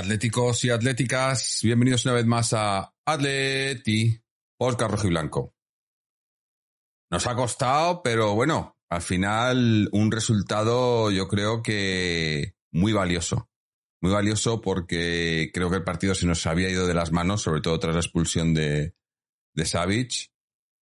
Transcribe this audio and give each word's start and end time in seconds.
atléticos 0.00 0.64
y 0.64 0.70
atléticas, 0.70 1.60
bienvenidos 1.62 2.06
una 2.06 2.14
vez 2.14 2.24
más 2.24 2.54
a 2.54 2.94
Atleti, 3.04 4.18
Oscar 4.58 4.90
Rojo 4.90 5.06
y 5.06 5.10
Blanco. 5.10 5.54
Nos 7.10 7.26
ha 7.26 7.34
costado, 7.34 8.02
pero 8.02 8.34
bueno, 8.34 8.78
al 8.88 9.02
final 9.02 9.90
un 9.92 10.10
resultado 10.10 11.10
yo 11.10 11.28
creo 11.28 11.62
que 11.62 12.54
muy 12.72 12.94
valioso. 12.94 13.50
Muy 14.00 14.10
valioso 14.10 14.62
porque 14.62 15.50
creo 15.52 15.68
que 15.68 15.76
el 15.76 15.84
partido 15.84 16.14
se 16.14 16.26
nos 16.26 16.46
había 16.46 16.70
ido 16.70 16.86
de 16.86 16.94
las 16.94 17.12
manos, 17.12 17.42
sobre 17.42 17.60
todo 17.60 17.78
tras 17.78 17.94
la 17.94 18.00
expulsión 18.00 18.54
de, 18.54 18.94
de. 19.52 20.08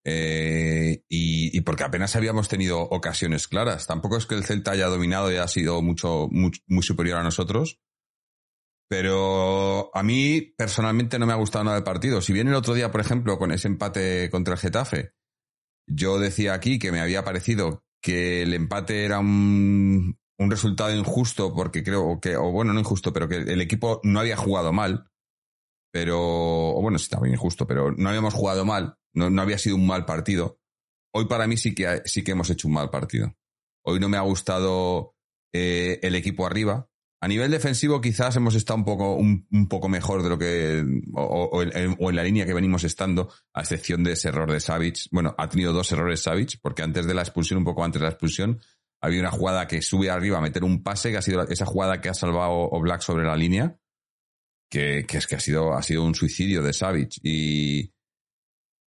Eh, 0.09 1.05
y, 1.09 1.61
porque 1.63 1.85
apenas 1.85 2.15
habíamos 2.17 2.49
tenido 2.49 2.83
ocasiones 2.83 3.49
claras. 3.49 3.87
Tampoco 3.87 4.19
es 4.19 4.27
que 4.27 4.35
el 4.35 4.45
Celta 4.45 4.73
haya 4.73 4.89
dominado 4.89 5.33
y 5.33 5.37
haya 5.37 5.49
sido 5.49 5.81
mucho, 5.81 6.29
muy, 6.31 6.53
muy 6.67 6.83
superior 6.83 7.19
a 7.19 7.23
nosotros 7.23 7.81
pero 8.89 9.91
a 9.95 10.03
mí 10.03 10.41
personalmente 10.57 11.19
no 11.19 11.27
me 11.27 11.33
ha 11.33 11.37
gustado 11.37 11.65
nada 11.65 11.79
el 11.79 11.85
partido. 11.85 12.21
Si 12.21 12.33
bien 12.33 12.49
el 12.49 12.55
otro 12.55 12.75
día, 12.75 12.91
por 12.91 13.01
ejemplo, 13.01 13.39
con 13.39 13.53
ese 13.53 13.69
empate 13.69 14.31
contra 14.31 14.55
el 14.55 14.61
Getafe, 14.61 15.13
yo 15.89 16.19
decía 16.19 16.55
aquí 16.55 16.79
que 16.79 16.93
me 16.93 17.01
había 17.01 17.25
parecido 17.25 17.85
que 18.03 18.43
el 18.43 18.55
empate 18.55 19.05
era 19.05 19.19
un, 19.19 20.19
resultado 20.39 20.95
injusto 20.95 21.55
porque 21.55 21.83
creo 21.83 22.21
que, 22.21 22.37
o 22.37 22.53
bueno, 22.53 22.73
no 22.73 22.81
injusto, 22.81 23.13
pero 23.13 23.29
que 23.29 23.37
el 23.37 23.61
equipo 23.61 24.01
no 24.05 24.21
había 24.21 24.37
jugado 24.37 24.73
mal. 24.73 25.11
Pero, 25.93 26.19
o 26.21 26.83
bueno, 26.83 26.99
sí, 26.99 27.09
bien 27.23 27.35
injusto, 27.35 27.67
pero 27.67 27.91
no 27.93 28.09
habíamos 28.09 28.35
jugado 28.35 28.65
mal, 28.65 28.99
no, 29.15 29.31
no 29.31 29.43
había 29.43 29.59
sido 29.59 29.77
un 29.77 29.87
mal 29.87 30.05
partido. 30.05 30.61
Hoy 31.15 31.27
para 31.27 31.47
mí 31.47 31.57
sí 31.57 31.75
que, 31.75 32.03
sí 32.05 32.23
que 32.23 32.33
hemos 32.33 32.51
hecho 32.51 32.69
un 32.69 32.75
mal 32.75 32.91
partido. 32.91 33.35
Hoy 33.83 33.99
no 33.99 34.09
me 34.09 34.19
ha 34.19 34.23
gustado 34.23 35.15
eh, 35.55 35.99
el 36.03 36.15
equipo 36.15 36.47
arriba. 36.47 36.91
A 37.21 37.29
nivel 37.29 37.51
defensivo 37.51 38.01
quizás 38.01 38.37
hemos 38.37 38.55
estado 38.55 38.79
un 38.79 38.85
poco, 38.85 39.15
un, 39.15 39.69
poco 39.69 39.89
mejor 39.89 40.23
de 40.23 40.29
lo 40.29 40.39
que, 40.39 40.85
o, 41.15 41.63
en, 41.63 41.97
la 42.17 42.23
línea 42.23 42.45
que 42.45 42.53
venimos 42.53 42.85
estando, 42.85 43.31
a 43.55 43.63
excepción 43.63 44.05
de 44.05 44.13
ese 44.13 44.29
error 44.29 44.51
de 44.51 44.61
Savic. 44.61 45.09
Bueno, 45.11 45.35
ha 45.39 45.49
tenido 45.49 45.73
dos 45.73 45.91
errores 45.93 46.23
Savic, 46.23 46.61
porque 46.61 46.83
antes 46.83 47.07
de 47.07 47.15
la 47.15 47.23
expulsión, 47.23 47.59
un 47.59 47.65
poco 47.65 47.85
antes 47.85 48.01
de 48.01 48.07
la 48.07 48.13
expulsión, 48.13 48.61
había 49.01 49.21
una 49.21 49.31
jugada 49.31 49.67
que 49.67 49.81
sube 49.81 50.11
arriba 50.11 50.39
a 50.39 50.43
meter 50.43 50.63
un 50.63 50.83
pase, 50.83 51.11
que 51.11 51.17
ha 51.17 51.23
sido 51.23 51.43
esa 51.43 51.65
jugada 51.65 52.01
que 52.01 52.11
ha 52.11 52.15
salvado 52.15 52.69
Black 52.81 53.01
sobre 53.01 53.25
la 53.25 53.37
línea, 53.37 53.79
que, 54.71 55.07
es 55.09 55.27
que 55.27 55.37
ha 55.37 55.41
sido, 55.41 55.73
ha 55.73 55.83
sido 55.83 56.05
un 56.05 56.15
suicidio 56.15 56.63
de 56.63 56.75
Savic. 56.75 57.19
Y, 57.23 57.95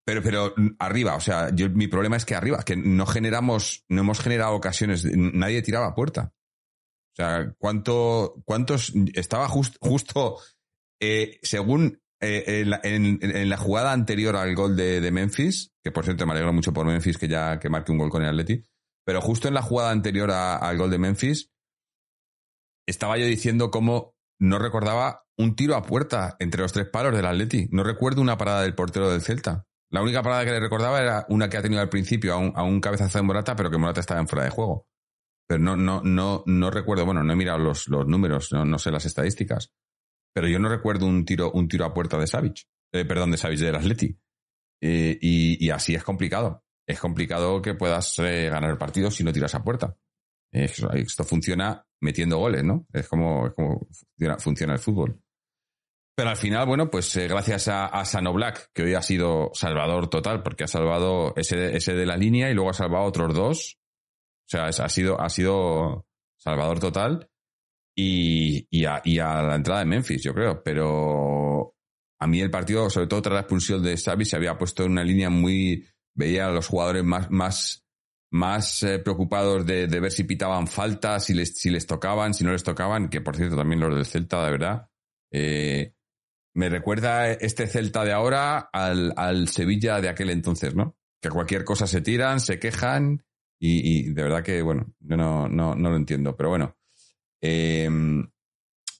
pero, 0.05 0.21
pero 0.21 0.53
arriba, 0.77 1.15
o 1.15 1.19
sea, 1.19 1.49
yo, 1.53 1.69
mi 1.69 1.87
problema 1.87 2.15
es 2.15 2.25
que 2.25 2.35
arriba, 2.35 2.63
que 2.63 2.75
no 2.75 3.07
generamos, 3.07 3.85
no 3.89 4.01
hemos 4.01 4.19
generado 4.19 4.53
ocasiones, 4.53 5.05
nadie 5.05 5.63
tiraba 5.63 5.95
puerta. 5.95 6.33
Sea, 7.19 7.53
¿cuánto, 7.57 8.41
¿cuántos? 8.45 8.93
Estaba 9.13 9.49
just, 9.49 9.75
justo, 9.81 10.37
eh, 11.01 11.37
según 11.41 12.01
eh, 12.21 12.63
en, 12.83 13.49
la, 13.49 13.57
jugada 13.57 13.91
anterior 13.91 14.37
al 14.37 14.55
gol 14.55 14.77
de, 14.77 15.11
Memphis, 15.11 15.73
que 15.83 15.91
por 15.91 16.05
cierto 16.05 16.25
me 16.25 16.31
alegro 16.31 16.53
mucho 16.53 16.71
por 16.71 16.85
Memphis 16.85 17.17
que 17.17 17.27
ya 17.27 17.59
que 17.59 17.67
marque 17.67 17.91
un 17.91 17.97
gol 17.97 18.09
con 18.09 18.23
el 18.23 18.29
Atleti, 18.29 18.63
pero 19.05 19.19
justo 19.19 19.49
en 19.49 19.53
la 19.53 19.61
jugada 19.61 19.91
anterior 19.91 20.31
al 20.31 20.77
gol 20.77 20.91
de 20.91 20.97
Memphis, 20.97 21.51
estaba 22.87 23.17
yo 23.17 23.25
diciendo 23.25 23.69
cómo 23.69 24.15
no 24.39 24.57
recordaba 24.57 25.25
un 25.37 25.57
tiro 25.57 25.75
a 25.75 25.83
puerta 25.83 26.37
entre 26.39 26.61
los 26.61 26.71
tres 26.71 26.87
palos 26.87 27.13
del 27.13 27.25
Atleti. 27.25 27.67
No 27.71 27.83
recuerdo 27.83 28.21
una 28.21 28.37
parada 28.37 28.61
del 28.61 28.75
portero 28.75 29.11
del 29.11 29.21
Celta. 29.21 29.65
La 29.91 30.01
única 30.01 30.23
parada 30.23 30.45
que 30.45 30.51
le 30.51 30.61
recordaba 30.61 31.01
era 31.01 31.25
una 31.27 31.49
que 31.49 31.57
ha 31.57 31.61
tenido 31.61 31.81
al 31.81 31.89
principio 31.89 32.33
a 32.33 32.37
un, 32.37 32.53
a 32.55 32.63
un 32.63 32.79
cabezazo 32.79 33.17
de 33.17 33.23
Morata, 33.23 33.57
pero 33.57 33.69
que 33.69 33.77
Morata 33.77 33.99
estaba 33.99 34.21
en 34.21 34.27
fuera 34.29 34.45
de 34.45 34.51
juego 34.51 34.88
pero 35.49 35.63
no, 35.63 35.75
no, 35.75 36.03
no, 36.03 36.43
no 36.45 36.69
recuerdo, 36.69 37.07
bueno, 37.07 37.23
no 37.23 37.33
he 37.33 37.35
mirado 37.35 37.57
los, 37.57 37.87
los 37.87 38.05
números, 38.05 38.51
no, 38.51 38.65
no 38.65 38.77
sé 38.77 38.91
las 38.91 39.05
estadísticas, 39.05 39.73
pero 40.31 40.47
yo 40.47 40.59
no 40.59 40.69
recuerdo 40.69 41.07
un 41.07 41.25
tiro, 41.25 41.51
un 41.51 41.67
tiro 41.67 41.85
a 41.85 41.93
puerta 41.93 42.19
de 42.19 42.27
Savic, 42.27 42.67
eh, 42.93 43.03
perdón, 43.03 43.31
de 43.31 43.37
Savic 43.37 43.57
del 43.57 43.75
Atleti. 43.75 44.15
Eh, 44.79 45.17
y, 45.19 45.65
y, 45.65 45.71
así 45.71 45.95
es 45.95 46.03
complicado. 46.03 46.63
Es 46.87 46.99
complicado 46.99 47.63
que 47.63 47.73
puedas 47.73 48.19
eh, 48.19 48.47
ganar 48.51 48.69
el 48.69 48.77
partido 48.77 49.09
si 49.09 49.23
no 49.23 49.33
tiras 49.33 49.55
a 49.55 49.63
puerta. 49.63 49.97
esto 50.51 51.23
funciona 51.23 51.83
metiendo 51.99 52.37
goles, 52.37 52.63
¿no? 52.63 52.85
Es 52.93 53.07
como, 53.07 53.47
es 53.47 53.53
como 53.53 53.87
funciona, 54.37 54.73
el 54.73 54.79
fútbol. 54.79 55.19
Pero 56.15 56.29
al 56.29 56.37
final, 56.37 56.67
bueno, 56.67 56.91
pues 56.91 57.15
eh, 57.15 57.27
gracias 57.27 57.69
a, 57.69 57.87
a, 57.87 58.31
Black, 58.31 58.69
que 58.71 58.83
hoy 58.83 58.93
ha 58.93 59.01
sido 59.01 59.49
salvador 59.55 60.09
total, 60.11 60.43
porque 60.43 60.65
ha 60.65 60.67
salvado 60.67 61.33
ese, 61.35 61.75
ese 61.75 61.95
de 61.95 62.05
la 62.05 62.17
línea 62.17 62.51
y 62.51 62.53
luego 62.53 62.69
ha 62.69 62.73
salvado 62.73 63.05
otros 63.05 63.33
dos 63.33 63.78
o 64.49 64.71
sea, 64.71 64.85
ha 64.85 64.89
sido, 64.89 65.21
ha 65.21 65.29
sido 65.29 66.07
salvador 66.37 66.79
total 66.79 67.29
y, 67.95 68.67
y, 68.71 68.85
a, 68.85 68.99
y, 69.03 69.19
a, 69.19 69.43
la 69.43 69.55
entrada 69.55 69.81
de 69.81 69.85
Memphis, 69.85 70.23
yo 70.23 70.33
creo. 70.33 70.63
Pero 70.63 71.75
a 72.19 72.27
mí 72.27 72.41
el 72.41 72.49
partido, 72.49 72.89
sobre 72.89 73.05
todo 73.05 73.21
tras 73.21 73.33
la 73.33 73.39
expulsión 73.41 73.83
de 73.83 73.95
Xavi, 73.95 74.25
se 74.25 74.35
había 74.35 74.57
puesto 74.57 74.83
en 74.83 74.93
una 74.93 75.03
línea 75.03 75.29
muy... 75.29 75.85
Veía 76.15 76.47
a 76.47 76.51
los 76.51 76.67
jugadores 76.67 77.03
más, 77.03 77.29
más, 77.29 77.85
más 78.31 78.81
eh, 78.83 78.97
preocupados 78.99 79.65
de, 79.65 79.87
de, 79.87 79.99
ver 79.99 80.11
si 80.11 80.23
pitaban 80.23 80.67
faltas, 80.67 81.25
si 81.25 81.35
les, 81.35 81.55
si 81.55 81.69
les 81.69 81.85
tocaban, 81.85 82.33
si 82.33 82.43
no 82.43 82.51
les 82.51 82.63
tocaban, 82.63 83.09
que 83.09 83.21
por 83.21 83.37
cierto 83.37 83.55
también 83.55 83.79
los 83.79 83.93
del 83.93 84.05
Celta, 84.05 84.43
de 84.43 84.51
verdad. 84.51 84.89
Eh, 85.31 85.93
me 86.55 86.69
recuerda 86.69 87.31
este 87.31 87.67
Celta 87.67 88.03
de 88.03 88.11
ahora 88.11 88.57
al, 88.73 89.13
al 89.15 89.47
Sevilla 89.47 90.01
de 90.01 90.09
aquel 90.09 90.31
entonces, 90.31 90.73
¿no? 90.73 90.97
Que 91.21 91.29
cualquier 91.29 91.63
cosa 91.63 91.85
se 91.85 92.01
tiran, 92.01 92.39
se 92.39 92.59
quejan 92.59 93.23
y, 93.59 94.13
de 94.13 94.23
verdad 94.23 94.43
que, 94.43 94.61
bueno, 94.61 94.93
yo 94.99 95.17
no, 95.17 95.49
no, 95.49 95.75
no 95.75 95.89
lo 95.89 95.95
entiendo. 95.97 96.35
Pero 96.35 96.49
bueno. 96.49 96.75
Eh, 97.41 97.89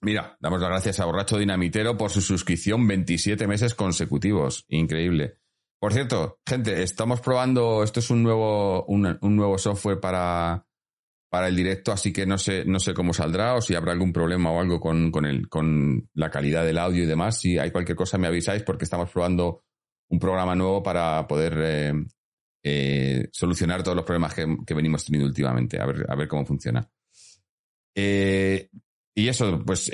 mira, 0.01 0.37
damos 0.39 0.61
las 0.61 0.69
gracias 0.69 0.99
a 0.99 1.05
Borracho 1.05 1.37
Dinamitero 1.37 1.97
por 1.97 2.09
su 2.09 2.21
suscripción 2.21 2.87
27 2.87 3.47
meses 3.47 3.73
consecutivos. 3.73 4.65
Increíble. 4.67 5.39
Por 5.79 5.93
cierto, 5.93 6.39
gente, 6.45 6.83
estamos 6.83 7.21
probando, 7.21 7.83
esto 7.83 8.01
es 8.01 8.09
un 8.09 8.21
nuevo, 8.21 8.83
un, 8.85 9.17
un 9.21 9.35
nuevo 9.37 9.57
software 9.57 10.01
para, 10.01 10.65
para 11.29 11.47
el 11.47 11.55
directo, 11.55 11.93
así 11.93 12.11
que 12.11 12.25
no 12.25 12.37
sé, 12.37 12.65
no 12.65 12.79
sé 12.79 12.93
cómo 12.93 13.13
saldrá 13.13 13.55
o 13.55 13.61
si 13.61 13.75
habrá 13.75 13.93
algún 13.93 14.11
problema 14.11 14.51
o 14.51 14.59
algo 14.59 14.81
con, 14.81 15.09
con, 15.09 15.25
el, 15.25 15.47
con 15.47 16.09
la 16.13 16.29
calidad 16.29 16.65
del 16.65 16.79
audio 16.79 17.03
y 17.03 17.07
demás. 17.07 17.39
Si 17.39 17.57
hay 17.57 17.71
cualquier 17.71 17.95
cosa 17.95 18.17
me 18.17 18.27
avisáis 18.27 18.63
porque 18.63 18.83
estamos 18.83 19.09
probando 19.09 19.63
un 20.09 20.19
programa 20.19 20.53
nuevo 20.53 20.83
para 20.83 21.25
poder 21.27 21.57
eh, 21.59 21.93
eh, 22.63 23.29
solucionar 23.31 23.83
todos 23.83 23.95
los 23.95 24.05
problemas 24.05 24.33
que, 24.33 24.73
venimos 24.73 25.05
teniendo 25.05 25.27
últimamente, 25.27 25.79
a 25.79 25.85
ver, 25.85 26.05
a 26.09 26.15
ver 26.15 26.27
cómo 26.27 26.45
funciona. 26.45 26.89
Eh, 27.95 28.69
y 29.15 29.27
eso, 29.27 29.63
pues 29.65 29.91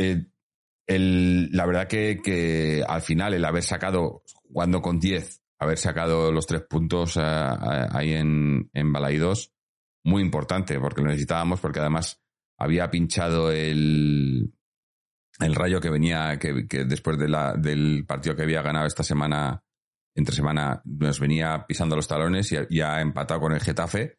la 0.88 1.66
verdad 1.66 1.88
que, 1.88 2.84
al 2.88 3.02
final 3.02 3.34
el 3.34 3.46
haber 3.46 3.64
sacado, 3.64 4.24
jugando 4.44 4.82
con 4.82 5.00
10, 5.00 5.42
haber 5.60 5.78
sacado 5.78 6.32
los 6.32 6.46
tres 6.46 6.62
puntos 6.62 7.18
ahí 7.18 8.14
en, 8.14 8.70
en 8.74 8.94
Balaidos, 8.94 9.54
muy 10.04 10.22
importante, 10.22 10.80
porque 10.80 11.02
lo 11.02 11.08
necesitábamos, 11.08 11.60
porque 11.60 11.80
además 11.80 12.22
había 12.58 12.90
pinchado 12.90 13.52
el, 13.52 14.54
el 15.40 15.56
rayo 15.56 15.82
que 15.82 15.90
venía, 15.90 16.38
que, 16.40 16.54
después 16.86 17.18
de 17.18 17.28
del 17.58 18.06
partido 18.06 18.36
que 18.36 18.44
había 18.44 18.62
ganado 18.62 18.86
esta 18.86 19.04
semana, 19.04 19.64
entre 20.16 20.36
semana, 20.36 20.82
nos 20.86 21.20
venía 21.20 21.66
pisando 21.68 21.96
los 21.96 22.08
talones 22.08 22.52
y, 22.52 22.82
ha 22.82 23.02
empatado 23.02 23.42
con 23.42 23.52
el 23.52 23.60
Getafe. 23.60 24.18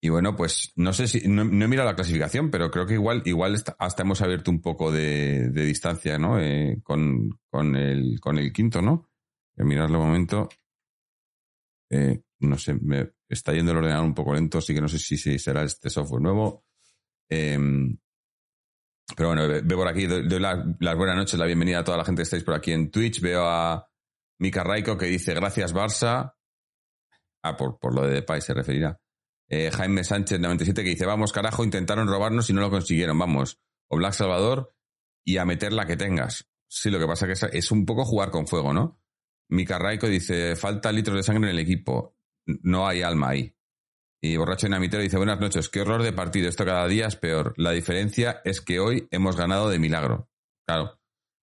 Y 0.00 0.10
bueno, 0.10 0.36
pues 0.36 0.72
no 0.76 0.92
sé 0.92 1.08
si, 1.08 1.26
no, 1.26 1.42
he 1.42 1.68
mirado 1.68 1.88
la 1.88 1.96
clasificación, 1.96 2.50
pero 2.50 2.70
creo 2.70 2.86
que 2.86 2.94
igual, 2.94 3.22
igual 3.24 3.56
hasta 3.78 4.02
hemos 4.02 4.20
abierto 4.20 4.50
un 4.50 4.60
poco 4.60 4.92
de, 4.92 5.50
distancia, 5.50 6.18
¿no? 6.18 6.38
Eh, 6.38 6.80
con, 6.84 7.40
con, 7.50 7.74
el, 7.74 8.20
con 8.20 8.38
el 8.38 8.52
quinto, 8.52 8.82
¿no? 8.82 9.08
Voy 9.56 9.64
a 9.64 9.68
mirarlo 9.68 9.98
un 9.98 10.06
momento. 10.06 10.48
Eh, 11.90 12.20
no 12.40 12.58
sé, 12.58 12.74
me 12.74 13.10
está 13.28 13.52
yendo 13.52 13.72
el 13.72 13.78
ordenador 13.78 14.04
un 14.04 14.14
poco 14.14 14.34
lento, 14.34 14.58
así 14.58 14.74
que 14.74 14.80
no 14.80 14.88
sé 14.88 14.98
si, 14.98 15.16
será 15.38 15.64
este 15.64 15.90
software 15.90 16.22
nuevo. 16.22 16.64
Em, 17.28 17.96
pero 19.16 19.30
bueno, 19.30 19.48
veo 19.48 19.78
por 19.78 19.88
aquí, 19.88 20.06
doy, 20.06 20.38
las 20.38 20.96
buenas 20.96 21.16
noches, 21.16 21.38
la 21.38 21.46
bienvenida 21.46 21.80
a 21.80 21.84
toda 21.84 21.96
la 21.96 22.04
gente 22.04 22.20
que 22.20 22.24
estáis 22.24 22.44
por 22.44 22.54
aquí 22.54 22.72
en 22.72 22.90
Twitch. 22.90 23.20
Veo 23.20 23.46
a 23.46 23.88
Mika 24.38 24.64
Raiko 24.64 24.96
que 24.96 25.06
dice 25.06 25.34
gracias 25.34 25.74
Barça. 25.74 26.34
Ah, 27.42 27.56
por, 27.56 27.78
por 27.78 27.94
lo 27.94 28.06
de 28.06 28.14
Depay 28.14 28.40
se 28.40 28.54
referirá. 28.54 29.00
Eh, 29.48 29.70
Jaime 29.70 30.04
Sánchez 30.04 30.40
97 30.40 30.82
que 30.84 30.90
dice 30.90 31.06
vamos 31.06 31.32
carajo, 31.32 31.64
intentaron 31.64 32.08
robarnos 32.08 32.50
y 32.50 32.52
no 32.52 32.60
lo 32.60 32.70
consiguieron, 32.70 33.18
vamos. 33.18 33.58
O 33.88 33.96
Black 33.96 34.12
Salvador 34.12 34.74
y 35.24 35.38
a 35.38 35.44
meter 35.44 35.72
la 35.72 35.86
que 35.86 35.96
tengas. 35.96 36.48
Sí, 36.68 36.90
lo 36.90 36.98
que 36.98 37.06
pasa 37.06 37.26
es 37.26 37.40
que 37.40 37.58
es 37.58 37.70
un 37.70 37.86
poco 37.86 38.04
jugar 38.04 38.30
con 38.30 38.46
fuego, 38.46 38.72
¿no? 38.72 39.00
Mika 39.50 39.78
Raiko 39.78 40.06
dice 40.06 40.56
falta 40.56 40.92
litros 40.92 41.16
de 41.16 41.22
sangre 41.22 41.50
en 41.50 41.56
el 41.56 41.62
equipo 41.62 42.18
no 42.62 42.86
hay 42.86 43.02
alma 43.02 43.30
ahí. 43.30 43.54
Y 44.20 44.36
Borracho 44.36 44.66
Inamitero 44.66 45.02
dice, 45.02 45.16
buenas 45.16 45.38
noches, 45.38 45.68
qué 45.68 45.82
horror 45.82 46.02
de 46.02 46.12
partido, 46.12 46.48
esto 46.48 46.64
cada 46.64 46.88
día 46.88 47.06
es 47.06 47.16
peor. 47.16 47.54
La 47.56 47.70
diferencia 47.70 48.40
es 48.44 48.60
que 48.60 48.80
hoy 48.80 49.06
hemos 49.10 49.36
ganado 49.36 49.68
de 49.68 49.78
milagro. 49.78 50.28
Claro. 50.66 50.98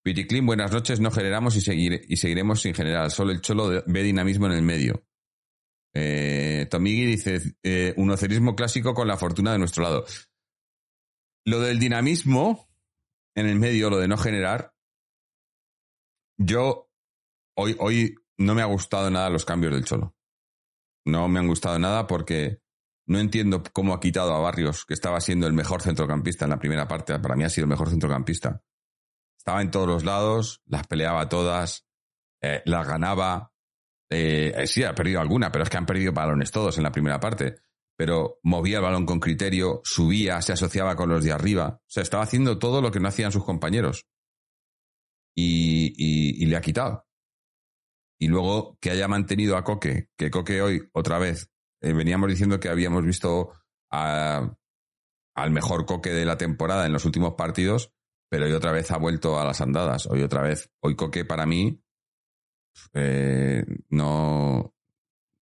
Piticlin, 0.04 0.46
buenas 0.46 0.72
noches, 0.72 1.00
no 1.00 1.12
generamos 1.12 1.56
y, 1.56 2.14
y 2.14 2.18
seguiremos 2.18 2.62
sin 2.62 2.74
generar, 2.74 3.12
solo 3.12 3.32
el 3.32 3.42
cholo 3.42 3.84
ve 3.86 4.04
dinamismo 4.04 4.48
en 4.48 4.54
el 4.54 4.64
medio. 4.64 5.06
Eh, 5.94 6.68
Tomigi 6.72 7.06
dice, 7.06 7.42
eh, 7.64 7.94
un 7.98 8.10
ocerismo 8.10 8.56
clásico 8.56 8.94
con 8.94 9.08
la 9.08 9.18
fortuna 9.18 9.52
de 9.52 9.60
nuestro 9.60 9.84
lado. 9.84 10.06
Lo 11.46 11.60
del 11.60 11.80
dinamismo 11.80 12.70
en 13.36 13.48
el 13.48 13.60
medio, 13.60 13.90
lo 13.90 13.98
de 13.98 14.08
no 14.08 14.18
generar, 14.18 14.74
yo 16.38 16.90
hoy, 17.56 17.76
hoy 17.80 18.16
no 18.38 18.56
me 18.56 18.62
ha 18.62 18.66
gustado 18.66 19.12
nada 19.12 19.30
los 19.30 19.46
cambios 19.46 19.74
del 19.74 19.86
cholo. 19.86 20.16
No 21.06 21.28
me 21.28 21.40
han 21.40 21.48
gustado 21.48 21.78
nada 21.78 22.08
porque 22.08 22.60
no 23.08 23.20
entiendo 23.20 23.62
cómo 23.74 23.94
ha 23.94 24.00
quitado 24.00 24.34
a 24.34 24.40
Barrios, 24.40 24.86
que 24.86 24.94
estaba 24.94 25.20
siendo 25.22 25.46
el 25.46 25.54
mejor 25.54 25.82
centrocampista 25.82 26.46
en 26.46 26.52
la 26.52 26.60
primera 26.60 26.88
parte. 26.88 27.20
Para 27.20 27.36
mí 27.36 27.44
ha 27.44 27.50
sido 27.50 27.66
el 27.66 27.70
mejor 27.70 27.90
centrocampista. 27.90 28.64
Estaba 29.42 29.62
en 29.62 29.72
todos 29.72 29.88
los 29.88 30.04
lados, 30.04 30.62
las 30.66 30.86
peleaba 30.88 31.28
todas, 31.28 31.88
eh, 32.42 32.62
las 32.66 32.88
ganaba. 32.88 33.52
Eh, 34.10 34.54
eh, 34.56 34.68
sí, 34.68 34.84
ha 34.84 34.94
perdido 34.94 35.20
alguna, 35.20 35.52
pero 35.52 35.64
es 35.64 35.70
que 35.70 35.78
han 35.78 35.86
perdido 35.86 36.14
balones 36.14 36.52
todos 36.52 36.78
en 36.78 36.84
la 36.84 36.92
primera 36.92 37.20
parte. 37.20 37.56
Pero 37.98 38.40
movía 38.44 38.78
el 38.78 38.84
balón 38.84 39.06
con 39.06 39.20
criterio, 39.20 39.82
subía, 39.84 40.42
se 40.42 40.54
asociaba 40.54 40.96
con 40.96 41.10
los 41.10 41.24
de 41.24 41.32
arriba. 41.32 41.80
O 41.82 41.90
sea, 41.90 42.04
estaba 42.04 42.24
haciendo 42.24 42.60
todo 42.60 42.82
lo 42.82 42.92
que 42.92 43.00
no 43.00 43.08
hacían 43.08 43.32
sus 43.32 43.44
compañeros. 43.44 44.06
y 45.36 46.46
le 46.46 46.56
ha 46.58 46.62
quitado. 46.62 47.06
Y 48.22 48.28
luego 48.28 48.78
que 48.80 48.92
haya 48.92 49.08
mantenido 49.08 49.58
a 49.58 49.64
Coque, 49.64 50.10
que 50.16 50.30
Coque 50.30 50.62
hoy, 50.62 50.88
otra 50.94 51.18
vez, 51.18 51.50
eh, 51.82 51.92
veníamos 51.92 52.30
diciendo 52.30 52.60
que 52.60 52.70
habíamos 52.70 53.04
visto 53.04 53.54
al 53.90 54.52
mejor 55.50 55.88
Coque 55.88 56.12
de 56.12 56.24
la 56.24 56.38
temporada 56.38 56.86
en 56.86 56.94
los 56.94 57.06
últimos 57.06 57.34
partidos, 57.34 57.96
pero 58.32 58.46
hoy 58.46 58.54
otra 58.54 58.72
vez 58.72 58.90
ha 58.92 58.98
vuelto 58.98 59.38
a 59.38 59.44
las 59.44 59.60
andadas. 59.60 60.06
Hoy 60.06 60.24
otra 60.24 60.42
vez, 60.42 60.72
hoy 60.80 60.96
Coque 60.96 61.26
para 61.26 61.46
mí 61.46 61.84
eh, 62.94 63.62
no, 63.90 64.74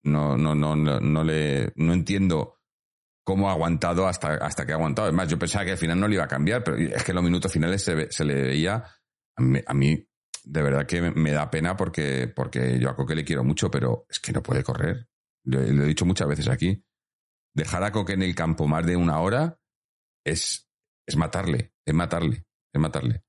no, 0.04 0.38
no, 0.38 0.56
no, 0.56 0.76
no, 0.78 1.24
le, 1.26 1.74
no 1.76 1.92
entiendo 1.92 2.62
cómo 3.26 3.50
ha 3.50 3.52
aguantado 3.52 4.08
hasta, 4.08 4.36
hasta 4.36 4.66
que 4.66 4.72
ha 4.72 4.76
aguantado. 4.76 5.10
Es 5.10 5.14
más, 5.14 5.28
yo 5.28 5.38
pensaba 5.38 5.66
que 5.66 5.72
al 5.72 5.78
final 5.78 6.00
no 6.00 6.08
le 6.08 6.16
iba 6.16 6.24
a 6.24 6.30
cambiar, 6.30 6.64
pero 6.64 6.78
es 6.78 7.04
que 7.04 7.12
los 7.12 7.22
minutos 7.22 7.52
finales 7.52 7.84
se, 7.84 8.10
se 8.10 8.24
le 8.24 8.42
veía, 8.42 8.86
a 9.36 9.74
mí 9.74 10.08
de 10.46 10.62
verdad 10.62 10.86
que 10.86 11.02
me 11.02 11.34
da 11.34 11.52
pena 11.52 11.76
porque, 11.76 12.32
porque 12.34 12.80
yo 12.80 12.90
a 12.90 12.96
Coque 12.96 13.16
le 13.16 13.26
quiero 13.26 13.44
mucho, 13.44 13.70
pero 13.70 14.06
es 14.10 14.18
que 14.22 14.32
no 14.32 14.42
puede 14.42 14.64
correr. 14.64 15.10
Lo, 15.44 15.62
he 15.62 15.88
dicho 15.88 16.06
muchas 16.06 16.30
veces 16.30 16.48
aquí. 16.48 16.86
Dejar 17.54 17.84
a 17.84 17.92
Coque 17.92 18.14
en 18.14 18.24
el 18.24 18.34
campo 18.34 18.66
más 18.66 18.86
de 18.86 18.96
una 18.96 19.20
hora 19.20 19.60
es, 20.24 20.70
es 21.06 21.18
matarle, 21.18 21.74
es 21.86 21.94
matarle, 21.94 22.47
matarle. 22.80 23.24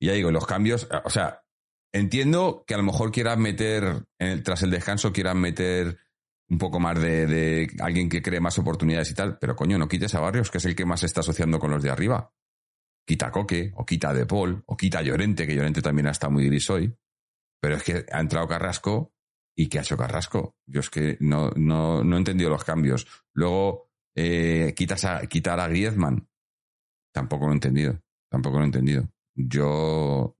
Y 0.00 0.06
ya 0.06 0.12
digo, 0.12 0.30
los 0.30 0.46
cambios, 0.46 0.88
o 1.04 1.10
sea, 1.10 1.42
entiendo 1.92 2.64
que 2.66 2.74
a 2.74 2.76
lo 2.76 2.82
mejor 2.82 3.12
quieran 3.12 3.40
meter, 3.40 4.04
tras 4.44 4.62
el 4.62 4.70
descanso, 4.70 5.12
quieran 5.12 5.38
meter 5.38 5.98
un 6.48 6.58
poco 6.58 6.78
más 6.78 7.00
de, 7.00 7.68
alguien 7.80 8.08
que 8.08 8.22
cree 8.22 8.40
más 8.40 8.58
oportunidades 8.58 9.10
y 9.10 9.14
tal, 9.14 9.38
pero 9.38 9.56
coño, 9.56 9.78
no 9.78 9.88
quites 9.88 10.14
a 10.14 10.20
Barrios, 10.20 10.50
que 10.50 10.58
es 10.58 10.64
el 10.64 10.76
que 10.76 10.84
más 10.84 11.00
se 11.00 11.06
está 11.06 11.20
asociando 11.20 11.58
con 11.58 11.70
los 11.70 11.82
de 11.82 11.90
arriba 11.90 12.32
quita 13.06 13.30
Coque, 13.30 13.72
o 13.76 13.86
quita 13.86 14.12
De 14.12 14.26
Paul, 14.26 14.62
o 14.66 14.76
quita 14.76 15.00
Llorente, 15.00 15.46
que 15.46 15.54
Llorente 15.54 15.80
también 15.80 16.08
ha 16.08 16.10
estado 16.10 16.32
muy 16.32 16.46
gris 16.46 16.68
hoy. 16.68 16.94
Pero 17.60 17.76
es 17.76 17.82
que 17.82 18.04
ha 18.12 18.20
entrado 18.20 18.48
Carrasco 18.48 19.14
y 19.56 19.68
¿qué 19.68 19.78
ha 19.78 19.82
hecho 19.82 19.96
Carrasco? 19.96 20.56
Yo 20.66 20.80
es 20.80 20.90
que 20.90 21.16
no, 21.20 21.50
no, 21.56 22.04
no 22.04 22.16
he 22.16 22.18
entendido 22.18 22.50
los 22.50 22.64
cambios. 22.64 23.06
Luego, 23.32 23.90
eh, 24.14 24.74
quitas 24.76 25.04
a, 25.04 25.26
quitar 25.26 25.60
a 25.60 25.68
Griezmann. 25.68 26.28
Tampoco 27.12 27.46
lo 27.46 27.52
he 27.52 27.54
entendido. 27.54 28.02
Tampoco 28.28 28.58
lo 28.58 28.64
he 28.64 28.66
entendido. 28.66 29.08
Yo, 29.34 30.36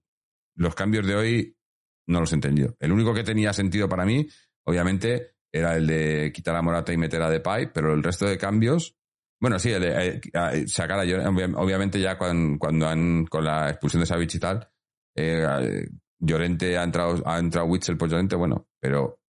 los 0.55 0.75
cambios 0.75 1.05
de 1.05 1.15
hoy 1.15 1.57
no 2.07 2.19
los 2.19 2.31
he 2.31 2.35
entendido. 2.35 2.75
El 2.79 2.91
único 2.91 3.13
que 3.13 3.23
tenía 3.23 3.53
sentido 3.53 3.87
para 3.87 4.05
mí, 4.05 4.27
obviamente, 4.65 5.35
era 5.51 5.75
el 5.75 5.87
de 5.87 6.31
quitar 6.33 6.55
a 6.55 6.61
Morata 6.61 6.93
y 6.93 6.97
meter 6.97 7.21
a 7.21 7.29
Depay, 7.29 7.71
pero 7.73 7.93
el 7.93 8.03
resto 8.03 8.25
de 8.25 8.37
cambios 8.37 8.97
bueno, 9.39 9.59
sí, 9.59 9.71
eh, 9.71 10.19
sacar 10.67 10.99
a 10.99 11.29
obviamente 11.59 11.99
ya 11.99 12.17
cuando, 12.17 12.87
han, 12.87 13.25
con 13.25 13.43
la 13.43 13.69
expulsión 13.69 14.01
de 14.01 14.07
Savich 14.07 14.35
y 14.35 14.39
tal, 14.39 14.67
eh, 15.15 15.87
Llorente 16.19 16.77
ha 16.77 16.83
entrado, 16.83 17.21
ha 17.25 17.37
entrado 17.37 17.67
Witzel 17.67 17.97
por 17.97 18.09
Llorente, 18.09 18.35
bueno, 18.35 18.67
pero 18.79 19.19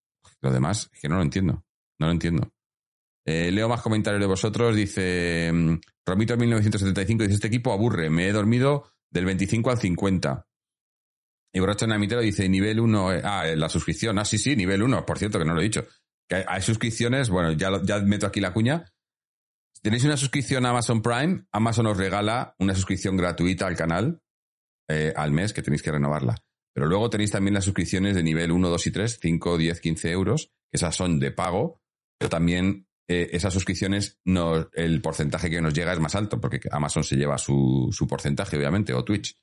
lo 0.40 0.50
demás 0.50 0.88
es 0.92 1.00
que 1.00 1.08
no 1.08 1.16
lo 1.16 1.22
entiendo, 1.22 1.64
no 1.98 2.06
lo 2.06 2.12
entiendo. 2.12 2.50
Eh, 3.30 3.52
leo 3.52 3.68
más 3.68 3.82
comentarios 3.82 4.22
de 4.22 4.26
vosotros, 4.26 4.74
dice 4.74 5.50
mm, 5.52 5.74
Romito 6.06 6.34
1975, 6.34 7.24
dice, 7.24 7.34
este 7.34 7.48
equipo 7.48 7.74
aburre, 7.74 8.08
me 8.08 8.26
he 8.26 8.32
dormido 8.32 8.90
del 9.10 9.26
25 9.26 9.70
al 9.70 9.76
50. 9.76 10.46
Y 11.52 11.60
Borracho 11.60 11.86
Namitero 11.86 12.22
dice, 12.22 12.48
nivel 12.48 12.80
1, 12.80 13.08
ah, 13.22 13.44
la 13.54 13.68
suscripción, 13.68 14.18
ah, 14.18 14.24
sí, 14.24 14.38
sí, 14.38 14.56
nivel 14.56 14.82
1, 14.82 15.04
por 15.04 15.18
cierto, 15.18 15.38
que 15.38 15.44
no 15.44 15.52
lo 15.52 15.60
he 15.60 15.64
dicho. 15.64 15.86
Hay, 16.30 16.62
suscripciones, 16.62 17.28
bueno, 17.28 17.52
ya, 17.52 17.70
ya 17.82 17.98
meto 17.98 18.26
aquí 18.26 18.40
la 18.40 18.54
cuña, 18.54 18.86
si 19.74 19.82
tenéis 19.82 20.04
una 20.04 20.16
suscripción 20.16 20.64
a 20.64 20.70
Amazon 20.70 21.02
Prime, 21.02 21.44
Amazon 21.52 21.86
os 21.88 21.98
regala 21.98 22.54
una 22.58 22.74
suscripción 22.74 23.14
gratuita 23.18 23.66
al 23.66 23.76
canal 23.76 24.22
eh, 24.88 25.12
al 25.14 25.32
mes, 25.32 25.52
que 25.52 25.60
tenéis 25.60 25.82
que 25.82 25.92
renovarla. 25.92 26.34
Pero 26.72 26.86
luego 26.86 27.10
tenéis 27.10 27.32
también 27.32 27.52
las 27.52 27.64
suscripciones 27.64 28.16
de 28.16 28.22
nivel 28.22 28.52
1, 28.52 28.70
2 28.70 28.86
y 28.86 28.90
3, 28.90 29.18
5, 29.20 29.58
10, 29.58 29.80
15 29.82 30.10
euros, 30.12 30.46
que 30.70 30.78
esas 30.78 30.96
son 30.96 31.20
de 31.20 31.30
pago, 31.30 31.82
pero 32.18 32.30
también 32.30 32.87
eh, 33.08 33.30
esas 33.32 33.54
suscripciones, 33.54 34.20
no, 34.24 34.68
el 34.74 35.00
porcentaje 35.00 35.48
que 35.48 35.60
nos 35.60 35.72
llega 35.72 35.92
es 35.92 35.98
más 35.98 36.14
alto, 36.14 36.40
porque 36.40 36.60
Amazon 36.70 37.02
se 37.02 37.16
lleva 37.16 37.38
su, 37.38 37.88
su 37.90 38.06
porcentaje, 38.06 38.56
obviamente, 38.56 38.92
o 38.92 39.04
Twitch. 39.04 39.34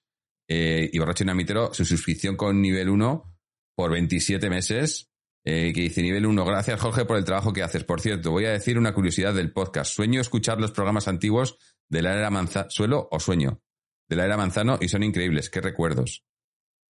Eh, 0.48 0.89
y 0.93 1.00
Borracho 1.00 1.24
Inamitero, 1.24 1.74
su 1.74 1.84
suscripción 1.84 2.38
con 2.38 2.62
nivel 2.62 2.89
1 2.89 3.36
por 3.75 3.91
27 3.91 4.50
meses 4.50 5.12
eh, 5.48 5.72
que 5.74 5.81
dice 5.81 6.01
nivel 6.01 6.25
1, 6.25 6.43
gracias 6.43 6.81
Jorge 6.81 7.05
por 7.05 7.17
el 7.17 7.24
trabajo 7.24 7.53
que 7.53 7.62
haces. 7.62 7.84
Por 7.84 8.01
cierto, 8.01 8.31
voy 8.31 8.45
a 8.45 8.51
decir 8.51 8.79
una 8.79 8.95
curiosidad 8.95 9.34
del 9.36 9.53
podcast. 9.53 9.93
Sueño 9.93 10.19
escuchar 10.19 10.60
los 10.60 10.72
programas 10.72 11.07
antiguos 11.07 11.60
de 11.88 12.01
la 12.01 12.15
era 12.15 12.31
Manzano, 12.31 12.69
suelo 12.72 13.07
o 13.12 13.19
sueño, 13.19 13.62
de 14.10 14.15
la 14.15 14.25
era 14.25 14.38
Manzano 14.38 14.79
y 14.81 14.88
son 14.88 15.03
increíbles. 15.03 15.51
Qué 15.51 15.62
recuerdos. 15.62 16.25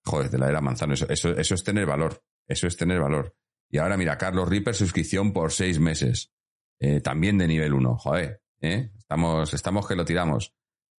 Joder, 0.04 0.30
de 0.30 0.38
la 0.38 0.50
era 0.50 0.60
Manzano, 0.60 0.96
eso, 0.96 1.08
eso, 1.08 1.30
eso 1.30 1.56
es 1.56 1.64
tener 1.64 1.86
valor. 1.86 2.26
Eso 2.46 2.68
es 2.68 2.76
tener 2.76 3.00
valor. 3.00 3.38
Y 3.70 3.78
ahora 3.78 3.96
mira, 3.96 4.18
Carlos 4.18 4.50
Ripper, 4.50 4.76
suscripción 4.76 5.32
por 5.32 5.54
seis 5.54 5.80
meses. 5.80 6.34
Eh, 6.84 7.00
también 7.00 7.38
de 7.38 7.48
nivel 7.48 7.74
1. 7.74 7.96
Joder, 7.98 8.42
¿eh? 8.60 8.90
Estamos, 8.98 9.54
estamos 9.54 9.88
que 9.88 9.96
lo 9.96 10.04
tiramos. 10.04 10.52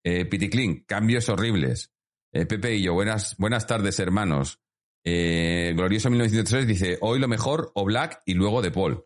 Eh, 0.04 0.24
Piticlin, 0.26 0.84
cambios 0.84 1.28
horribles. 1.28 1.92
Eh, 2.32 2.46
Pepe 2.46 2.76
y 2.76 2.82
yo, 2.82 2.94
buenas, 2.94 3.36
buenas 3.36 3.66
tardes, 3.66 3.98
hermanos. 3.98 4.60
Eh, 5.04 5.72
Glorioso 5.74 6.08
1903 6.08 6.66
dice, 6.68 6.98
hoy 7.00 7.18
lo 7.18 7.26
mejor, 7.26 7.72
o 7.74 7.84
Black 7.84 8.22
y 8.26 8.34
luego 8.34 8.62
De 8.62 8.70
Paul. 8.70 9.04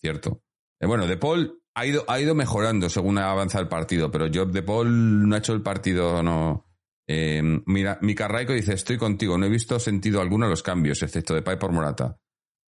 Cierto. 0.00 0.42
Eh, 0.80 0.86
bueno, 0.86 1.06
De 1.06 1.18
Paul 1.18 1.62
ha 1.74 1.84
ido, 1.84 2.02
ha 2.08 2.18
ido 2.18 2.34
mejorando 2.34 2.88
según 2.88 3.18
avanza 3.18 3.60
el 3.60 3.68
partido, 3.68 4.10
pero 4.10 4.26
yo 4.26 4.46
De 4.46 4.62
Paul 4.62 5.28
no 5.28 5.34
ha 5.34 5.38
hecho 5.38 5.52
el 5.52 5.62
partido, 5.62 6.22
no. 6.22 6.64
Eh, 7.06 7.42
mira, 7.66 7.98
Mika 8.00 8.26
dice, 8.48 8.72
estoy 8.72 8.96
contigo, 8.96 9.36
no 9.36 9.44
he 9.44 9.50
visto 9.50 9.78
sentido 9.78 10.22
alguno 10.22 10.46
a 10.46 10.48
los 10.48 10.62
cambios, 10.62 11.02
excepto 11.02 11.34
de 11.34 11.42
Pai 11.42 11.58
por 11.58 11.72
Morata. 11.72 12.18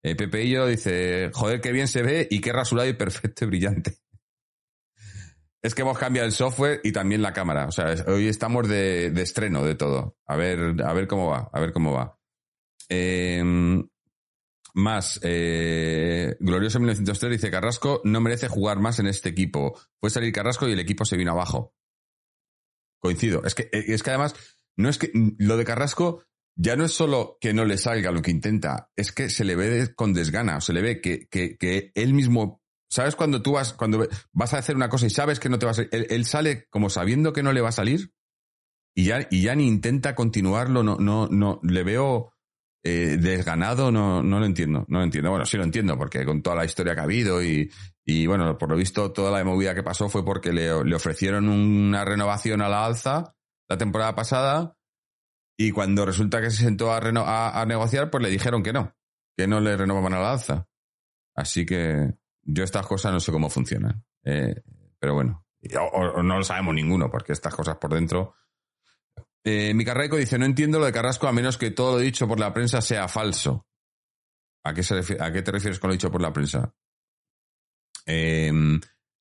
Eh, 0.06 0.14
Pepe 0.14 0.44
y 0.44 0.50
yo 0.50 0.68
dice, 0.68 1.32
joder, 1.34 1.60
qué 1.60 1.72
bien 1.72 1.88
se 1.88 2.00
ve 2.00 2.28
y 2.30 2.40
qué 2.40 2.52
rasurado 2.52 2.88
y 2.88 2.92
perfecto 2.92 3.44
y 3.44 3.48
brillante. 3.48 3.98
Es 5.60 5.74
que 5.74 5.82
hemos 5.82 5.98
cambiado 5.98 6.28
el 6.28 6.32
software 6.32 6.80
y 6.84 6.92
también 6.92 7.22
la 7.22 7.32
cámara. 7.32 7.66
O 7.66 7.72
sea, 7.72 7.92
hoy 8.06 8.28
estamos 8.28 8.68
de, 8.68 9.10
de 9.10 9.22
estreno 9.22 9.64
de 9.64 9.74
todo. 9.74 10.16
A 10.24 10.36
ver, 10.36 10.80
a 10.84 10.92
ver 10.92 11.08
cómo 11.08 11.26
va, 11.26 11.50
a 11.52 11.58
ver 11.58 11.72
cómo 11.72 11.92
va. 11.92 12.16
Eh, 12.88 13.42
más, 14.74 15.18
eh, 15.24 16.36
Glorioso 16.38 16.78
1903 16.78 17.32
dice 17.32 17.50
Carrasco 17.50 18.00
no 18.04 18.20
merece 18.20 18.46
jugar 18.46 18.78
más 18.78 19.00
en 19.00 19.08
este 19.08 19.30
equipo. 19.30 19.76
Fue 19.98 20.10
salir 20.10 20.32
Carrasco 20.32 20.68
y 20.68 20.72
el 20.72 20.78
equipo 20.78 21.04
se 21.04 21.16
vino 21.16 21.32
abajo. 21.32 21.74
Coincido. 23.00 23.42
Es 23.44 23.56
que, 23.56 23.64
eh, 23.72 23.86
es 23.88 24.04
que 24.04 24.10
además, 24.10 24.36
no 24.76 24.88
es 24.88 24.98
que 24.98 25.10
lo 25.12 25.56
de 25.56 25.64
Carrasco 25.64 26.22
ya 26.56 26.74
no 26.74 26.84
es 26.84 26.92
solo 26.92 27.36
que 27.40 27.52
no 27.52 27.64
le 27.64 27.76
salga 27.76 28.10
lo 28.10 28.22
que 28.22 28.30
intenta, 28.30 28.90
es 28.96 29.12
que 29.12 29.28
se 29.28 29.44
le 29.44 29.54
ve 29.54 29.94
con 29.94 30.14
desgana, 30.14 30.56
o 30.56 30.60
se 30.60 30.72
le 30.72 30.82
ve 30.82 31.00
que, 31.00 31.28
que, 31.28 31.56
que 31.58 31.92
él 31.94 32.14
mismo, 32.14 32.62
¿sabes 32.88 33.14
cuando 33.14 33.42
tú 33.42 33.52
vas, 33.52 33.74
cuando 33.74 34.08
vas 34.32 34.54
a 34.54 34.58
hacer 34.58 34.74
una 34.74 34.88
cosa 34.88 35.06
y 35.06 35.10
sabes 35.10 35.38
que 35.38 35.50
no 35.50 35.58
te 35.58 35.66
va 35.66 35.72
a 35.72 35.74
salir? 35.74 35.90
Él, 35.92 36.06
él 36.08 36.24
sale 36.24 36.66
como 36.70 36.88
sabiendo 36.88 37.32
que 37.34 37.42
no 37.42 37.52
le 37.52 37.60
va 37.60 37.68
a 37.68 37.72
salir 37.72 38.12
y 38.94 39.04
ya, 39.04 39.28
y 39.30 39.42
ya 39.42 39.54
ni 39.54 39.66
intenta 39.66 40.14
continuarlo, 40.14 40.82
no, 40.82 40.96
no, 40.96 41.28
no, 41.28 41.60
le 41.62 41.84
veo 41.84 42.32
eh, 42.82 43.18
desganado, 43.20 43.92
no, 43.92 44.22
no 44.22 44.40
lo 44.40 44.46
entiendo, 44.46 44.86
no 44.88 44.98
lo 44.98 45.04
entiendo. 45.04 45.28
Bueno, 45.28 45.44
sí 45.44 45.58
lo 45.58 45.64
entiendo, 45.64 45.98
porque 45.98 46.24
con 46.24 46.40
toda 46.40 46.56
la 46.56 46.64
historia 46.64 46.94
que 46.94 47.00
ha 47.00 47.04
habido 47.04 47.44
y, 47.44 47.70
y 48.06 48.26
bueno, 48.26 48.56
por 48.56 48.70
lo 48.70 48.76
visto 48.76 49.12
toda 49.12 49.30
la 49.30 49.44
movida 49.44 49.74
que 49.74 49.82
pasó 49.82 50.08
fue 50.08 50.24
porque 50.24 50.52
le, 50.52 50.82
le 50.84 50.96
ofrecieron 50.96 51.50
una 51.50 52.06
renovación 52.06 52.62
a 52.62 52.70
la 52.70 52.86
alza 52.86 53.34
la 53.68 53.76
temporada 53.76 54.14
pasada 54.14 54.75
y 55.56 55.70
cuando 55.70 56.04
resulta 56.04 56.40
que 56.40 56.50
se 56.50 56.64
sentó 56.64 56.92
a, 56.92 57.00
reno- 57.00 57.24
a, 57.26 57.64
negociar, 57.66 58.10
pues 58.10 58.22
le 58.22 58.30
dijeron 58.30 58.62
que 58.62 58.72
no, 58.72 58.94
que 59.36 59.46
no 59.46 59.60
le 59.60 59.76
renovaban 59.76 60.14
a 60.14 60.20
la 60.20 60.32
alza. 60.32 60.68
Así 61.34 61.64
que 61.66 62.14
yo 62.42 62.64
estas 62.64 62.86
cosas 62.86 63.12
no 63.12 63.20
sé 63.20 63.32
cómo 63.32 63.48
funcionan. 63.50 64.04
Eh, 64.24 64.62
pero 64.98 65.14
bueno, 65.14 65.46
no 66.22 66.38
lo 66.38 66.44
sabemos 66.44 66.74
ninguno, 66.74 67.10
porque 67.10 67.32
estas 67.32 67.54
cosas 67.54 67.76
por 67.76 67.92
dentro... 67.94 68.34
Eh, 69.48 69.72
Micarraico 69.74 70.16
dice, 70.16 70.38
no 70.38 70.44
entiendo 70.44 70.80
lo 70.80 70.86
de 70.86 70.92
Carrasco 70.92 71.28
a 71.28 71.32
menos 71.32 71.56
que 71.56 71.70
todo 71.70 71.92
lo 71.92 71.98
dicho 72.00 72.26
por 72.26 72.40
la 72.40 72.52
prensa 72.52 72.80
sea 72.82 73.06
falso. 73.06 73.64
¿A 74.64 74.74
qué, 74.74 74.82
se 74.82 74.96
refi- 74.96 75.20
a 75.20 75.32
qué 75.32 75.40
te 75.42 75.52
refieres 75.52 75.78
con 75.78 75.88
lo 75.88 75.92
dicho 75.94 76.10
por 76.10 76.20
la 76.20 76.32
prensa? 76.32 76.74
Eh, 78.06 78.50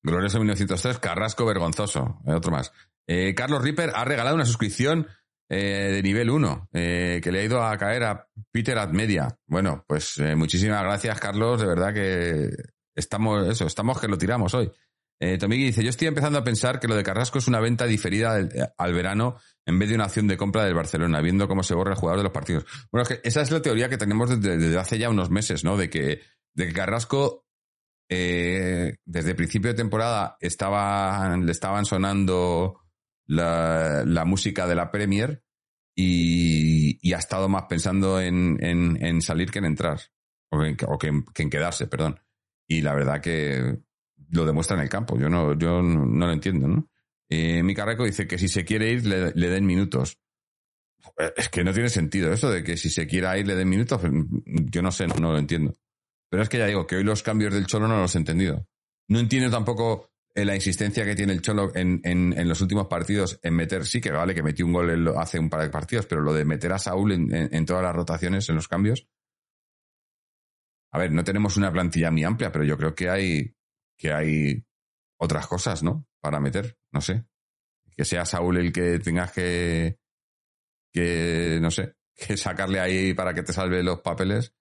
Glorioso 0.02 0.38
1903, 0.38 0.98
Carrasco 0.98 1.44
vergonzoso. 1.46 2.20
Eh, 2.26 2.32
otro 2.32 2.50
más. 2.50 2.72
Eh, 3.06 3.34
Carlos 3.36 3.62
Ripper 3.62 3.92
ha 3.94 4.04
regalado 4.04 4.34
una 4.34 4.44
suscripción 4.44 5.06
eh, 5.48 5.90
de 5.94 6.02
nivel 6.02 6.30
1 6.30 6.68
eh, 6.72 7.20
que 7.22 7.30
le 7.32 7.40
ha 7.40 7.44
ido 7.44 7.62
a 7.62 7.76
caer 7.76 8.04
a 8.04 8.26
Peter 8.50 8.78
Admedia. 8.78 9.38
Bueno, 9.46 9.84
pues 9.86 10.18
eh, 10.18 10.34
muchísimas 10.34 10.82
gracias, 10.82 11.20
Carlos. 11.20 11.60
De 11.60 11.66
verdad 11.66 11.94
que 11.94 12.50
estamos, 12.94 13.48
eso, 13.48 13.66
estamos 13.66 14.00
que 14.00 14.08
lo 14.08 14.18
tiramos 14.18 14.54
hoy. 14.54 14.70
Eh, 15.18 15.38
Tomigui 15.38 15.64
dice, 15.64 15.82
yo 15.82 15.88
estoy 15.88 16.08
empezando 16.08 16.38
a 16.38 16.44
pensar 16.44 16.78
que 16.78 16.88
lo 16.88 16.94
de 16.94 17.02
Carrasco 17.02 17.38
es 17.38 17.48
una 17.48 17.58
venta 17.60 17.86
diferida 17.86 18.34
del- 18.34 18.68
al 18.76 18.92
verano 18.92 19.36
en 19.64 19.78
vez 19.78 19.88
de 19.88 19.94
una 19.94 20.04
acción 20.04 20.26
de 20.26 20.36
compra 20.36 20.64
del 20.64 20.74
Barcelona, 20.74 21.22
viendo 21.22 21.48
cómo 21.48 21.62
se 21.62 21.74
borra 21.74 21.92
el 21.92 21.98
jugador 21.98 22.18
de 22.18 22.24
los 22.24 22.32
partidos. 22.32 22.66
Bueno, 22.92 23.02
es 23.02 23.08
que 23.08 23.20
esa 23.26 23.40
es 23.40 23.50
la 23.50 23.62
teoría 23.62 23.88
que 23.88 23.96
tenemos 23.96 24.38
desde, 24.40 24.78
hace 24.78 24.98
ya 24.98 25.08
unos 25.08 25.30
meses, 25.30 25.64
¿no? 25.64 25.76
De 25.78 25.88
que, 25.88 26.20
de 26.54 26.72
Carrasco, 26.72 27.46
eh, 28.10 28.96
desde 29.06 29.34
principio 29.34 29.70
de 29.70 29.76
temporada, 29.76 30.36
le 30.40 30.48
estaban 31.50 31.84
sonando 31.86 32.80
la, 33.26 34.04
la 34.06 34.24
música 34.24 34.66
de 34.66 34.74
la 34.74 34.90
Premier 34.90 35.42
y, 35.94 36.98
y 37.06 37.12
ha 37.14 37.18
estado 37.18 37.48
más 37.48 37.64
pensando 37.68 38.20
en, 38.20 38.58
en- 38.62 39.02
en 39.04 39.22
salir 39.22 39.50
que 39.50 39.58
en 39.60 39.64
entrar. 39.66 40.00
O, 40.50 40.62
en- 40.64 40.76
o 40.86 40.98
que, 40.98 41.08
en- 41.08 41.24
que 41.24 41.42
en 41.42 41.50
quedarse, 41.50 41.86
perdón. 41.86 42.20
Y 42.68 42.82
la 42.82 42.94
verdad 42.94 43.20
que 43.20 43.78
lo 44.30 44.44
demuestra 44.44 44.76
en 44.76 44.82
el 44.82 44.88
campo. 44.88 45.18
Yo 45.18 45.28
no, 45.28 45.54
yo 45.58 45.82
no, 45.82 46.26
lo 46.26 46.32
entiendo, 46.32 46.68
¿no? 46.68 46.88
Eh, 47.28 47.62
Mika 47.62 47.84
Reco 47.84 48.04
dice 48.04 48.26
que 48.26 48.38
si 48.38 48.48
se 48.48 48.64
quiere 48.64 48.90
ir, 48.92 49.06
le, 49.06 49.32
den 49.48 49.66
minutos. 49.66 50.18
Es 51.36 51.48
que 51.48 51.64
no 51.64 51.72
tiene 51.72 51.88
sentido 51.88 52.32
eso 52.32 52.50
de 52.50 52.62
que 52.62 52.76
si 52.76 52.90
se 52.90 53.06
quiera 53.06 53.36
ir, 53.38 53.46
le 53.46 53.54
den 53.54 53.68
minutos. 53.68 54.00
Yo 54.44 54.82
no 54.82 54.90
sé, 54.92 55.06
no, 55.06 55.14
no 55.16 55.32
lo 55.32 55.38
entiendo. 55.38 55.74
Pero 56.28 56.42
es 56.42 56.48
que 56.48 56.58
ya 56.58 56.66
digo 56.66 56.86
que 56.86 56.96
hoy 56.96 57.04
los 57.04 57.22
cambios 57.22 57.54
del 57.54 57.66
Cholo 57.66 57.88
no 57.88 57.98
los 58.00 58.14
he 58.14 58.18
entendido. 58.18 58.66
No 59.08 59.20
entiendo 59.20 59.50
tampoco 59.50 60.10
la 60.44 60.54
insistencia 60.54 61.04
que 61.04 61.14
tiene 61.16 61.32
el 61.32 61.40
Cholo 61.40 61.72
en, 61.74 62.00
en, 62.04 62.34
en 62.38 62.48
los 62.48 62.60
últimos 62.60 62.86
partidos 62.88 63.40
en 63.42 63.54
meter, 63.54 63.86
sí 63.86 64.00
que 64.00 64.10
vale 64.10 64.34
que 64.34 64.42
metió 64.42 64.66
un 64.66 64.72
gol 64.72 65.14
hace 65.16 65.38
un 65.38 65.48
par 65.48 65.62
de 65.62 65.70
partidos, 65.70 66.06
pero 66.06 66.20
lo 66.20 66.34
de 66.34 66.44
meter 66.44 66.72
a 66.72 66.78
Saúl 66.78 67.12
en, 67.12 67.32
en- 67.32 67.64
todas 67.66 67.82
las 67.82 67.94
rotaciones, 67.96 68.48
en 68.48 68.56
los 68.56 68.68
cambios. 68.68 69.08
A 70.92 70.98
ver, 70.98 71.12
no 71.12 71.24
tenemos 71.24 71.56
una 71.56 71.72
plantilla 71.72 72.10
muy 72.10 72.24
amplia, 72.24 72.52
pero 72.52 72.64
yo 72.64 72.76
creo 72.76 72.94
que 72.94 73.08
hay, 73.08 73.54
que 73.98 74.12
hay 74.12 74.64
otras 75.18 75.46
cosas, 75.46 75.82
¿no? 75.82 76.06
Para 76.20 76.40
meter, 76.40 76.78
no 76.92 77.00
sé. 77.00 77.24
Que 77.96 78.04
sea 78.04 78.24
Saúl 78.24 78.58
el 78.58 78.72
que 78.72 78.98
tengas 78.98 79.32
que, 79.32 79.98
que, 80.92 81.58
no 81.60 81.70
sé, 81.70 81.94
que 82.14 82.36
sacarle 82.36 82.80
ahí 82.80 83.14
para 83.14 83.34
que 83.34 83.42
te 83.42 83.52
salve 83.52 83.82
los 83.82 84.00
papeles. 84.00 84.52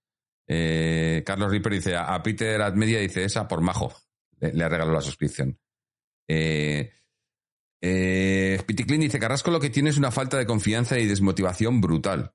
Eh, 0.47 1.23
Carlos 1.25 1.51
Ripper 1.51 1.73
dice, 1.73 1.95
a, 1.95 2.21
Peter 2.21 2.61
Admedia 2.61 2.99
dice 2.99 3.23
esa 3.23 3.47
por 3.47 3.61
majo. 3.61 3.93
Le 4.39 4.63
ha 4.63 4.69
regalado 4.69 4.93
la 4.93 5.01
suscripción. 5.01 5.57
Eh, 6.27 6.91
eh, 7.81 8.63
dice, 8.67 9.19
Carrasco 9.19 9.51
lo 9.51 9.59
que 9.59 9.69
tiene 9.69 9.89
es 9.89 9.97
una 9.97 10.11
falta 10.11 10.37
de 10.37 10.45
confianza 10.45 10.97
y 10.97 11.05
desmotivación 11.07 11.81
brutal. 11.81 12.33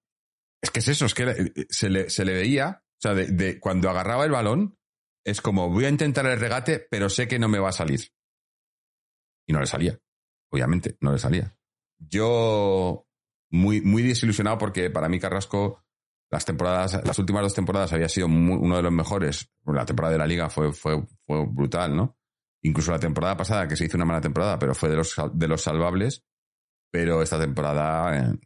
Es 0.62 0.70
que 0.70 0.80
es 0.80 0.88
eso, 0.88 1.06
es 1.06 1.14
que 1.14 1.26
le- 1.26 2.08
se 2.08 2.24
le, 2.24 2.32
veía, 2.32 2.82
o 2.84 3.00
sea, 3.00 3.14
de, 3.14 3.58
cuando 3.58 3.88
agarraba 3.90 4.24
el 4.24 4.30
balón, 4.30 4.78
es 5.24 5.40
como, 5.40 5.70
voy 5.70 5.86
a 5.86 5.88
intentar 5.88 6.26
el 6.26 6.38
regate, 6.38 6.86
pero 6.90 7.08
sé 7.08 7.26
que 7.26 7.38
no 7.38 7.48
me 7.48 7.58
va 7.58 7.70
a 7.70 7.72
salir. 7.72 8.12
Y 9.46 9.52
no 9.52 9.60
le 9.60 9.66
salía. 9.66 9.98
Obviamente, 10.52 10.96
no 11.00 11.12
le 11.12 11.18
salía. 11.18 11.56
Yo, 11.98 13.06
muy, 13.50 13.80
muy 13.80 14.02
desilusionado 14.02 14.58
porque 14.58 14.90
para 14.90 15.08
mí 15.08 15.18
Carrasco, 15.18 15.82
las 16.30 16.44
temporadas, 16.44 17.04
las 17.04 17.18
últimas 17.18 17.42
dos 17.42 17.54
temporadas 17.54 17.92
había 17.92 18.08
sido 18.08 18.26
uno 18.26 18.76
de 18.76 18.82
los 18.82 18.92
mejores. 18.92 19.50
La 19.66 19.84
temporada 19.84 20.12
de 20.12 20.18
la 20.18 20.26
liga 20.26 20.48
fue, 20.48 20.72
fue 20.72 21.04
brutal, 21.46 21.96
¿no? 21.96 22.19
Incluso 22.62 22.92
la 22.92 22.98
temporada 22.98 23.36
pasada, 23.36 23.66
que 23.66 23.76
se 23.76 23.86
hizo 23.86 23.96
una 23.96 24.04
mala 24.04 24.20
temporada, 24.20 24.58
pero 24.58 24.74
fue 24.74 24.88
de 24.90 24.96
los, 24.96 25.14
de 25.32 25.48
los 25.48 25.62
salvables. 25.62 26.24
Pero 26.90 27.22
esta 27.22 27.38
temporada, 27.38 28.16
eh, 28.18 28.38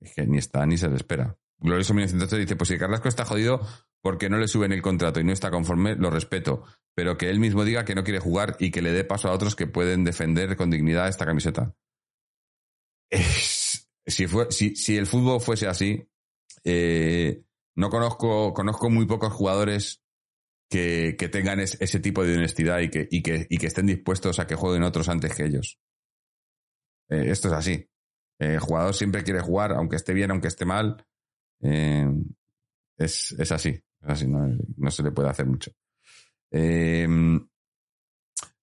es 0.00 0.14
que 0.14 0.26
ni 0.26 0.38
está 0.38 0.66
ni 0.66 0.76
se 0.76 0.88
le 0.88 0.96
espera. 0.96 1.36
Glorioso 1.58 1.94
1903 1.94 2.40
dice, 2.40 2.56
pues 2.56 2.68
si 2.68 2.78
Carrasco 2.78 3.08
está 3.08 3.24
jodido 3.24 3.60
porque 4.02 4.28
no 4.28 4.38
le 4.38 4.46
suben 4.46 4.72
el 4.72 4.82
contrato 4.82 5.20
y 5.20 5.24
no 5.24 5.32
está 5.32 5.50
conforme, 5.50 5.96
lo 5.96 6.10
respeto. 6.10 6.64
Pero 6.94 7.16
que 7.16 7.30
él 7.30 7.40
mismo 7.40 7.64
diga 7.64 7.84
que 7.84 7.94
no 7.94 8.04
quiere 8.04 8.20
jugar 8.20 8.56
y 8.60 8.70
que 8.70 8.82
le 8.82 8.92
dé 8.92 9.04
paso 9.04 9.28
a 9.28 9.32
otros 9.32 9.56
que 9.56 9.66
pueden 9.66 10.04
defender 10.04 10.56
con 10.56 10.70
dignidad 10.70 11.08
esta 11.08 11.26
camiseta. 11.26 11.74
Si, 14.08 14.28
fue, 14.28 14.46
si, 14.50 14.76
si 14.76 14.96
el 14.96 15.06
fútbol 15.06 15.40
fuese 15.40 15.66
así, 15.66 16.08
eh, 16.62 17.42
no 17.74 17.90
conozco, 17.90 18.52
conozco 18.52 18.88
muy 18.88 19.06
pocos 19.06 19.32
jugadores 19.32 20.05
que, 20.68 21.14
tengan 21.30 21.60
es- 21.60 21.80
ese 21.80 22.00
tipo 22.00 22.24
de 22.24 22.36
honestidad 22.36 22.80
y 22.80 22.90
que, 22.90 23.08
estén 23.66 23.86
dispuestos 23.86 24.38
a 24.38 24.46
que 24.46 24.54
jueguen 24.54 24.82
otros 24.82 25.08
antes 25.08 25.34
que 25.34 25.44
ellos. 25.44 25.78
Eh, 27.08 27.26
esto 27.30 27.48
es 27.48 27.54
así. 27.54 27.72
Eh, 28.38 28.54
el 28.54 28.60
jugador 28.60 28.94
siempre 28.94 29.22
quiere 29.22 29.40
jugar, 29.40 29.72
aunque 29.72 29.96
esté 29.96 30.12
bien, 30.12 30.30
aunque 30.30 30.48
esté 30.48 30.64
mal. 30.64 31.06
Eh, 31.62 32.06
es, 32.98 33.34
así. 33.52 33.80
Así, 34.02 34.26
no, 34.28 34.90
se 34.90 35.02
le 35.02 35.10
puede 35.12 35.28
hacer 35.30 35.46
mucho. 35.46 35.70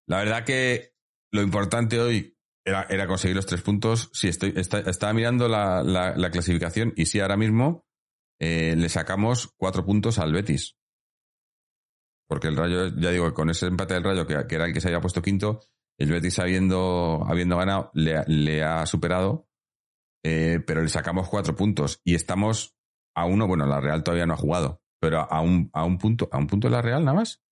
La 0.07 0.17
verdad 0.17 0.43
que 0.45 0.93
lo 1.31 1.41
importante 1.41 2.00
hoy 2.00 2.38
era, 2.65 2.88
conseguir 3.07 3.36
los 3.36 3.45
tres 3.45 3.62
puntos. 3.62 4.10
Sí, 4.13 4.27
estoy, 4.27 4.53
está- 4.55 4.79
estaba 4.79 5.13
mirando 5.13 5.48
la, 5.48 5.83
la- 5.83 6.15
la 6.15 6.31
clasificación 6.31 6.93
y 6.95 7.05
sí, 7.05 7.19
ahora 7.19 7.38
mismo 7.38 7.86
le 8.75 8.89
sacamos 8.89 9.53
cuatro 9.57 9.86
puntos 9.86 10.19
al 10.19 10.33
Betis. 10.33 10.75
Porque 12.27 12.48
el 12.48 12.58
Rayo, 12.58 12.88
ya 12.96 13.12
digo, 13.12 13.34
con 13.34 13.50
ese 13.50 13.68
empate 13.68 13.94
del 13.94 14.03
Rayo, 14.03 14.25
que, 14.25 14.34
era 14.34 14.65
el 14.65 14.74
que 14.74 14.82
se 14.82 14.88
había 14.88 15.01
puesto 15.01 15.22
quinto, 15.22 15.62
el 15.98 16.12
Betis 16.12 16.39
habiendo, 16.39 17.24
habiendo 17.27 17.58
ganado, 17.58 17.92
le, 17.94 18.24
le 18.27 18.63
ha 18.63 18.86
superado, 18.86 19.48
eh, 20.25 20.60
pero 20.65 20.82
le 20.82 20.88
sacamos 20.88 21.30
cuatro 21.30 21.56
puntos 21.56 22.01
y 22.03 22.15
estamos 22.15 22.75
a 23.15 23.25
uno, 23.25 23.48
bueno, 23.48 23.65
la 23.65 23.82
Real 23.82 24.03
todavía 24.03 24.25
no 24.25 24.34
ha 24.34 24.38
jugado, 24.38 24.82
pero 25.00 25.20
a 25.20 25.42
un, 25.42 25.70
a 25.74 25.84
un 25.84 25.98
punto, 25.98 26.30
a 26.32 26.38
un 26.38 26.48
punto 26.48 26.68
de 26.68 26.74
la 26.74 26.82
Real 26.82 27.03
nada 27.03 27.18
más. 27.18 27.44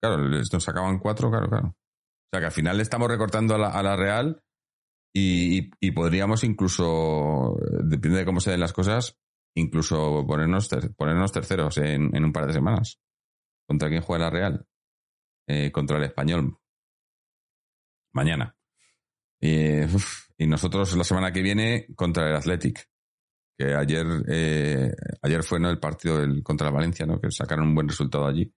Claro, 0.00 0.18
nos 0.18 0.62
sacaban 0.62 0.98
cuatro, 0.98 1.30
claro, 1.30 1.48
claro. 1.48 1.68
O 1.68 2.28
sea 2.32 2.40
que 2.40 2.46
al 2.46 2.52
final 2.52 2.76
le 2.76 2.82
estamos 2.82 3.08
recortando 3.08 3.54
a 3.54 3.58
la, 3.58 3.68
a 3.68 3.82
la 3.82 3.96
Real 3.96 4.42
y, 5.14 5.70
y, 5.80 5.90
podríamos 5.92 6.44
incluso, 6.44 7.56
depende 7.84 8.18
de 8.18 8.24
cómo 8.24 8.40
se 8.40 8.50
den 8.50 8.60
las 8.60 8.72
cosas, 8.72 9.18
incluso 9.54 10.24
ponernos, 10.26 10.68
ponernos 10.96 11.32
terceros 11.32 11.78
en, 11.78 12.14
en, 12.14 12.24
un 12.24 12.32
par 12.32 12.46
de 12.46 12.52
semanas. 12.52 13.00
¿Contra 13.66 13.88
quién 13.88 14.02
juega 14.02 14.24
la 14.24 14.30
Real? 14.30 14.66
Eh, 15.48 15.70
contra 15.70 15.98
el 15.98 16.04
Español. 16.04 16.58
Mañana. 18.12 18.56
Y 19.40 20.46
nosotros 20.46 20.96
la 20.96 21.04
semana 21.04 21.32
que 21.32 21.42
viene 21.42 21.86
contra 21.94 22.28
el 22.28 22.36
Athletic. 22.36 22.88
Que 23.58 23.74
ayer, 23.74 24.06
eh, 24.28 24.92
ayer 25.22 25.42
fue 25.42 25.58
¿no? 25.58 25.70
el 25.70 25.78
partido 25.78 26.18
del, 26.18 26.42
contra 26.42 26.68
el 26.68 26.74
Valencia, 26.74 27.06
¿no? 27.06 27.20
que 27.20 27.30
sacaron 27.30 27.68
un 27.68 27.74
buen 27.74 27.88
resultado 27.88 28.26
allí. 28.26 28.52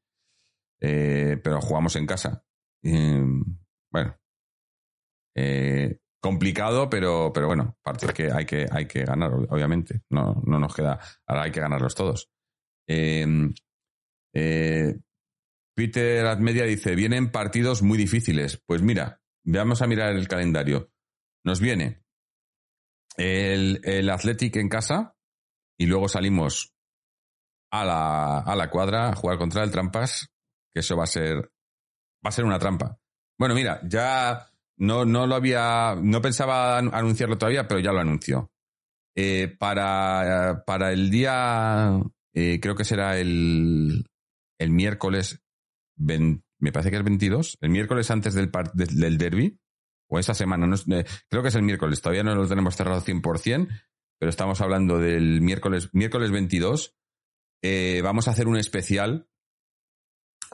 Eh, 0.82 1.39
pero 1.44 1.62
jugamos 1.62 1.96
en 1.96 2.06
casa. 2.06 2.44
bueno. 2.84 4.16
Complicado, 6.22 6.89
pero, 6.89 7.32
pero 7.34 7.48
bueno, 7.48 7.78
partido 7.82 8.12
que 8.13 8.30
hay 8.30 8.46
que, 8.46 8.66
hay 8.70 8.86
que 8.86 9.06
ganar, 9.06 9.32
obviamente. 9.34 10.01
No, 10.10 10.42
no 10.46 10.60
nos 10.60 10.75
queda. 10.75 11.00
Ahora 11.25 11.44
hay 11.44 11.51
que 11.51 11.62
ganarlos 11.62 11.96
todos. 11.96 12.30
Eh, 14.34 14.96
Peter 15.76 16.26
Admedia 16.26 16.66
dice: 16.66 16.96
Vienen 16.96 17.32
partidos 17.32 17.82
muy 17.82 17.98
difíciles. 17.98 18.62
Pues 18.66 18.82
mira, 18.82 19.22
vamos 19.44 19.82
a 19.82 19.88
mirar 19.88 20.16
el 20.16 20.28
calendario. 20.28 20.92
Nos 21.44 21.60
viene 21.60 22.04
el, 23.18 23.82
el 23.84 24.10
Athletic 24.10 24.56
en 24.58 24.70
casa 24.70 25.16
y 25.78 25.86
luego 25.86 26.08
salimos 26.08 26.74
a 27.72 27.86
la, 27.86 28.40
a 28.40 28.56
la 28.56 28.70
cuadra 28.70 29.10
a 29.10 29.16
jugar 29.16 29.38
contra 29.38 29.64
el 29.64 29.72
Trampas, 29.72 30.30
que 30.74 30.82
eso 30.82 30.98
va 30.98 31.04
a 31.04 31.08
ser, 31.08 31.38
va 31.38 32.30
a 32.30 32.32
ser 32.32 32.46
una 32.46 32.60
trampa. 32.60 33.00
Bueno, 33.38 33.56
mira, 33.56 33.80
ya 33.88 34.50
no, 34.78 35.06
no 35.06 35.28
lo 35.28 35.36
había, 35.36 35.96
no 36.02 36.22
pensaba 36.22 36.78
anunciarlo 36.78 37.38
todavía, 37.38 37.68
pero 37.68 37.80
ya 37.80 37.92
lo 37.92 38.00
anunció. 38.00 38.52
Eh, 39.16 39.56
para, 39.58 40.64
para 40.66 40.92
el 40.92 41.10
día, 41.10 42.00
eh, 42.34 42.60
creo 42.62 42.76
que 42.76 42.86
será 42.86 43.18
el, 43.18 44.09
el 44.60 44.70
miércoles, 44.70 45.42
me 45.98 46.72
parece 46.72 46.92
que 46.92 46.98
es 46.98 47.04
22, 47.04 47.58
el 47.62 47.70
miércoles 47.70 48.12
antes 48.12 48.34
del, 48.36 48.51
del 48.74 49.18
derby, 49.18 49.60
o 50.10 50.20
esa 50.20 50.34
semana, 50.34 50.68
no, 50.68 50.75
eh, 50.75 51.06
creo 51.30 51.42
que 51.42 51.50
es 51.50 51.56
el 51.56 51.63
miércoles, 51.63 52.01
todavía 52.01 52.24
no 52.24 52.36
lo 52.36 52.48
tenemos 52.48 52.75
cerrado 52.75 53.01
100%, 53.01 53.68
pero 54.20 54.30
estamos 54.30 54.60
hablando 54.60 54.98
del 54.98 55.42
miércoles, 55.42 55.89
miércoles 55.94 56.32
22. 56.32 56.96
Eh, 57.62 58.01
vamos 58.04 58.28
a 58.28 58.32
hacer 58.32 58.48
un 58.48 58.58
especial 58.58 59.30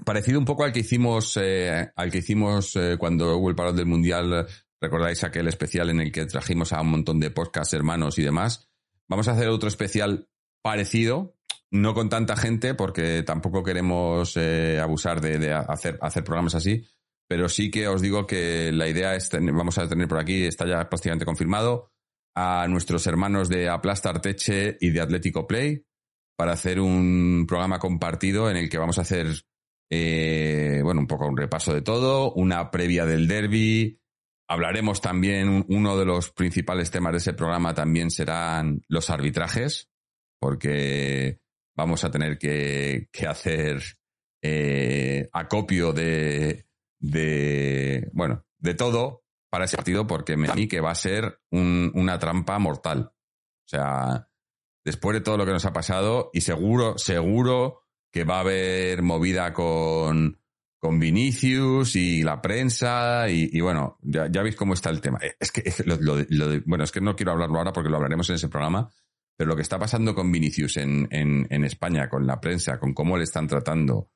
parecido 0.04 0.40
un 0.40 0.46
poco 0.46 0.66
al 0.66 0.74
que 0.74 0.82
hicimos, 0.82 1.38
eh, 1.42 1.90
al 1.96 2.12
que 2.12 2.20
hicimos 2.20 2.78
cuando 3.00 3.38
hubo 3.38 3.50
el 3.50 3.56
paro 3.56 3.74
del 3.74 3.86
mundial. 3.86 4.46
Recordáis 4.80 5.24
aquel 5.24 5.48
especial 5.48 5.90
en 5.90 6.02
el 6.02 6.12
que 6.12 6.26
trajimos 6.26 6.74
a 6.74 6.82
un 6.82 6.90
montón 6.90 7.20
de 7.20 7.32
podcasts 7.32 7.74
hermanos 7.74 8.20
y 8.20 8.24
demás. 8.24 8.70
Vamos 9.08 9.28
a 9.28 9.32
hacer 9.32 9.48
otro 9.48 9.70
especial 9.70 10.30
parecido, 10.62 11.38
no 11.72 11.94
con 11.94 12.10
tanta 12.10 12.36
gente, 12.36 12.74
porque 12.74 13.24
tampoco 13.24 13.64
queremos 13.64 14.36
eh, 14.38 14.80
abusar 14.80 15.22
de, 15.22 15.54
hacer, 15.54 16.24
programas 16.24 16.56
así. 16.56 16.84
Pero 17.28 17.50
sí 17.50 17.72
que 17.72 17.88
os 17.88 18.02
digo 18.02 18.28
que 18.28 18.72
la 18.72 18.88
idea 18.88 19.16
es, 19.16 19.30
vamos 19.32 19.78
a 19.78 19.88
tener 19.88 20.08
por 20.08 20.20
aquí, 20.20 20.46
está 20.46 20.68
ya 20.68 20.88
prácticamente 20.88 21.26
confirmado, 21.26 21.92
a 22.36 22.68
nuestros 22.68 23.08
hermanos 23.08 23.50
de 23.50 23.70
Aplastar 23.70 24.22
Teche 24.22 24.78
y 24.80 24.90
de 24.92 25.02
Atlético 25.02 25.48
Play 25.48 25.86
para 26.38 26.52
hacer 26.52 26.80
un 26.80 27.46
programa 27.48 27.80
compartido 27.80 28.50
en 28.50 28.58
el 28.58 28.70
que 28.70 28.78
vamos 28.78 28.98
a 28.98 29.02
hacer 29.02 29.28
eh, 29.90 30.82
bueno, 30.84 31.02
un 31.02 31.08
poco 31.08 31.28
un 31.28 31.38
repaso 31.38 31.74
de 31.74 31.82
todo, 31.82 32.34
una 32.34 32.72
previa 32.72 33.06
del 33.06 33.28
derby. 33.28 34.00
Hablaremos 34.48 35.02
también, 35.02 35.66
uno 35.70 35.98
de 35.98 36.06
los 36.06 36.32
principales 36.32 36.92
temas 36.92 37.14
de 37.14 37.18
ese 37.18 37.34
programa 37.34 37.74
también 37.74 38.12
serán 38.12 38.82
los 38.88 39.10
arbitrajes, 39.10 39.90
porque 40.40 41.40
vamos 41.76 42.04
a 42.04 42.12
tener 42.12 42.38
que, 42.38 43.10
que 43.12 43.28
hacer 43.28 43.82
eh, 44.42 45.30
acopio 45.32 45.94
de, 45.94 46.66
de, 47.00 48.10
bueno, 48.14 48.46
de 48.58 48.74
todo 48.74 49.24
para 49.50 49.66
ese 49.66 49.78
partido, 49.78 50.06
porque 50.08 50.38
me 50.38 50.54
mí 50.54 50.68
que 50.68 50.82
va 50.82 50.92
a 50.92 50.96
ser 50.96 51.40
un, 51.52 51.92
una 51.96 52.20
trampa 52.20 52.60
mortal. 52.60 53.12
O 53.12 53.68
sea, 53.68 54.30
después 54.84 55.16
de 55.16 55.22
todo 55.22 55.38
lo 55.38 55.46
que 55.46 55.54
nos 55.54 55.66
ha 55.66 55.74
pasado, 55.74 56.30
y 56.34 56.42
seguro, 56.42 56.98
seguro 56.98 57.82
que 58.12 58.24
va 58.24 58.38
a 58.38 58.42
haber 58.42 59.02
movida 59.02 59.54
con, 59.54 60.40
con 60.80 61.00
Vinicius 61.00 61.96
y 61.96 62.22
la 62.22 62.42
prensa 62.42 63.30
y, 63.30 63.50
y 63.52 63.62
bueno, 63.62 63.98
ya, 64.02 64.28
ya, 64.32 64.44
veis 64.44 64.56
cómo 64.56 64.74
está 64.74 64.90
el 64.90 65.02
tema. 65.02 65.20
Es 65.40 65.52
que, 65.52 65.62
es 65.66 65.86
lo, 65.86 65.98
lo, 65.98 66.18
lo, 66.30 66.62
bueno, 66.66 66.84
es 66.84 66.92
que 66.92 67.02
no 67.02 67.16
quiero 67.16 67.32
hablarlo 67.32 67.58
ahora 67.58 67.74
porque 67.74 67.90
lo 67.90 67.96
hablaremos 67.96 68.30
en 68.30 68.36
ese 68.36 68.50
programa, 68.50 68.90
pero 69.38 69.50
lo 69.50 69.56
que 69.56 69.62
está 69.62 69.78
pasando 69.78 70.16
con 70.16 70.32
Vinicius 70.32 70.78
en, 70.78 71.08
en, 71.12 71.66
España, 71.66 72.10
con 72.10 72.26
la 72.26 72.40
prensa, 72.40 72.80
con 72.80 72.94
cómo 72.94 73.18
le 73.18 73.26
están 73.26 73.48
tratando, 73.48 74.10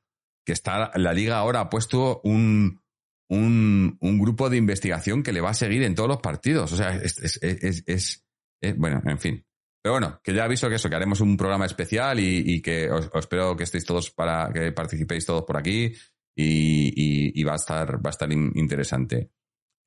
que 0.45 0.53
está 0.53 0.91
la 0.95 1.13
liga 1.13 1.37
ahora 1.37 1.61
ha 1.61 1.69
puesto 1.69 2.21
un, 2.23 2.81
un, 3.29 3.97
un 3.99 4.19
grupo 4.19 4.49
de 4.49 4.57
investigación 4.57 5.21
que 5.21 5.33
le 5.33 5.41
va 5.41 5.49
a 5.49 5.55
seguir 5.55 5.83
en 5.83 5.95
todos 5.95 6.09
los 6.09 6.21
partidos. 6.21 6.71
O 6.71 6.77
sea, 6.77 6.95
es, 6.95 7.17
es, 7.19 7.83
es, 7.85 8.77
bueno, 8.77 9.01
en 9.05 9.19
fin. 9.19 9.45
Pero 9.81 9.93
bueno, 9.93 10.19
que 10.23 10.33
ya 10.33 10.45
aviso 10.45 10.69
que 10.69 10.75
eso, 10.75 10.89
que 10.89 10.95
haremos 10.95 11.21
un 11.21 11.37
programa 11.37 11.65
especial 11.65 12.19
y, 12.19 12.61
que 12.61 12.89
os, 12.89 13.09
espero 13.13 13.55
que 13.55 13.63
estéis 13.63 13.85
todos 13.85 14.11
para 14.11 14.51
que 14.53 14.71
participéis 14.71 15.25
todos 15.25 15.43
por 15.43 15.57
aquí 15.57 15.93
y, 16.35 17.43
va 17.43 17.53
a 17.53 17.55
estar, 17.55 17.95
va 17.95 18.09
a 18.09 18.11
estar 18.11 18.31
in, 18.31 18.51
interesante. 18.55 19.31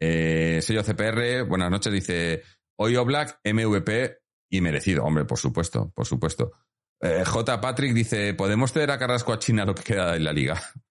Eh, 0.01 0.61
sello 0.61 0.83
CPR, 0.83 1.45
buenas 1.47 1.71
noches, 1.71 1.93
dice 1.93 2.43
hoy 2.77 2.97
Black, 3.05 3.41
MVP 3.45 4.22
y 4.53 4.61
merecido. 4.61 5.03
Hombre, 5.05 5.25
por 5.25 5.39
supuesto, 5.39 5.91
por 5.95 6.07
supuesto. 6.07 6.53
Eh, 7.01 7.25
J. 7.25 7.61
Patrick 7.61 7.95
dice, 7.95 8.35
¿podemos 8.35 8.71
ceder 8.73 8.91
a 8.91 8.99
Carrasco 8.99 9.33
a 9.33 9.39
China 9.39 9.65
lo 9.65 9.75
que 9.75 9.83
queda 9.83 10.15
en 10.15 10.25
la 10.25 10.33
liga? 10.33 10.61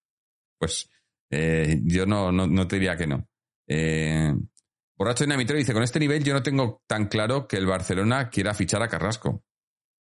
Pues 0.60 0.88
eh, 1.32 1.80
yo 1.86 2.06
no, 2.06 2.32
no, 2.32 2.67
te 2.67 2.76
diría 2.76 2.95
que 2.95 3.08
no. 3.08 3.28
Eh, 3.67 4.32
Borracho 4.95 5.24
Dinamitero 5.24 5.58
dice, 5.58 5.74
con 5.74 5.82
este 5.82 6.00
nivel 6.00 6.24
yo 6.24 6.36
no 6.36 6.43
tengo 6.43 6.84
tan 6.86 7.08
claro 7.08 7.47
que 7.47 7.58
el 7.58 7.65
Barcelona 7.65 8.30
quiera 8.30 8.54
fichar 8.54 8.84
a 8.84 8.88
Carrasco. 8.88 9.43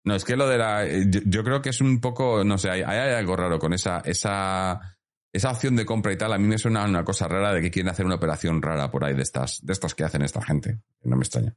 No, 0.03 0.17
es 0.17 0.25
que 0.25 0.35
lo 0.35 0.49
de 0.49 0.59
la... 0.59 0.85
Yo, 0.85 1.21
yo 1.27 1.45
creo 1.45 1.63
que 1.63 1.69
es 1.69 1.81
un 1.81 2.01
poco, 2.01 2.43
no 2.43 2.59
sé, 2.59 2.71
hay, 2.71 2.83
hay, 2.83 3.15
algo 3.15 3.37
raro 3.37 3.61
con 3.61 3.73
esa, 3.73 4.01
esa, 4.01 4.99
esa 5.33 5.53
opción 5.53 5.77
de 5.77 5.87
compra 5.87 6.13
y 6.13 6.17
tal. 6.17 6.33
A 6.33 6.39
mí 6.39 6.49
me 6.49 6.59
suena 6.59 6.85
una 6.85 7.05
cosa 7.05 7.29
rara 7.29 7.53
de 7.53 7.61
que 7.61 7.71
quieren 7.71 7.91
hacer 7.91 8.05
una 8.05 8.17
operación 8.17 8.61
rara 8.61 8.91
por 8.91 9.05
ahí 9.05 9.15
de 9.15 9.23
estas, 9.23 9.65
de 9.65 9.75
estas 9.75 9.95
que 9.95 10.03
hacen 10.03 10.23
esta 10.23 10.43
gente. 10.43 10.81
No 11.03 11.15
me 11.15 11.23
extraña. 11.23 11.55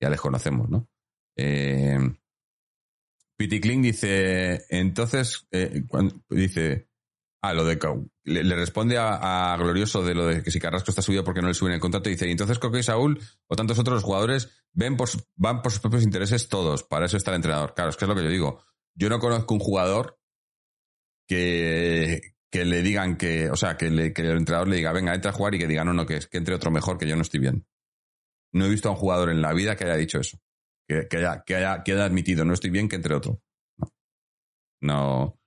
Ya 0.00 0.08
les 0.08 0.20
conocemos, 0.20 0.70
¿no? 0.70 0.88
Eh, 1.36 1.98
Pity 3.36 3.60
Kling 3.60 3.82
dice, 3.82 4.64
entonces, 4.68 5.46
eh, 5.50 5.82
dice, 6.30 6.88
Ah, 7.44 7.52
lo 7.52 7.66
de. 7.66 7.78
Le, 8.24 8.42
le 8.42 8.56
responde 8.56 8.96
a, 8.96 9.54
Glorioso 9.58 10.02
de 10.02 10.14
lo 10.14 10.26
de 10.26 10.42
que 10.42 10.50
si 10.50 10.58
Carrasco 10.58 10.90
está 10.90 11.02
subido 11.02 11.24
porque 11.24 11.42
no 11.42 11.48
le 11.48 11.52
suben 11.52 11.74
el 11.74 11.80
contrato. 11.80 12.08
Dice, 12.08 12.26
y 12.26 12.30
entonces 12.30 12.58
Coque 12.58 12.78
y 12.78 12.82
Saúl 12.82 13.20
o 13.48 13.54
tantos 13.54 13.78
otros 13.78 14.02
jugadores 14.02 14.48
ven 14.72 14.96
por, 14.96 15.10
van 15.36 15.60
por 15.60 15.70
sus 15.70 15.82
propios 15.82 16.04
intereses 16.04 16.48
todos. 16.48 16.84
Para 16.84 17.04
eso 17.04 17.18
está 17.18 17.32
el 17.32 17.36
entrenador. 17.36 17.74
Claro, 17.74 17.90
es 17.90 17.98
que 17.98 18.06
es 18.06 18.08
lo 18.08 18.14
que 18.14 18.24
yo 18.24 18.30
digo. 18.30 18.64
Yo 18.94 19.10
no 19.10 19.18
conozco 19.18 19.52
un 19.52 19.60
jugador 19.60 20.18
que, 21.28 22.34
que 22.50 22.64
le 22.64 22.80
digan 22.80 23.18
que. 23.18 23.50
O 23.50 23.56
sea, 23.56 23.76
que, 23.76 23.90
le, 23.90 24.14
que 24.14 24.22
el 24.22 24.38
entrenador 24.38 24.68
le 24.68 24.76
diga, 24.76 24.92
venga, 24.92 25.14
entra 25.14 25.30
a 25.30 25.34
jugar 25.34 25.54
y 25.54 25.58
que 25.58 25.66
diga, 25.66 25.84
no, 25.84 25.92
no, 25.92 26.06
que, 26.06 26.20
que 26.20 26.38
entre 26.38 26.54
otro 26.54 26.70
mejor, 26.70 26.96
que 26.96 27.06
yo 27.06 27.14
no 27.14 27.20
estoy 27.20 27.40
bien. 27.40 27.66
No 28.52 28.64
he 28.64 28.70
visto 28.70 28.88
a 28.88 28.92
un 28.92 28.96
jugador 28.96 29.28
en 29.28 29.42
la 29.42 29.52
vida 29.52 29.76
que 29.76 29.84
haya 29.84 29.96
dicho 29.96 30.18
eso. 30.18 30.38
Que, 30.86 31.06
haya, 31.16 31.42
que, 31.44 31.56
haya, 31.56 31.82
que 31.82 31.92
haya 31.92 32.04
admitido, 32.04 32.44
no 32.44 32.52
estoy 32.52 32.70
bien, 32.70 32.88
que 32.88 32.96
entre 32.96 33.14
otro. 33.14 33.40
No. 34.80 35.38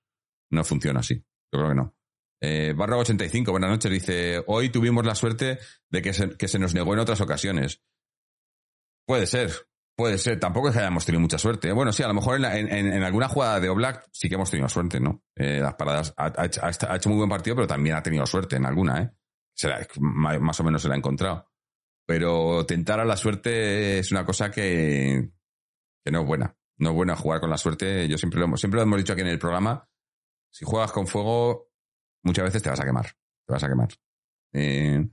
No, 0.50 0.64
funciona 0.64 1.02
así. 1.02 1.16
Yo 1.16 1.60
creo 1.60 1.70
que 1.70 1.76
no. 1.76 1.96
Eh, 2.42 2.74
barra 2.76 2.98
85, 2.98 3.52
buenas 3.52 3.70
noches. 3.70 3.92
Dice, 3.92 4.44
hoy 4.48 4.70
tuvimos 4.70 5.06
la 5.06 5.16
suerte 5.16 5.60
de 5.90 6.02
que 6.02 6.14
se, 6.14 6.38
que 6.38 6.48
se 6.48 6.60
nos 6.60 6.74
negó 6.74 6.94
en 6.94 7.00
otras 7.00 7.22
ocasiones. 7.22 7.82
Puede 9.06 9.26
ser, 9.26 9.52
puede 9.96 10.18
ser. 10.18 10.40
Tampoco 10.40 10.70
es 10.70 10.74
que 10.74 10.80
hayamos 10.80 11.06
tenido 11.06 11.22
mucha 11.22 11.38
suerte. 11.38 11.72
Bueno, 11.72 11.92
sí, 11.92 12.04
a 12.04 12.08
lo 12.08 12.14
mejor 12.14 12.36
en, 12.36 12.42
la, 12.42 12.58
en, 12.58 12.70
en 12.70 13.04
alguna 13.04 13.28
jugada 13.28 13.60
de 13.60 13.70
Oblak 13.70 14.08
sí 14.12 14.28
que 14.30 14.36
hemos 14.36 14.52
tenido 14.52 14.70
suerte, 14.70 15.00
¿no? 15.00 15.24
Eh, 15.36 15.60
las 15.62 15.76
paradas, 15.76 16.14
ha, 16.18 16.46
hecho 16.96 17.10
muy 17.10 17.18
buen 17.18 17.30
partido, 17.30 17.56
pero 17.56 17.68
también 17.68 17.96
ha 17.96 18.04
tenido 18.04 18.26
suerte 18.26 18.58
en 18.58 18.66
alguna, 18.66 19.02
¿eh? 19.02 19.12
Se 19.56 19.70
más 20.00 20.60
o 20.60 20.64
menos 20.64 20.84
se 20.84 20.88
la 20.88 20.94
ha 20.94 20.98
encontrado. 20.98 21.47
Pero 22.08 22.66
tentar 22.66 23.00
a 23.00 23.06
la 23.06 23.18
suerte 23.18 24.00
es 24.00 24.12
una 24.12 24.26
cosa 24.26 24.50
que, 24.50 25.30
que 26.04 26.12
no 26.12 26.22
es 26.22 26.26
buena. 26.26 26.58
No 26.78 26.90
es 26.90 26.96
buena 26.96 27.16
jugar 27.16 27.40
con 27.40 27.52
la 27.52 27.58
suerte. 27.58 28.08
Yo 28.08 28.18
siempre 28.18 28.40
lo, 28.40 28.58
siempre 28.58 28.80
lo 28.80 28.84
hemos 28.84 28.98
dicho 28.98 29.14
aquí 29.14 29.22
en 29.22 29.28
el 29.28 29.40
programa 29.40 29.88
si 30.58 30.66
juegas 30.66 30.92
con 30.92 31.08
fuego, 31.08 31.70
muchas 32.24 32.46
veces 32.46 32.64
te 32.64 32.70
vas 32.70 32.80
a 32.80 32.86
quemar. 32.86 33.06
Te 33.46 33.54
vas 33.54 33.64
a 33.64 33.70
quemar. 33.70 33.90
Eh, 34.54 35.08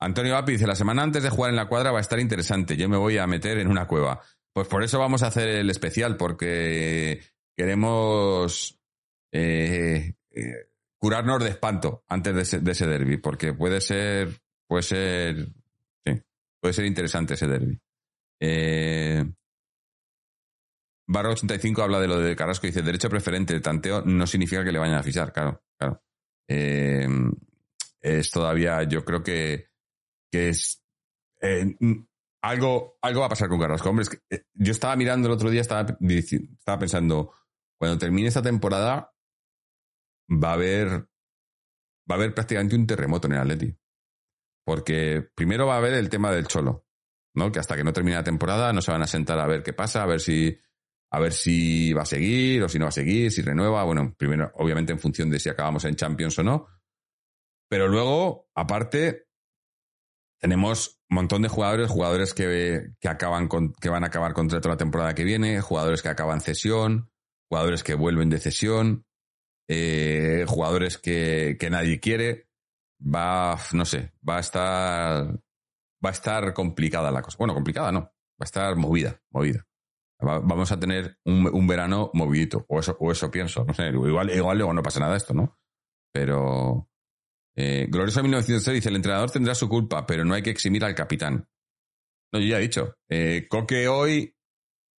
Antonio 0.00 0.36
Api 0.36 0.52
dice, 0.52 0.66
la 0.66 0.74
semana 0.74 1.02
antes 1.02 1.22
de 1.22 1.30
jugar 1.30 1.50
en 1.50 1.56
la 1.56 1.68
cuadra 1.68 1.92
va 1.92 1.98
a 1.98 2.00
estar 2.00 2.18
interesante. 2.18 2.76
Yo 2.76 2.88
me 2.88 2.96
voy 2.96 3.18
a 3.18 3.26
meter 3.26 3.58
en 3.58 3.68
una 3.68 3.86
cueva. 3.86 4.22
Pues 4.52 4.66
por 4.66 4.82
eso 4.82 4.98
vamos 4.98 5.22
a 5.22 5.26
hacer 5.26 5.48
el 5.48 5.70
especial, 5.70 6.16
porque 6.16 7.20
queremos... 7.56 8.80
Eh, 9.30 10.14
eh, 10.30 10.70
curarnos 11.00 11.44
de 11.44 11.50
espanto 11.50 12.02
antes 12.08 12.34
de 12.34 12.42
ese, 12.42 12.60
de 12.60 12.72
ese 12.72 12.86
derby, 12.86 13.18
porque 13.18 13.52
puede 13.52 13.80
ser, 13.80 14.40
puede 14.66 14.82
ser, 14.82 15.48
puede 16.60 16.74
ser 16.74 16.84
interesante 16.86 17.34
ese 17.34 17.46
derby. 17.46 17.78
Eh, 18.40 19.24
Barro 21.06 21.32
85 21.32 21.82
habla 21.82 22.00
de 22.00 22.08
lo 22.08 22.18
de 22.18 22.36
Carrasco 22.36 22.66
y 22.66 22.70
dice, 22.70 22.82
derecho 22.82 23.08
preferente, 23.08 23.54
el 23.54 23.62
tanteo 23.62 24.02
no 24.02 24.26
significa 24.26 24.62
que 24.62 24.72
le 24.72 24.78
vayan 24.78 24.96
a 24.96 25.02
fichar, 25.02 25.32
claro, 25.32 25.62
claro. 25.78 26.02
Eh, 26.46 27.08
es 28.00 28.30
todavía, 28.30 28.82
yo 28.84 29.04
creo 29.04 29.22
que, 29.22 29.70
que 30.30 30.50
es, 30.50 30.82
eh, 31.40 31.76
algo, 32.42 32.98
algo 33.02 33.20
va 33.20 33.26
a 33.26 33.30
pasar 33.30 33.48
con 33.48 33.58
Carrasco. 33.58 33.90
Hombre, 33.90 34.06
eh, 34.30 34.42
yo 34.54 34.72
estaba 34.72 34.96
mirando 34.96 35.28
el 35.28 35.34
otro 35.34 35.50
día, 35.50 35.60
estaba, 35.60 35.96
estaba 36.00 36.78
pensando, 36.78 37.32
cuando 37.78 37.98
termine 37.98 38.28
esta 38.28 38.42
temporada, 38.42 39.12
va 40.30 40.50
a 40.50 40.54
haber, 40.54 40.88
va 40.88 42.10
a 42.10 42.14
haber 42.14 42.34
prácticamente 42.34 42.76
un 42.76 42.86
terremoto 42.86 43.28
en 43.28 43.32
el 43.34 43.40
Atleti. 43.40 43.76
Porque 44.68 45.26
primero 45.34 45.66
va 45.66 45.76
a 45.76 45.78
haber 45.78 45.94
el 45.94 46.10
tema 46.10 46.30
del 46.30 46.46
Cholo, 46.46 46.84
¿no? 47.34 47.50
Que 47.50 47.58
hasta 47.58 47.74
que 47.74 47.84
no 47.84 47.94
termine 47.94 48.18
la 48.18 48.22
temporada 48.22 48.70
no 48.74 48.82
se 48.82 48.92
van 48.92 49.00
a 49.00 49.06
sentar 49.06 49.38
a 49.38 49.46
ver 49.46 49.62
qué 49.62 49.72
pasa, 49.72 50.02
a 50.02 50.06
ver 50.06 50.20
si, 50.20 50.58
a 51.10 51.18
ver 51.20 51.32
si 51.32 51.94
va 51.94 52.02
a 52.02 52.04
seguir 52.04 52.62
o 52.62 52.68
si 52.68 52.78
no 52.78 52.84
va 52.84 52.90
a 52.90 52.92
seguir, 52.92 53.32
si 53.32 53.40
renueva. 53.40 53.82
Bueno, 53.84 54.14
primero, 54.18 54.52
obviamente 54.56 54.92
en 54.92 54.98
función 54.98 55.30
de 55.30 55.40
si 55.40 55.48
acabamos 55.48 55.86
en 55.86 55.96
Champions 55.96 56.38
o 56.40 56.42
no. 56.42 56.66
Pero 57.70 57.88
luego, 57.88 58.50
aparte, 58.54 59.28
tenemos 60.38 61.00
un 61.08 61.14
montón 61.14 61.40
de 61.40 61.48
jugadores, 61.48 61.88
jugadores 61.88 62.34
que, 62.34 62.90
que 63.00 63.08
acaban 63.08 63.48
con, 63.48 63.72
que 63.72 63.88
van 63.88 64.04
a 64.04 64.08
acabar 64.08 64.34
contrato 64.34 64.68
la 64.68 64.76
temporada 64.76 65.14
que 65.14 65.24
viene, 65.24 65.62
jugadores 65.62 66.02
que 66.02 66.10
acaban 66.10 66.42
cesión, 66.42 67.10
jugadores 67.48 67.82
que 67.82 67.94
vuelven 67.94 68.28
de 68.28 68.38
cesión, 68.38 69.06
eh, 69.66 70.44
jugadores 70.46 70.98
que, 70.98 71.56
que 71.58 71.70
nadie 71.70 72.00
quiere. 72.00 72.47
Va, 73.00 73.56
no 73.72 73.84
sé, 73.84 74.12
va 74.28 74.38
a 74.38 74.40
estar, 74.40 75.26
va 76.04 76.08
a 76.08 76.10
estar 76.10 76.52
complicada 76.52 77.10
la 77.10 77.22
cosa. 77.22 77.36
Bueno, 77.38 77.54
complicada 77.54 77.92
no, 77.92 78.00
va 78.00 78.12
a 78.40 78.44
estar 78.44 78.76
movida, 78.76 79.20
movida. 79.30 79.66
vamos 80.20 80.72
a 80.72 80.80
tener 80.80 81.18
un, 81.24 81.46
un, 81.46 81.66
verano 81.66 82.10
movidito, 82.14 82.66
o 82.68 82.80
eso, 82.80 82.96
o 82.98 83.12
eso 83.12 83.30
pienso, 83.30 83.64
no 83.64 83.72
sé, 83.72 83.88
igual, 83.88 84.30
igual 84.30 84.58
luego 84.58 84.72
no 84.72 84.82
pasa 84.82 85.00
nada 85.00 85.16
esto, 85.16 85.32
¿no? 85.32 85.58
Pero, 86.12 86.88
eh, 87.56 87.86
Glorioso 87.88 88.22
1906 88.22 88.74
dice, 88.74 88.88
el 88.88 88.96
entrenador 88.96 89.30
tendrá 89.30 89.54
su 89.54 89.68
culpa, 89.68 90.06
pero 90.06 90.24
no 90.24 90.34
hay 90.34 90.42
que 90.42 90.50
eximir 90.50 90.84
al 90.84 90.94
capitán. 90.94 91.48
No, 92.32 92.38
yo 92.38 92.46
ya 92.46 92.58
he 92.58 92.62
dicho. 92.62 92.96
Eh, 93.08 93.46
Coque 93.48 93.88
hoy 93.88 94.36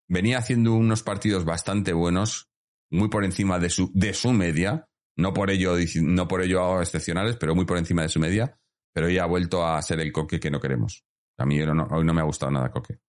venía 0.10 0.40
haciendo 0.40 0.74
unos 0.74 1.02
partidos 1.04 1.46
bastante 1.46 1.94
buenos, 1.94 2.50
muy 2.92 3.08
por 3.08 3.24
encima 3.24 3.60
de 3.60 3.70
su, 3.70 3.92
de 3.94 4.14
su 4.14 4.34
media, 4.34 4.89
no 5.20 5.34
por 5.34 5.50
ello, 5.52 5.76
no 6.02 6.28
por 6.28 6.42
ello 6.42 6.82
excepcionales, 6.82 7.36
pero 7.38 7.56
muy 7.56 7.66
por 7.66 7.78
encima 7.78 8.02
de 8.02 8.10
su 8.10 8.20
media, 8.20 8.58
pero 8.94 9.08
hoy 9.08 9.18
ha 9.18 9.26
vuelto 9.26 9.66
a 9.66 9.82
ser 9.82 10.00
el 10.00 10.12
Coque 10.12 10.40
que 10.40 10.50
no 10.50 10.60
queremos. 10.60 11.04
A 11.38 11.46
mí 11.46 11.58
no, 11.60 11.88
hoy 11.92 12.06
no 12.06 12.14
me 12.14 12.22
ha 12.22 12.26
gustado 12.26 12.52
nada 12.52 12.72
Coque. 12.72 13.00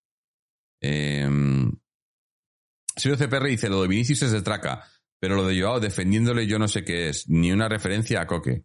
Eh, 0.83 1.29
Sirio 2.97 3.17
CPR 3.17 3.47
dice, 3.47 3.69
lo 3.69 3.83
de 3.83 3.89
Vinicius 3.89 4.23
es 4.23 4.33
de 4.33 4.43
traca, 4.43 4.85
pero 5.21 5.37
lo 5.37 5.47
de 5.47 5.61
Joao 5.61 5.81
defendiéndole 5.81 6.47
yo 6.47 6.59
no 6.59 6.69
sé 6.69 6.85
qué 6.85 7.09
es, 7.09 7.29
ni 7.29 7.53
una 7.53 7.69
referencia 7.69 8.21
a 8.21 8.27
Coque. 8.27 8.65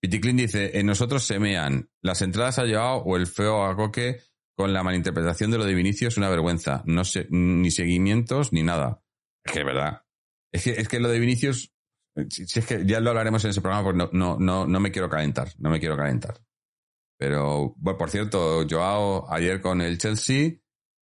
Piticlin 0.00 0.36
dice, 0.36 0.78
en 0.78 0.86
nosotros 0.86 1.24
se 1.24 1.38
mean. 1.38 1.90
Las 2.02 2.22
entradas 2.22 2.58
ha 2.58 2.64
llevado 2.64 2.98
o 2.98 3.16
el 3.16 3.26
feo 3.26 3.64
a 3.64 3.74
coque 3.74 4.20
con 4.54 4.72
la 4.72 4.82
malinterpretación 4.82 5.50
de 5.50 5.58
lo 5.58 5.64
de 5.64 5.74
Vinicio 5.74 6.08
es 6.08 6.16
una 6.16 6.28
vergüenza. 6.28 6.82
No 6.86 7.04
sé, 7.04 7.26
ni 7.30 7.70
seguimientos 7.70 8.52
ni 8.52 8.62
nada. 8.62 9.02
Es 9.44 9.52
que 9.52 9.60
es 9.60 9.64
verdad. 9.64 10.02
Es 10.52 10.64
que, 10.64 10.70
es 10.70 10.88
que 10.88 11.00
lo 11.00 11.08
de 11.08 11.18
Vinicius, 11.18 11.72
si, 12.30 12.42
es 12.42 12.66
que 12.66 12.84
ya 12.86 13.00
lo 13.00 13.10
hablaremos 13.10 13.44
en 13.44 13.50
ese 13.50 13.60
programa, 13.60 13.84
porque 13.84 13.98
no, 13.98 14.10
no, 14.12 14.38
no, 14.38 14.66
no 14.66 14.80
me 14.80 14.90
quiero 14.90 15.08
calentar. 15.08 15.48
No 15.58 15.70
me 15.70 15.80
quiero 15.80 15.96
calentar. 15.96 16.38
Pero, 17.18 17.74
bueno, 17.78 17.98
por 17.98 18.10
cierto, 18.10 18.66
Joao 18.68 19.30
ayer 19.32 19.60
con 19.60 19.80
el 19.80 19.98
Chelsea, 19.98 20.52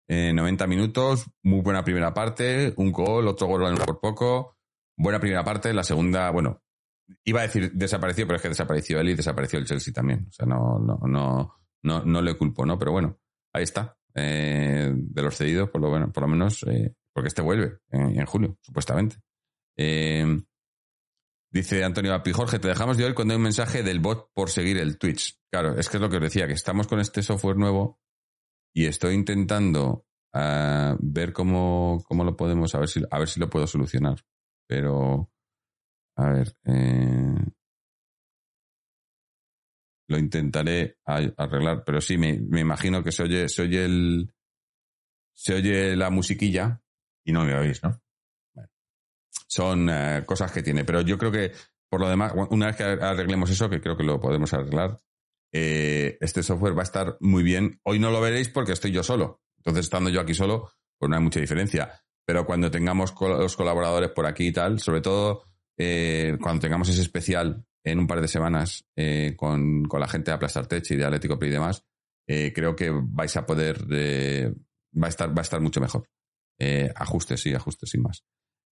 eh, 0.08 0.32
90 0.34 0.68
minutos, 0.68 1.26
muy 1.42 1.62
buena 1.62 1.84
primera 1.84 2.14
parte, 2.14 2.74
un 2.78 2.92
gol, 2.92 3.28
otro 3.28 3.48
gol 3.48 3.76
por 3.76 4.00
poco, 4.00 4.58
buena 4.96 5.20
primera 5.20 5.44
parte, 5.44 5.74
la 5.74 5.84
segunda, 5.84 6.30
bueno, 6.30 6.64
Iba 7.26 7.42
a 7.42 7.44
decir 7.44 7.72
desapareció, 7.74 8.26
pero 8.26 8.38
es 8.38 8.42
que 8.42 8.50
desapareció 8.50 9.00
él 9.00 9.10
y 9.10 9.16
desapareció 9.16 9.60
el 9.60 9.66
Chelsea 9.66 9.94
también. 9.94 10.26
O 10.30 10.32
sea, 10.32 10.46
no, 10.46 10.80
no, 10.80 11.00
no, 11.06 11.56
no, 11.84 12.06
no 12.06 12.22
le 12.22 12.38
culpo, 12.38 12.66
¿no? 12.66 12.78
Pero 12.80 12.92
bueno, 12.92 13.20
ahí 13.54 13.64
está. 13.64 13.98
Eh, 14.16 14.92
de 14.94 15.22
los 15.22 15.36
cedidos, 15.36 15.70
por 15.70 15.82
lo, 15.82 15.90
bueno, 15.90 16.12
por 16.12 16.24
lo 16.24 16.30
menos, 16.30 16.64
eh, 16.64 16.94
porque 17.14 17.28
este 17.28 17.42
vuelve 17.42 17.80
en, 17.90 18.26
julio, 18.26 18.58
supuestamente. 18.62 19.18
Eh, 19.78 20.26
dice 21.54 21.84
Antonio 21.84 22.14
Api, 22.14 22.34
Jorge, 22.34 22.60
te 22.60 22.68
dejamos 22.68 22.98
de 22.98 23.06
hoy 23.06 23.14
cuando 23.14 23.34
hay 23.34 23.38
un 23.38 23.44
mensaje 23.44 23.84
del 23.84 24.00
bot 24.00 24.32
por 24.34 24.50
seguir 24.50 24.78
el 24.78 24.98
Twitch. 24.98 25.40
Claro, 25.52 25.78
es 25.78 25.88
que 25.88 25.98
es 25.98 26.02
lo 26.02 26.10
que 26.10 26.18
os 26.18 26.24
decía, 26.24 26.48
que 26.48 26.54
estamos 26.54 26.88
con 26.88 27.00
este 27.00 27.22
software 27.22 27.58
nuevo 27.58 28.00
y 28.76 28.86
estoy 28.88 29.14
intentando 29.14 30.08
uh, 30.34 30.98
ver 31.00 31.32
cómo, 31.32 32.04
cómo 32.08 32.24
lo 32.24 32.36
podemos, 32.36 32.74
a 32.74 32.80
ver 32.80 32.90
si, 32.90 33.02
si 33.28 33.40
lo 33.40 33.50
puedo 33.50 33.68
solucionar. 33.68 34.20
Pero 34.68 35.32
a 36.16 36.30
ver. 36.30 36.56
Eh, 36.66 37.46
lo 40.10 40.18
intentaré 40.18 40.98
arreglar, 41.06 41.84
pero 41.86 42.02
sí, 42.02 42.18
me, 42.18 42.40
me, 42.40 42.60
imagino 42.60 43.04
que 43.04 43.12
se 43.12 43.24
oye, 43.24 43.50
se 43.50 43.64
oye 43.64 43.86
el. 43.86 44.34
Se 45.36 45.56
oye 45.56 45.96
la 45.96 46.12
musiquilla 46.12 46.84
y 47.26 47.32
no 47.32 47.44
me 47.44 47.56
oís, 47.56 47.82
¿no? 47.82 48.00
Son 49.48 49.90
eh, 49.90 50.24
cosas 50.26 50.52
que 50.52 50.64
tiene, 50.64 50.84
pero 50.84 51.02
yo 51.02 51.18
creo 51.18 51.32
que 51.32 51.52
por 51.94 52.02
lo 52.02 52.10
demás, 52.10 52.34
una 52.50 52.66
vez 52.66 52.76
que 52.76 52.84
arreglemos 52.84 53.52
eso, 53.52 53.70
que 53.70 53.80
creo 53.80 53.96
que 53.96 54.04
lo 54.04 54.20
podemos 54.20 54.52
arreglar, 54.52 54.98
eh, 55.54 56.18
este 56.22 56.42
software 56.42 56.76
va 56.76 56.82
a 56.82 56.90
estar 56.90 57.18
muy 57.20 57.44
bien. 57.44 57.80
Hoy 57.84 58.00
no 58.00 58.10
lo 58.10 58.20
veréis 58.20 58.50
porque 58.50 58.72
estoy 58.72 58.92
yo 58.92 59.04
solo. 59.04 59.44
Entonces, 59.58 59.86
estando 59.86 60.10
yo 60.10 60.20
aquí 60.20 60.34
solo, 60.34 60.72
pues 60.98 61.08
no 61.08 61.16
hay 61.16 61.22
mucha 61.22 61.40
diferencia. 61.40 62.02
Pero 62.26 62.48
cuando 62.48 62.72
tengamos 62.72 63.14
los 63.22 63.56
colaboradores 63.56 64.10
por 64.10 64.26
aquí 64.26 64.48
y 64.48 64.52
tal, 64.52 64.80
sobre 64.80 65.02
todo 65.02 65.44
eh, 65.78 66.36
cuando 66.42 66.62
tengamos 66.62 66.90
ese 66.90 67.02
especial 67.02 67.64
en 67.84 68.00
un 68.00 68.08
par 68.08 68.22
de 68.22 68.28
semanas 68.28 68.86
eh, 68.96 69.36
con, 69.38 69.86
con, 69.86 70.00
la 70.00 70.08
gente 70.08 70.32
de 70.32 70.36
Aplastar 70.36 70.66
Tech 70.66 70.90
y 70.90 70.96
de 70.96 71.06
Atlético 71.06 71.38
y 71.46 71.50
demás, 71.50 71.86
creo 72.26 72.76
que 72.76 72.90
vais 72.92 73.38
a 73.38 73.46
poder, 73.46 73.84
va, 73.84 75.06
a 75.06 75.10
estar, 75.10 75.30
va 75.30 75.42
a 75.42 75.44
estar 75.44 75.62
mucho 75.62 75.80
mejor. 75.80 76.10
ajustes, 76.96 77.40
sí, 77.40 77.54
ajustes 77.54 77.92
sin 77.92 78.02
más. 78.02 78.24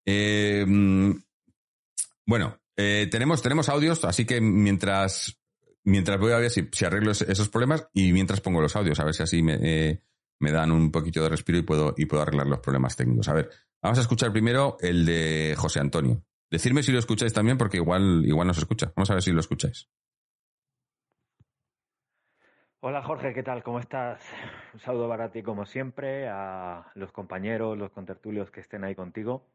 Mm, 0.07 1.13
bueno, 2.27 2.59
tenemos, 2.75 3.43
tenemos 3.43 3.69
audios, 3.69 4.05
así 4.05 4.25
que 4.25 4.41
mientras, 4.41 5.39
mientras 5.85 6.19
voy 6.19 6.33
a 6.33 6.39
ver 6.39 6.51
si, 6.51 6.69
arreglo 6.85 7.11
esos 7.11 7.49
problemas 7.49 7.89
y 7.93 8.13
mientras 8.13 8.41
pongo 8.41 8.61
los 8.61 8.75
audios, 8.77 8.99
a 9.01 9.05
ver 9.05 9.15
si 9.15 9.23
así 9.23 9.43
me, 9.43 10.01
me 10.41 10.53
dan 10.53 10.73
un 10.73 10.91
poquito 10.91 11.23
de 11.23 11.29
respiro 11.29 11.59
y 11.59 11.63
puedo, 11.63 11.95
y 11.97 12.07
puedo 12.07 12.23
arreglar 12.23 12.47
los 12.47 12.61
problemas 12.61 12.97
técnicos. 12.97 13.29
A 13.29 13.35
ver, 13.35 13.51
vamos 13.83 13.99
a 13.99 14.03
escuchar 14.03 14.33
primero 14.33 14.79
el 14.81 15.05
de 15.05 15.55
José 15.57 15.81
Antonio. 15.81 16.25
Decidme 16.51 16.83
si 16.83 16.91
lo 16.91 16.99
escucháis 16.99 17.33
también, 17.33 17.59
porque 17.59 17.77
igual, 17.77 18.25
igual 18.25 18.49
no 18.49 18.55
se 18.55 18.61
escucha. 18.61 18.93
Vamos 18.97 19.11
a 19.11 19.15
ver 19.15 19.23
si 19.23 19.31
lo 19.31 19.41
escucháis. 19.41 19.89
Hola 22.81 23.03
Jorge, 23.03 23.35
¿qué 23.35 23.43
tal? 23.43 23.63
¿Cómo 23.63 23.79
estás? 23.79 24.23
Un 24.73 24.81
saludo 24.81 25.07
para 25.07 25.31
ti 25.31 25.43
como 25.43 25.67
siempre, 25.67 26.29
a 26.29 26.91
los 26.95 27.13
compañeros, 27.13 27.77
los 27.77 27.91
contertulios 27.91 28.51
que 28.51 28.61
estén 28.61 28.85
ahí 28.85 28.95
contigo 28.95 29.47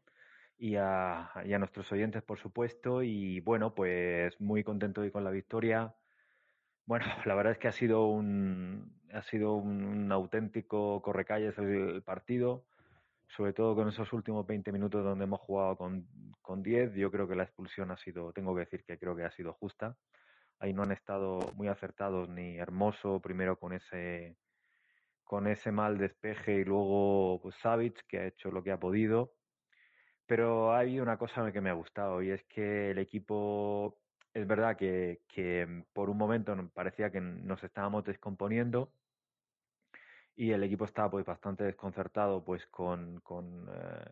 y 0.58 0.76
a, 0.76 1.30
y 1.44 1.52
a 1.52 1.58
nuestros 1.58 1.90
oyentes, 1.92 2.22
por 2.22 2.38
supuesto. 2.38 3.02
Y 3.02 3.40
bueno, 3.40 3.74
pues 3.74 4.40
muy 4.40 4.64
contento 4.64 5.02
hoy 5.02 5.10
con 5.10 5.24
la 5.24 5.30
victoria. 5.30 5.94
Bueno, 6.86 7.04
la 7.26 7.34
verdad 7.34 7.52
es 7.52 7.58
que 7.58 7.68
ha 7.68 7.72
sido 7.72 8.06
un, 8.08 9.00
ha 9.12 9.22
sido 9.22 9.54
un, 9.54 10.10
auténtico 10.12 11.02
correcalles 11.02 11.56
el 11.58 12.02
partido 12.02 12.64
sobre 13.28 13.52
todo 13.52 13.74
con 13.74 13.88
esos 13.88 14.12
últimos 14.12 14.46
20 14.46 14.72
minutos 14.72 15.04
donde 15.04 15.24
hemos 15.24 15.40
jugado 15.40 15.76
con, 15.76 16.06
con 16.40 16.62
10, 16.62 16.94
yo 16.94 17.10
creo 17.10 17.26
que 17.26 17.34
la 17.34 17.42
expulsión 17.42 17.90
ha 17.90 17.96
sido, 17.96 18.32
tengo 18.32 18.54
que 18.54 18.60
decir 18.60 18.84
que 18.84 18.98
creo 18.98 19.16
que 19.16 19.24
ha 19.24 19.30
sido 19.30 19.52
justa. 19.52 19.96
Ahí 20.58 20.72
no 20.72 20.82
han 20.82 20.92
estado 20.92 21.52
muy 21.54 21.68
acertados 21.68 22.28
ni 22.28 22.56
Hermoso, 22.56 23.20
primero 23.20 23.58
con 23.58 23.72
ese 23.72 24.36
con 25.24 25.48
ese 25.48 25.72
mal 25.72 25.98
despeje 25.98 26.54
y 26.60 26.64
luego 26.64 27.40
pues, 27.42 27.56
Savic, 27.56 28.06
que 28.06 28.20
ha 28.20 28.26
hecho 28.26 28.52
lo 28.52 28.62
que 28.62 28.70
ha 28.70 28.78
podido. 28.78 29.32
Pero 30.26 30.74
hay 30.74 31.00
una 31.00 31.16
cosa 31.16 31.52
que 31.52 31.60
me 31.60 31.70
ha 31.70 31.74
gustado 31.74 32.22
y 32.22 32.30
es 32.30 32.42
que 32.44 32.90
el 32.90 32.98
equipo, 32.98 33.98
es 34.34 34.46
verdad 34.46 34.76
que, 34.76 35.22
que 35.28 35.84
por 35.92 36.10
un 36.10 36.18
momento 36.18 36.54
parecía 36.74 37.10
que 37.10 37.20
nos 37.20 37.62
estábamos 37.62 38.04
descomponiendo, 38.04 38.90
y 40.36 40.52
el 40.52 40.62
equipo 40.62 40.84
estaba 40.84 41.10
pues 41.10 41.24
bastante 41.24 41.64
desconcertado 41.64 42.44
pues 42.44 42.66
con, 42.66 43.20
con, 43.20 43.68
eh, 43.72 44.10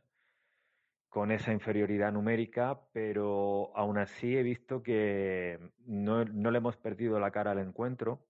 con, 1.11 1.31
esa 1.31 1.53
inferioridad 1.53 2.13
numérica, 2.13 2.81
pero 2.93 3.71
aún 3.77 3.99
así 3.99 4.37
he 4.37 4.43
visto 4.43 4.83
que 4.83 5.59
no, 5.87 6.25
no, 6.25 6.51
le 6.51 6.59
hemos 6.59 6.77
perdido 6.79 7.21
la 7.21 7.31
cara 7.31 7.51
al 7.51 7.59
encuentro, 7.59 8.25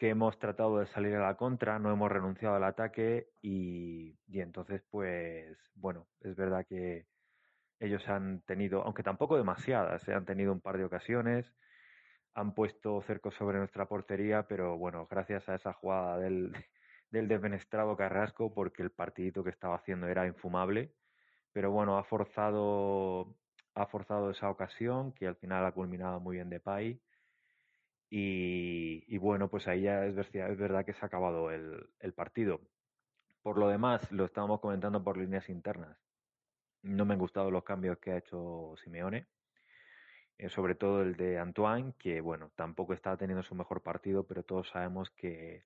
que 0.00 0.08
hemos 0.08 0.38
tratado 0.38 0.78
de 0.80 0.86
salir 0.86 1.14
a 1.16 1.20
la 1.20 1.36
contra, 1.36 1.78
no 1.78 1.92
hemos 1.92 2.10
renunciado 2.10 2.56
al 2.56 2.64
ataque 2.64 3.28
y, 3.42 4.18
y 4.28 4.40
entonces 4.40 4.82
pues 4.90 5.58
bueno, 5.74 6.08
es 6.22 6.34
verdad 6.36 6.66
que 6.66 7.06
ellos 7.80 8.08
han 8.08 8.40
tenido, 8.42 8.82
aunque 8.82 9.02
tampoco 9.02 9.36
demasiadas, 9.36 10.02
se 10.02 10.14
han 10.14 10.24
tenido 10.24 10.52
un 10.52 10.62
par 10.62 10.78
de 10.78 10.86
ocasiones, 10.86 11.54
han 12.34 12.54
puesto 12.54 13.02
cerco 13.02 13.30
sobre 13.30 13.58
nuestra 13.58 13.88
portería, 13.88 14.48
pero 14.48 14.78
bueno, 14.78 15.06
gracias 15.10 15.48
a 15.50 15.56
esa 15.56 15.74
jugada 15.74 16.18
del, 16.18 16.52
del 17.10 17.28
defenestrado 17.28 17.96
Carrasco, 17.96 18.54
porque 18.54 18.82
el 18.82 18.92
partidito 18.92 19.44
que 19.44 19.50
estaba 19.50 19.76
haciendo 19.76 20.08
era 20.08 20.26
infumable, 20.26 20.94
pero 21.52 21.72
bueno, 21.72 21.98
ha 21.98 22.04
forzado, 22.04 23.36
ha 23.74 23.86
forzado 23.86 24.30
esa 24.30 24.48
ocasión, 24.50 25.12
que 25.12 25.26
al 25.26 25.36
final 25.36 25.66
ha 25.66 25.72
culminado 25.72 26.20
muy 26.20 26.36
bien 26.36 26.50
de 26.50 26.60
Pai. 26.60 27.02
Y, 28.10 29.16
bueno, 29.18 29.48
pues 29.48 29.68
ahí 29.68 29.82
ya 29.82 30.04
es, 30.04 30.16
verdad 30.58 30.84
que 30.84 30.92
se 30.92 31.04
ha 31.04 31.06
acabado 31.06 31.50
el, 31.52 32.12
partido. 32.14 32.60
Por 33.42 33.56
lo 33.56 33.68
demás, 33.68 34.10
lo 34.10 34.24
estábamos 34.24 34.60
comentando 34.60 35.02
por 35.02 35.16
líneas 35.16 35.48
internas. 35.48 35.96
No 36.82 37.04
me 37.04 37.14
han 37.14 37.20
gustado 37.20 37.50
los 37.50 37.62
cambios 37.64 37.98
que 37.98 38.12
ha 38.12 38.18
hecho 38.18 38.74
Simeone, 38.82 39.26
eh, 40.38 40.48
sobre 40.48 40.74
todo 40.74 41.02
el 41.02 41.16
de 41.16 41.38
Antoine, 41.38 41.94
que 41.98 42.20
bueno, 42.20 42.50
tampoco 42.56 42.94
está 42.94 43.16
teniendo 43.16 43.42
su 43.42 43.54
mejor 43.54 43.82
partido, 43.82 44.24
pero 44.26 44.42
todos 44.42 44.68
sabemos 44.70 45.10
que, 45.10 45.64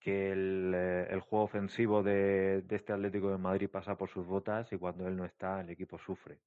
que 0.00 0.32
el, 0.32 0.72
eh, 0.74 1.20
juego 1.28 1.44
ofensivo 1.44 2.02
de, 2.02 2.64
este 2.70 2.92
Atlético 2.92 3.30
de 3.30 3.38
Madrid 3.38 3.68
pasa 3.68 3.96
por 3.96 4.08
sus 4.08 4.26
botas 4.26 4.72
y 4.72 4.78
cuando 4.78 5.06
él 5.06 5.16
no 5.16 5.24
está, 5.24 5.60
el 5.60 5.70
equipo 5.70 5.98
sufre. 5.98 6.38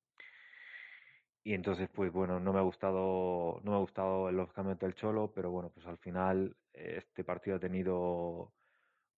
Y 1.44 1.54
entonces, 1.56 1.90
pues 1.94 2.12
bueno, 2.12 2.40
no 2.40 2.54
me 2.54 2.60
ha 2.60 2.64
gustado, 2.64 3.60
no 3.64 3.72
me 3.72 3.78
ha 3.78 3.80
gustado 3.80 4.32
los 4.32 4.52
cambios 4.54 4.78
del 4.80 4.94
Cholo, 4.96 5.32
pero 5.34 5.50
bueno, 5.50 5.70
pues 5.74 5.86
al 5.88 5.98
final 5.98 6.56
este 6.74 7.24
partido 7.24 7.58
ha 7.58 7.60
tenido 7.60 8.54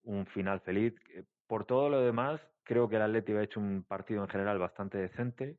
un 0.04 0.26
final 0.26 0.60
feliz. 0.60 0.94
Por 1.46 1.66
todo 1.66 1.90
lo 1.90 2.00
demás, 2.00 2.40
creo 2.62 2.88
que 2.88 2.96
el 2.96 3.02
Atlético 3.02 3.38
ha 3.38 3.44
hecho 3.44 3.60
un 3.60 3.84
partido 3.84 4.22
en 4.22 4.28
general 4.30 4.58
bastante 4.58 4.98
decente. 4.98 5.58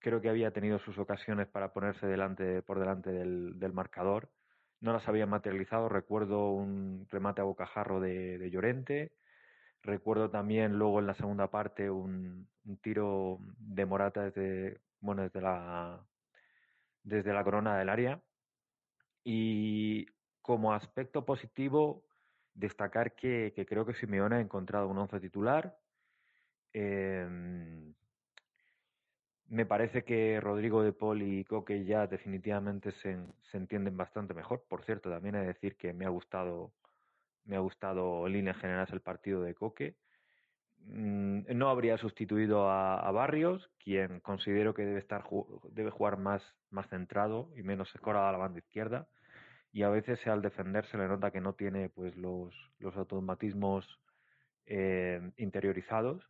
Creo 0.00 0.20
que 0.20 0.30
había 0.30 0.52
tenido 0.52 0.78
sus 0.80 0.98
ocasiones 0.98 1.46
para 1.48 1.72
ponerse 1.72 2.06
delante, 2.06 2.62
por 2.62 2.80
delante 2.80 3.12
del, 3.12 3.58
del 3.60 3.72
marcador. 3.72 4.30
No 4.80 4.92
las 4.92 5.06
había 5.08 5.26
materializado. 5.26 5.88
Recuerdo 5.88 6.50
un 6.50 7.06
remate 7.10 7.40
a 7.42 7.44
bocajarro 7.44 8.00
de, 8.00 8.38
de 8.38 8.50
Llorente. 8.50 9.12
Recuerdo 9.82 10.30
también 10.30 10.78
luego 10.78 11.00
en 11.00 11.06
la 11.06 11.14
segunda 11.14 11.50
parte 11.50 11.90
un, 11.90 12.48
un 12.64 12.76
tiro 12.78 13.38
de 13.58 13.86
Morata 13.86 14.24
desde, 14.24 14.80
bueno, 15.00 15.22
desde 15.22 15.40
la, 15.40 16.04
desde 17.02 17.32
la 17.32 17.44
corona 17.44 17.78
del 17.78 17.88
área. 17.88 18.20
Y 19.24 20.06
como 20.42 20.72
aspecto 20.72 21.24
positivo, 21.24 22.04
destacar 22.54 23.14
que, 23.14 23.52
que 23.54 23.66
creo 23.66 23.86
que 23.86 23.94
Simeone 23.94 24.36
ha 24.36 24.40
encontrado 24.40 24.88
un 24.88 24.98
once 24.98 25.20
titular. 25.20 25.76
Eh, 26.72 27.26
me 29.50 29.66
parece 29.66 30.04
que 30.04 30.40
Rodrigo 30.40 30.82
de 30.82 30.92
Paul 30.92 31.22
y 31.22 31.44
Coque 31.44 31.84
ya 31.84 32.06
definitivamente 32.06 32.92
se, 32.92 33.18
se, 33.50 33.56
entienden 33.56 33.96
bastante 33.96 34.32
mejor. 34.32 34.64
Por 34.68 34.84
cierto, 34.84 35.10
también 35.10 35.34
he 35.34 35.40
de 35.40 35.46
decir 35.48 35.76
que 35.76 35.92
me 35.92 36.06
ha 36.06 36.08
gustado, 36.08 36.72
me 37.44 37.56
ha 37.56 37.58
gustado 37.60 38.26
en 38.26 38.32
líneas 38.32 38.56
generales 38.58 38.92
el 38.92 39.00
partido 39.00 39.42
de 39.42 39.54
Coque. 39.54 39.96
Mm, 40.86 41.42
no 41.54 41.68
habría 41.68 41.98
sustituido 41.98 42.70
a, 42.70 43.10
Barrios, 43.12 43.70
quien 43.78 44.20
considero 44.20 44.74
que 44.74 44.84
debe 44.84 44.98
estar 44.98 45.24
debe 45.70 45.90
jugar 45.90 46.18
más, 46.18 46.42
más 46.70 46.88
centrado 46.88 47.50
y 47.56 47.62
menos 47.62 47.94
escorado 47.94 48.26
a 48.26 48.32
la 48.32 48.38
banda 48.38 48.58
izquierda 48.58 49.08
y 49.72 49.82
a 49.82 49.88
veces 49.88 50.26
al 50.26 50.42
defender 50.42 50.86
se 50.86 50.98
le 50.98 51.08
nota 51.08 51.30
que 51.30 51.40
no 51.40 51.54
tiene 51.54 51.88
pues 51.88 52.16
los, 52.16 52.54
los 52.78 52.96
automatismos 52.96 54.00
eh, 54.66 55.20
interiorizados. 55.36 56.28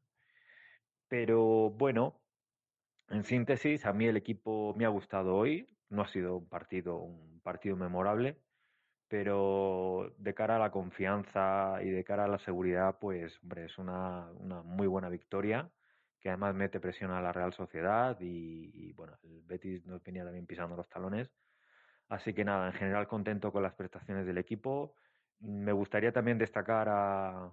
Pero 1.08 1.70
bueno, 1.70 2.20
en 3.08 3.24
síntesis, 3.24 3.86
a 3.86 3.92
mí 3.92 4.06
el 4.06 4.16
equipo 4.16 4.74
me 4.76 4.84
ha 4.84 4.88
gustado 4.88 5.36
hoy. 5.36 5.66
No 5.88 6.02
ha 6.02 6.08
sido 6.08 6.36
un 6.36 6.48
partido, 6.48 6.96
un 6.96 7.40
partido 7.42 7.76
memorable, 7.76 8.38
pero 9.10 10.14
de 10.18 10.34
cara 10.34 10.56
a 10.56 10.58
la 10.60 10.70
confianza 10.70 11.82
y 11.82 11.90
de 11.90 12.04
cara 12.04 12.24
a 12.24 12.28
la 12.28 12.38
seguridad, 12.38 12.98
pues 13.00 13.38
hombre, 13.42 13.66
es 13.66 13.76
una, 13.78 14.30
una 14.38 14.62
muy 14.62 14.86
buena 14.86 15.10
victoria 15.10 15.70
que 16.20 16.28
además 16.30 16.54
mete 16.54 16.80
presión 16.80 17.10
a 17.10 17.20
la 17.20 17.32
Real 17.32 17.52
Sociedad 17.54 18.16
y, 18.20 18.92
bueno, 18.92 19.18
el 19.24 19.42
Betis 19.42 19.86
nos 19.86 20.02
venía 20.04 20.24
también 20.24 20.46
pisando 20.46 20.76
los 20.76 20.88
talones 20.88 21.30
Así 22.10 22.34
que 22.34 22.44
nada, 22.44 22.66
en 22.68 22.72
general 22.74 23.06
contento 23.06 23.52
con 23.52 23.62
las 23.62 23.74
prestaciones 23.74 24.26
del 24.26 24.38
equipo. 24.38 24.94
Me 25.38 25.72
gustaría 25.72 26.12
también 26.12 26.38
destacar 26.38 26.88
a, 26.88 27.52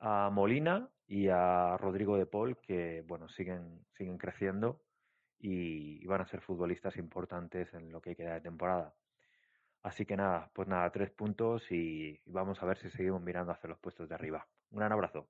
a 0.00 0.30
Molina 0.30 0.90
y 1.06 1.28
a 1.28 1.76
Rodrigo 1.78 2.18
de 2.18 2.26
Paul, 2.26 2.58
que 2.58 3.02
bueno, 3.06 3.28
siguen, 3.30 3.84
siguen 3.96 4.18
creciendo 4.18 4.82
y, 5.38 6.06
van 6.06 6.20
a 6.20 6.28
ser 6.28 6.42
futbolistas 6.42 6.96
importantes 6.96 7.72
en 7.74 7.90
lo 7.90 8.02
que 8.02 8.14
queda 8.14 8.34
de 8.34 8.40
temporada. 8.42 8.94
Así 9.82 10.06
que 10.06 10.16
nada, 10.16 10.50
pues 10.54 10.68
nada, 10.68 10.90
tres 10.92 11.10
puntos 11.10 11.62
y, 11.70 12.20
vamos 12.26 12.62
a 12.62 12.66
ver 12.66 12.78
si 12.78 12.90
seguimos 12.90 13.20
mirando 13.20 13.52
hacia 13.52 13.68
los 13.68 13.78
puestos 13.78 14.08
de 14.08 14.14
arriba. 14.14 14.46
Un 14.70 14.78
gran 14.78 14.92
abrazo. 14.92 15.28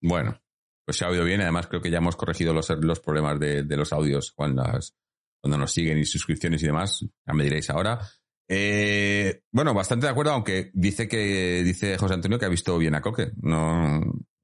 Bueno, 0.00 0.40
pues 0.84 0.96
se 0.96 1.04
ha 1.04 1.08
oído 1.08 1.24
bien. 1.24 1.40
Además, 1.40 1.68
creo 1.68 1.80
que 1.80 1.90
ya 1.90 1.98
hemos 1.98 2.16
corregido 2.16 2.52
los, 2.52 2.68
los 2.70 3.00
problemas 3.00 3.38
de, 3.38 3.62
de 3.62 3.76
los 3.76 3.92
audios 3.92 4.34
las, 4.36 4.96
cuando 5.40 5.58
nos 5.58 5.72
siguen 5.72 5.98
y 5.98 6.04
suscripciones 6.04 6.62
y 6.62 6.66
demás, 6.66 7.00
ya 7.26 7.32
me 7.34 7.44
diréis 7.44 7.70
ahora. 7.70 8.00
Eh, 8.48 9.44
bueno, 9.50 9.72
bastante 9.72 10.06
de 10.06 10.12
acuerdo, 10.12 10.32
aunque 10.32 10.70
dice 10.74 11.08
que 11.08 11.62
dice 11.64 11.96
José 11.96 12.14
Antonio 12.14 12.38
que 12.38 12.46
ha 12.46 12.50
visto 12.50 12.76
bien 12.78 12.94
a 12.94 13.00
Coque. 13.00 13.30
No, 13.40 14.00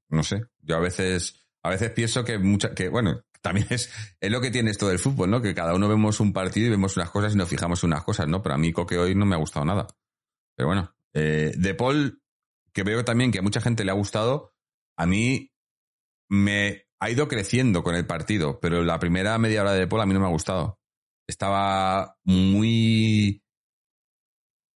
no 0.09 0.23
sé. 0.23 0.45
Yo 0.61 0.77
a 0.77 0.79
veces, 0.79 1.45
a 1.61 1.69
veces 1.69 1.91
pienso 1.91 2.23
que 2.23 2.37
mucha, 2.39 2.73
que 2.73 2.89
bueno, 2.89 3.21
también 3.41 3.67
es, 3.69 3.89
es 4.19 4.31
lo 4.31 4.41
que 4.41 4.51
tiene 4.51 4.71
esto 4.71 4.87
del 4.87 4.99
fútbol, 4.99 5.29
¿no? 5.29 5.41
Que 5.41 5.53
cada 5.55 5.73
uno 5.73 5.87
vemos 5.87 6.19
un 6.19 6.33
partido 6.33 6.67
y 6.67 6.71
vemos 6.71 6.97
unas 6.97 7.09
cosas 7.09 7.33
y 7.33 7.37
nos 7.37 7.49
fijamos 7.49 7.83
en 7.83 7.87
unas 7.87 8.03
cosas, 8.03 8.27
¿no? 8.27 8.41
Pero 8.41 8.55
a 8.55 8.57
mí 8.57 8.71
Coque 8.71 8.97
hoy 8.97 9.15
no 9.15 9.25
me 9.25 9.35
ha 9.35 9.39
gustado 9.39 9.65
nada. 9.65 9.87
Pero 10.55 10.67
bueno, 10.67 10.93
eh, 11.13 11.53
de 11.55 11.73
Paul, 11.73 12.21
que 12.73 12.83
veo 12.83 13.05
también 13.05 13.31
que 13.31 13.39
a 13.39 13.43
mucha 13.43 13.61
gente 13.61 13.85
le 13.85 13.91
ha 13.91 13.95
gustado, 13.95 14.53
a 14.97 15.05
mí 15.05 15.51
me 16.29 16.85
ha 16.99 17.09
ido 17.09 17.27
creciendo 17.27 17.83
con 17.83 17.95
el 17.95 18.05
partido, 18.05 18.59
pero 18.59 18.83
la 18.83 18.99
primera 18.99 19.37
media 19.37 19.61
hora 19.61 19.73
de 19.73 19.87
Paul 19.87 20.01
a 20.01 20.05
mí 20.05 20.13
no 20.13 20.19
me 20.19 20.25
ha 20.25 20.31
gustado 20.31 20.79
estaba 21.29 22.17
muy 22.23 23.43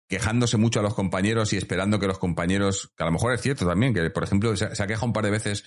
quejándose 0.10 0.58
mucho 0.58 0.82
a 0.82 0.84
los 0.84 0.93
compañeros 0.93 1.54
y 1.54 1.58
esperando 1.58 1.97
que 1.97 2.08
los 2.08 2.19
compañeros, 2.19 2.91
que 2.97 3.04
a 3.04 3.06
lo 3.06 3.13
mejor 3.13 3.34
es 3.34 3.41
cierto 3.41 3.65
también, 3.65 3.93
que 3.93 4.10
por 4.10 4.26
ejemplo 4.26 4.56
se, 4.58 4.76
se 4.76 4.84
ha 4.84 4.88
quejado 4.88 5.08
un 5.08 5.13
par 5.13 5.24
de 5.24 5.32
veces 5.32 5.63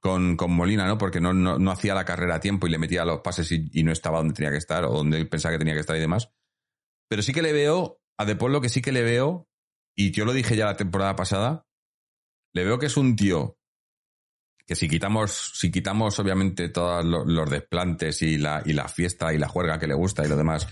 con, 0.00 0.36
con 0.36 0.52
Molina, 0.52 0.86
¿no? 0.86 0.98
Porque 0.98 1.20
no, 1.20 1.32
no, 1.32 1.58
no, 1.58 1.70
hacía 1.70 1.94
la 1.94 2.04
carrera 2.04 2.36
a 2.36 2.40
tiempo 2.40 2.66
y 2.66 2.70
le 2.70 2.78
metía 2.78 3.06
los 3.06 3.20
pases 3.20 3.50
y, 3.50 3.82
no 3.82 3.90
estaba 3.90 4.18
donde 4.18 4.34
tenía 4.34 4.50
que 4.50 4.58
estar 4.58 4.84
o 4.84 4.90
donde 4.90 5.24
pensaba 5.24 5.52
que 5.52 5.58
tenía 5.58 5.74
que 5.74 5.80
estar 5.80 5.96
y 5.96 6.00
demás. 6.00 6.30
Pero 7.08 7.22
sí 7.22 7.32
que 7.32 7.42
le 7.42 7.52
veo, 7.52 8.00
a 8.18 8.26
De 8.26 8.34
lo 8.34 8.60
que 8.60 8.68
sí 8.68 8.82
que 8.82 8.92
le 8.92 9.02
veo, 9.02 9.48
y 9.96 10.10
yo 10.10 10.26
lo 10.26 10.34
dije 10.34 10.56
ya 10.56 10.66
la 10.66 10.76
temporada 10.76 11.16
pasada, 11.16 11.66
le 12.54 12.64
veo 12.64 12.78
que 12.78 12.86
es 12.86 12.96
un 12.98 13.16
tío 13.16 13.56
que 14.66 14.76
si 14.76 14.88
quitamos, 14.88 15.52
si 15.54 15.72
quitamos 15.72 16.18
obviamente 16.20 16.68
todos 16.68 17.04
los 17.04 17.50
desplantes 17.50 18.22
y 18.22 18.38
la, 18.38 18.62
y 18.64 18.72
la 18.72 18.86
fiesta 18.86 19.34
y 19.34 19.38
la 19.38 19.48
juerga 19.48 19.80
que 19.80 19.88
le 19.88 19.94
gusta 19.94 20.24
y 20.24 20.28
lo 20.28 20.36
demás, 20.36 20.68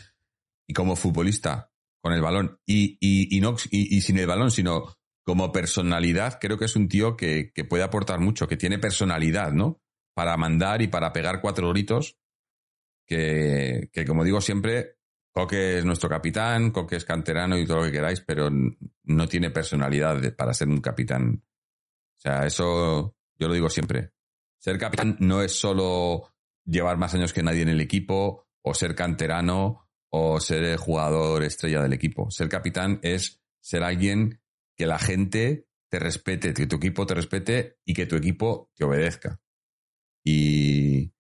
y 0.69 0.73
como 0.73 0.95
futbolista 0.95 1.73
con 2.01 2.13
el 2.13 2.23
balón, 2.23 2.61
y, 2.65 2.97
y, 3.01 3.37
y 3.37 3.41
no, 3.41 3.57
y, 3.73 4.01
sin 4.03 4.19
el 4.19 4.29
balón, 4.29 4.53
sino 4.53 4.98
como 5.29 5.53
personalidad, 5.53 6.39
creo 6.41 6.57
que 6.57 6.65
es 6.65 6.75
un 6.75 6.89
tío 6.89 7.15
que, 7.15 7.53
que, 7.53 7.63
puede 7.63 7.83
aportar 7.83 8.19
mucho, 8.19 8.49
que 8.49 8.57
tiene 8.57 8.79
personalidad, 8.79 9.53
¿no? 9.53 9.79
Para 10.15 10.39
mandar 10.39 10.81
y 10.81 10.89
para 10.89 11.13
pegar 11.13 11.43
cuatro 11.43 11.69
gritos, 11.69 12.17
que, 13.05 13.91
que 13.93 14.07
como 14.07 14.25
digo 14.25 14.41
siempre, 14.41 14.97
Coque 15.31 15.81
es 15.81 15.85
nuestro 15.85 16.09
capitán, 16.09 16.71
Coque 16.71 16.97
es 16.97 17.05
canterano 17.05 17.59
y 17.59 17.67
todo 17.67 17.81
lo 17.81 17.85
que 17.85 17.93
queráis, 17.93 18.23
pero 18.23 18.49
no 18.51 19.29
tiene 19.29 19.51
personalidad 19.51 20.35
para 20.35 20.55
ser 20.55 20.69
un 20.69 20.81
capitán. 20.81 21.45
O 22.17 22.21
sea, 22.23 22.47
eso 22.47 23.15
yo 23.39 23.49
lo 23.49 23.53
digo 23.53 23.69
siempre. 23.69 24.13
Ser 24.59 24.79
capitán 24.79 25.19
no 25.21 25.43
es 25.43 25.53
solo 25.61 26.33
llevar 26.65 26.97
más 26.97 27.13
años 27.13 27.35
que 27.35 27.43
nadie 27.43 27.61
en 27.61 27.69
el 27.69 27.83
equipo, 27.83 28.47
o 28.63 28.73
ser 28.73 28.95
canterano, 28.95 29.91
o 30.09 30.41
ser 30.41 30.65
el 30.65 30.79
jugador 30.79 31.43
estrella 31.43 31.83
del 31.83 31.93
equipo. 31.93 32.31
Ser 32.31 32.49
capitán 32.49 32.99
es 33.03 33.43
ser 33.61 33.83
alguien 33.83 34.41
que 34.79 34.87
la 34.87 34.99
gente 34.99 35.67
te 35.91 35.99
respete, 35.99 36.55
que 36.55 36.67
tu 36.67 36.77
equipo 36.77 37.05
te 37.05 37.15
respete 37.15 37.79
y 37.85 37.93
que 37.93 38.07
tu 38.07 38.17
equipo 38.17 38.71
te 38.77 38.85
obedezca. 38.85 39.41
Y, 40.25 41.13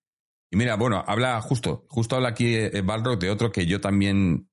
mira, 0.52 0.76
bueno, 0.76 1.02
habla 1.06 1.40
justo, 1.40 1.84
justo 1.88 2.16
habla 2.16 2.28
aquí 2.28 2.54
eh, 2.54 2.82
Balrock 2.82 3.20
de 3.20 3.30
otro 3.30 3.50
que 3.50 3.66
yo 3.66 3.80
también, 3.80 4.48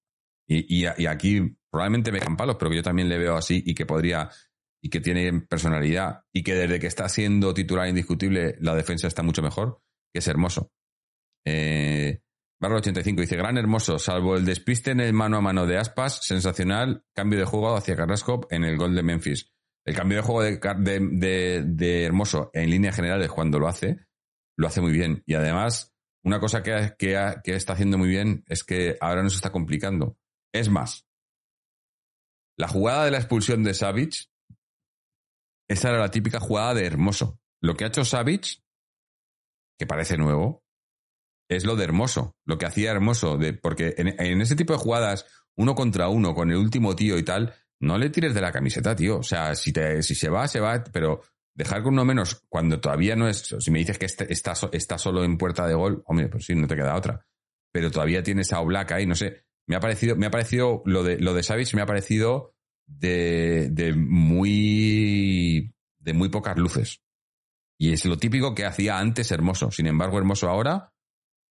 y 0.48 0.86
aquí 0.86 1.58
probablemente 1.70 2.12
me 2.12 2.20
caen 2.20 2.38
palos, 2.38 2.56
pero 2.58 2.72
que 2.72 2.78
yo 2.78 2.84
también 2.84 3.10
le 3.10 3.18
veo 3.18 3.36
así 3.36 3.62
y 3.66 3.76
que 3.76 3.86
podría 3.86 4.30
y 4.82 4.90
que 4.90 5.02
tiene 5.02 5.42
personalidad 5.42 6.22
y 6.32 6.44
que 6.44 6.54
desde 6.54 6.80
que 6.80 6.88
está 6.88 7.10
siendo 7.10 7.54
titular 7.56 7.88
indiscutible 7.88 8.56
la 8.60 8.76
defensa 8.76 9.08
está 9.08 9.24
mucho 9.24 9.42
mejor, 9.42 9.82
que 10.14 10.20
es 10.20 10.28
hermoso. 10.28 10.72
Eh, 11.44 12.22
Barro 12.66 12.78
85 12.78 13.22
dice, 13.22 13.36
gran 13.36 13.60
hermoso, 13.60 14.00
salvo 14.00 14.36
el 14.36 14.44
despiste 14.44 14.90
en 14.90 15.00
el 15.00 15.14
mano 15.14 15.38
a 15.38 15.42
mano 15.42 15.68
de 15.68 15.78
Aspas, 15.78 16.26
sensacional, 16.26 17.06
cambio 17.14 17.38
de 17.38 17.46
juego 17.46 17.76
hacia 17.76 17.96
Carrasco 17.96 18.48
en 18.50 18.64
el 18.64 18.76
gol 18.76 18.96
de 18.96 19.04
Memphis. 19.04 19.54
El 19.86 19.96
cambio 19.96 20.18
de 20.18 20.24
juego 20.24 20.42
de, 20.42 20.58
de, 20.80 21.64
de, 21.64 22.04
Hermoso 22.06 22.50
en 22.54 22.72
línea 22.72 22.92
general 22.92 23.22
es 23.22 23.30
cuando 23.30 23.60
lo 23.60 23.68
hace, 23.68 24.08
lo 24.58 24.66
hace 24.66 24.82
muy 24.82 24.94
bien. 24.94 25.22
Y 25.28 25.36
además, 25.36 25.96
una 26.24 26.40
cosa 26.40 26.64
que, 26.64 26.96
que, 26.98 27.36
que 27.44 27.56
está 27.56 27.74
haciendo 27.74 28.00
muy 28.00 28.10
bien 28.10 28.44
es 28.48 28.64
que 28.64 28.98
ahora 29.00 29.22
no 29.22 29.30
se 29.30 29.36
está 29.36 29.52
complicando. 29.52 30.18
Es 30.52 30.68
más, 30.68 31.08
la 32.58 32.68
jugada 32.68 33.06
de 33.06 33.12
la 33.12 33.20
expulsión 33.20 33.64
de 33.64 33.76
Savage, 33.76 34.32
esa 35.70 35.90
era 35.90 36.00
la 36.00 36.10
típica 36.10 36.40
jugada 36.40 36.74
de 36.74 36.88
Hermoso. 36.88 37.40
Lo 37.62 37.76
que 37.76 37.84
ha 37.84 37.90
hecho 37.90 38.04
Savage, 38.04 38.64
que 39.78 39.86
parece 39.86 40.18
nuevo, 40.18 40.65
es 41.48 41.66
lo 41.66 41.76
de 41.76 41.84
Hermoso. 41.84 42.36
Lo 42.46 42.58
que 42.58 42.66
hacía 42.66 42.92
Hermoso, 42.92 43.38
de, 43.38 43.54
porque 43.54 43.96
en, 43.98 44.42
ese 44.42 44.56
tipo 44.56 44.74
de 44.74 44.80
jugadas, 44.80 45.26
uno 45.56 45.76
contra 45.76 46.10
uno, 46.10 46.34
con 46.34 46.52
el 46.52 46.58
último 46.58 46.96
tío 46.96 47.18
y 47.18 47.24
tal, 47.24 47.54
no 47.80 47.98
le 47.98 48.10
tires 48.10 48.34
de 48.34 48.42
la 48.42 48.52
camiseta, 48.52 48.96
tío. 48.96 49.20
O 49.20 49.24
sea, 49.24 49.56
si, 49.56 49.72
te, 49.72 50.02
si 50.04 50.16
se 50.16 50.30
va, 50.30 50.48
se 50.48 50.60
va, 50.60 50.84
pero 50.92 51.22
dejar 51.54 51.84
con 51.84 51.94
uno 51.94 52.06
menos 52.06 52.44
cuando 52.50 52.80
todavía 52.80 53.16
no 53.16 53.28
es. 53.28 53.56
Si 53.60 53.72
me 53.72 53.80
dices 53.80 53.98
que 53.98 54.06
este, 54.06 54.32
está, 54.32 54.54
está 54.72 54.98
solo 54.98 55.24
en 55.24 55.38
puerta 55.38 55.68
de 55.68 55.74
gol, 55.74 56.04
hombre, 56.06 56.28
pues 56.28 56.46
sí, 56.46 56.56
no 56.56 56.68
te 56.68 56.76
queda 56.76 56.96
otra. 56.96 57.26
Pero 57.72 57.92
todavía 57.92 58.24
tienes 58.24 58.54
a 58.54 58.62
Oblak 58.62 58.92
ahí, 58.92 59.06
no 59.06 59.16
sé 59.16 59.46
me 59.68 59.76
ha 59.76 59.80
parecido, 59.80 60.16
me 60.16 60.26
ha 60.28 60.32
parecido 60.32 60.82
lo 60.86 61.04
de 61.04 61.20
lo 61.20 61.34
de 61.34 61.44
Savage 61.44 61.76
me 61.76 61.82
ha 61.82 61.86
parecido 61.86 62.54
de, 62.86 63.70
de 63.72 63.94
muy 63.94 65.74
de 66.00 66.14
muy 66.14 66.30
pocas 66.30 66.58
luces. 66.58 67.02
Y 67.78 67.92
es 67.92 68.06
lo 68.06 68.18
típico 68.18 68.56
que 68.56 68.66
hacía 68.66 69.00
antes 69.00 69.32
Hermoso. 69.32 69.72
Sin 69.72 69.88
embargo, 69.88 70.18
Hermoso 70.18 70.48
ahora 70.48 70.94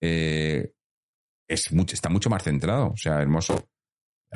eh, 0.05 0.73
es 1.49 1.73
mucho, 1.73 1.95
está 1.95 2.09
mucho 2.09 2.31
más 2.31 2.43
centrado. 2.43 2.89
O 2.89 2.97
sea, 2.97 3.21
Hermoso 3.21 3.69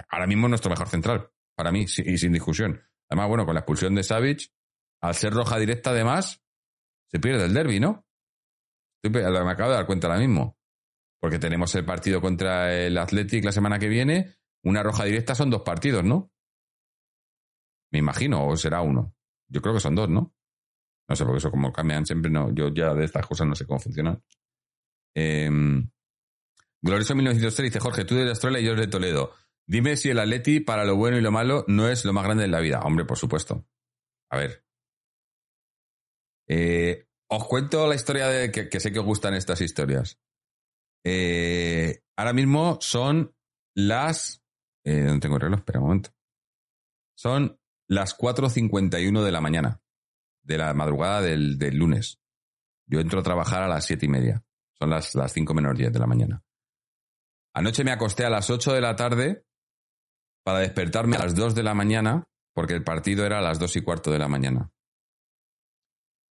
ahora 0.09 0.27
mismo 0.27 0.47
es 0.47 0.51
nuestro 0.51 0.71
mejor 0.71 0.89
central, 0.89 1.31
para 1.57 1.73
mí, 1.73 1.83
y 1.83 2.19
sin 2.19 2.33
discusión. 2.33 2.81
Además, 3.11 3.29
bueno, 3.29 3.45
con 3.47 3.55
la 3.55 3.61
expulsión 3.61 3.95
de 3.95 4.03
Savage, 4.03 4.49
al 5.01 5.15
ser 5.15 5.33
roja 5.33 5.59
directa, 5.59 5.91
además, 5.91 6.43
se 7.11 7.19
pierde 7.19 7.45
el 7.45 7.55
derby, 7.55 7.81
¿no? 7.81 8.05
me 9.03 9.21
acabo 9.21 9.71
de 9.71 9.77
dar 9.77 9.87
cuenta 9.87 10.09
ahora 10.09 10.19
mismo 10.19 10.59
porque 11.21 11.39
tenemos 11.39 11.75
el 11.75 11.85
partido 11.85 12.21
contra 12.21 12.75
el 12.75 12.97
Athletic 12.97 13.45
la 13.45 13.53
semana 13.53 13.79
que 13.79 13.89
viene. 13.89 14.37
Una 14.65 14.83
roja 14.83 15.05
directa 15.05 15.35
son 15.35 15.51
dos 15.51 15.63
partidos, 15.63 16.05
¿no? 16.05 16.31
Me 17.91 17.99
imagino, 17.99 18.47
o 18.47 18.57
será 18.57 18.83
uno. 18.83 19.15
Yo 19.49 19.61
creo 19.61 19.75
que 19.75 19.81
son 19.81 19.95
dos, 19.95 20.09
¿no? 20.09 20.35
No 21.09 21.17
sé, 21.17 21.25
porque 21.25 21.39
eso 21.39 21.51
como 21.51 21.73
cambian 21.73 22.05
siempre, 22.05 22.31
no. 22.31 22.53
Yo 22.53 22.69
ya 22.69 22.95
de 22.95 23.05
estas 23.05 23.27
cosas 23.27 23.47
no 23.47 23.55
sé 23.55 23.67
cómo 23.67 23.81
funcionan. 23.81 24.23
Eh, 25.21 25.51
Glorioso 26.81 27.15
1903 27.15 27.71
dice, 27.71 27.81
Jorge, 27.81 28.05
tú 28.05 28.15
de 28.15 28.29
Australia 28.29 28.61
y 28.61 28.65
yo 28.65 28.75
de 28.75 28.87
Toledo. 28.87 29.35
Dime 29.67 29.97
si 29.97 30.11
el 30.11 30.19
Atleti, 30.19 30.61
para 30.61 30.85
lo 30.85 30.97
bueno 30.97 31.19
y 31.19 31.21
lo 31.21 31.33
malo, 31.33 31.65
no 31.67 31.89
es 31.89 32.05
lo 32.05 32.13
más 32.13 32.25
grande 32.25 32.45
de 32.45 32.49
la 32.49 32.61
vida. 32.61 32.81
Hombre, 32.81 33.05
por 33.05 33.19
supuesto. 33.19 33.67
A 34.31 34.39
ver. 34.39 34.65
Eh, 36.47 37.07
os 37.29 37.47
cuento 37.47 37.87
la 37.87 37.95
historia 37.95 38.29
de 38.29 38.51
que, 38.51 38.81
sé 38.81 38.93
que 38.93 39.01
os 39.01 39.05
gustan 39.05 39.35
estas 39.35 39.61
historias. 39.61 40.19
Eh, 41.05 42.01
ahora 42.17 42.33
mismo 42.33 42.79
son 42.81 43.35
las... 43.75 44.43
Eh, 44.85 45.03
¿Dónde 45.03 45.21
tengo 45.21 45.35
el 45.37 45.43
reloj? 45.43 45.59
Espera 45.59 45.81
un 45.81 45.87
momento. 45.87 46.11
Son 47.17 47.61
las 47.89 48.17
4.51 48.17 49.23
de 49.23 49.33
la 49.33 49.41
mañana, 49.41 49.83
de 50.43 50.59
la 50.59 50.73
madrugada 50.73 51.21
del, 51.21 51.59
lunes. 51.77 52.21
Yo 52.87 53.01
entro 53.01 53.21
a 53.21 53.25
trabajar 53.25 53.63
a 53.63 53.69
las 53.69 53.85
siete 53.85 54.07
y 54.07 54.09
media. 54.09 54.45
Son 54.81 54.91
las, 54.91 55.15
las 55.15 55.33
5 55.33 55.55
menos 55.55 55.77
10 55.77 55.93
de 55.93 55.99
la 55.99 56.07
mañana. 56.07 56.43
Anoche 57.55 57.85
me 57.85 57.91
acosté 57.91 58.25
a 58.25 58.31
las 58.31 58.51
8 58.51 58.73
de 58.73 58.81
la 58.81 58.95
tarde 58.97 59.45
para 60.45 60.61
despertarme 60.61 61.17
a 61.17 61.25
las 61.25 61.35
2 61.35 61.55
de 61.55 61.63
la 61.63 61.75
mañana, 61.75 62.25
porque 62.55 62.75
el 62.75 62.85
partido 62.85 63.27
era 63.27 63.39
a 63.39 63.43
las 63.43 63.59
2 63.59 63.77
y 63.77 63.83
cuarto 63.83 64.11
de 64.11 64.19
la 64.19 64.29
mañana. 64.29 64.71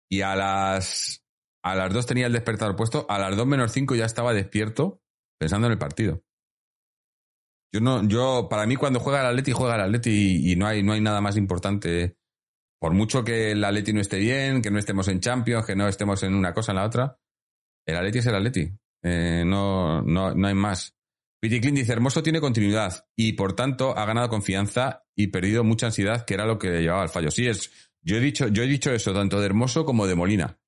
Y 0.09 0.21
a 0.21 0.37
las 0.37 1.23
a 1.65 1.75
las 1.75 1.93
2 1.93 2.07
tenía 2.07 2.27
el 2.27 2.33
despertador 2.33 2.77
puesto, 2.77 3.07
a 3.09 3.19
las 3.19 3.37
2 3.37 3.45
menos 3.45 3.73
5 3.73 3.97
ya 3.97 4.05
estaba 4.05 4.33
despierto 4.33 5.03
pensando 5.37 5.67
en 5.67 5.73
el 5.73 5.79
partido. 5.79 6.23
Yo 7.75 7.81
no, 7.81 8.07
yo, 8.07 8.47
para 8.49 8.67
mí 8.67 8.77
cuando 8.77 9.01
juega 9.01 9.21
el 9.21 9.27
Atleti, 9.27 9.51
juega 9.53 9.75
el 9.75 9.81
Atleti 9.81 10.51
y, 10.51 10.57
no, 10.57 10.67
hay, 10.67 10.85
no 10.85 10.93
hay 10.93 11.01
nada 11.01 11.21
más 11.21 11.37
importante. 11.37 12.17
Por 12.81 12.93
mucho 12.93 13.25
que 13.25 13.51
el 13.51 13.65
Atleti 13.65 13.93
no 13.93 14.01
esté 14.01 14.19
bien, 14.19 14.63
que 14.63 14.71
no 14.71 14.79
estemos 14.79 15.09
en 15.09 15.21
Champions, 15.21 15.67
que 15.67 15.75
no 15.75 15.89
estemos 15.89 16.23
en 16.23 16.35
una 16.35 16.55
cosa 16.55 16.73
en 16.73 16.77
la 16.77 16.85
otra, 16.85 17.19
el 17.87 17.97
Atleti 17.97 18.19
es 18.19 18.27
el 18.27 18.35
Atleti. 18.35 18.71
Eh, 19.03 19.45
no, 19.47 20.03
no, 20.03 20.35
no 20.35 20.49
hay 20.49 20.55
más. 20.55 20.95
Piticlin 21.41 21.77
dice, 21.77 21.93
Hermoso 21.93 22.23
tiene 22.23 22.41
continuidad 22.41 23.07
y 23.15 23.35
por 23.35 23.55
tanto 23.55 23.97
ha 23.97 24.05
ganado 24.05 24.29
confianza 24.29 25.05
y 25.15 25.29
perdido 25.29 25.63
mucha 25.65 25.87
ansiedad, 25.87 26.25
que 26.25 26.35
era 26.35 26.47
lo 26.47 26.59
que 26.59 26.81
llevaba 26.81 27.03
al 27.03 27.09
fallo. 27.09 27.31
Sí, 27.31 27.47
es, 27.47 27.71
yo 28.03 28.17
he 28.17 28.21
dicho, 28.21 28.49
yo 28.49 28.63
he 28.63 28.67
dicho 28.67 28.91
eso 28.91 29.13
tanto 29.13 29.39
de 29.39 29.47
Hermoso 29.47 29.85
como 29.85 30.07
de 30.07 30.15
Molina 30.15 30.59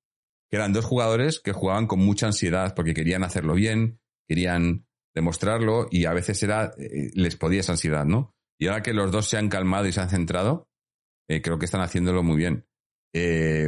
que 0.50 0.56
eran 0.56 0.72
dos 0.72 0.84
jugadores 0.84 1.40
que 1.40 1.52
jugaban 1.52 1.86
con 1.86 1.98
mucha 1.98 2.26
ansiedad 2.26 2.74
porque 2.74 2.94
querían 2.94 3.22
hacerlo 3.22 3.54
bien, 3.54 4.00
querían 4.26 4.86
demostrarlo 5.14 5.88
y 5.90 6.06
a 6.06 6.12
veces 6.12 6.42
era, 6.42 6.72
eh, 6.78 7.10
les 7.14 7.36
podía 7.36 7.60
esa 7.60 7.72
ansiedad, 7.72 8.06
¿no? 8.06 8.34
Y 8.58 8.66
ahora 8.66 8.82
que 8.82 8.94
los 8.94 9.10
dos 9.10 9.28
se 9.28 9.36
han 9.36 9.48
calmado 9.48 9.86
y 9.86 9.92
se 9.92 10.00
han 10.00 10.08
centrado, 10.08 10.68
eh, 11.28 11.42
creo 11.42 11.58
que 11.58 11.66
están 11.66 11.82
haciéndolo 11.82 12.22
muy 12.22 12.36
bien. 12.36 12.64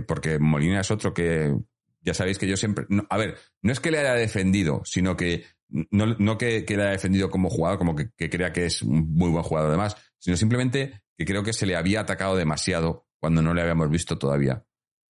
Porque 0.07 0.39
Molina 0.39 0.81
es 0.81 0.91
otro 0.91 1.13
que, 1.13 1.53
ya 2.01 2.15
sabéis 2.15 2.39
que 2.39 2.47
yo 2.47 2.57
siempre, 2.57 2.87
a 3.09 3.17
ver, 3.19 3.37
no 3.63 3.73
es 3.73 3.81
que 3.81 3.91
le 3.91 3.99
haya 3.99 4.15
defendido, 4.15 4.83
sino 4.85 5.17
que, 5.17 5.45
no, 5.69 6.39
que, 6.39 6.65
le 6.67 6.83
haya 6.83 6.93
defendido 6.93 7.31
como 7.31 7.51
jugador, 7.51 7.79
como 7.79 7.95
que, 7.95 8.11
que 8.17 8.31
crea 8.31 8.53
que 8.53 8.67
es 8.67 8.83
un 8.83 9.15
muy 9.15 9.31
buen 9.31 9.43
jugador 9.43 9.71
además, 9.71 9.97
sino 10.19 10.37
simplemente 10.37 11.03
que 11.17 11.25
creo 11.25 11.43
que 11.43 11.53
se 11.53 11.67
le 11.67 11.77
había 11.77 12.01
atacado 12.01 12.37
demasiado 12.37 13.07
cuando 13.19 13.43
no 13.43 13.55
le 13.55 13.63
habíamos 13.63 13.91
visto 13.91 14.19
todavía. 14.19 14.65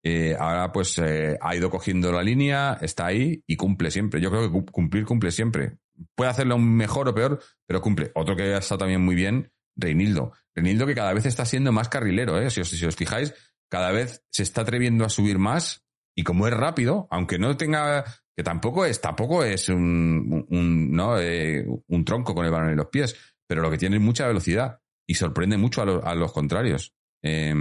Eh, 0.03 0.37
ahora 0.39 0.73
pues 0.73 0.97
eh, 0.99 1.37
ha 1.41 1.57
ido 1.57 1.71
cogiendo 1.71 2.13
la 2.13 2.23
línea, 2.23 2.79
está 2.81 3.07
ahí 3.07 3.43
y 3.47 3.57
cumple 3.57 3.91
siempre. 3.91 4.21
Yo 4.21 4.31
creo 4.31 4.51
que 4.51 4.73
cumplir 4.73 5.05
cumple 5.05 5.31
siempre. 5.31 5.79
Puede 6.15 6.31
hacerlo 6.31 6.59
mejor 6.59 7.09
o 7.09 7.15
peor, 7.15 7.43
pero 7.67 7.81
cumple. 7.81 8.11
Otro 8.15 8.37
que 8.37 8.55
ha 8.55 8.59
estado 8.59 8.79
también 8.79 9.03
muy 9.03 9.15
bien, 9.15 9.53
Reinildo. 9.77 10.33
Reinildo 10.55 10.87
que 10.87 10.95
cada 10.95 11.13
vez 11.13 11.27
está 11.27 11.45
siendo 11.45 11.73
más 11.73 11.89
carrilero, 11.89 12.41
¿eh? 12.41 12.51
si, 12.51 12.61
os, 12.61 12.71
si 12.71 12.85
os 12.87 12.97
fijáis, 12.97 13.35
cada 13.69 13.93
vez 13.93 14.25
se 14.31 14.43
está 14.43 14.63
atreviendo 14.63 15.05
a 15.05 15.09
subir 15.09 15.39
más 15.39 15.85
y 16.19 16.25
como 16.25 16.49
es 16.49 16.53
rápido, 16.53 17.07
aunque 17.13 17.39
no 17.39 17.57
tenga, 17.57 18.05
que 18.37 18.43
tampoco 18.43 18.85
es, 18.85 19.01
tampoco 19.01 19.45
es 19.45 19.69
un, 19.69 20.45
un 20.51 20.91
¿no? 20.91 21.17
Eh, 21.17 21.65
un 21.87 22.05
tronco 22.05 22.35
con 22.35 22.45
el 22.45 22.51
balón 22.51 22.71
en 22.71 22.77
los 22.77 22.89
pies, 22.89 23.15
pero 23.47 23.63
lo 23.63 23.71
que 23.71 23.79
tiene 23.79 23.99
es 23.99 24.03
mucha 24.03 24.27
velocidad 24.27 24.81
y 25.07 25.15
sorprende 25.15 25.57
mucho 25.59 25.81
a, 25.81 26.11
a 26.11 26.17
los 26.17 26.33
contrarios. 26.33 26.93
Eh, 27.23 27.55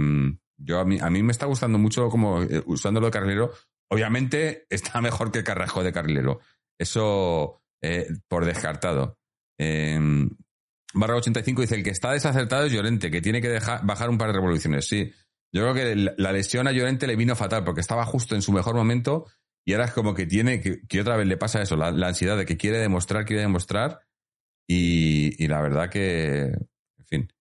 yo 0.56 0.80
a 0.80 0.84
mí, 0.84 0.98
a 1.00 1.08
mí 1.08 1.22
me 1.22 1.30
está 1.30 1.46
gustando 1.46 1.78
mucho 1.78 2.08
como 2.08 2.42
eh, 2.42 2.60
usándolo 2.66 3.06
de 3.06 3.12
carrilero. 3.12 3.52
Obviamente 3.92 4.66
está 4.70 5.00
mejor 5.00 5.30
que 5.30 5.44
Carrasco 5.44 5.84
de 5.84 5.92
carrilero. 5.92 6.40
Eso 6.76 7.62
eh, 7.80 8.08
por 8.26 8.44
descartado. 8.44 9.20
Em, 9.56 10.28
barra 10.94 11.14
85 11.14 11.62
dice, 11.62 11.76
el 11.76 11.84
que 11.84 11.90
está 11.90 12.10
desacertado 12.10 12.64
es 12.66 12.72
Llorente, 12.72 13.08
que 13.08 13.20
tiene 13.20 13.40
que 13.40 13.50
dejar, 13.50 13.86
bajar 13.86 14.10
un 14.10 14.18
par 14.18 14.30
de 14.30 14.34
revoluciones. 14.34 14.88
Sí, 14.88 15.12
yo 15.52 15.62
creo 15.62 15.74
que 15.74 16.14
la 16.16 16.32
lesión 16.32 16.68
a 16.68 16.72
Llorente 16.72 17.06
le 17.06 17.16
vino 17.16 17.34
fatal 17.34 17.64
porque 17.64 17.80
estaba 17.80 18.04
justo 18.04 18.34
en 18.34 18.42
su 18.42 18.52
mejor 18.52 18.74
momento 18.74 19.26
y 19.68 19.72
ahora 19.72 19.86
es 19.86 19.92
como 19.92 20.14
que 20.14 20.26
tiene, 20.26 20.60
que, 20.60 21.00
otra 21.00 21.16
vez 21.16 21.26
le 21.26 21.36
pasa 21.36 21.60
eso, 21.60 21.76
la, 21.76 21.88
ansiedad 21.88 22.36
de 22.36 22.46
que 22.46 22.56
quiere 22.56 22.78
demostrar, 22.78 23.26
quiere 23.26 23.42
demostrar 23.42 24.00
y, 24.66 25.46
la 25.46 25.60
verdad 25.60 25.90
que, 25.90 26.44
en 26.44 27.06
fin, 27.06 27.32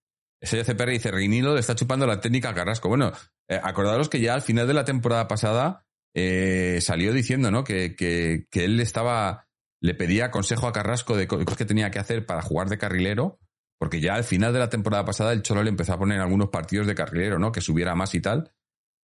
SCPR 0.41 0.89
dice, 0.89 1.11
Reinildo 1.11 1.53
le 1.53 1.61
está 1.61 1.75
chupando 1.75 2.05
la 2.05 2.21
técnica 2.21 2.49
a 2.49 2.53
Carrasco. 2.53 2.89
Bueno, 2.89 3.11
eh, 3.47 3.59
acordaros 3.61 4.09
que 4.09 4.19
ya 4.19 4.33
al 4.33 4.41
final 4.41 4.67
de 4.67 4.73
la 4.73 4.85
temporada 4.85 5.27
pasada 5.27 5.85
eh, 6.13 6.79
salió 6.81 7.13
diciendo, 7.13 7.49
¿no? 7.49 7.63
Que, 7.63 7.95
que, 7.95 8.47
que, 8.49 8.65
él 8.65 8.79
estaba, 8.79 9.47
le 9.81 9.93
pedía 9.93 10.31
consejo 10.31 10.67
a 10.67 10.73
Carrasco 10.73 11.15
de 11.15 11.27
cosas 11.27 11.57
que 11.57 11.65
tenía 11.65 11.91
que 11.91 11.99
hacer 11.99 12.25
para 12.25 12.41
jugar 12.41 12.67
de 12.67 12.77
carrilero, 12.77 13.39
porque 13.77 13.99
ya 13.99 14.15
al 14.15 14.23
final 14.23 14.53
de 14.53 14.59
la 14.59 14.69
temporada 14.69 15.05
pasada 15.05 15.33
el 15.33 15.41
Cholo 15.41 15.63
le 15.63 15.69
empezó 15.69 15.93
a 15.93 15.99
poner 15.99 16.19
algunos 16.19 16.49
partidos 16.49 16.87
de 16.87 16.95
carrilero, 16.95 17.39
¿no? 17.39 17.51
Que 17.51 17.61
subiera 17.61 17.95
más 17.95 18.13
y 18.15 18.21
tal. 18.21 18.51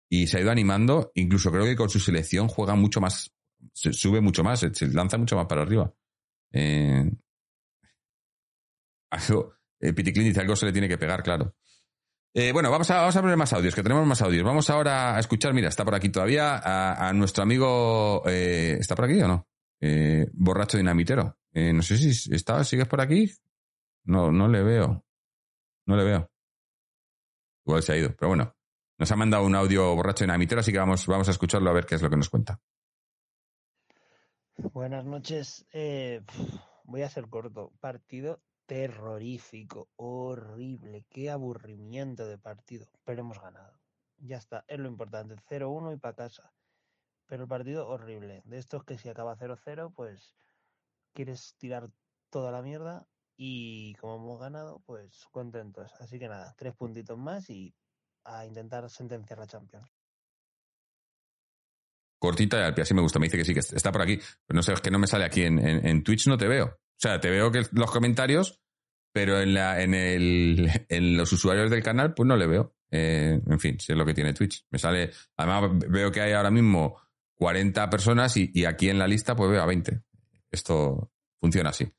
Y 0.09 0.27
se 0.27 0.39
ha 0.39 0.41
ido 0.41 0.51
animando, 0.51 1.13
incluso 1.15 1.51
creo 1.53 1.65
que 1.65 1.77
con 1.77 1.89
su 1.89 2.01
selección 2.01 2.49
juega 2.49 2.75
mucho 2.75 3.01
más, 3.01 3.33
sube 3.73 4.21
mucho 4.21 4.43
más, 4.43 4.61
se 4.61 4.87
lanza 4.89 5.19
mucho 5.19 5.37
más 5.37 5.47
para 5.47 5.63
arriba. 5.63 5.93
Eh, 6.53 7.11
eh, 9.81 9.93
Piticlin 9.93 10.27
dice 10.27 10.41
algo 10.41 10.57
se 10.57 10.67
le 10.67 10.73
tiene 10.73 10.89
que 10.89 10.99
pegar, 10.99 11.23
claro. 11.23 11.55
Eh, 12.33 12.53
bueno, 12.53 12.71
vamos 12.71 12.89
a, 12.93 12.99
vamos 12.99 13.17
a 13.17 13.21
ver 13.23 13.37
más 13.37 13.53
audios, 13.53 13.75
que 13.75 13.83
tenemos 13.83 14.07
más 14.07 14.23
audios. 14.23 14.45
Vamos 14.45 14.71
ahora 14.71 15.17
a 15.17 15.21
escuchar, 15.21 15.53
mira, 15.53 15.69
está 15.69 15.85
por 15.85 15.97
aquí 15.97 16.11
todavía, 16.11 16.61
a, 16.63 17.13
nuestro 17.13 17.43
amigo, 17.43 18.23
eh, 18.27 18.77
¿está 18.79 18.95
por 18.95 19.07
aquí 19.07 19.21
o 19.21 19.27
no? 19.27 19.49
Eh, 19.81 20.27
borracho 20.33 20.77
dinamitero. 20.77 21.39
Eh, 21.53 21.73
no 21.73 21.83
sé 21.83 21.99
si 21.99 22.33
está, 22.33 22.63
¿sigues 22.63 22.87
por 22.87 23.01
aquí? 23.01 23.33
No, 24.05 24.31
no 24.31 24.49
le 24.49 24.63
veo. 24.63 25.05
No 25.87 25.97
le 25.97 26.05
veo. 26.05 26.31
Igual 27.65 27.83
se 27.83 27.93
ha 27.93 27.97
ido, 27.97 28.15
pero 28.17 28.29
bueno. 28.29 28.55
Nos 28.99 29.11
ha 29.11 29.17
mandado 29.17 29.45
un 29.45 29.55
audio 29.55 29.95
borracho 29.95 30.25
dinamitero, 30.25 30.61
así 30.61 30.73
que 30.73 30.79
vamos, 30.79 31.07
vamos 31.07 31.29
a 31.29 31.31
escucharlo 31.31 31.71
a 31.71 31.73
ver 31.73 31.87
qué 31.87 31.95
es 31.95 32.03
lo 32.03 32.11
que 32.11 32.17
nos 32.17 32.29
cuenta. 32.29 32.61
Buenas 34.57 35.07
noches. 35.07 35.67
voy 36.85 37.03
a 37.03 37.07
hacer 37.07 37.29
corto. 37.29 37.73
Partido 37.81 38.43
terrorífico, 38.71 39.89
horrible, 39.97 41.05
qué 41.11 41.29
aburrimiento 41.29 42.27
de 42.29 42.39
partido, 42.39 42.87
pero 43.05 43.23
hemos 43.23 43.41
ganado. 43.41 43.81
Ya 44.19 44.37
está, 44.37 44.65
es 44.69 44.79
lo 44.79 44.87
importante, 44.87 45.35
0-1 45.49 45.95
y 45.95 45.97
para 45.97 46.15
casa. 46.15 46.53
pero 47.27 47.43
el 47.43 47.49
partido 47.49 47.89
horrible. 47.89 48.43
De 48.45 48.59
estos 48.59 48.85
que 48.85 48.97
si 48.97 49.09
acaba 49.09 49.37
0-0, 49.37 49.93
pues 49.93 50.37
quieres 51.13 51.57
tirar 51.59 51.91
toda 52.29 52.53
la 52.53 52.63
mierda 52.63 53.09
y 53.43 53.95
como 53.95 54.17
hemos 54.17 54.39
ganado, 54.39 54.83
pues 54.85 55.25
contentos. 55.31 55.91
Así 55.99 56.19
que 56.19 56.29
nada, 56.29 56.55
tres 56.59 56.75
puntitos 56.75 57.17
más 57.17 57.49
y 57.49 57.75
a 58.27 58.45
intentar 58.45 58.91
sentenciar 58.91 59.39
la 59.39 59.47
Champions. 59.47 59.91
Cortita 62.19 62.59
y 62.59 62.65
al 62.65 62.75
pie, 62.75 62.83
así 62.83 62.93
me 62.93 63.01
gusta. 63.01 63.19
Me 63.19 63.29
dice 63.29 63.39
que 63.39 63.47
sí, 63.47 63.55
que 63.55 63.61
está 63.61 63.91
por 63.91 64.03
aquí. 64.03 64.21
No 64.51 64.63
sé, 64.63 64.75
es 64.75 64.83
que 64.83 64.91
no 64.91 64.99
me 64.99 65.07
sale 65.07 65.25
aquí 65.25 65.45
en, 65.45 65.59
en, 65.59 66.05
Twitch, 66.05 66.27
no 66.27 66.37
te 66.37 66.49
veo. 66.49 66.67
O 66.67 66.99
sea, 66.99 67.19
te 67.19 67.31
veo 67.31 67.51
que 67.51 67.63
los 67.73 67.91
comentarios, 67.91 68.61
pero 69.11 69.41
en, 69.41 69.55
la, 69.55 69.81
en, 69.81 69.95
el, 69.95 70.71
en 70.91 71.17
los 71.17 71.33
usuarios 71.33 71.71
del 71.71 71.83
canal, 71.83 72.13
pues 72.13 72.27
no 72.27 72.37
le 72.37 72.47
veo. 72.47 72.77
Eh, 72.91 73.41
en 73.47 73.59
fin, 73.59 73.81
si 73.81 73.93
es 73.93 73.97
lo 73.97 74.05
que 74.05 74.13
tiene 74.13 74.35
Twitch. 74.35 74.67
Me 74.69 74.79
sale, 74.79 75.13
además 75.39 75.79
veo 75.89 76.13
que 76.13 76.21
hay 76.21 76.35
ahora 76.35 76.51
mismo 76.51 77.01
40 77.37 77.89
personas 77.89 78.37
y, 78.37 78.67
aquí 78.67 78.91
en 78.91 78.99
la 78.99 79.09
lista 79.09 79.35
pues 79.35 79.51
veo 79.51 79.63
a 79.63 79.67
20. 79.67 80.03
Esto 80.51 81.11
funciona 81.41 81.71
así. 81.71 81.91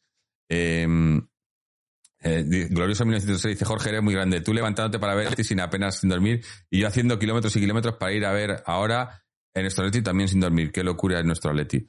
Em, 0.47 1.27
eh, 2.21 2.67
Glorioso 2.69 3.03
1906 3.05 3.55
dice 3.55 3.65
Jorge, 3.65 3.89
eres 3.89 4.03
muy 4.03 4.13
grande. 4.13 4.41
Tú 4.41 4.53
levantándote 4.53 4.99
para 4.99 5.15
ver 5.15 5.35
sin 5.43 5.59
apenas 5.59 5.99
sin 5.99 6.09
dormir 6.09 6.43
y 6.69 6.79
yo 6.79 6.87
haciendo 6.87 7.17
kilómetros 7.17 7.55
y 7.55 7.59
kilómetros 7.59 7.95
para 7.97 8.13
ir 8.13 8.25
a 8.25 8.31
ver 8.31 8.63
ahora 8.65 9.23
en 9.53 9.63
nuestro 9.63 9.85
Atleti 9.85 10.03
también 10.03 10.29
sin 10.29 10.39
dormir. 10.39 10.71
Qué 10.71 10.83
locura 10.83 11.19
es 11.19 11.25
nuestro 11.25 11.51
Atleti. 11.51 11.87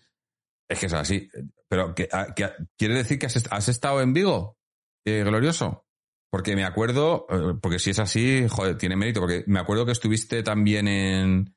Es 0.68 0.78
que 0.78 0.86
es 0.86 0.92
así. 0.94 1.28
Pero, 1.68 1.94
ah, 2.12 2.34
¿quiere 2.76 2.94
decir 2.94 3.18
que 3.18 3.26
has, 3.26 3.68
estado 3.68 4.00
en 4.00 4.12
Vigo? 4.12 4.56
Eh, 5.04 5.22
glorioso. 5.22 5.86
Porque 6.30 6.56
me 6.56 6.64
acuerdo, 6.64 7.26
eh, 7.28 7.58
porque 7.60 7.78
si 7.78 7.90
es 7.90 7.98
así, 7.98 8.46
joder, 8.48 8.78
tiene 8.78 8.96
mérito, 8.96 9.20
porque 9.20 9.44
me 9.46 9.60
acuerdo 9.60 9.84
que 9.84 9.92
estuviste 9.92 10.42
también 10.42 10.88
en, 10.88 11.54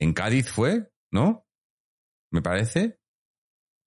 en 0.00 0.12
Cádiz, 0.14 0.50
¿fue? 0.50 0.90
¿no? 1.14 1.46
Me 2.32 2.42
parece. 2.42 2.98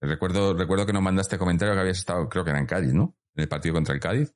Recuerdo, 0.02 0.54
recuerdo 0.54 0.86
que 0.86 0.94
nos 0.94 1.02
mandaste 1.02 1.38
comentario 1.38 1.74
que 1.74 1.82
habías 1.82 1.98
estado, 1.98 2.30
creo 2.30 2.44
que 2.44 2.52
era 2.52 2.60
en 2.60 2.66
Cádiz, 2.66 2.94
¿no? 2.94 3.16
En 3.38 3.44
el 3.44 3.48
partido 3.48 3.76
contra 3.76 3.94
el 3.94 4.02
Cádiz. 4.02 4.34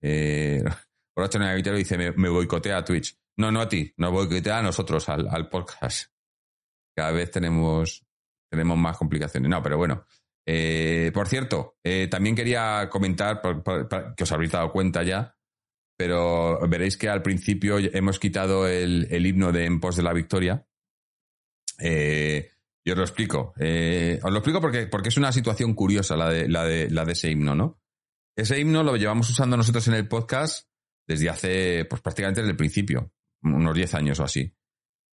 Eh, 0.00 0.62
en 1.34 1.42
el 1.42 1.62
dice, 1.62 1.98
me, 1.98 2.28
boicotea 2.28 2.78
a 2.78 2.84
Twitch. 2.84 3.18
No, 3.36 3.52
no 3.52 3.60
a 3.60 3.68
ti, 3.68 3.92
nos 3.96 4.12
boicotea 4.12 4.58
a 4.58 4.62
nosotros, 4.62 5.08
al, 5.08 5.48
podcast. 5.48 6.12
Cada 6.96 7.12
vez 7.12 7.30
tenemos, 7.30 8.04
tenemos 8.50 8.78
más 8.78 8.96
complicaciones. 8.96 9.50
No, 9.50 9.62
pero 9.62 9.76
bueno. 9.76 10.06
Eh, 10.46 11.10
por 11.12 11.28
cierto, 11.28 11.76
eh, 11.84 12.08
también 12.10 12.34
quería 12.34 12.88
comentar, 12.88 13.42
que 14.16 14.24
os 14.24 14.32
habréis 14.32 14.52
dado 14.52 14.72
cuenta 14.72 15.02
ya, 15.02 15.36
pero 15.96 16.58
veréis 16.68 16.96
que 16.96 17.08
al 17.08 17.22
principio 17.22 17.76
hemos 17.78 18.18
quitado 18.18 18.66
el, 18.66 19.08
el 19.10 19.26
himno 19.26 19.52
de 19.52 19.66
En 19.66 19.78
pos 19.78 19.96
de 19.96 20.02
la 20.04 20.14
victoria, 20.14 20.66
eh, 21.78 22.50
yo 22.84 22.94
os 22.94 22.98
lo 22.98 23.04
explico. 23.04 23.52
Eh, 23.58 24.18
os 24.22 24.30
lo 24.30 24.38
explico 24.38 24.60
porque, 24.60 24.86
porque 24.86 25.10
es 25.10 25.16
una 25.16 25.32
situación 25.32 25.74
curiosa 25.74 26.16
la, 26.16 26.30
de, 26.30 26.48
la 26.48 27.04
de 27.04 27.12
ese 27.12 27.30
himno, 27.30 27.54
¿no? 27.54 27.80
Ese 28.38 28.60
himno 28.60 28.84
lo 28.84 28.94
llevamos 28.94 29.28
usando 29.30 29.56
nosotros 29.56 29.88
en 29.88 29.94
el 29.94 30.06
podcast 30.06 30.68
desde 31.08 31.28
hace, 31.28 31.84
pues 31.86 32.00
prácticamente 32.00 32.40
desde 32.40 32.52
el 32.52 32.56
principio, 32.56 33.12
unos 33.42 33.74
10 33.74 33.94
años 33.94 34.20
o 34.20 34.24
así. 34.24 34.54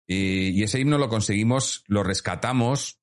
Y, 0.07 0.61
ese 0.61 0.79
himno 0.79 0.99
lo 0.99 1.09
conseguimos, 1.09 1.83
lo 1.87 2.03
rescatamos. 2.03 2.99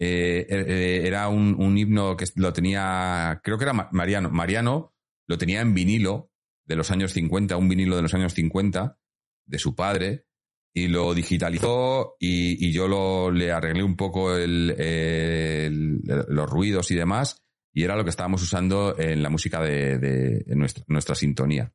Eh, 0.00 0.44
eh, 0.48 1.02
era 1.04 1.28
un, 1.28 1.78
himno 1.78 2.16
que 2.16 2.24
lo 2.34 2.52
tenía, 2.52 3.40
creo 3.44 3.58
que 3.58 3.64
era 3.64 3.90
Mariano. 3.92 4.28
Mariano 4.30 4.92
lo 5.28 5.38
tenía 5.38 5.60
en 5.60 5.72
vinilo 5.72 6.32
de 6.64 6.74
los 6.74 6.90
años 6.90 7.12
50, 7.12 7.56
un 7.56 7.68
vinilo 7.68 7.94
de 7.94 8.02
los 8.02 8.14
años 8.14 8.34
50, 8.34 8.98
de 9.46 9.58
su 9.60 9.76
padre 9.76 10.26
y 10.74 10.88
lo 10.88 11.14
digitalizó 11.14 12.16
y, 12.18 12.72
yo 12.72 12.88
lo, 12.88 13.30
le 13.30 13.52
arreglé 13.52 13.84
un 13.84 13.94
poco 13.94 14.36
los 14.36 16.50
ruidos 16.50 16.90
y 16.90 16.96
demás 16.96 17.44
y 17.72 17.84
era 17.84 17.96
lo 17.96 18.04
que 18.04 18.10
estábamos 18.10 18.42
usando 18.42 18.98
en 18.98 19.22
la 19.22 19.30
música 19.30 19.60
de, 19.62 20.44
nuestra, 20.46 21.14
sintonía. 21.14 21.72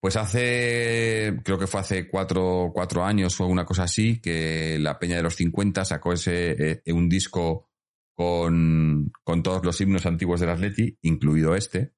Pues 0.00 0.16
hace, 0.16 1.40
creo 1.44 1.58
que 1.58 1.66
fue 1.66 1.80
hace 1.80 2.08
cuatro, 2.08 2.70
cuatro 2.72 3.04
años 3.04 3.40
o 3.40 3.46
una 3.46 3.64
cosa 3.64 3.84
así, 3.84 4.20
que 4.20 4.78
la 4.78 4.98
Peña 4.98 5.16
de 5.16 5.24
los 5.24 5.34
50 5.34 5.84
sacó 5.84 6.12
ese, 6.12 6.80
eh, 6.84 6.92
un 6.92 7.08
disco 7.08 7.68
con, 8.14 9.10
con 9.24 9.42
todos 9.42 9.64
los 9.64 9.80
himnos 9.80 10.06
antiguos 10.06 10.40
del 10.40 10.50
Atleti, 10.50 10.96
incluido 11.02 11.56
este. 11.56 11.94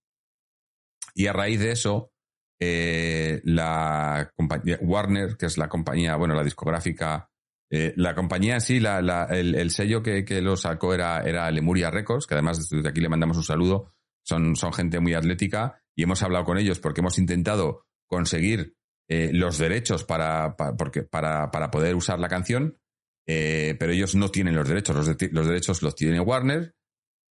Y 1.14 1.26
a 1.26 1.32
raíz 1.34 1.60
de 1.60 1.72
eso, 1.72 2.12
eh, 2.62 3.40
la 3.44 4.30
compañía 4.36 4.78
Warner, 4.82 5.36
que 5.36 5.46
es 5.46 5.56
la 5.56 5.68
compañía, 5.68 6.16
bueno, 6.16 6.34
la 6.34 6.44
discográfica, 6.44 7.30
eh, 7.70 7.92
la 7.96 8.14
compañía 8.14 8.60
sí, 8.60 8.80
la, 8.80 9.00
la, 9.00 9.24
el, 9.24 9.70
sello 9.70 10.02
que, 10.02 10.24
que, 10.24 10.40
lo 10.40 10.56
sacó 10.56 10.92
era, 10.92 11.20
era 11.20 11.50
Lemuria 11.50 11.90
Records, 11.90 12.26
que 12.26 12.34
además 12.34 12.68
desde 12.68 12.88
aquí 12.88 13.00
le 13.00 13.08
mandamos 13.08 13.36
un 13.36 13.44
saludo, 13.44 13.94
son, 14.22 14.56
son 14.56 14.72
gente 14.72 15.00
muy 15.00 15.14
atlética 15.14 15.80
y 15.94 16.02
hemos 16.02 16.22
hablado 16.22 16.44
con 16.44 16.58
ellos 16.58 16.80
porque 16.80 17.00
hemos 17.00 17.18
intentado 17.18 17.86
conseguir 18.06 18.74
eh, 19.08 19.30
los 19.32 19.58
derechos 19.58 20.04
para, 20.04 20.56
porque, 20.56 21.02
para, 21.02 21.50
para 21.50 21.70
poder 21.70 21.96
usar 21.96 22.20
la 22.20 22.28
canción, 22.28 22.78
eh, 23.26 23.74
pero 23.78 23.92
ellos 23.92 24.14
no 24.14 24.28
tienen 24.28 24.54
los 24.54 24.68
derechos, 24.68 24.94
los, 24.94 25.46
derechos 25.46 25.82
los 25.82 25.96
tiene 25.96 26.20
Warner 26.20 26.76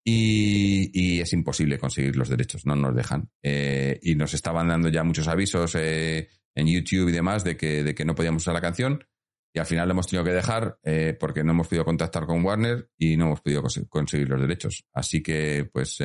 y, 0.05 1.20
es 1.20 1.32
imposible 1.32 1.78
conseguir 1.78 2.16
los 2.16 2.28
derechos, 2.28 2.66
no 2.66 2.74
nos 2.74 2.97
dejan. 2.97 3.30
Eh, 3.45 4.01
y 4.03 4.16
nos 4.16 4.34
estaban 4.34 4.66
dando 4.66 4.89
ya 4.89 5.05
muchos 5.05 5.28
avisos 5.28 5.76
en 5.76 6.66
YouTube 6.66 7.11
y 7.11 7.12
demás 7.12 7.45
de 7.45 7.57
que, 7.57 7.84
de 7.84 7.95
que 7.95 8.05
no 8.05 8.16
podíamos 8.16 8.43
usar 8.43 8.55
la 8.55 8.61
canción. 8.61 9.05
Y 9.53 9.59
al 9.59 9.66
final 9.66 9.88
lo 9.88 9.92
hemos 9.92 10.07
tenido 10.07 10.24
que 10.24 10.32
dejar 10.32 10.78
eh, 10.82 11.16
porque 11.18 11.42
no 11.42 11.53
hemos 11.53 11.68
podido 11.68 11.84
contactar 11.84 12.26
con 12.26 12.44
Warner 12.44 12.90
y 12.99 13.16
no 13.16 13.26
hemos 13.26 13.40
podido 13.40 13.62
conseguir 13.88 14.28
los 14.28 14.40
derechos. 14.40 14.84
Así 14.92 15.22
que, 15.22 15.68
pues, 15.72 15.99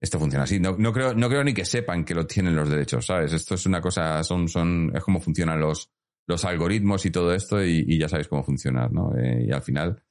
esto 0.00 0.18
funciona 0.18 0.44
así. 0.44 0.60
No, 0.60 0.76
no, 0.78 0.92
creo, 0.92 1.14
no 1.14 1.28
creo 1.28 1.44
ni 1.44 1.54
que 1.54 1.64
sepan 1.64 2.04
que 2.04 2.14
lo 2.14 2.26
tienen 2.26 2.56
los 2.56 2.68
derechos, 2.68 3.06
¿sabes? 3.06 3.32
Esto 3.32 3.54
es 3.54 3.66
una 3.66 3.80
cosa, 3.80 4.22
son, 4.22 4.48
son, 4.48 4.90
es 4.94 5.02
como 5.02 5.20
funcionan 5.20 5.60
los, 5.60 5.90
los 6.26 6.44
algoritmos 6.44 7.04
y 7.06 7.10
todo 7.10 7.34
esto 7.34 7.62
y, 7.62 7.98
ya 7.98 8.08
sabéis 8.08 8.28
cómo 8.28 8.44
funciona, 8.44 8.88
¿no? 8.88 9.12
y 9.16 9.50
al 9.52 9.62
final, 9.62 10.02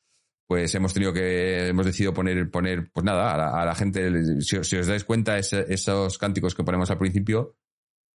pues 0.47 0.73
hemos 0.75 0.93
tenido 0.93 1.13
que, 1.13 1.67
hemos 1.67 1.85
decidido 1.85 2.13
poner, 2.13 2.49
poner 2.49 2.91
pues 2.91 3.03
nada, 3.03 3.33
a 3.33 3.65
la, 3.65 3.75
gente, 3.75 4.41
si, 4.41 4.57
os 4.57 4.87
dais 4.87 5.03
cuenta, 5.03 5.37
esos 5.37 6.17
cánticos 6.17 6.55
que 6.55 6.63
ponemos 6.63 6.89
al 6.91 6.97
principio 6.97 7.55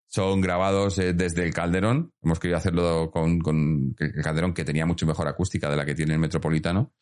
son 0.09 0.41
grabados 0.41 0.99
eh, 0.99 1.13
desde 1.13 1.45
el 1.45 1.53
Calderón. 1.53 2.13
Hemos 2.23 2.39
querido 2.39 2.59
hacerlo 2.59 3.11
con, 3.11 3.39
con, 3.41 3.95
el 3.99 4.23
Calderón, 4.23 4.55
que 4.55 4.65
tenía 4.65 4.87
mucho 4.87 5.07
mejor 5.07 5.29
acústica 5.29 5.69
de 5.69 5.77
la 5.77 5.85
que 5.85 5.95
tiene 5.95 6.15
el 6.15 6.21
Metropolitano. 6.21 6.95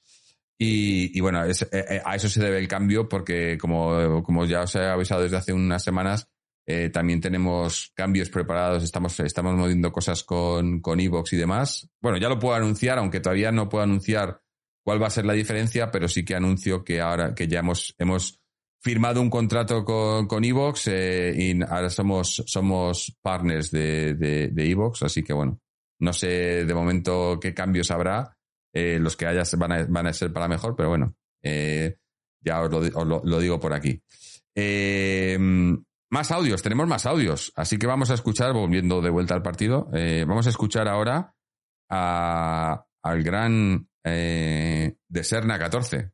Y, 0.57 1.21
bueno, 1.21 1.45
eh, 1.45 1.53
eh, 1.73 2.01
a 2.05 2.15
eso 2.15 2.29
se 2.29 2.41
debe 2.41 2.59
el 2.59 2.69
cambio, 2.69 3.09
porque 3.09 3.59
como, 3.59 4.23
como 4.23 4.47
ya 4.47 4.63
os 4.63 4.75
he 4.77 4.85
avisado 4.85 5.23
desde 5.23 5.37
hace 5.37 5.53
unas 5.53 5.83
semanas, 5.83 6.29
también 6.93 7.21
tenemos 7.21 7.93
cambios 7.95 8.31
preparados, 8.31 8.83
estamos, 8.83 9.21
estamos 9.21 9.55
moviendo 9.55 9.93
cosas 9.93 10.25
con, 10.25 10.81
con 10.81 10.99
Evox 10.99 11.35
y 11.35 11.37
demás. 11.37 11.91
Bueno, 12.01 12.17
ya 12.17 12.31
lo 12.31 12.39
puedo 12.39 12.55
anunciar, 12.55 12.97
aunque 12.99 13.21
todavía 13.21 13.53
no 13.53 13.69
puedo 13.69 13.85
anunciar 13.85 14.41
cuál 14.83 15.03
va 15.03 15.09
a 15.09 15.11
ser 15.11 15.27
la 15.27 15.35
diferencia, 15.35 15.91
pero 15.91 16.09
sí 16.09 16.25
que 16.25 16.35
anuncio 16.35 16.83
que 16.83 17.03
ahora 17.03 17.35
que 17.35 17.49
ya 17.49 17.59
hemos, 17.59 17.95
hemos 17.99 18.44
firmado 18.85 19.23
un 19.23 19.31
contrato 19.31 19.83
con, 19.83 20.27
con 20.27 20.45
Evox 20.45 20.89
eh, 20.89 21.35
y 21.35 21.63
ahora 21.63 21.89
somos, 21.89 22.43
somos 22.47 23.17
partners 23.23 23.71
de, 23.71 24.15
de, 24.15 24.71
Evox, 24.71 25.03
así 25.03 25.25
que 25.25 25.33
bueno, 25.33 25.59
no 26.01 26.13
sé 26.13 26.67
de 26.67 26.75
momento 26.75 27.39
qué 27.41 27.55
cambios 27.55 27.91
habrá, 27.91 28.37
eh, 28.75 28.99
los 29.01 29.17
que 29.17 29.27
haya 29.27 29.43
van 29.57 29.73
a, 29.73 29.87
van 29.87 30.07
a 30.07 30.13
ser 30.13 30.35
para 30.35 30.49
mejor, 30.49 30.77
pero 30.77 30.91
bueno, 30.91 31.15
eh, 31.43 31.97
ya 32.45 32.61
os, 32.61 32.71
lo, 32.71 33.23
lo, 33.25 33.41
digo 33.41 33.59
por 33.59 33.73
aquí. 33.73 34.03
más 36.11 36.31
audios, 36.31 36.61
tenemos 36.61 36.87
más 36.87 37.07
audios, 37.07 37.53
así 37.57 37.79
que 37.79 37.87
vamos 37.87 38.11
a 38.11 38.15
escuchar, 38.15 38.53
volviendo 38.53 39.01
de 39.01 39.09
vuelta 39.09 39.35
al 39.35 39.43
partido, 39.43 39.89
vamos 40.27 40.47
a 40.47 40.51
escuchar 40.51 40.89
ahora 40.89 41.35
a, 41.89 42.85
al 43.03 43.23
gran 43.23 43.89
de 44.05 45.25
Serna 45.25 45.59
14. 45.59 46.14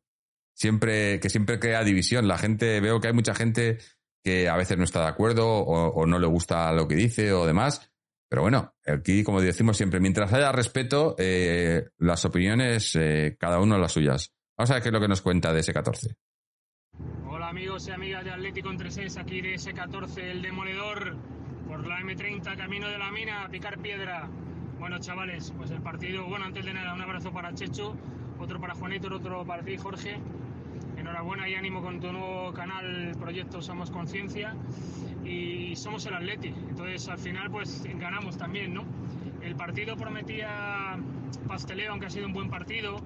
Siempre, 0.61 1.19
que 1.19 1.31
siempre 1.31 1.57
crea 1.57 1.83
división. 1.83 2.27
La 2.27 2.37
gente, 2.37 2.79
veo 2.81 3.01
que 3.01 3.07
hay 3.07 3.13
mucha 3.15 3.33
gente 3.33 3.79
que 4.23 4.47
a 4.47 4.55
veces 4.55 4.77
no 4.77 4.83
está 4.83 5.01
de 5.01 5.07
acuerdo 5.07 5.47
o, 5.47 6.05
no 6.05 6.19
le 6.19 6.27
gusta 6.27 6.71
lo 6.71 6.87
que 6.87 6.93
dice 6.93 7.33
o 7.33 7.47
demás. 7.47 7.91
Pero 8.29 8.43
bueno, 8.43 8.71
aquí, 8.85 9.23
como 9.23 9.41
decimos 9.41 9.75
siempre, 9.75 9.99
mientras 9.99 10.31
haya 10.33 10.51
respeto, 10.51 11.15
eh, 11.17 11.87
las 11.97 12.25
opiniones, 12.25 12.95
eh, 12.95 13.35
cada 13.39 13.59
uno 13.59 13.79
las 13.79 13.91
suyas. 13.91 14.35
Vamos 14.55 14.69
a 14.69 14.75
ver 14.75 14.83
qué 14.83 14.89
es 14.89 14.93
lo 14.93 15.01
que 15.01 15.07
nos 15.07 15.23
cuenta 15.23 15.51
de 15.51 15.61
ese 15.61 15.73
14. 15.73 16.15
Hola 17.27 17.49
amigos 17.49 17.87
y 17.87 17.91
amigas 17.91 18.23
de 18.23 18.29
Atlético 18.29 18.69
36, 18.69 19.17
aquí 19.17 19.41
de 19.41 19.55
ese 19.55 19.73
14, 19.73 20.29
el 20.29 20.43
demoledor, 20.43 21.17
por 21.67 21.87
la 21.87 22.01
M30, 22.01 22.55
camino 22.55 22.87
de 22.87 22.99
la 22.99 23.09
mina, 23.09 23.45
a 23.45 23.49
picar 23.49 23.81
piedra. 23.81 24.29
Bueno, 24.77 24.99
chavales, 24.99 25.51
pues 25.57 25.71
el 25.71 25.81
partido, 25.81 26.27
bueno, 26.27 26.45
antes 26.45 26.63
de 26.63 26.71
nada, 26.71 26.93
un 26.93 27.01
abrazo 27.01 27.33
para 27.33 27.51
Checho, 27.55 27.97
otro 28.37 28.61
para 28.61 28.75
Juanito, 28.75 29.07
otro 29.07 29.43
para 29.43 29.63
ti, 29.63 29.75
Jorge. 29.75 30.21
Enhorabuena 31.01 31.49
y 31.49 31.55
ánimo 31.55 31.81
con 31.81 31.99
tu 31.99 32.11
nuevo 32.11 32.53
canal, 32.53 33.15
proyecto 33.19 33.59
Somos 33.59 33.89
Conciencia. 33.89 34.53
Y 35.25 35.75
somos 35.75 36.05
el 36.05 36.13
Atleti, 36.13 36.49
entonces 36.49 37.09
al 37.09 37.17
final, 37.17 37.49
pues 37.49 37.83
ganamos 37.95 38.37
también, 38.37 38.75
¿no? 38.75 38.85
El 39.41 39.55
partido 39.55 39.97
prometía 39.97 40.99
pasteleo, 41.47 41.89
aunque 41.91 42.05
ha 42.05 42.09
sido 42.11 42.27
un 42.27 42.33
buen 42.33 42.51
partido. 42.51 42.97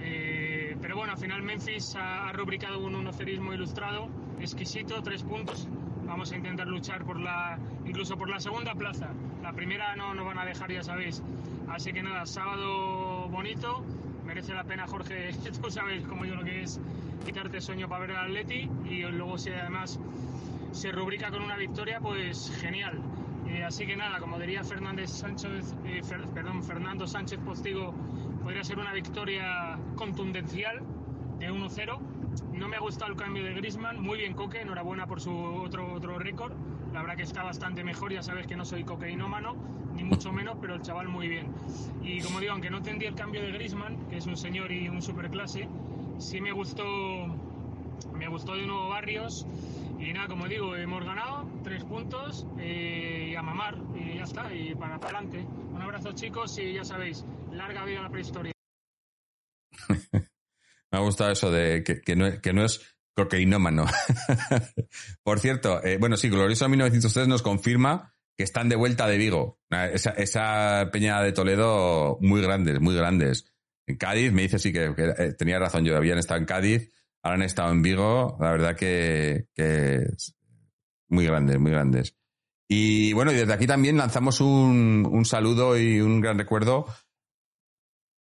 Eh, 0.00 0.76
pero 0.80 0.96
bueno, 0.96 1.12
al 1.12 1.18
final 1.18 1.40
Memphis 1.42 1.94
ha, 1.96 2.32
rubricado 2.32 2.80
un 2.80 2.96
unocerismo 2.96 3.54
ilustrado, 3.54 4.08
exquisito, 4.40 5.00
tres 5.00 5.22
puntos. 5.22 5.68
Vamos 6.04 6.32
a 6.32 6.36
intentar 6.36 6.66
luchar 6.66 7.04
por 7.04 7.20
la, 7.20 7.60
incluso 7.86 8.16
por 8.16 8.28
la 8.28 8.40
segunda 8.40 8.74
plaza. 8.74 9.12
La 9.40 9.52
primera 9.52 9.94
no 9.94 10.14
nos 10.14 10.26
van 10.26 10.40
a 10.40 10.44
dejar, 10.44 10.72
ya 10.72 10.82
sabéis. 10.82 11.22
Así 11.68 11.92
que 11.92 12.02
nada, 12.02 12.26
sábado 12.26 13.28
bonito. 13.28 13.84
Merece 14.28 14.52
la 14.52 14.62
pena, 14.62 14.86
Jorge, 14.86 15.30
tú 15.62 15.70
sabes 15.70 16.04
como 16.06 16.26
yo 16.26 16.34
lo 16.34 16.44
que 16.44 16.62
es 16.62 16.78
quitarte 17.24 17.62
sueño 17.62 17.88
para 17.88 18.02
ver 18.02 18.10
al 18.10 18.26
Atleti. 18.26 18.70
Y 18.84 19.00
luego 19.04 19.38
si 19.38 19.48
además 19.48 19.98
se 20.70 20.92
rubrica 20.92 21.30
con 21.30 21.42
una 21.42 21.56
victoria, 21.56 21.98
pues 21.98 22.52
genial. 22.60 23.00
Eh, 23.48 23.64
así 23.64 23.86
que 23.86 23.96
nada, 23.96 24.18
como 24.20 24.38
diría 24.38 24.62
Fernández 24.62 25.10
Sánchez, 25.10 25.74
eh, 25.86 26.02
perdón, 26.34 26.62
Fernando 26.62 27.06
Sánchez 27.06 27.38
Postigo, 27.40 27.94
podría 28.42 28.62
ser 28.64 28.78
una 28.78 28.92
victoria 28.92 29.78
contundencial 29.96 30.82
de 31.38 31.50
1-0. 31.50 31.98
No 32.52 32.68
me 32.68 32.76
ha 32.76 32.80
gustado 32.80 33.10
el 33.10 33.16
cambio 33.16 33.42
de 33.42 33.54
Grisman, 33.54 33.98
muy 33.98 34.18
bien 34.18 34.34
Coque, 34.34 34.60
enhorabuena 34.60 35.06
por 35.06 35.22
su 35.22 35.34
otro, 35.34 35.94
otro 35.94 36.18
récord. 36.18 36.52
La 36.92 37.00
verdad 37.00 37.16
que 37.16 37.22
está 37.22 37.42
bastante 37.42 37.82
mejor, 37.82 38.12
ya 38.12 38.22
sabes 38.22 38.46
que 38.46 38.56
no 38.56 38.66
soy 38.66 38.84
cocainómano, 38.84 39.56
ni 39.98 40.04
mucho 40.04 40.32
menos, 40.32 40.56
pero 40.60 40.76
el 40.76 40.82
chaval 40.82 41.08
muy 41.08 41.28
bien. 41.28 41.52
Y 42.02 42.20
como 42.20 42.38
digo, 42.38 42.52
aunque 42.52 42.70
no 42.70 42.78
entendí 42.78 43.06
el 43.06 43.16
cambio 43.16 43.42
de 43.42 43.50
Grisman, 43.50 44.08
que 44.08 44.18
es 44.18 44.26
un 44.26 44.36
señor 44.36 44.70
y 44.70 44.88
un 44.88 45.02
superclase, 45.02 45.68
sí 46.18 46.40
me 46.40 46.52
gustó, 46.52 46.84
me 48.12 48.28
gustó 48.28 48.54
de 48.54 48.64
nuevo 48.64 48.88
Barrios 48.88 49.44
y 49.98 50.12
nada, 50.12 50.28
como 50.28 50.46
digo, 50.46 50.76
hemos 50.76 51.04
ganado 51.04 51.50
tres 51.64 51.82
puntos 51.84 52.46
eh, 52.60 53.30
y 53.32 53.34
a 53.34 53.42
mamar 53.42 53.76
y 53.96 54.18
ya 54.18 54.22
está, 54.22 54.54
y 54.54 54.72
para 54.76 54.94
adelante. 54.96 55.44
Un 55.72 55.82
abrazo 55.82 56.12
chicos 56.12 56.56
y 56.58 56.74
ya 56.74 56.84
sabéis, 56.84 57.24
larga 57.52 57.84
vida 57.84 57.98
a 57.98 58.02
la 58.04 58.10
prehistoria. 58.10 58.52
Me 60.12 60.98
ha 60.98 61.00
gustado 61.00 61.32
eso 61.32 61.50
de 61.50 61.82
que, 61.82 62.14
no, 62.14 62.40
que 62.40 62.52
no 62.52 62.64
es 62.64 62.96
cocainómano. 63.14 63.84
Por 65.24 65.40
cierto, 65.40 65.84
eh, 65.84 65.98
bueno, 65.98 66.16
sí, 66.16 66.28
Glorioso 66.28 66.68
1903 66.68 67.26
nos 67.26 67.42
confirma 67.42 68.14
que 68.38 68.44
están 68.44 68.68
de 68.68 68.76
vuelta 68.76 69.08
de 69.08 69.18
Vigo. 69.18 69.58
Esa, 69.92 70.10
esa 70.10 70.88
peña 70.92 71.20
de 71.22 71.32
Toledo, 71.32 72.18
muy 72.22 72.40
grandes, 72.40 72.80
muy 72.80 72.94
grandes. 72.94 73.52
En 73.84 73.96
Cádiz, 73.96 74.32
me 74.32 74.42
dice 74.42 74.60
sí 74.60 74.72
que, 74.72 74.94
eh, 74.96 75.32
tenía 75.36 75.58
razón, 75.58 75.84
yo 75.84 75.96
habían 75.96 76.18
estado 76.18 76.38
en 76.38 76.46
Cádiz 76.46 76.92
ahora 77.22 77.36
han 77.36 77.42
estado 77.42 77.72
en 77.72 77.82
Vigo, 77.82 78.36
la 78.40 78.52
verdad 78.52 78.76
que, 78.76 79.46
muy 81.08 81.26
grandes, 81.26 81.58
muy 81.58 81.72
grandes. 81.72 82.14
Y 82.68 83.12
bueno, 83.12 83.32
y 83.32 83.36
desde 83.36 83.52
aquí 83.52 83.66
también 83.66 83.96
lanzamos 83.96 84.40
un, 84.40 85.24
saludo 85.24 85.78
y 85.78 86.00
un 86.00 86.20
gran 86.20 86.38
recuerdo 86.38 86.86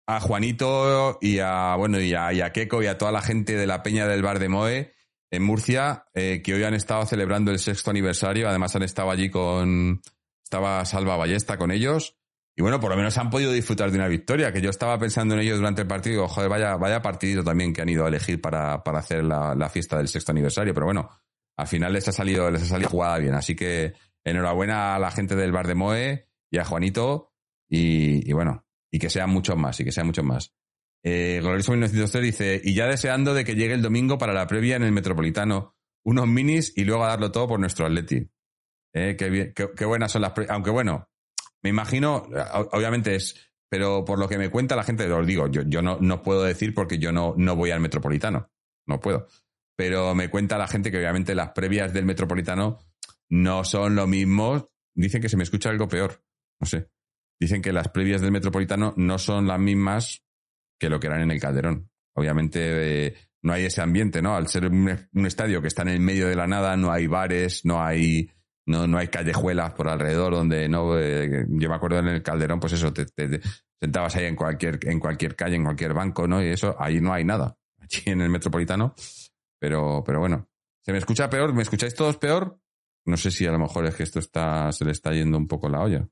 a 0.07 0.21
Juanito 0.21 1.19
y 1.21 1.39
a, 1.39 1.75
bueno, 1.77 1.99
y 2.01 2.15
a, 2.15 2.33
y 2.33 2.39
y 2.39 2.87
a 2.87 2.99
toda 2.99 3.11
la 3.11 3.23
gente 3.23 3.57
de 3.57 3.67
la 3.67 3.83
Peña 3.83 4.07
del 4.07 4.23
Bar 4.23 4.39
de 4.39 4.49
Moe 4.49 4.94
en 5.35 5.43
Murcia, 5.43 6.07
eh, 6.15 6.43
que 6.43 6.55
hoy 6.55 6.65
han 6.65 6.75
estado 6.75 7.05
celebrando 7.07 7.51
el 7.51 7.59
sexto 7.59 7.91
aniversario. 7.91 8.49
Además 8.49 8.75
han 8.77 8.83
estado 8.83 9.11
allí 9.11 9.31
con, 9.31 10.01
estaba 10.43 10.85
Salva 10.85 11.17
Ballesta 11.17 11.59
con 11.59 11.71
ellos. 11.71 12.17
Y 12.57 12.63
bueno, 12.63 12.79
por 12.79 12.91
lo 12.91 12.97
menos 12.97 13.19
han 13.19 13.31
podido 13.31 13.51
disfrutar 13.51 13.91
de 13.91 13.99
una 13.99 14.07
victoria, 14.07 14.53
que 14.53 14.61
yo 14.61 14.71
estaba 14.71 14.97
pensando 14.99 15.35
en 15.35 15.41
ello 15.41 15.57
durante 15.57 15.83
el 15.83 15.89
partido, 15.89 16.29
joder, 16.29 16.49
vaya, 16.49 16.77
vaya 16.77 17.03
partido 17.03 17.43
también 17.43 17.73
que 17.73 17.83
han 17.83 17.89
ido 17.89 18.05
a 18.05 18.09
elegir 18.09 18.41
para, 18.41 18.85
para 18.85 19.01
hacer 19.01 19.25
la, 19.25 19.57
la, 19.57 19.69
fiesta 19.69 19.99
del 19.99 20.07
sexto 20.07 20.31
aniversario, 20.31 20.73
pero 20.73 20.87
bueno, 20.87 21.11
al 21.57 21.67
final 21.67 21.93
les 21.93 22.07
ha 22.07 22.13
salido, 22.13 22.49
les 22.53 22.63
ha 22.63 22.67
salido 22.67 22.91
jugada 22.91 23.19
bien, 23.19 23.35
así 23.35 23.57
que 23.57 23.95
enhorabuena 24.23 24.95
a 24.95 25.01
la 25.01 25.11
gente 25.11 25.35
del 25.35 25.51
bar 25.51 25.67
de 25.67 25.75
Moe 25.75 26.29
y 26.49 26.59
a 26.59 26.65
Juanito, 26.65 27.33
y, 27.69 28.31
y 28.31 28.33
bueno, 28.33 28.65
y 28.89 29.01
que 29.01 29.11
sean 29.11 29.31
muchos 29.31 29.57
más, 29.57 29.81
y 29.81 29.85
que 29.85 29.91
sean 29.91 30.07
muchos 30.07 30.25
más. 30.25 30.55
Eh, 31.07 31.41
Glorioso 31.43 31.73
1903 31.73 32.25
dice, 32.25 32.61
y 32.65 32.75
ya 32.75 32.87
deseando 32.87 33.35
de 33.35 33.45
que 33.45 33.55
llegue 33.55 33.75
el 33.75 33.83
domingo 33.83 34.17
para 34.17 34.33
la 34.33 34.47
previa 34.47 34.77
en 34.77 34.85
el 34.85 34.93
Metropolitano, 34.93 35.77
unos 36.03 36.27
minis 36.27 36.73
y 36.77 36.85
luego 36.85 37.05
a 37.05 37.09
darlo 37.09 37.31
todo 37.31 37.47
por 37.47 37.61
nuestro 37.61 37.85
Atleti. 37.85 38.27
Eh, 38.95 39.15
qué, 39.19 39.29
bien, 39.29 39.53
qué, 39.55 39.85
buenas 39.85 40.13
son 40.13 40.23
las, 40.23 40.33
aunque 40.49 40.71
bueno, 40.71 41.11
me 41.63 41.71
imagino, 41.71 42.27
obviamente 42.73 43.17
es, 43.17 43.53
pero 43.69 44.05
por 44.05 44.19
lo 44.19 44.29
que 44.29 44.39
me 44.39 44.51
cuenta 44.51 44.77
la 44.77 44.85
gente, 44.85 45.11
os 45.13 45.27
digo, 45.27 45.49
yo, 45.49 45.63
yo 45.67 45.83
no, 45.83 45.99
no 46.01 46.23
puedo 46.23 46.43
decir 46.43 46.73
porque 46.73 46.99
yo 46.99 47.13
no, 47.13 47.35
no 47.37 47.55
voy 47.55 47.71
al 47.71 47.81
metropolitano, 47.81 48.51
no 48.87 49.01
puedo. 49.01 49.27
Pero 49.77 50.15
me 50.15 50.31
cuenta 50.31 50.57
la 50.57 50.69
gente 50.69 50.91
que 50.91 50.99
obviamente 50.99 51.35
las 51.35 51.51
previas 51.51 51.93
del 51.93 52.07
metropolitano 52.07 52.79
no 53.29 53.65
son 53.65 53.97
lo 53.97 54.07
mismo. 54.07 54.71
Dicen 54.95 55.21
que 55.21 55.29
se 55.29 55.37
me 55.37 55.43
escucha 55.43 55.71
algo 55.71 55.89
peor, 55.89 56.23
no 56.61 56.67
sé. 56.67 56.89
Dicen 57.41 57.61
que 57.61 57.73
las 57.73 57.89
previas 57.89 58.21
del 58.21 58.31
metropolitano 58.31 58.95
no 58.97 59.19
son 59.19 59.49
las 59.49 59.59
mismas 59.59 60.24
lo 60.89 61.01
que 61.01 61.07
eran 61.07 61.23
en 61.23 61.31
el 61.31 61.41
Calderón. 61.41 61.91
Obviamente 62.15 63.07
eh, 63.07 63.15
no 63.43 63.53
hay 63.53 63.65
ese 63.65 63.83
ambiente, 63.83 64.23
¿no? 64.23 64.35
Al 64.37 64.49
ser 64.49 64.67
un, 64.67 64.89
estadio 65.27 65.61
que 65.61 65.69
está 65.69 65.83
en 65.83 65.89
el 65.89 66.01
medio 66.01 66.29
de 66.29 66.37
la 66.37 66.47
nada, 66.47 66.77
no 66.77 66.91
hay 66.93 67.07
bares, 67.07 67.65
no 67.65 67.83
hay 67.83 68.31
no, 68.67 68.87
no 68.87 68.97
hay 68.97 69.09
callejuelas 69.09 69.75
por 69.75 69.89
alrededor 69.89 70.33
donde 70.33 70.69
no. 70.69 70.99
Eh, 70.99 71.47
yo 71.49 71.69
me 71.69 71.75
acuerdo 71.75 71.99
en 71.99 72.09
el 72.09 72.23
Calderón, 72.23 72.61
pues 72.61 72.73
eso, 72.73 72.93
te, 72.93 73.07
sentabas 73.79 74.17
ahí 74.17 74.25
en 74.25 74.37
cualquier, 74.37 74.79
en 74.89 74.99
cualquier 74.99 75.37
calle, 75.37 75.57
en 75.57 75.65
cualquier 75.65 75.93
banco, 75.93 76.27
¿no? 76.27 76.43
Y 76.43 76.49
eso, 76.49 76.75
ahí 76.79 77.01
no 77.01 77.13
hay 77.13 77.25
nada. 77.25 77.59
Allí 77.79 78.03
en 78.07 78.23
el 78.23 78.31
metropolitano. 78.31 78.95
Pero, 79.59 80.03
pero 80.05 80.21
bueno. 80.21 80.49
¿Se 80.83 80.93
me 80.93 80.99
escucha 80.99 81.31
peor? 81.31 81.55
¿Me 81.55 81.63
escucháis 81.63 81.95
todos 81.95 82.19
peor? 82.19 82.59
No 83.07 83.17
sé 83.17 83.31
si 83.31 83.47
a 83.47 83.53
lo 83.53 83.59
mejor 83.59 83.87
es 83.87 83.95
que 83.95 84.03
esto 84.03 84.19
está, 84.19 84.73
se 84.73 84.85
le 84.85 84.93
está 84.93 85.13
yendo 85.13 85.37
un 85.37 85.49
poco 85.49 85.69
la 85.69 85.81
olla. 85.81 86.09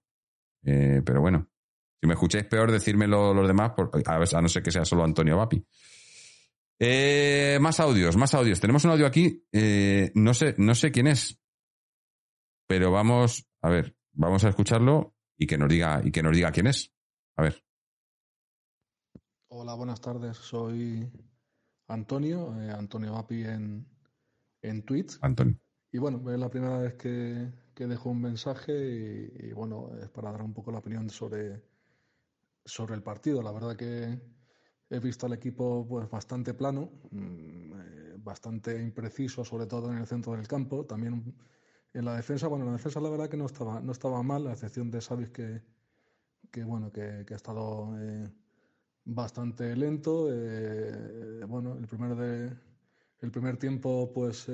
Eh, 0.65 1.03
pero 1.05 1.21
bueno. 1.21 1.52
Si 2.03 2.09
me 2.09 2.15
escucháis 2.15 2.47
peor, 2.47 2.73
decírmelo 2.73 3.33
los 3.33 3.47
demás, 3.47 3.75
a, 3.79 4.19
ver, 4.19 4.29
a 4.35 4.41
no 4.41 4.49
ser 4.49 4.61
que 4.61 4.73
sea 4.73 4.85
solo 4.85 5.05
Antonio 5.05 5.37
Vapi. 5.37 5.65
Eh, 6.81 7.59
más 7.61 7.79
audios, 7.79 8.17
más 8.17 8.35
audios. 8.35 8.59
Tenemos 8.59 8.85
un 8.85 8.91
audio 8.91 9.07
aquí. 9.07 9.47
no 10.17 10.35
sé, 10.35 10.57
no 10.59 10.75
sé 10.75 10.91
quién 10.91 11.07
es. 11.07 11.41
Pero 12.67 12.91
vamos, 12.91 13.47
a 13.61 13.71
ver, 13.71 13.97
vamos 14.15 14.43
a 14.43 14.49
escucharlo 14.49 15.15
y 15.37 15.47
que 15.47 15.57
nos 15.57 15.69
diga, 15.69 16.01
y 16.03 16.11
que 16.11 16.25
nos 16.25 16.35
diga 16.35 16.51
quién 16.51 16.67
es. 16.67 16.93
A 17.37 17.43
ver. 17.43 17.63
Hola, 19.47 19.75
buenas 19.75 20.01
tardes. 20.01 20.37
Soy 20.39 21.09
Antonio, 21.87 22.61
eh, 22.61 22.73
Antonio 22.73 23.13
Vapi 23.13 23.45
en, 23.45 23.87
en 24.61 24.83
Twitch. 24.83 25.19
Antonio. 25.21 25.57
Y 25.93 25.99
bueno, 25.99 26.33
es 26.33 26.39
la 26.41 26.51
primera 26.51 26.79
vez 26.79 26.95
que, 26.95 27.49
que 27.77 27.87
dejo 27.87 28.11
un 28.11 28.23
mensaje 28.23 28.73
y, 28.73 29.53
bueno, 29.53 29.91
es 30.03 30.09
para 30.09 30.33
dar 30.33 30.43
un 30.43 30.53
poco 30.53 30.73
la 30.73 30.79
opinión 30.79 31.09
sobre, 31.11 31.63
sobre 32.65 32.95
el 32.95 33.03
partido. 33.03 33.43
La 33.43 33.53
verdad 33.53 33.77
que 33.77 34.21
he 34.91 34.99
visto 35.01 35.27
al 35.27 35.33
equipo 35.33 35.87
pues 35.89 36.09
bastante 36.11 36.55
plano, 36.55 36.91
mm, 37.11 37.73
eh, 37.73 38.15
bastante 38.19 38.81
impreciso, 38.81 39.45
sobre 39.45 39.67
todo 39.67 39.91
en 39.91 39.99
el 39.99 40.07
centro 40.07 40.33
del 40.33 40.47
campo. 40.49 40.85
También 40.87 41.35
en 41.95 42.05
la 42.05 42.17
defensa, 42.17 42.49
bueno, 42.49 42.65
la 42.67 42.73
defensa 42.73 43.01
la 43.01 43.11
verdad 43.11 43.29
que 43.29 43.37
no 43.37 43.47
estaba, 43.47 43.81
no 43.81 43.93
estaba 43.93 44.23
mal, 44.23 44.47
a 44.47 44.53
excepción 44.53 44.91
de 44.91 45.01
Savis 45.01 45.31
que, 45.31 45.63
que 46.51 46.65
bueno, 46.65 46.93
que, 46.93 47.25
que 47.27 47.35
ha 47.35 47.37
estado 47.37 47.97
eh, 47.99 48.31
bastante 49.05 49.75
lento. 49.77 50.29
Eh, 50.31 51.45
bueno, 51.49 51.77
el 51.77 51.87
primer 51.87 52.17
de 52.17 52.57
el 53.21 53.31
primer 53.31 53.57
tiempo, 53.57 54.13
pues 54.13 54.51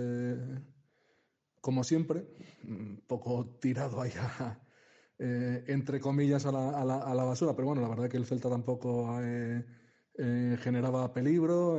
como 1.60 1.84
siempre, 1.84 2.26
un 2.64 3.02
poco 3.06 3.46
tirado 3.60 4.00
ahí 4.00 4.12
entre 5.18 6.00
comillas 6.00 6.46
a 6.46 6.52
la, 6.52 6.70
a, 6.70 6.84
la, 6.84 6.98
a 6.98 7.14
la, 7.14 7.24
basura, 7.24 7.54
pero 7.54 7.66
bueno, 7.66 7.82
la 7.82 7.88
verdad 7.88 8.08
que 8.08 8.16
el 8.16 8.26
Celta 8.26 8.48
tampoco 8.48 9.18
generaba 10.16 11.12
peligro, 11.12 11.78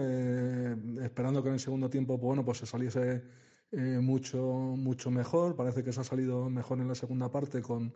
esperando 1.02 1.42
que 1.42 1.50
en 1.50 1.56
el 1.56 1.60
segundo 1.60 1.90
tiempo, 1.90 2.18
pues, 2.18 2.28
bueno, 2.28 2.44
pues 2.44 2.58
se 2.58 2.66
saliese 2.66 3.24
eh, 3.72 4.00
mucho, 4.02 4.42
mucho 4.42 5.12
mejor. 5.12 5.56
Parece 5.56 5.84
que 5.84 5.94
se 5.94 6.02
ha 6.02 6.04
salido 6.04 6.50
mejor 6.50 6.80
en 6.80 6.88
la 6.88 6.96
segunda 6.96 7.32
parte 7.32 7.62
con, 7.62 7.94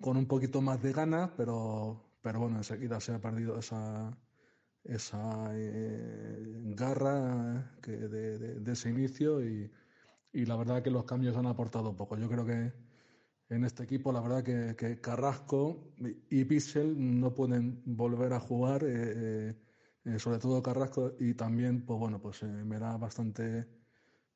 con 0.00 0.16
un 0.16 0.26
poquito 0.26 0.62
más 0.62 0.82
de 0.82 0.92
ganas, 0.92 1.30
pero, 1.36 2.18
pero 2.22 2.40
bueno, 2.40 2.58
enseguida 2.58 3.00
se 3.00 3.12
ha 3.12 3.20
perdido 3.20 3.58
esa, 3.58 4.16
esa 4.84 5.50
eh, 5.54 6.62
garra 6.74 7.76
que 7.82 7.92
de, 7.92 8.38
de, 8.60 8.72
ese 8.72 8.90
inicio 8.90 9.44
y, 9.44 9.70
y, 10.32 10.46
la 10.46 10.56
verdad 10.56 10.82
que 10.82 10.90
los 10.90 11.04
cambios 11.04 11.36
han 11.36 11.46
aportado 11.46 11.94
poco. 11.94 12.16
Yo 12.16 12.28
creo 12.28 12.46
que 12.46 12.72
en 13.48 13.64
este 13.64 13.84
equipo 13.84 14.12
la 14.12 14.20
verdad 14.20 14.42
que, 14.42 14.76
que 14.76 15.00
Carrasco 15.00 15.92
y 16.30 16.44
Pixel 16.44 17.20
no 17.20 17.34
pueden 17.34 17.82
volver 17.84 18.32
a 18.32 18.40
jugar, 18.40 18.82
eh, 18.84 19.54
sobre 20.18 20.38
todo 20.38 20.62
Carrasco 20.62 21.14
y 21.18 21.34
también 21.34 21.84
pues 21.84 21.98
bueno 21.98 22.20
pues 22.20 22.42
me 22.42 22.78
da 22.78 22.96
bastante 22.96 23.66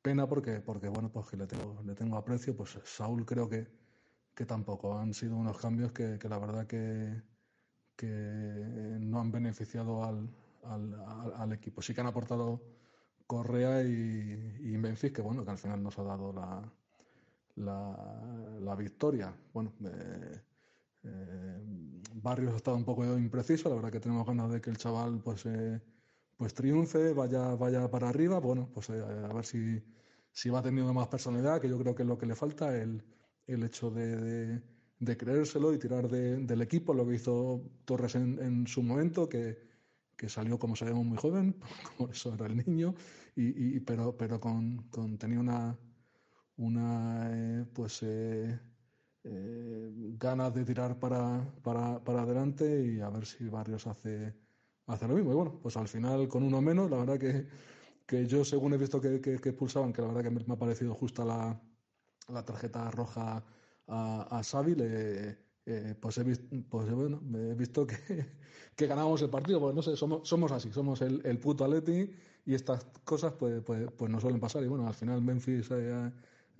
Pena 0.01 0.27
porque, 0.27 0.61
porque 0.61 0.87
bueno, 0.89 1.11
pues 1.11 1.27
que 1.27 1.37
le 1.37 1.45
tengo, 1.47 1.81
le 1.83 1.93
tengo 1.93 2.17
aprecio, 2.17 2.55
pues 2.55 2.79
Saúl 2.85 3.25
creo 3.25 3.47
que, 3.47 3.67
que 4.35 4.45
tampoco. 4.45 4.97
Han 4.97 5.13
sido 5.13 5.35
unos 5.37 5.57
cambios 5.59 5.91
que, 5.91 6.17
que 6.19 6.27
la 6.29 6.39
verdad 6.39 6.65
que, 6.67 7.21
que 7.95 8.07
no 8.99 9.19
han 9.19 9.31
beneficiado 9.31 10.03
al, 10.03 10.27
al, 10.63 11.33
al, 11.35 11.53
equipo. 11.53 11.81
Sí 11.83 11.93
que 11.93 12.01
han 12.01 12.07
aportado 12.07 12.61
Correa 13.27 13.83
y, 13.83 14.57
y 14.59 14.77
Memphis, 14.77 15.11
que 15.13 15.21
bueno, 15.21 15.45
que 15.45 15.51
al 15.51 15.59
final 15.59 15.83
nos 15.83 15.99
ha 15.99 16.03
dado 16.03 16.33
la, 16.33 16.73
la, 17.55 18.57
la 18.59 18.75
victoria. 18.75 19.33
Bueno, 19.53 19.73
eh, 21.03 21.61
Barrios 22.13 22.53
ha 22.53 22.57
estado 22.57 22.77
un 22.77 22.85
poco 22.85 23.05
impreciso, 23.17 23.69
la 23.69 23.75
verdad 23.75 23.91
que 23.91 23.99
tenemos 23.99 24.25
ganas 24.25 24.51
de 24.51 24.61
que 24.61 24.69
el 24.69 24.77
chaval 24.77 25.19
pues, 25.23 25.45
pues 26.37 26.53
triunfe, 26.53 27.13
vaya, 27.13 27.55
vaya 27.55 27.89
para 27.89 28.09
arriba, 28.09 28.39
bueno, 28.39 28.69
pues 28.73 28.89
a 28.89 29.33
ver 29.33 29.45
si, 29.45 29.81
si 30.31 30.49
va 30.49 30.61
teniendo 30.61 30.93
más 30.93 31.07
personalidad, 31.07 31.59
que 31.61 31.69
yo 31.69 31.77
creo 31.79 31.95
que 31.95 32.03
es 32.03 32.09
lo 32.09 32.17
que 32.17 32.25
le 32.25 32.35
falta, 32.35 32.77
el, 32.77 33.03
el 33.47 33.63
hecho 33.63 33.89
de, 33.91 34.61
de, 34.99 35.17
creérselo 35.17 35.73
y 35.73 35.79
tirar 35.79 36.07
del 36.09 36.61
equipo, 36.61 36.93
lo 36.93 37.07
que 37.07 37.15
hizo 37.15 37.61
Torres 37.85 38.15
en, 38.15 38.67
su 38.67 38.83
momento, 38.83 39.27
que, 39.27 39.57
que, 40.15 40.29
salió, 40.29 40.57
como 40.59 40.75
sabemos, 40.75 41.05
muy 41.05 41.17
joven, 41.17 41.55
como 41.97 42.11
eso 42.11 42.33
era 42.33 42.45
el 42.45 42.57
niño, 42.57 42.93
y, 43.35 43.79
pero, 43.81 44.15
pero 44.17 44.39
con, 44.39 44.83
con, 44.89 45.17
tenía 45.17 45.39
una, 45.39 45.77
una 46.61 47.29
eh, 47.31 47.65
pues 47.73 48.03
eh, 48.03 48.59
eh, 49.23 49.91
ganas 50.17 50.53
de 50.53 50.63
tirar 50.63 50.99
para, 50.99 51.43
para, 51.63 52.03
para, 52.03 52.21
adelante 52.21 52.83
y 52.85 53.01
a 53.01 53.09
ver 53.09 53.25
si 53.25 53.47
Barrios 53.49 53.87
hace, 53.87 54.33
hace 54.87 55.07
lo 55.07 55.15
mismo. 55.15 55.31
Y 55.31 55.35
bueno, 55.35 55.59
pues 55.61 55.77
al 55.77 55.87
final 55.87 56.27
con 56.27 56.43
uno 56.43 56.61
menos, 56.61 56.89
la 56.89 56.97
verdad 56.97 57.19
que, 57.19 57.47
que 58.05 58.27
yo 58.27 58.45
según 58.45 58.73
he 58.73 58.77
visto 58.77 59.01
que, 59.01 59.21
que, 59.21 59.35
expulsaban, 59.35 59.93
que 59.93 60.01
la 60.01 60.09
verdad 60.09 60.23
que 60.23 60.29
me, 60.31 60.53
ha 60.53 60.57
parecido 60.57 60.93
justa 60.93 61.25
la, 61.25 61.59
la 62.29 62.45
tarjeta 62.45 62.89
roja 62.91 63.43
a, 63.87 64.39
a 64.39 64.43
Xavi, 64.43 64.75
eh, 65.65 65.95
pues, 65.99 66.17
he 66.17 66.23
pues 66.69 66.91
bueno, 66.91 67.21
he 67.35 67.53
visto 67.55 67.85
que, 67.87 67.95
que 68.75 68.87
ganamos 68.87 69.21
el 69.21 69.29
partido, 69.29 69.59
porque 69.59 69.75
no 69.75 69.81
sé, 69.81 69.95
somos, 69.95 70.27
somos 70.27 70.51
así, 70.51 70.71
somos 70.71 71.01
el, 71.01 71.21
el 71.25 71.39
puto 71.39 71.65
Atleti 71.65 72.11
y 72.45 72.53
estas 72.53 72.85
cosas 73.03 73.33
pues, 73.33 73.61
pues, 73.63 73.89
pues 73.97 74.11
no 74.11 74.19
suelen 74.19 74.39
pasar. 74.39 74.63
Y 74.63 74.67
bueno, 74.67 74.87
al 74.87 74.93
final 74.93 75.21
Memphis 75.21 75.69
ha 75.71 76.11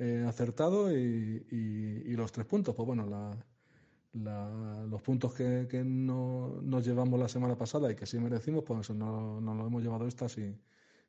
eh, 0.02 0.26
acertado 0.28 0.92
y, 0.92 1.46
y, 1.52 2.16
los 2.16 2.32
tres 2.32 2.48
puntos, 2.48 2.74
pues 2.74 2.88
bueno, 2.88 3.06
la, 3.06 3.38
la, 4.14 4.84
los 4.90 5.00
puntos 5.04 5.32
que, 5.36 5.68
que 5.70 5.84
no, 5.84 6.60
nos 6.64 6.84
llevamos 6.84 7.20
la 7.20 7.28
semana 7.28 7.56
pasada 7.56 7.92
y 7.92 7.96
que 7.96 8.08
sí 8.08 8.18
merecimos, 8.20 8.64
pues 8.64 8.90
no, 8.90 9.40
nos 9.40 9.56
lo 9.56 9.68
hemos 9.68 9.84
llevado 9.84 10.08
estas 10.08 10.40
y, 10.40 10.60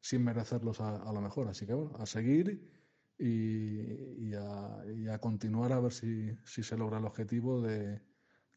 sin 0.02 0.22
merecerlos 0.22 0.80
a, 0.80 0.96
a, 0.96 1.12
lo 1.12 1.22
mejor. 1.22 1.48
Así 1.48 1.64
que 1.66 1.72
bueno, 1.72 1.96
a 1.98 2.04
seguir 2.04 2.68
y, 3.18 4.34
a, 4.34 5.18
continuar 5.20 5.72
a 5.72 5.80
ver 5.80 5.92
si, 5.92 6.36
se 6.44 6.76
logra 6.76 6.98
el 6.98 7.06
objetivo 7.06 7.62
de, 7.62 8.02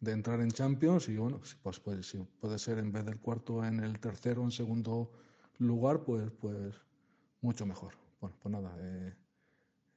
entrar 0.06 0.42
en 0.42 0.52
Champions 0.52 1.08
y 1.08 1.16
bueno, 1.16 1.40
pues, 1.64 1.80
pues 1.80 2.08
si 2.08 2.18
puede 2.42 2.60
ser 2.60 2.80
en 2.80 2.92
vez 2.92 3.06
del 3.06 3.20
cuarto 3.20 3.64
en 3.64 3.80
el 3.80 4.02
tercero 4.02 4.44
en 4.44 4.52
segundo 4.52 5.14
lugar, 5.60 6.04
pues, 6.04 6.30
pues 6.42 6.76
mucho 7.40 7.66
mejor. 7.66 7.94
Bueno, 8.20 8.36
pues 8.42 8.52
nada, 8.52 8.76
eh, 8.82 9.14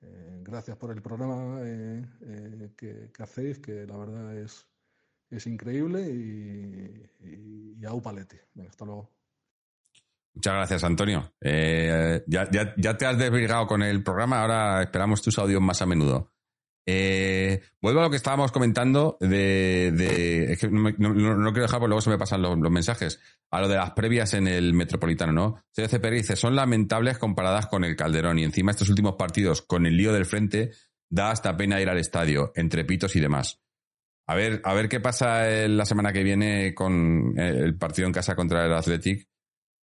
eh, 0.03 0.41
gracias 0.43 0.77
por 0.77 0.93
el 0.93 1.03
programa 1.03 1.61
eh, 1.63 2.73
que, 2.77 3.11
hacéis, 3.19 3.59
que 3.59 3.87
la 3.87 3.97
verdad 3.97 4.37
es, 4.37 4.67
es 5.31 5.47
increíble 5.47 6.03
y, 6.03 7.81
y, 7.81 7.85
a 7.85 7.93
Upalete. 7.93 8.43
hasta 8.69 8.85
luego. 8.85 9.11
Muchas 10.35 10.55
gracias, 10.55 10.85
Antonio. 10.85 11.33
Eh, 11.41 12.23
ya, 12.27 12.47
te 12.49 13.07
has 13.07 13.19
desbrigado 13.19 13.67
con 13.67 13.83
el 13.83 14.05
programa, 14.05 14.41
ahora 14.41 14.83
esperamos 14.83 15.21
tus 15.21 15.37
audios 15.39 15.61
más 15.61 15.83
a 15.83 15.87
menudo. 15.87 16.33
Eh, 16.91 17.61
vuelvo 17.83 18.01
a 18.01 18.05
lo 18.05 18.11
que 18.11 18.17
estábamos 18.17 18.51
comentando 18.51 19.19
de... 19.21 20.49
es 20.51 20.59
que 20.59 20.71
no, 20.71 20.95
quiero 20.95 21.53
dejar 21.53 21.81
porque 21.81 21.89
luego 21.89 22.01
se 22.01 22.09
me 22.09 22.17
pasan 22.17 22.41
los, 22.41 22.57
mensajes. 22.57 23.21
A 23.51 23.61
lo 23.61 23.69
de 23.69 23.77
las 23.77 23.91
previas 23.91 24.33
en 24.33 24.49
el 24.49 24.73
Metropolitano, 24.73 25.33
¿no? 25.33 25.63
CDC 25.77 26.03
dice, 26.11 26.35
son 26.35 26.57
lamentables 26.57 27.19
comparadas 27.19 27.67
con 27.67 27.85
el 27.85 27.95
Calderón 27.95 28.39
y 28.39 28.45
encima 28.45 28.71
estos 28.71 28.89
últimos 28.89 29.17
partidos 29.17 29.61
con 29.61 29.85
el 29.85 29.99
lío 29.99 30.15
del 30.15 30.25
frente 30.25 30.71
da 31.11 31.31
hasta 31.31 31.59
pena 31.59 31.79
ir 31.79 31.91
al 31.91 31.99
estadio, 31.99 32.53
entre 32.55 32.87
pitos 32.87 33.15
y 33.17 33.21
demás. 33.21 33.61
A 34.27 34.35
ver, 34.35 34.63
a 34.65 34.73
ver 34.73 34.89
qué 34.89 35.01
pasa 35.01 35.47
la 35.69 35.85
semana 35.85 36.15
que 36.15 36.23
viene 36.23 36.75
con 36.75 37.39
el 37.39 37.77
partido 37.77 38.07
en 38.07 38.15
casa 38.15 38.35
contra 38.35 38.65
el 38.65 38.73
Athletic 38.73 39.29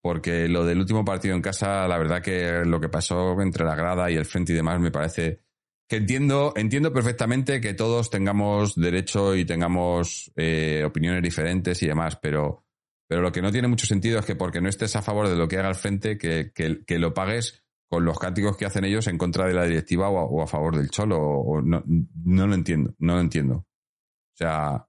porque 0.01 0.47
lo 0.47 0.65
del 0.65 0.79
último 0.79 1.03
partido 1.03 1.33
en 1.33 1.41
casa, 1.41 1.87
la 1.87 1.97
verdad 1.97 2.21
que 2.21 2.63
lo 2.63 2.79
que 2.79 2.89
pasó 2.89 3.41
entre 3.41 3.65
la 3.65 3.75
grada 3.75 4.11
y 4.11 4.15
el 4.15 4.25
frente 4.25 4.53
y 4.53 4.55
demás 4.55 4.79
me 4.79 4.91
parece 4.91 5.44
que 5.87 5.97
entiendo, 5.97 6.53
entiendo 6.55 6.91
perfectamente 6.91 7.61
que 7.61 7.73
todos 7.73 8.09
tengamos 8.09 8.75
derecho 8.75 9.35
y 9.35 9.45
tengamos 9.45 10.31
eh, 10.35 10.83
opiniones 10.85 11.21
diferentes 11.21 11.81
y 11.83 11.87
demás, 11.87 12.17
pero, 12.21 12.65
pero 13.07 13.21
lo 13.21 13.31
que 13.31 13.41
no 13.41 13.51
tiene 13.51 13.67
mucho 13.67 13.85
sentido 13.85 14.19
es 14.19 14.25
que 14.25 14.35
porque 14.35 14.61
no 14.61 14.69
estés 14.69 14.95
a 14.95 15.03
favor 15.03 15.27
de 15.27 15.35
lo 15.35 15.47
que 15.47 15.57
haga 15.57 15.69
el 15.69 15.75
frente, 15.75 16.17
que, 16.17 16.51
que, 16.53 16.99
lo 16.99 17.13
pagues 17.13 17.63
con 17.87 18.03
los 18.03 18.17
cánticos 18.17 18.57
que 18.57 18.65
hacen 18.65 18.85
ellos 18.85 19.05
en 19.07 19.17
contra 19.17 19.45
de 19.45 19.53
la 19.53 19.63
directiva 19.63 20.09
o 20.09 20.41
a, 20.41 20.47
favor 20.47 20.75
del 20.75 20.89
cholo. 20.89 21.19
O, 21.19 21.61
no, 21.61 21.83
lo 22.25 22.53
entiendo, 22.55 22.95
no 22.97 23.15
lo 23.15 23.21
entiendo. 23.21 23.55
O 23.57 24.37
sea, 24.37 24.87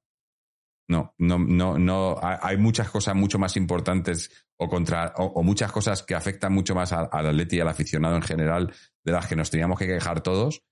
no, 0.89 1.15
no, 1.19 1.39
no, 1.39 1.79
no. 1.79 2.17
Hay 2.23 2.57
muchas 2.57 2.89
cosas 2.91 3.15
mucho 3.15 3.39
más 3.39 3.59
importantes 3.59 4.31
o 4.57 4.67
contra, 4.69 5.13
o, 5.19 5.43
muchas 5.43 5.71
cosas 5.71 6.03
que 6.03 6.15
afectan 6.15 6.55
mucho 6.55 6.75
más 6.75 6.95
al, 6.95 7.11
atleti 7.13 7.57
y 7.57 7.61
al 7.61 7.69
aficionado 7.69 8.17
en 8.17 8.23
general, 8.23 8.73
de 9.05 9.13
las 9.13 9.27
que 9.27 9.37
nos 9.37 9.51
teníamos 9.51 9.79
que 9.79 9.87
quejar 9.87 10.23
todos, 10.23 10.63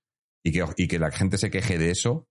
y 0.45 0.51
que, 0.51 0.63
y 0.77 0.87
que 0.87 0.99
la 0.99 1.09
gente 1.09 1.39
se 1.39 1.49
queje 1.49 1.79
de 1.79 1.89
eso, 1.89 2.27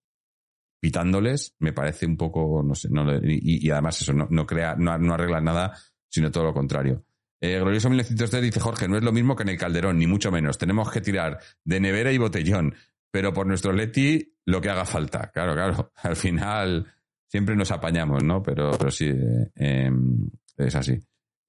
pitándoles, 0.81 1.57
me 1.59 1.73
parece 1.73 2.07
un 2.07 2.17
poco, 2.17 2.63
no 2.63 2.75
sé, 2.77 2.89
no, 2.89 3.13
y, 3.17 3.67
y, 3.67 3.71
además 3.71 4.01
eso 4.01 4.13
no, 4.13 4.29
no 4.31 4.47
crea, 4.47 4.77
no, 4.77 4.97
no, 4.99 5.15
arregla 5.15 5.41
nada, 5.41 5.77
sino 6.09 6.31
todo 6.31 6.45
lo 6.45 6.55
contrario. 6.55 7.05
Eh, 7.41 7.59
Glorioso 7.59 7.89
1903 7.89 8.41
dice 8.41 8.61
Jorge, 8.61 8.87
no 8.87 8.97
es 8.97 9.03
lo 9.03 9.11
mismo 9.11 9.35
que 9.35 9.43
en 9.43 9.49
el 9.49 9.59
Calderón, 9.59 9.99
ni 9.99 10.07
mucho 10.07 10.31
menos. 10.31 10.59
Tenemos 10.59 10.91
que 10.93 11.01
tirar 11.01 11.41
de 11.65 11.81
nevera 11.81 12.13
y 12.13 12.19
botellón, 12.19 12.75
pero 13.11 13.33
por 13.33 13.49
nuestro 13.49 13.73
Leti 13.73 14.37
lo 14.47 14.61
que 14.61 14.71
haga 14.71 14.85
falta. 14.85 15.31
Claro, 15.33 15.55
claro. 15.55 15.93
Al 16.03 16.15
final, 16.15 16.87
siempre 17.27 17.57
nos 17.57 17.73
apañamos, 17.73 18.23
¿no? 18.23 18.43
Pero, 18.43 18.71
pero 18.79 18.91
sí, 18.93 19.09
eh, 19.09 19.51
em, 19.57 20.31
es 20.57 20.75
así. 20.77 20.99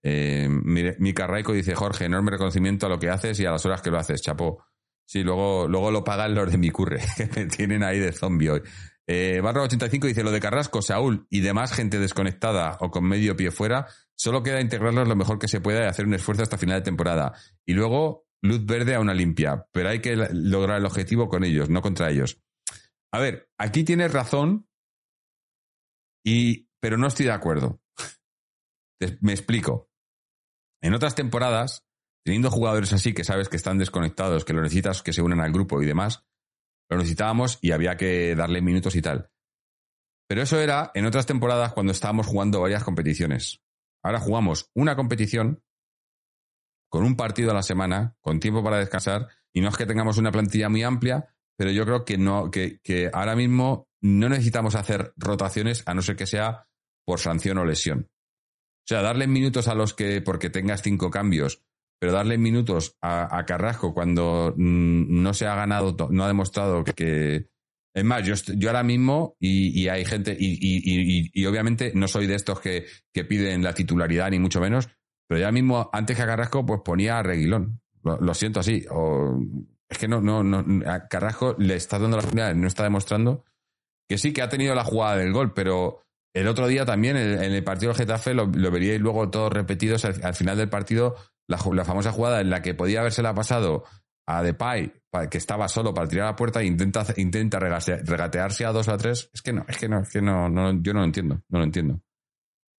Eh, 0.01 0.49
mi, 0.49 1.13
Carraico 1.13 1.53
dice, 1.53 1.75
Jorge, 1.75 2.05
enorme 2.05 2.31
reconocimiento 2.31 2.87
a 2.87 2.89
lo 2.89 2.99
que 2.99 3.09
haces 3.09 3.39
y 3.39 3.45
a 3.45 3.51
las 3.51 3.65
horas 3.65 3.81
que 3.81 3.91
lo 3.91 3.99
haces, 3.99 4.21
chapó. 4.21 4.65
Sí, 5.05 5.23
luego, 5.23 5.67
luego 5.67 5.91
lo 5.91 6.03
pagan 6.03 6.33
los 6.33 6.51
de 6.51 6.57
mi 6.57 6.71
curre, 6.71 7.01
que 7.33 7.45
tienen 7.45 7.83
ahí 7.83 7.99
de 7.99 8.11
zombie 8.11 8.49
hoy. 8.49 8.61
Eh, 9.07 9.39
barra 9.41 9.61
85 9.61 10.07
dice, 10.07 10.23
lo 10.23 10.31
de 10.31 10.39
Carrasco, 10.39 10.81
Saúl 10.81 11.27
y 11.29 11.41
demás 11.41 11.73
gente 11.73 11.99
desconectada 11.99 12.77
o 12.79 12.89
con 12.89 13.03
medio 13.03 13.35
pie 13.35 13.51
fuera, 13.51 13.87
solo 14.15 14.41
queda 14.41 14.61
integrarlos 14.61 15.07
lo 15.07 15.15
mejor 15.15 15.37
que 15.37 15.47
se 15.47 15.61
pueda 15.61 15.83
y 15.83 15.87
hacer 15.87 16.05
un 16.05 16.15
esfuerzo 16.15 16.41
hasta 16.41 16.57
final 16.57 16.79
de 16.79 16.85
temporada. 16.85 17.33
Y 17.65 17.73
luego, 17.73 18.25
luz 18.41 18.65
verde 18.65 18.95
a 18.95 18.99
una 18.99 19.13
limpia. 19.13 19.67
Pero 19.71 19.89
hay 19.89 19.99
que 19.99 20.15
lograr 20.15 20.79
el 20.79 20.85
objetivo 20.85 21.29
con 21.29 21.43
ellos, 21.43 21.69
no 21.69 21.81
contra 21.81 22.09
ellos. 22.09 22.41
A 23.11 23.19
ver, 23.19 23.49
aquí 23.57 23.83
tienes 23.83 24.11
razón, 24.11 24.67
y, 26.25 26.67
pero 26.79 26.97
no 26.97 27.07
estoy 27.07 27.27
de 27.27 27.31
acuerdo. 27.31 27.81
Me 29.21 29.33
explico. 29.33 29.89
En 30.81 30.93
otras 30.93 31.15
temporadas, 31.15 31.84
teniendo 32.25 32.49
jugadores 32.49 32.91
así 32.91 33.13
que 33.13 33.23
sabes 33.23 33.49
que 33.49 33.55
están 33.55 33.77
desconectados, 33.77 34.43
que 34.43 34.53
lo 34.53 34.61
necesitas, 34.61 35.03
que 35.03 35.13
se 35.13 35.21
unen 35.21 35.39
al 35.39 35.51
grupo 35.51 35.81
y 35.81 35.85
demás, 35.85 36.25
lo 36.89 36.97
necesitábamos 36.97 37.59
y 37.61 37.71
había 37.71 37.97
que 37.97 38.35
darle 38.35 38.61
minutos 38.61 38.95
y 38.95 39.01
tal. 39.01 39.29
Pero 40.27 40.41
eso 40.41 40.59
era 40.59 40.89
en 40.95 41.05
otras 41.05 41.27
temporadas 41.27 41.73
cuando 41.73 41.91
estábamos 41.91 42.25
jugando 42.25 42.61
varias 42.61 42.83
competiciones. 42.83 43.61
Ahora 44.03 44.19
jugamos 44.19 44.71
una 44.73 44.95
competición 44.95 45.63
con 46.89 47.03
un 47.03 47.15
partido 47.15 47.51
a 47.51 47.53
la 47.53 47.63
semana, 47.63 48.15
con 48.21 48.39
tiempo 48.39 48.63
para 48.63 48.79
descansar, 48.79 49.27
y 49.53 49.61
no 49.61 49.69
es 49.69 49.77
que 49.77 49.85
tengamos 49.85 50.17
una 50.17 50.31
plantilla 50.31 50.67
muy 50.67 50.81
amplia, 50.81 51.35
pero 51.55 51.69
yo 51.69 51.85
creo 51.85 52.05
que 52.05 52.17
no, 52.17 52.49
que 52.49 53.09
ahora 53.13 53.35
mismo 53.35 53.87
no 54.01 54.29
necesitamos 54.29 54.73
hacer 54.73 55.13
rotaciones 55.15 55.83
a 55.85 55.93
no 55.93 56.01
ser 56.01 56.15
que 56.15 56.25
sea 56.25 56.67
por 57.05 57.19
sanción 57.19 57.59
o 57.59 57.65
lesión. 57.65 58.09
O 58.09 58.87
sea, 58.87 59.01
darle 59.01 59.27
minutos 59.27 59.67
a 59.67 59.75
los 59.75 59.93
que, 59.93 60.21
porque 60.21 60.49
tengas 60.49 60.81
cinco 60.81 61.09
cambios, 61.09 61.63
pero 61.99 62.11
darle 62.11 62.37
minutos 62.37 62.95
a, 63.01 63.43
Carrasco 63.45 63.93
cuando 63.93 64.53
mm, 64.55 65.21
no 65.21 65.33
se 65.33 65.47
ha 65.47 65.55
ganado, 65.55 65.95
no 66.09 66.23
ha 66.23 66.27
demostrado 66.27 66.83
que. 66.83 67.47
Es 67.93 68.03
más, 68.03 68.23
yo, 68.25 68.33
yo 68.57 68.69
ahora 68.69 68.83
mismo, 68.83 69.37
y, 69.39 69.87
hay 69.87 70.03
gente, 70.03 70.35
y, 70.37 71.31
y, 71.33 71.45
obviamente 71.45 71.93
no 71.95 72.09
soy 72.09 72.27
de 72.27 72.35
estos 72.35 72.59
que, 72.59 72.85
que, 73.13 73.23
piden 73.23 73.63
la 73.63 73.73
titularidad, 73.73 74.29
ni 74.31 74.37
mucho 74.37 74.59
menos, 74.59 74.89
pero 75.29 75.39
ya 75.39 75.49
mismo, 75.53 75.89
antes 75.93 76.17
que 76.17 76.23
a 76.23 76.27
Carrasco, 76.27 76.65
pues 76.65 76.81
ponía 76.83 77.19
a 77.19 77.23
Reguilón. 77.23 77.79
Lo, 78.03 78.33
siento 78.33 78.59
así. 78.59 78.85
O, 78.91 79.39
es 79.89 79.97
que 79.97 80.09
no, 80.09 80.19
no, 80.19 80.43
no, 80.43 80.89
a 80.91 81.07
Carrasco 81.07 81.55
le 81.57 81.75
está 81.75 81.97
dando 81.97 82.17
la 82.17 82.21
oportunidad, 82.23 82.53
no 82.53 82.67
está 82.67 82.83
demostrando 82.83 83.45
que 84.07 84.17
sí 84.17 84.33
que 84.33 84.41
ha 84.41 84.49
tenido 84.49 84.75
la 84.75 84.83
jugada 84.83 85.17
del 85.17 85.33
gol, 85.33 85.53
pero 85.53 86.03
el 86.33 86.47
otro 86.47 86.67
día 86.67 86.85
también, 86.85 87.17
en, 87.17 87.39
el 87.39 87.63
partido 87.63 87.91
del 87.91 87.97
Getafe, 87.97 88.33
lo, 88.33 88.47
veríais 88.47 88.99
luego 89.01 89.29
todos 89.29 89.51
repetidos 89.51 90.05
al, 90.05 90.35
final 90.35 90.57
del 90.57 90.69
partido, 90.69 91.15
la, 91.47 91.85
famosa 91.85 92.11
jugada 92.11 92.41
en 92.41 92.49
la 92.49 92.61
que 92.61 92.73
podía 92.73 92.99
habérsela 92.99 93.33
pasado 93.33 93.83
a 94.27 94.41
Depay, 94.41 94.91
que 95.29 95.37
estaba 95.37 95.67
solo 95.67 95.93
para 95.93 96.07
tirar 96.07 96.25
la 96.25 96.35
puerta 96.35 96.61
e 96.61 96.65
intenta, 96.65 97.05
intenta 97.17 97.59
regatearse 97.59 98.65
a 98.65 98.71
dos 98.71 98.87
o 98.87 98.93
a 98.93 98.97
tres. 98.97 99.29
Es 99.33 99.41
que 99.41 99.53
no, 99.53 99.65
es 99.67 99.77
que 99.77 99.87
no, 99.87 100.01
es 100.01 100.09
que 100.09 100.21
no, 100.21 100.49
yo 100.81 100.93
no 100.93 100.99
lo 100.99 101.05
entiendo, 101.05 101.41
no 101.49 101.59
lo 101.59 101.65
entiendo. 101.65 102.01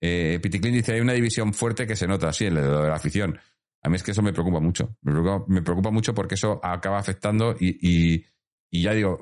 Eh, 0.02 0.38
Piticlin 0.42 0.74
dice, 0.74 0.92
hay 0.92 1.00
una 1.00 1.14
división 1.14 1.54
fuerte 1.54 1.86
que 1.86 1.96
se 1.96 2.06
nota, 2.06 2.32
sí, 2.32 2.46
en 2.46 2.54
lo 2.54 2.82
de 2.82 2.88
la 2.88 2.96
afición. 2.96 3.38
A 3.82 3.88
mí 3.88 3.96
es 3.96 4.02
que 4.02 4.10
eso 4.10 4.22
me 4.22 4.32
preocupa 4.32 4.60
mucho. 4.60 4.96
Me 5.02 5.62
preocupa, 5.62 5.90
mucho 5.90 6.14
porque 6.14 6.34
eso 6.34 6.60
acaba 6.62 6.98
afectando 6.98 7.54
y, 7.58 8.24
y 8.70 8.82
ya 8.82 8.92
digo, 8.92 9.18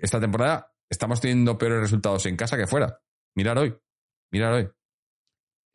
esta 0.00 0.20
temporada 0.20 0.72
estamos 0.88 1.20
teniendo 1.20 1.58
peores 1.58 1.80
resultados 1.80 2.24
en 2.26 2.36
casa 2.36 2.56
que 2.56 2.66
fuera. 2.66 3.00
Mirar 3.34 3.58
hoy. 3.58 3.76
Mirar 4.32 4.52
hoy. 4.54 4.75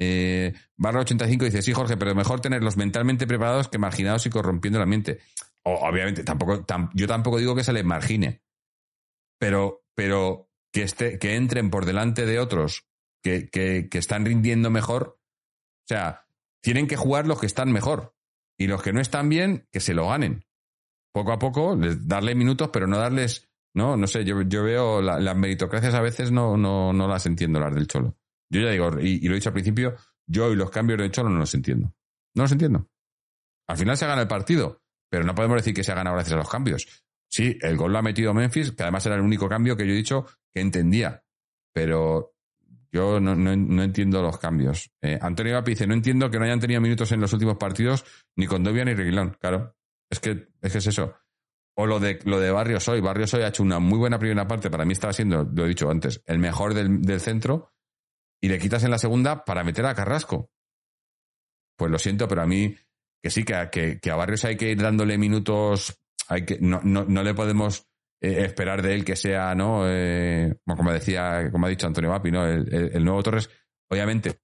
Eh, 0.04 0.52
barra 0.78 1.02
85 1.02 1.46
dice, 1.46 1.62
sí, 1.62 1.74
Jorge, 1.74 1.96
pero 1.96 2.16
mejor 2.16 2.42
tenerlos 2.42 2.76
mentalmente 2.76 3.28
preparados 3.28 3.68
que 3.68 3.78
marginados 3.78 4.26
y 4.26 4.32
corrompiendo 4.32 4.80
el 4.80 4.84
ambiente. 4.84 5.20
obviamente, 5.62 6.24
tampoco, 6.24 6.66
yo 6.96 7.08
tampoco 7.08 7.38
digo 7.38 7.54
que 7.54 7.64
se 7.64 7.72
les 7.72 7.86
margine. 7.86 8.42
Pero, 9.40 9.84
pero 9.94 10.50
que, 10.74 10.82
esté, 10.82 11.20
que 11.20 11.36
entren 11.36 11.70
por 11.70 11.86
delante 11.86 12.26
de 12.26 12.40
otros 12.40 12.88
que, 13.22 13.48
que, 13.48 13.90
que 13.92 14.00
están 14.00 14.26
rindiendo 14.26 14.72
mejor. 14.72 15.20
O 15.84 15.88
sea, 15.88 16.26
tienen 16.64 16.88
que 16.88 16.96
jugar 16.96 17.28
los 17.28 17.40
que 17.40 17.46
están 17.46 17.72
mejor. 17.72 18.16
Y 18.58 18.66
los 18.66 18.82
que 18.82 18.94
no 18.94 19.02
están 19.02 19.30
bien, 19.30 19.68
que 19.72 19.82
se 19.82 19.94
lo 19.94 20.08
ganen. 20.08 20.46
Poco 21.14 21.32
a 21.32 21.38
poco, 21.38 21.78
darle 21.78 22.34
minutos, 22.34 22.72
pero 22.74 22.88
no 22.88 22.98
darles. 22.98 23.52
No, 23.76 23.98
no 23.98 24.08
sé, 24.08 24.26
yo, 24.26 24.42
yo 24.42 24.64
veo 24.64 25.00
las 25.00 25.36
meritocracias 25.36 25.94
a 25.94 26.02
veces 26.02 26.32
no, 26.32 26.58
no, 26.58 26.92
no 26.92 27.08
las 27.08 27.28
entiendo, 27.28 27.60
las 27.60 27.76
del 27.76 27.88
Cholo. 27.88 28.18
Yo 28.52 28.62
ya 28.62 28.70
digo, 28.70 29.00
y, 29.00 29.26
lo 29.28 29.34
he 29.34 29.36
dicho 29.36 29.50
al 29.50 29.54
principio, 29.54 29.96
yo 30.28 30.52
y 30.52 30.56
los 30.56 30.70
cambios 30.70 31.00
del 31.00 31.10
Cholo 31.10 31.30
no 31.30 31.40
los 31.40 31.54
entiendo. 31.56 31.94
No 32.36 32.44
los 32.44 32.52
entiendo. 32.52 32.90
Al 33.68 33.78
final 33.78 33.96
se 33.96 34.06
gana 34.06 34.22
el 34.22 34.28
partido, 34.28 34.82
pero 35.10 35.24
no 35.24 35.34
podemos 35.34 35.58
decir 35.58 35.74
que 35.74 35.84
se 35.84 35.92
ha 35.92 35.96
ganado 35.96 36.18
gracias 36.18 36.34
a 36.34 36.38
los 36.38 36.50
cambios. 36.50 37.06
Sí, 37.30 37.58
el 37.62 37.78
gol 37.78 37.94
lo 37.94 38.00
ha 38.00 38.02
metido 38.02 38.34
Memphis, 38.34 38.74
que 38.74 38.84
además 38.84 39.06
era 39.06 39.16
el 39.16 39.22
único 39.22 39.48
cambio 39.48 39.78
que 39.78 39.88
yo 39.88 39.94
he 39.94 39.96
dicho 39.96 40.26
que 40.54 40.60
entendía. 40.60 41.24
Pero 41.74 42.34
yo 42.92 43.22
no, 43.22 43.36
no, 43.36 43.84
entiendo 43.84 44.22
los 44.22 44.38
cambios. 44.38 44.92
Eh, 45.02 45.18
Antonio 45.22 45.54
Vapi 45.54 45.72
dice, 45.72 45.88
no 45.88 45.94
entiendo 45.94 46.30
que 46.30 46.38
no 46.38 46.44
hayan 46.44 46.60
tenido 46.60 46.82
minutos 46.82 47.10
en 47.14 47.22
los 47.22 47.32
últimos 47.32 47.56
partidos 47.56 48.04
ni 48.36 48.48
con 48.48 48.66
Dobia 48.66 48.84
ni 48.84 48.94
Reguilón. 48.94 49.38
Claro, 49.40 49.78
es 50.10 50.20
que, 50.20 50.50
es 50.62 50.72
que 50.74 50.78
es 50.80 50.88
eso. 50.88 51.16
O 51.78 51.86
lo 51.86 52.02
de, 52.02 52.20
lo 52.26 52.42
de 52.42 52.52
Barrios 52.52 52.86
hoy. 52.90 53.00
Barrios 53.00 53.34
hoy 53.34 53.44
ha 53.44 53.48
hecho 53.48 53.64
una 53.64 53.80
muy 53.80 53.98
buena 53.98 54.20
primera 54.20 54.46
parte. 54.46 54.70
Para 54.70 54.84
mí 54.84 54.92
estaba 54.92 55.14
siendo, 55.14 55.44
lo 55.44 55.66
he 55.66 55.70
dicho 55.70 55.90
antes, 55.90 56.22
el 56.26 56.40
mejor 56.40 56.74
del, 56.74 57.02
del 57.02 57.22
centro. 57.22 57.72
Y 58.42 58.50
le 58.50 58.60
quitas 58.60 58.84
en 58.84 58.92
la 58.92 58.98
segunda 58.98 59.46
para 59.46 59.64
meter 59.64 59.86
a 59.86 59.94
Carrasco. 59.94 60.50
Pues 61.78 61.92
lo 61.92 62.00
siento, 62.00 62.28
pero 62.28 62.42
a 62.42 62.48
mí 62.48 62.76
que 63.22 63.30
sí, 63.30 63.44
que, 63.44 63.70
que, 63.72 64.00
que 64.00 64.12
a 64.12 64.16
Barrios 64.16 64.46
hay 64.46 64.58
que 64.58 64.72
ir 64.72 64.82
dándole 64.82 65.18
minutos. 65.18 66.00
Hay 66.28 66.46
que, 66.46 66.58
no, 66.60 66.82
no, 66.84 67.06
no 67.06 67.24
le 67.24 67.34
podemos 67.34 67.88
eh, 68.20 68.46
esperar 68.46 68.82
de 68.82 68.94
él 68.94 69.06
que 69.06 69.16
sea, 69.16 69.54
¿no? 69.56 69.84
Eh, 69.86 70.56
como 70.66 70.92
decía, 70.92 71.50
como 71.52 71.66
ha 71.66 71.70
dicho 71.70 71.88
Antonio 71.88 72.12
Vapi, 72.12 72.32
¿no? 72.32 72.48
El, 72.48 73.04
nuevo 73.04 73.24
Torres, 73.24 73.50
obviamente, 73.90 74.40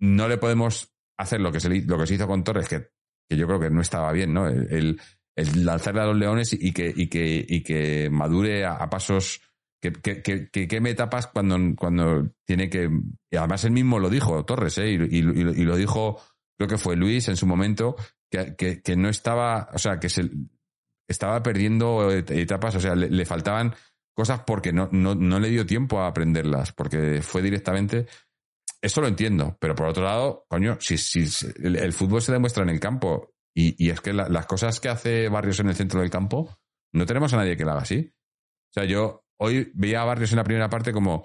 no 0.00 0.28
le 0.28 0.36
podemos 0.36 0.92
hacer 1.16 1.40
lo 1.40 1.52
que 1.52 1.60
se, 1.60 1.68
lo 1.68 1.98
que 1.98 2.06
se 2.06 2.14
hizo 2.14 2.26
con 2.26 2.44
Torres, 2.44 2.68
que, 2.68 2.88
que 3.28 3.36
yo 3.36 3.46
creo 3.46 3.60
que 3.60 3.70
no 3.70 3.80
estaba 3.80 4.12
bien, 4.12 4.34
¿no? 4.34 4.48
El, 4.48 5.00
el, 5.36 5.64
lanzarle 5.64 6.02
a 6.02 6.06
los 6.06 6.16
leones 6.16 6.52
y 6.52 6.72
que, 6.72 6.92
y 6.94 7.08
que, 7.08 7.44
y 7.48 7.62
que 7.62 8.10
madure 8.10 8.64
a, 8.64 8.90
pasos 8.90 9.40
que, 9.80 9.92
que, 9.92 10.50
que, 10.50 10.68
queme 10.68 10.90
etapas 10.90 11.26
cuando, 11.26 11.58
cuando 11.76 12.30
tiene 12.44 12.68
que. 12.68 12.90
Y 13.30 13.36
además 13.36 13.64
él 13.64 13.72
mismo 13.72 13.98
lo 13.98 14.10
dijo, 14.10 14.44
Torres, 14.44 14.78
¿eh? 14.78 14.90
y, 14.90 14.94
y, 14.94 15.18
y, 15.18 15.64
lo 15.64 15.76
dijo, 15.76 16.20
creo 16.58 16.68
que 16.68 16.78
fue 16.78 16.96
Luis 16.96 17.28
en 17.28 17.36
su 17.36 17.46
momento, 17.46 17.96
que, 18.30 18.54
que, 18.82 18.96
no 18.96 19.08
estaba, 19.08 19.70
o 19.72 19.78
sea, 19.78 19.98
que 19.98 20.10
se, 20.10 20.30
estaba 21.08 21.42
perdiendo 21.42 22.10
etapas, 22.12 22.76
o 22.76 22.80
sea, 22.80 22.94
le, 22.94 23.24
faltaban 23.24 23.74
cosas 24.14 24.42
porque 24.46 24.72
no, 24.72 24.88
no, 24.92 25.14
no, 25.14 25.40
le 25.40 25.48
dio 25.48 25.64
tiempo 25.64 26.00
a 26.00 26.08
aprenderlas, 26.08 26.72
porque 26.72 27.22
fue 27.22 27.42
directamente... 27.42 28.06
Eso 28.82 29.02
lo 29.02 29.08
entiendo, 29.08 29.58
pero 29.60 29.74
por 29.74 29.88
otro 29.88 30.04
lado, 30.04 30.46
coño, 30.48 30.78
si, 30.80 30.96
si 30.96 31.26
el, 31.62 31.92
fútbol 31.92 32.22
se 32.22 32.32
demuestra 32.32 32.62
en 32.62 32.70
el 32.70 32.80
campo 32.80 33.34
y, 33.54 33.74
y 33.84 33.90
es 33.90 34.00
que 34.00 34.14
las 34.14 34.46
cosas 34.46 34.80
que 34.80 34.88
hace 34.88 35.28
Barrios 35.28 35.60
en 35.60 35.68
el 35.68 35.74
centro 35.74 36.00
del 36.00 36.08
campo, 36.08 36.56
no 36.94 37.04
tenemos 37.04 37.34
a 37.34 37.36
nadie 37.36 37.58
que 37.58 37.64
lo 37.64 37.72
haga 37.72 37.82
así. 37.82 38.10
O 38.70 38.72
sea, 38.72 38.84
yo 38.84 39.26
hoy 39.40 39.72
veía 39.74 40.02
a 40.02 40.04
Barrios 40.04 40.30
en 40.32 40.36
la 40.36 40.44
primera 40.44 40.68
parte 40.68 40.92
como 40.92 41.24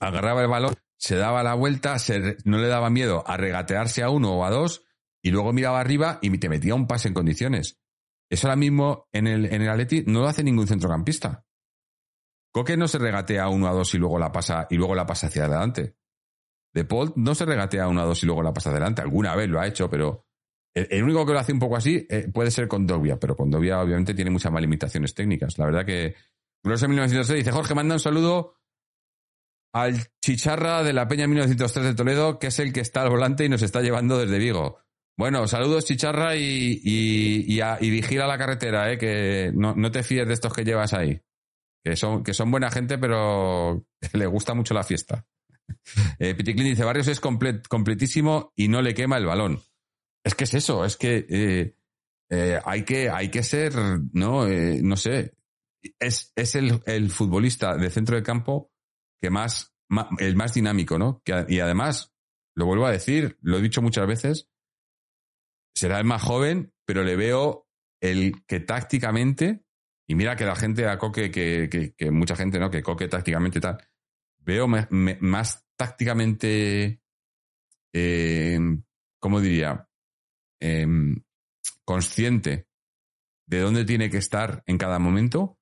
agarraba 0.00 0.42
el 0.42 0.48
balón, 0.48 0.74
se 0.96 1.16
daba 1.16 1.42
la 1.42 1.54
vuelta, 1.54 1.96
no 2.44 2.58
le 2.58 2.68
daba 2.68 2.90
miedo 2.90 3.24
a 3.26 3.36
regatearse 3.36 4.02
a 4.02 4.10
uno 4.10 4.32
o 4.32 4.44
a 4.44 4.50
dos 4.50 4.84
y 5.22 5.30
luego 5.30 5.52
miraba 5.52 5.80
arriba 5.80 6.18
y 6.20 6.36
te 6.38 6.48
metía 6.48 6.74
un 6.74 6.86
pase 6.86 7.08
en 7.08 7.14
condiciones. 7.14 7.78
Eso 8.28 8.48
ahora 8.48 8.56
mismo 8.56 9.08
en 9.12 9.26
el, 9.26 9.46
en 9.46 9.62
el 9.62 9.68
Atleti 9.68 10.04
no 10.06 10.20
lo 10.20 10.28
hace 10.28 10.42
ningún 10.42 10.66
centrocampista. 10.66 11.44
Coque 12.52 12.76
no 12.76 12.88
se 12.88 12.98
regatea 12.98 13.44
a 13.44 13.48
uno 13.48 13.68
a 13.68 13.72
dos 13.72 13.94
y 13.94 13.98
luego 13.98 14.18
la 14.18 14.32
pasa, 14.32 14.66
y 14.68 14.76
luego 14.76 14.94
la 14.94 15.06
pasa 15.06 15.28
hacia 15.28 15.44
adelante. 15.44 15.96
De 16.74 16.84
Paul 16.84 17.12
no 17.16 17.34
se 17.34 17.44
regatea 17.44 17.84
a 17.84 17.88
uno 17.88 18.00
a 18.00 18.04
dos 18.04 18.22
y 18.22 18.26
luego 18.26 18.42
la 18.42 18.52
pasa 18.52 18.70
adelante. 18.70 19.02
Alguna 19.02 19.36
vez 19.36 19.48
lo 19.48 19.60
ha 19.60 19.66
hecho, 19.66 19.88
pero 19.88 20.26
el, 20.74 21.02
único 21.02 21.24
que 21.26 21.32
lo 21.32 21.38
hace 21.38 21.52
un 21.52 21.58
poco 21.58 21.76
así 21.76 22.06
eh, 22.08 22.28
puede 22.32 22.50
ser 22.50 22.66
con 22.66 22.86
Dovia, 22.86 23.18
pero 23.18 23.36
con 23.36 23.50
Dovia 23.50 23.80
obviamente 23.80 24.14
tiene 24.14 24.30
muchas 24.30 24.50
más 24.50 24.62
limitaciones 24.62 25.14
técnicas. 25.14 25.58
La 25.58 25.66
verdad 25.66 25.84
que 25.84 26.14
Gloria 26.62 26.88
1906 26.88 27.38
dice, 27.38 27.52
Jorge, 27.52 27.74
manda 27.74 27.94
un 27.94 28.00
saludo 28.00 28.56
al 29.74 29.96
chicharra 30.20 30.82
de 30.82 30.92
la 30.92 31.08
Peña 31.08 31.26
1903 31.26 31.86
de 31.86 31.94
Toledo, 31.94 32.38
que 32.38 32.48
es 32.48 32.58
el 32.58 32.72
que 32.72 32.80
está 32.80 33.02
al 33.02 33.10
volante 33.10 33.44
y 33.44 33.48
nos 33.48 33.62
está 33.62 33.80
llevando 33.80 34.18
desde 34.18 34.38
Vigo. 34.38 34.78
Bueno, 35.16 35.46
saludos 35.46 35.84
Chicharra 35.84 36.36
y, 36.36 36.80
y, 36.82 37.60
y, 37.60 37.90
vigila 37.90 38.26
la 38.26 38.38
carretera, 38.38 38.90
¿eh? 38.90 38.98
que 38.98 39.52
no, 39.54 39.74
no, 39.74 39.90
te 39.90 40.02
fíes 40.02 40.26
de 40.26 40.32
estos 40.32 40.54
que 40.54 40.64
llevas 40.64 40.94
ahí. 40.94 41.20
Que 41.84 41.96
son, 41.96 42.22
que 42.22 42.32
son 42.32 42.50
buena 42.50 42.70
gente, 42.70 42.96
pero 42.96 43.84
le 44.12 44.26
gusta 44.26 44.54
mucho 44.54 44.74
la 44.74 44.84
fiesta. 44.84 45.26
Eh, 46.18 46.34
dice, 46.34 46.84
Barrios 46.84 47.08
es 47.08 47.18
completísimo 47.20 48.52
y 48.54 48.68
no 48.68 48.82
le 48.82 48.94
quema 48.94 49.16
el 49.16 49.26
balón. 49.26 49.60
Es 50.24 50.34
que 50.34 50.44
es 50.44 50.54
eso, 50.54 50.84
es 50.84 50.96
que 50.96 51.26
eh, 51.28 51.76
eh, 52.30 52.60
hay 52.64 52.84
que 52.84 53.10
hay 53.10 53.28
que 53.28 53.42
ser, 53.42 53.72
no, 54.12 54.46
eh, 54.46 54.80
no 54.82 54.96
sé, 54.96 55.34
es, 55.98 56.32
es 56.36 56.54
el, 56.54 56.82
el, 56.86 57.10
futbolista 57.10 57.76
de 57.76 57.90
centro 57.90 58.16
de 58.16 58.22
campo 58.22 58.70
que 59.20 59.30
más, 59.30 59.74
el 60.18 60.36
más 60.36 60.54
dinámico, 60.54 60.98
¿no? 60.98 61.22
Que, 61.24 61.44
y 61.48 61.60
además, 61.60 62.12
lo 62.54 62.66
vuelvo 62.66 62.86
a 62.86 62.92
decir, 62.92 63.38
lo 63.40 63.58
he 63.58 63.62
dicho 63.62 63.82
muchas 63.82 64.06
veces, 64.06 64.48
será 65.74 65.98
el 65.98 66.04
más 66.04 66.22
joven, 66.22 66.72
pero 66.84 67.02
le 67.02 67.16
veo 67.16 67.66
el 68.00 68.44
que 68.46 68.60
tácticamente, 68.60 69.64
y 70.08 70.14
mira 70.14 70.36
que 70.36 70.44
la 70.44 70.56
gente 70.56 70.86
a 70.86 70.98
Coque, 70.98 71.30
que, 71.30 71.94
que, 71.96 72.10
mucha 72.10 72.36
gente, 72.36 72.58
¿no? 72.58 72.70
Que 72.70 72.82
Coque 72.82 73.08
tácticamente 73.08 73.60
tal, 73.60 73.78
veo 74.38 74.66
más 74.68 75.66
tácticamente, 75.76 77.00
eh, 77.94 78.58
¿cómo 79.20 79.40
diría? 79.40 79.88
Em, 80.60 81.22
consciente 81.84 82.68
de 83.46 83.60
dónde 83.60 83.84
tiene 83.84 84.10
que 84.10 84.18
estar 84.18 84.62
en 84.66 84.78
cada 84.78 84.98
momento 84.98 85.58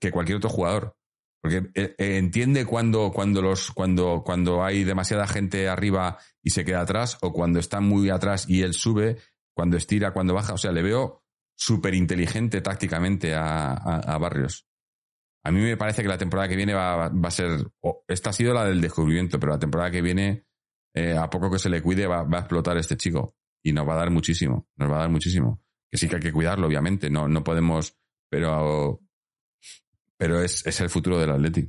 que 0.00 0.10
cualquier 0.10 0.38
otro 0.38 0.50
jugador. 0.50 0.96
Porque 1.44 1.70
eh, 1.74 1.94
eh, 1.98 2.16
entiende 2.16 2.64
cuando, 2.64 3.12
cuando, 3.12 3.42
los, 3.42 3.70
cuando, 3.70 4.22
cuando 4.24 4.64
hay 4.64 4.82
demasiada 4.82 5.26
gente 5.26 5.68
arriba 5.68 6.18
y 6.42 6.50
se 6.50 6.64
queda 6.64 6.80
atrás, 6.80 7.18
o 7.20 7.34
cuando 7.34 7.58
está 7.58 7.80
muy 7.80 8.08
atrás 8.08 8.48
y 8.48 8.62
él 8.62 8.72
sube, 8.72 9.18
cuando 9.54 9.76
estira, 9.76 10.12
cuando 10.12 10.32
baja. 10.32 10.54
O 10.54 10.58
sea, 10.58 10.72
le 10.72 10.82
veo 10.82 11.22
súper 11.54 11.94
inteligente 11.94 12.62
tácticamente 12.62 13.34
a, 13.34 14.16
Barrios. 14.18 14.66
A 15.44 15.50
mí 15.50 15.60
me 15.60 15.76
parece 15.76 16.00
que 16.00 16.08
la 16.08 16.16
temporada 16.16 16.48
que 16.48 16.56
viene 16.56 16.72
va, 16.72 17.10
va 17.10 17.28
a 17.28 17.30
ser. 17.30 17.70
esta 18.08 18.30
ha 18.30 18.32
sido 18.32 18.54
la 18.54 18.64
del 18.64 18.80
descubrimiento, 18.80 19.38
pero 19.38 19.52
la 19.52 19.58
temporada 19.58 19.90
que 19.90 20.00
viene, 20.00 20.46
eh, 20.94 21.14
a 21.14 21.28
poco 21.28 21.50
que 21.50 21.58
se 21.58 21.68
le 21.68 21.82
cuide, 21.82 22.06
va, 22.06 22.22
va, 22.22 22.38
a 22.38 22.40
explotar 22.40 22.78
este 22.78 22.96
chico. 22.96 23.36
Y 23.62 23.72
nos 23.72 23.86
va 23.86 23.92
a 23.92 23.98
dar 23.98 24.10
muchísimo. 24.10 24.66
Nos 24.76 24.90
va 24.90 24.96
a 24.96 25.00
dar 25.00 25.10
muchísimo. 25.10 25.62
Que 25.90 25.98
sí 25.98 26.08
que 26.08 26.16
hay 26.16 26.22
que 26.22 26.32
cuidarlo, 26.32 26.66
obviamente. 26.66 27.10
No, 27.10 27.28
no 27.28 27.44
podemos. 27.44 27.98
Pero 28.30 29.03
pero 30.24 30.40
es, 30.40 30.64
es 30.64 30.80
el 30.80 30.88
futuro 30.88 31.18
del 31.18 31.32
Atleti. 31.32 31.68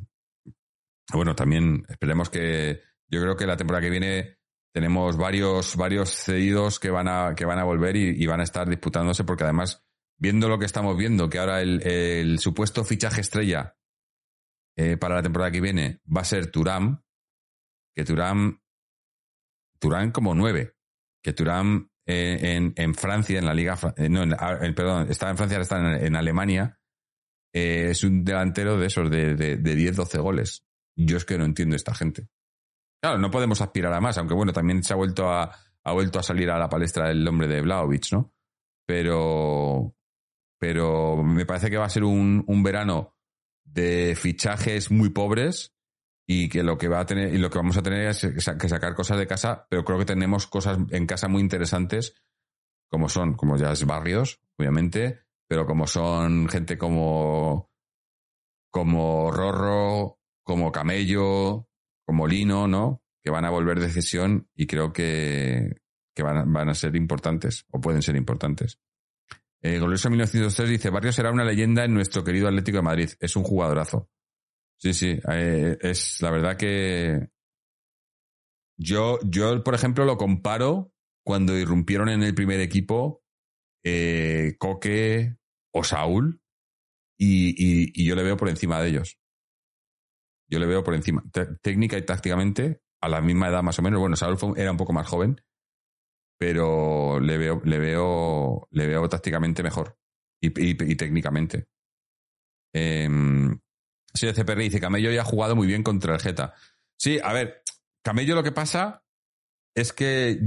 Bueno, 1.12 1.36
también 1.36 1.84
esperemos 1.90 2.30
que. 2.30 2.84
Yo 3.10 3.22
creo 3.22 3.36
que 3.36 3.46
la 3.46 3.58
temporada 3.58 3.82
que 3.82 3.90
viene 3.90 4.38
tenemos 4.74 5.18
varios, 5.18 5.76
varios 5.76 6.12
cedidos 6.12 6.80
que 6.80 6.90
van 6.90 7.10
a, 7.10 7.36
que 7.36 7.44
van 7.44 7.60
a 7.60 7.66
volver 7.66 7.98
y, 7.98 8.26
van 8.26 8.40
a 8.40 8.46
estar 8.46 8.70
disputándose, 8.70 9.26
porque 9.26 9.44
además, 9.44 9.84
viendo 10.18 10.48
lo 10.48 10.58
que 10.58 10.64
estamos 10.64 10.96
viendo, 10.96 11.30
que 11.30 11.40
ahora 11.40 11.62
el, 11.62 11.86
el 11.86 12.40
supuesto 12.40 12.86
fichaje 12.86 13.20
estrella 13.20 13.76
eh, 14.78 14.96
para 14.96 15.16
la 15.16 15.24
temporada 15.24 15.52
que 15.52 15.60
viene 15.60 16.00
va 16.08 16.22
a 16.22 16.24
ser 16.24 16.50
Turam, 16.50 17.04
que 17.94 18.06
Turam. 18.06 18.62
Turam 19.80 20.14
como 20.14 20.34
nueve. 20.34 20.78
Que 21.22 21.34
Turam 21.34 21.90
eh, 22.06 22.56
en, 22.56 22.74
en, 22.78 22.96
Francia, 22.96 23.38
en 23.38 23.48
la 23.48 23.54
Liga. 23.54 23.78
Eh, 23.98 24.08
no, 24.08 24.24
en, 24.24 24.76
perdón, 24.76 25.08
está 25.10 25.30
en 25.30 25.36
Francia, 25.36 25.60
está 25.60 25.98
en 25.98 26.16
Alemania 26.16 26.80
eh, 27.56 27.92
es 27.92 28.04
un 28.04 28.26
delantero 28.26 28.78
de 28.78 28.88
esos 28.88 29.10
de, 29.10 29.34
de, 29.34 29.76
10, 29.76 29.96
12 29.96 30.18
goles. 30.20 30.66
Yo 30.94 31.16
es 31.16 31.24
que 31.24 31.38
no 31.38 31.46
entiendo 31.46 31.78
esta 31.78 31.96
gente. 31.96 32.28
Claro, 33.02 33.18
no 33.18 33.32
podemos 33.32 33.62
aspirar 33.62 33.94
a 33.94 34.02
más, 34.02 34.18
aunque 34.18 34.34
bueno, 34.34 34.52
también 34.52 34.84
se 34.84 34.92
ha 34.92 34.98
vuelto 34.98 35.30
a, 35.30 35.56
ha 35.86 35.94
vuelto 35.94 36.20
a 36.20 36.24
salir 36.24 36.50
a 36.50 36.60
la 36.60 36.68
palestra 36.68 37.10
el 37.10 37.24
nombre 37.24 37.48
de 37.48 37.62
Vlaovic, 37.62 38.12
¿no? 38.12 38.34
Pero, 38.86 39.96
pero 40.60 41.24
me 41.24 41.46
parece 41.46 41.70
que 41.70 41.78
va 41.78 41.86
a 41.86 41.90
ser 41.90 42.04
un, 42.04 42.44
un 42.46 42.62
verano 42.62 43.16
de 43.64 44.18
fichajes 44.18 44.92
muy 44.92 45.12
pobres 45.12 45.74
y 46.28 46.50
que 46.50 46.62
lo 46.62 46.78
que 46.78 46.90
va 46.90 47.00
a 47.00 47.06
tener 47.06 47.34
y 47.34 47.38
lo 47.38 47.50
que 47.50 47.60
vamos 47.60 47.78
a 47.78 47.84
tener 47.84 48.10
es 48.10 48.20
que 48.20 48.70
sacar 48.70 48.96
cosas 48.96 49.18
de 49.18 49.28
casa, 49.28 49.66
pero 49.70 49.86
creo 49.86 50.00
que 50.00 50.06
tenemos 50.06 50.46
cosas 50.46 50.78
en 50.90 51.06
casa 51.06 51.30
muy 51.30 51.42
interesantes 51.42 52.16
como 52.90 53.08
son, 53.08 53.36
como 53.36 53.56
ya 53.56 53.72
es 53.72 53.86
Barrios, 53.86 54.42
obviamente, 54.58 55.25
pero 55.48 55.66
como 55.66 55.88
son 55.88 56.48
gente 56.48 56.78
como 56.78 57.70
como 58.72 59.32
Rorro, 59.32 60.20
como 60.44 60.72
Camello, 60.72 61.70
como 62.06 62.28
Lino, 62.28 62.68
¿no? 62.68 63.02
Que 63.24 63.32
van 63.32 63.46
a 63.46 63.50
volver 63.50 63.80
de 63.80 63.90
cesión 63.90 64.50
y 64.54 64.68
creo 64.68 64.92
que, 64.92 65.78
que 66.14 66.24
van, 66.24 66.52
van, 66.52 66.70
a 66.70 66.74
ser 66.74 66.96
importantes, 66.98 67.66
o 67.72 67.80
pueden 67.80 68.02
ser 68.02 68.18
importantes. 68.18 68.80
Eh, 69.62 69.80
Glorioso 69.80 70.10
1903 70.10 70.70
dice, 70.70 70.90
Barrio 70.90 71.12
será 71.12 71.32
una 71.32 71.44
leyenda 71.44 71.86
en 71.86 71.94
nuestro 71.94 72.24
querido 72.24 72.48
Atlético 72.48 72.78
de 72.78 72.84
Madrid. 72.84 73.10
Es 73.20 73.36
un 73.36 73.44
jugadorazo. 73.44 74.10
Sí, 74.78 74.94
sí, 74.94 75.20
eh, 75.32 75.78
es 75.82 76.22
la 76.22 76.30
verdad 76.30 76.58
que 76.58 77.30
yo, 78.78 79.20
yo, 79.24 79.64
por 79.64 79.74
ejemplo, 79.74 80.06
lo 80.06 80.18
comparo 80.18 80.94
cuando 81.24 81.58
irrumpieron 81.58 82.10
en 82.10 82.24
el 82.24 82.36
primer 82.36 82.60
equipo 82.60 83.24
eh, 83.86 84.56
Coque 84.58 85.38
o 85.72 85.84
Saúl 85.84 86.42
y, 87.18 88.04
yo 88.06 88.16
le 88.16 88.24
veo 88.24 88.36
por 88.36 88.50
encima 88.50 88.82
de 88.82 88.90
ellos. 88.90 89.18
Yo 90.50 90.60
le 90.60 90.66
veo 90.66 90.84
por 90.84 90.96
encima, 90.96 91.24
técnica 91.62 91.98
y 91.98 92.02
tácticamente, 92.02 92.82
a 93.02 93.10
la 93.10 93.22
misma 93.22 93.48
edad 93.48 93.64
más 93.64 93.80
o 93.80 93.82
menos. 93.82 94.00
Bueno, 94.00 94.16
Saúl 94.16 94.38
era 94.58 94.72
un 94.72 94.78
poco 94.78 94.94
más 94.94 95.08
joven, 95.08 95.42
pero 96.38 97.20
le 97.20 97.38
veo, 97.38 97.62
le 97.64 97.80
veo, 97.80 98.68
le 98.72 98.88
veo 98.88 99.08
tácticamente 99.08 99.64
mejor 99.64 99.98
y, 100.42 100.48
y, 100.70 100.96
técnicamente. 100.96 101.68
Eh, 102.74 103.08
sí, 104.14 104.28
CPR 104.34 104.60
dice, 104.60 104.80
Camello 104.80 105.12
ya 105.12 105.22
ha 105.22 105.26
jugado 105.26 105.56
muy 105.56 105.68
bien 105.68 105.84
contra 105.84 106.16
el 106.16 106.22
Geta. 106.22 106.54
Sí, 106.98 107.20
a 107.24 107.34
ver, 107.34 107.64
Camello 108.04 108.36
lo 108.36 108.44
que 108.44 108.52
pasa 108.52 109.04
es 109.76 109.94
que 109.94 110.40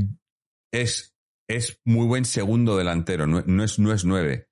es, 0.72 1.17
es 1.48 1.80
muy 1.84 2.06
buen 2.06 2.24
segundo 2.24 2.76
delantero, 2.76 3.26
no, 3.26 3.64
es, 3.64 3.78
no 3.78 3.92
es 3.92 4.04
nueve. 4.04 4.48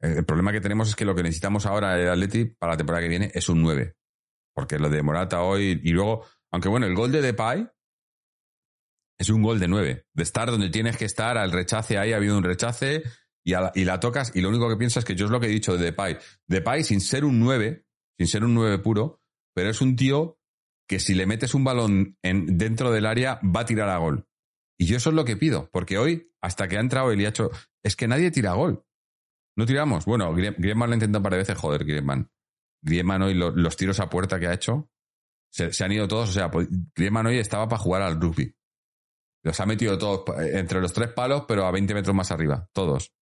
El 0.00 0.24
problema 0.24 0.52
que 0.52 0.60
tenemos 0.60 0.88
es 0.88 0.96
que 0.96 1.04
lo 1.04 1.14
que 1.14 1.22
necesitamos 1.22 1.66
ahora 1.66 2.00
el 2.00 2.08
Atleti 2.08 2.46
para 2.46 2.72
la 2.72 2.76
temporada 2.76 3.02
que 3.02 3.08
viene 3.08 3.30
es 3.34 3.48
un 3.48 3.62
nueve. 3.62 3.96
Porque 4.54 4.78
lo 4.78 4.88
de 4.88 5.02
Morata 5.02 5.42
hoy 5.42 5.80
y 5.84 5.90
luego, 5.90 6.26
aunque 6.50 6.68
bueno, 6.68 6.86
el 6.86 6.94
gol 6.94 7.12
de 7.12 7.22
Depay 7.22 7.68
es 9.18 9.28
un 9.28 9.42
gol 9.42 9.60
de 9.60 9.68
nueve. 9.68 10.06
De 10.14 10.22
estar 10.22 10.50
donde 10.50 10.70
tienes 10.70 10.96
que 10.96 11.04
estar, 11.04 11.36
al 11.36 11.52
rechace 11.52 11.98
ahí 11.98 12.12
ha 12.12 12.16
habido 12.16 12.36
un 12.36 12.44
rechace 12.44 13.02
y, 13.44 13.52
la 13.84 14.00
tocas 14.00 14.32
y 14.34 14.40
lo 14.40 14.48
único 14.48 14.68
que 14.68 14.76
piensas 14.76 15.02
es 15.02 15.04
que 15.04 15.14
yo 15.14 15.26
es 15.26 15.30
lo 15.30 15.38
que 15.38 15.46
he 15.46 15.50
dicho 15.50 15.76
de 15.76 15.84
Depay. 15.84 16.18
Depay 16.46 16.82
sin 16.82 17.00
ser 17.00 17.24
un 17.24 17.38
nueve, 17.38 17.84
sin 18.18 18.26
ser 18.26 18.44
un 18.44 18.54
nueve 18.54 18.78
puro, 18.78 19.20
pero 19.54 19.70
es 19.70 19.80
un 19.80 19.96
tío 19.96 20.38
que 20.88 20.98
si 20.98 21.14
le 21.14 21.26
metes 21.26 21.54
un 21.54 21.62
balón 21.62 22.16
en, 22.22 22.58
dentro 22.58 22.90
del 22.90 23.06
área 23.06 23.38
va 23.44 23.60
a 23.60 23.66
tirar 23.66 23.88
a 23.90 23.98
gol. 23.98 24.26
Y 24.80 24.86
yo 24.86 24.96
eso 24.96 25.10
es 25.10 25.16
lo 25.16 25.26
que 25.26 25.36
pido, 25.36 25.68
porque 25.70 25.98
hoy, 25.98 26.32
hasta 26.40 26.66
que 26.66 26.78
ha 26.78 26.80
entrado 26.80 27.12
el 27.12 27.20
hecho 27.20 27.50
es 27.82 27.96
que 27.96 28.08
nadie 28.08 28.30
tira 28.30 28.54
gol. 28.54 28.82
No 29.54 29.66
tiramos. 29.66 30.06
Bueno, 30.06 30.32
Griezmann 30.32 30.88
lo 30.88 30.94
ha 30.94 30.96
intentado 30.96 31.18
un 31.18 31.22
par 31.22 31.32
de 31.32 31.38
veces, 31.38 31.58
joder, 31.58 31.84
Griezmann. 31.84 32.30
Griezmann 32.80 33.20
hoy 33.20 33.34
los 33.34 33.76
tiros 33.76 34.00
a 34.00 34.08
puerta 34.08 34.40
que 34.40 34.46
ha 34.46 34.54
hecho 34.54 34.90
se, 35.50 35.84
han 35.84 35.92
ido 35.92 36.08
todos. 36.08 36.30
O 36.30 36.32
sea, 36.32 36.50
pues, 36.50 36.66
Griezmann 36.94 37.26
hoy 37.26 37.36
estaba 37.36 37.68
para 37.68 37.82
jugar 37.82 38.00
al 38.00 38.18
rugby. 38.18 38.54
Los 39.42 39.60
ha 39.60 39.66
metido 39.66 39.98
todos 39.98 40.24
entre 40.38 40.80
los 40.80 40.94
tres 40.94 41.12
palos, 41.12 41.44
pero 41.46 41.66
a 41.66 41.70
20 41.70 41.92
metros 41.92 42.16
más 42.16 42.30
arriba, 42.30 42.66
todos. 42.72 43.12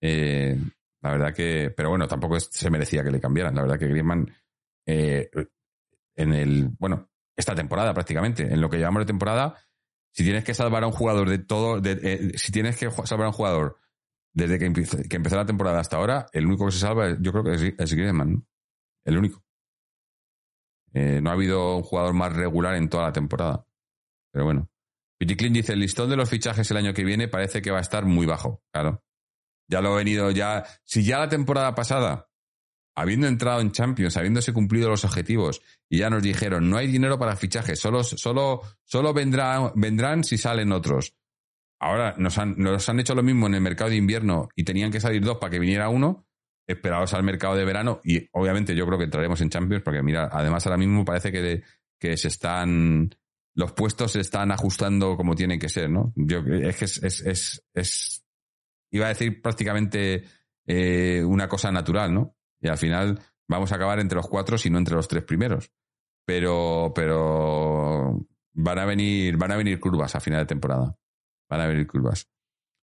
Eh, 0.00 0.56
la 1.02 1.10
verdad 1.10 1.34
que, 1.34 1.70
pero 1.76 1.90
bueno, 1.90 2.08
tampoco 2.08 2.40
se 2.40 2.70
merecía 2.70 3.04
que 3.04 3.10
le 3.10 3.20
cambiaran. 3.20 3.54
La 3.54 3.60
verdad 3.60 3.78
que 3.78 3.88
Griezmann 3.88 4.34
eh, 4.86 5.28
en 6.16 6.32
el, 6.32 6.70
bueno, 6.78 7.10
esta 7.36 7.54
temporada 7.54 7.92
prácticamente, 7.92 8.44
en 8.44 8.62
lo 8.62 8.70
que 8.70 8.78
llevamos 8.78 9.02
de 9.02 9.06
temporada, 9.06 9.54
si 10.14 10.22
tienes 10.22 10.44
que 10.44 10.54
salvar 10.54 10.84
a 10.84 10.86
un 10.86 10.92
jugador 10.92 11.28
de 11.28 11.38
todo, 11.38 11.80
eh, 11.84 12.32
si 12.36 12.52
tienes 12.52 12.76
que 12.76 12.88
salvar 12.88 13.26
a 13.26 13.30
un 13.30 13.34
jugador 13.34 13.80
desde 14.32 14.60
que, 14.60 14.66
empezó 14.66 15.36
la 15.36 15.44
temporada 15.44 15.80
hasta 15.80 15.96
ahora, 15.96 16.26
el 16.32 16.46
único 16.46 16.66
que 16.66 16.72
se 16.72 16.78
salva, 16.78 17.16
yo 17.20 17.32
creo 17.32 17.42
que 17.42 17.54
es, 17.54 17.74
es 17.76 17.94
Griezmann, 17.94 18.46
el 19.04 19.18
único. 19.18 19.44
Eh, 20.92 21.20
no 21.20 21.30
ha 21.30 21.32
habido 21.32 21.78
un 21.78 21.82
jugador 21.82 22.14
más 22.14 22.32
regular 22.32 22.76
en 22.76 22.88
toda 22.88 23.06
la 23.06 23.12
temporada. 23.12 23.66
Pero 24.32 24.44
bueno. 24.44 24.70
Piticlin 25.18 25.52
dice, 25.52 25.72
el 25.72 25.80
listón 25.80 26.08
de 26.08 26.16
los 26.16 26.30
fichajes 26.30 26.70
el 26.70 26.76
año 26.76 26.94
que 26.94 27.04
viene 27.04 27.26
parece 27.26 27.60
que 27.60 27.72
va 27.72 27.78
a 27.78 27.82
estar 27.82 28.04
muy 28.04 28.24
bajo. 28.24 28.62
Claro. 28.72 29.02
Ya 29.68 29.80
lo 29.80 29.94
he 29.94 29.96
venido, 29.96 30.30
ya. 30.30 30.64
Si 30.84 31.04
ya 31.04 31.18
la 31.18 31.28
temporada 31.28 31.74
pasada 31.74 32.28
habiendo 32.94 33.26
entrado 33.26 33.60
en 33.60 33.72
Champions, 33.72 34.16
habiéndose 34.16 34.52
cumplido 34.52 34.88
los 34.88 35.04
objetivos, 35.04 35.62
y 35.88 35.98
ya 35.98 36.10
nos 36.10 36.22
dijeron, 36.22 36.70
no 36.70 36.76
hay 36.76 36.86
dinero 36.86 37.18
para 37.18 37.36
fichajes, 37.36 37.78
solo, 37.78 38.02
solo, 38.04 38.62
solo 38.84 39.12
vendrán, 39.12 39.72
vendrán 39.74 40.24
si 40.24 40.38
salen 40.38 40.72
otros. 40.72 41.14
Ahora 41.80 42.14
nos 42.16 42.38
han, 42.38 42.54
nos 42.56 42.88
han 42.88 43.00
hecho 43.00 43.14
lo 43.14 43.22
mismo 43.22 43.46
en 43.46 43.54
el 43.54 43.60
mercado 43.60 43.90
de 43.90 43.96
invierno 43.96 44.48
y 44.54 44.64
tenían 44.64 44.90
que 44.90 45.00
salir 45.00 45.22
dos 45.22 45.38
para 45.38 45.50
que 45.50 45.58
viniera 45.58 45.88
uno. 45.88 46.26
Esperados 46.66 47.12
al 47.12 47.22
mercado 47.22 47.56
de 47.56 47.64
verano 47.66 48.00
y 48.04 48.26
obviamente 48.32 48.74
yo 48.74 48.86
creo 48.86 48.96
que 48.96 49.04
entraremos 49.04 49.38
en 49.42 49.50
Champions 49.50 49.82
porque 49.82 50.02
mira, 50.02 50.30
además 50.32 50.64
ahora 50.64 50.78
mismo 50.78 51.04
parece 51.04 51.30
que, 51.30 51.62
que 52.00 52.16
se 52.16 52.28
están, 52.28 53.14
los 53.54 53.72
puestos 53.72 54.12
se 54.12 54.20
están 54.20 54.50
ajustando 54.50 55.14
como 55.14 55.34
tienen 55.34 55.58
que 55.58 55.68
ser, 55.68 55.90
¿no? 55.90 56.14
Yo, 56.16 56.38
es 56.38 56.76
que 56.76 56.86
es, 56.86 57.02
es, 57.02 57.66
es, 57.74 58.24
iba 58.90 59.04
a 59.04 59.10
decir 59.10 59.42
prácticamente 59.42 60.24
eh, 60.66 61.22
una 61.22 61.48
cosa 61.48 61.70
natural, 61.70 62.14
¿no? 62.14 62.34
Y 62.64 62.68
al 62.68 62.78
final 62.78 63.20
vamos 63.46 63.70
a 63.70 63.76
acabar 63.76 64.00
entre 64.00 64.16
los 64.16 64.26
cuatro, 64.26 64.58
si 64.58 64.70
no 64.70 64.78
entre 64.78 64.96
los 64.96 65.06
tres 65.06 65.22
primeros. 65.22 65.70
Pero, 66.26 66.92
pero 66.94 68.26
van 68.54 68.78
a 68.78 68.84
venir, 68.86 69.36
van 69.36 69.52
a 69.52 69.56
venir 69.56 69.78
curvas 69.78 70.16
a 70.16 70.20
final 70.20 70.40
de 70.40 70.46
temporada. 70.46 70.96
Van 71.48 71.60
a 71.60 71.66
venir 71.66 71.86
curvas. 71.86 72.26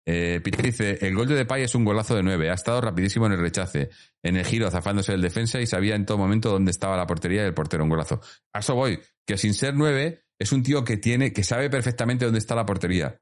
Eh, 0.09 0.41
Peter 0.43 0.65
dice, 0.65 0.99
el 1.03 1.15
gol 1.15 1.27
de 1.27 1.35
Depay 1.35 1.65
es 1.65 1.75
un 1.75 1.85
golazo 1.85 2.15
de 2.15 2.23
nueve. 2.23 2.49
Ha 2.51 2.55
estado 2.55 2.81
rapidísimo 2.81 3.27
en 3.27 3.33
el 3.33 3.41
rechace, 3.41 3.91
en 4.23 4.37
el 4.37 4.47
giro, 4.47 4.71
zafándose 4.71 5.13
del 5.13 5.21
defensa 5.21 5.61
y 5.61 5.67
sabía 5.67 5.95
en 5.95 6.07
todo 6.07 6.17
momento 6.17 6.51
dónde 6.51 6.71
estaba 6.71 6.97
la 6.97 7.07
portería 7.07 7.43
y 7.43 7.47
el 7.47 7.55
portero. 7.55 7.85
Un 7.85 7.91
golazo. 7.91 8.21
A 8.53 8.61
eso 8.61 8.75
voy, 8.75 8.99
que 9.27 9.37
sin 9.37 9.53
ser 9.53 9.75
nueve, 9.75 10.25
es 10.39 10.53
un 10.53 10.63
tío 10.63 10.85
que 10.85 10.97
tiene, 10.97 11.33
que 11.33 11.45
sabe 11.45 11.69
perfectamente 11.69 12.25
dónde 12.25 12.39
está 12.39 12.55
la 12.55 12.65
portería. 12.65 13.21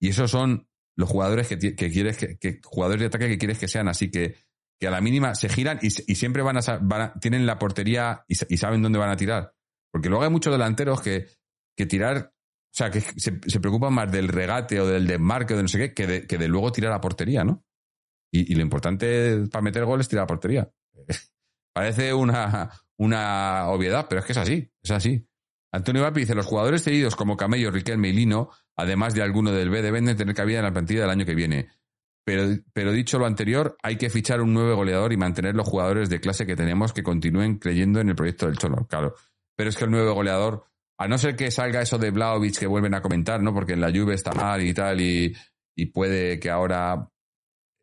Y 0.00 0.08
esos 0.08 0.30
son 0.30 0.68
los 0.96 1.08
jugadores 1.08 1.48
que, 1.48 1.56
quieres 1.58 2.18
que, 2.18 2.60
jugadores 2.62 3.00
de 3.00 3.06
ataque 3.06 3.28
que 3.28 3.38
quieres 3.38 3.58
que 3.58 3.68
sean. 3.68 3.88
Así 3.88 4.10
que 4.10 4.36
que 4.78 4.88
a 4.88 4.90
la 4.90 5.00
mínima 5.00 5.34
se 5.34 5.48
giran 5.48 5.78
y, 5.82 5.90
siempre 5.90 6.42
van 6.42 6.56
a, 6.58 7.14
tienen 7.20 7.46
la 7.46 7.58
portería 7.58 8.24
y, 8.28 8.34
saben 8.56 8.82
dónde 8.82 8.98
van 8.98 9.10
a 9.10 9.16
tirar. 9.16 9.52
Porque 9.92 10.08
luego 10.08 10.24
hay 10.24 10.30
muchos 10.30 10.52
delanteros 10.52 11.00
que, 11.00 11.28
que 11.76 11.86
tirar, 11.86 12.32
o 12.34 12.76
sea, 12.76 12.90
que 12.90 13.00
se, 13.00 13.32
preocupan 13.60 13.92
más 13.92 14.10
del 14.10 14.28
regate 14.28 14.80
o 14.80 14.86
del 14.86 15.06
desmarque 15.06 15.54
o 15.54 15.56
de 15.56 15.62
no 15.62 15.68
sé 15.68 15.78
qué, 15.78 15.94
que 15.94 16.06
de, 16.06 16.26
que 16.26 16.38
de 16.38 16.48
luego 16.48 16.72
tirar 16.72 16.92
a 16.92 17.00
portería, 17.00 17.44
¿no? 17.44 17.64
Y, 18.32 18.54
lo 18.54 18.62
importante 18.62 19.46
para 19.50 19.62
meter 19.62 19.84
goles 19.84 20.06
es 20.06 20.08
tirar 20.08 20.24
a 20.24 20.26
portería. 20.26 20.68
Parece 21.72 22.12
una, 22.12 22.70
una 22.96 23.68
obviedad, 23.68 24.06
pero 24.08 24.20
es 24.20 24.26
que 24.26 24.32
es 24.32 24.38
así, 24.38 24.70
es 24.82 24.90
así. 24.90 25.26
Antonio 25.72 26.02
Vapi 26.02 26.20
dice, 26.20 26.34
los 26.36 26.46
jugadores 26.46 26.84
cedidos 26.84 27.16
como 27.16 27.36
Camello, 27.36 27.70
Riquelme 27.72 28.08
y 28.08 28.12
Lino, 28.12 28.50
además 28.76 29.14
de 29.14 29.22
alguno 29.22 29.50
del 29.50 29.70
B, 29.70 29.82
deben 29.82 30.04
de 30.04 30.14
tener 30.14 30.34
cabida 30.34 30.58
en 30.58 30.64
la 30.64 30.72
plantilla 30.72 31.00
del 31.00 31.10
año 31.10 31.26
que 31.26 31.34
viene. 31.34 31.68
Pero, 32.24 32.56
pero 32.72 32.92
dicho 32.92 33.18
lo 33.18 33.26
anterior, 33.26 33.76
hay 33.82 33.96
que 33.96 34.08
fichar 34.08 34.40
un 34.40 34.54
nuevo 34.54 34.76
goleador 34.76 35.12
y 35.12 35.16
mantener 35.16 35.54
los 35.54 35.68
jugadores 35.68 36.08
de 36.08 36.20
clase 36.20 36.46
que 36.46 36.56
tenemos 36.56 36.92
que 36.92 37.02
continúen 37.02 37.58
creyendo 37.58 38.00
en 38.00 38.08
el 38.08 38.14
proyecto 38.14 38.46
del 38.46 38.56
Cholo, 38.56 38.86
claro. 38.88 39.14
Pero 39.56 39.68
es 39.68 39.76
que 39.76 39.84
el 39.84 39.90
nuevo 39.90 40.14
goleador, 40.14 40.64
a 40.98 41.06
no 41.06 41.18
ser 41.18 41.36
que 41.36 41.50
salga 41.50 41.82
eso 41.82 41.98
de 41.98 42.10
Blaovic 42.10 42.58
que 42.58 42.66
vuelven 42.66 42.94
a 42.94 43.02
comentar, 43.02 43.42
¿no? 43.42 43.52
Porque 43.52 43.74
en 43.74 43.82
la 43.82 43.90
Juve 43.90 44.14
está 44.14 44.32
mal 44.32 44.62
y 44.62 44.72
tal, 44.72 45.00
y, 45.00 45.36
y 45.76 45.86
puede 45.86 46.40
que 46.40 46.50
ahora 46.50 47.10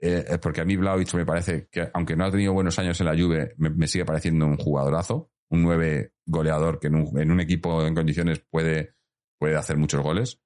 eh, 0.03 0.39
porque 0.41 0.61
a 0.61 0.65
mí 0.65 0.75
Blaovic 0.75 1.13
me 1.13 1.25
parece 1.25 1.67
que, 1.71 1.89
aunque 1.93 2.15
no 2.15 2.25
ha 2.25 2.31
tenido 2.31 2.53
buenos 2.53 2.79
años 2.79 2.99
en 2.99 3.05
la 3.05 3.15
Juve, 3.15 3.53
me, 3.57 3.87
sigue 3.87 4.03
pareciendo 4.03 4.47
un 4.47 4.57
jugadorazo, 4.57 5.29
un 5.49 5.61
nueve 5.61 6.13
goleador 6.25 6.79
que 6.79 6.87
en 6.87 6.95
un, 6.95 7.19
en 7.19 7.29
un, 7.29 7.39
equipo 7.39 7.85
en 7.85 7.93
condiciones 7.93 8.43
puede, 8.49 8.95
puede 9.37 9.55
hacer 9.55 9.77
muchos 9.77 10.01
goles. 10.01 10.41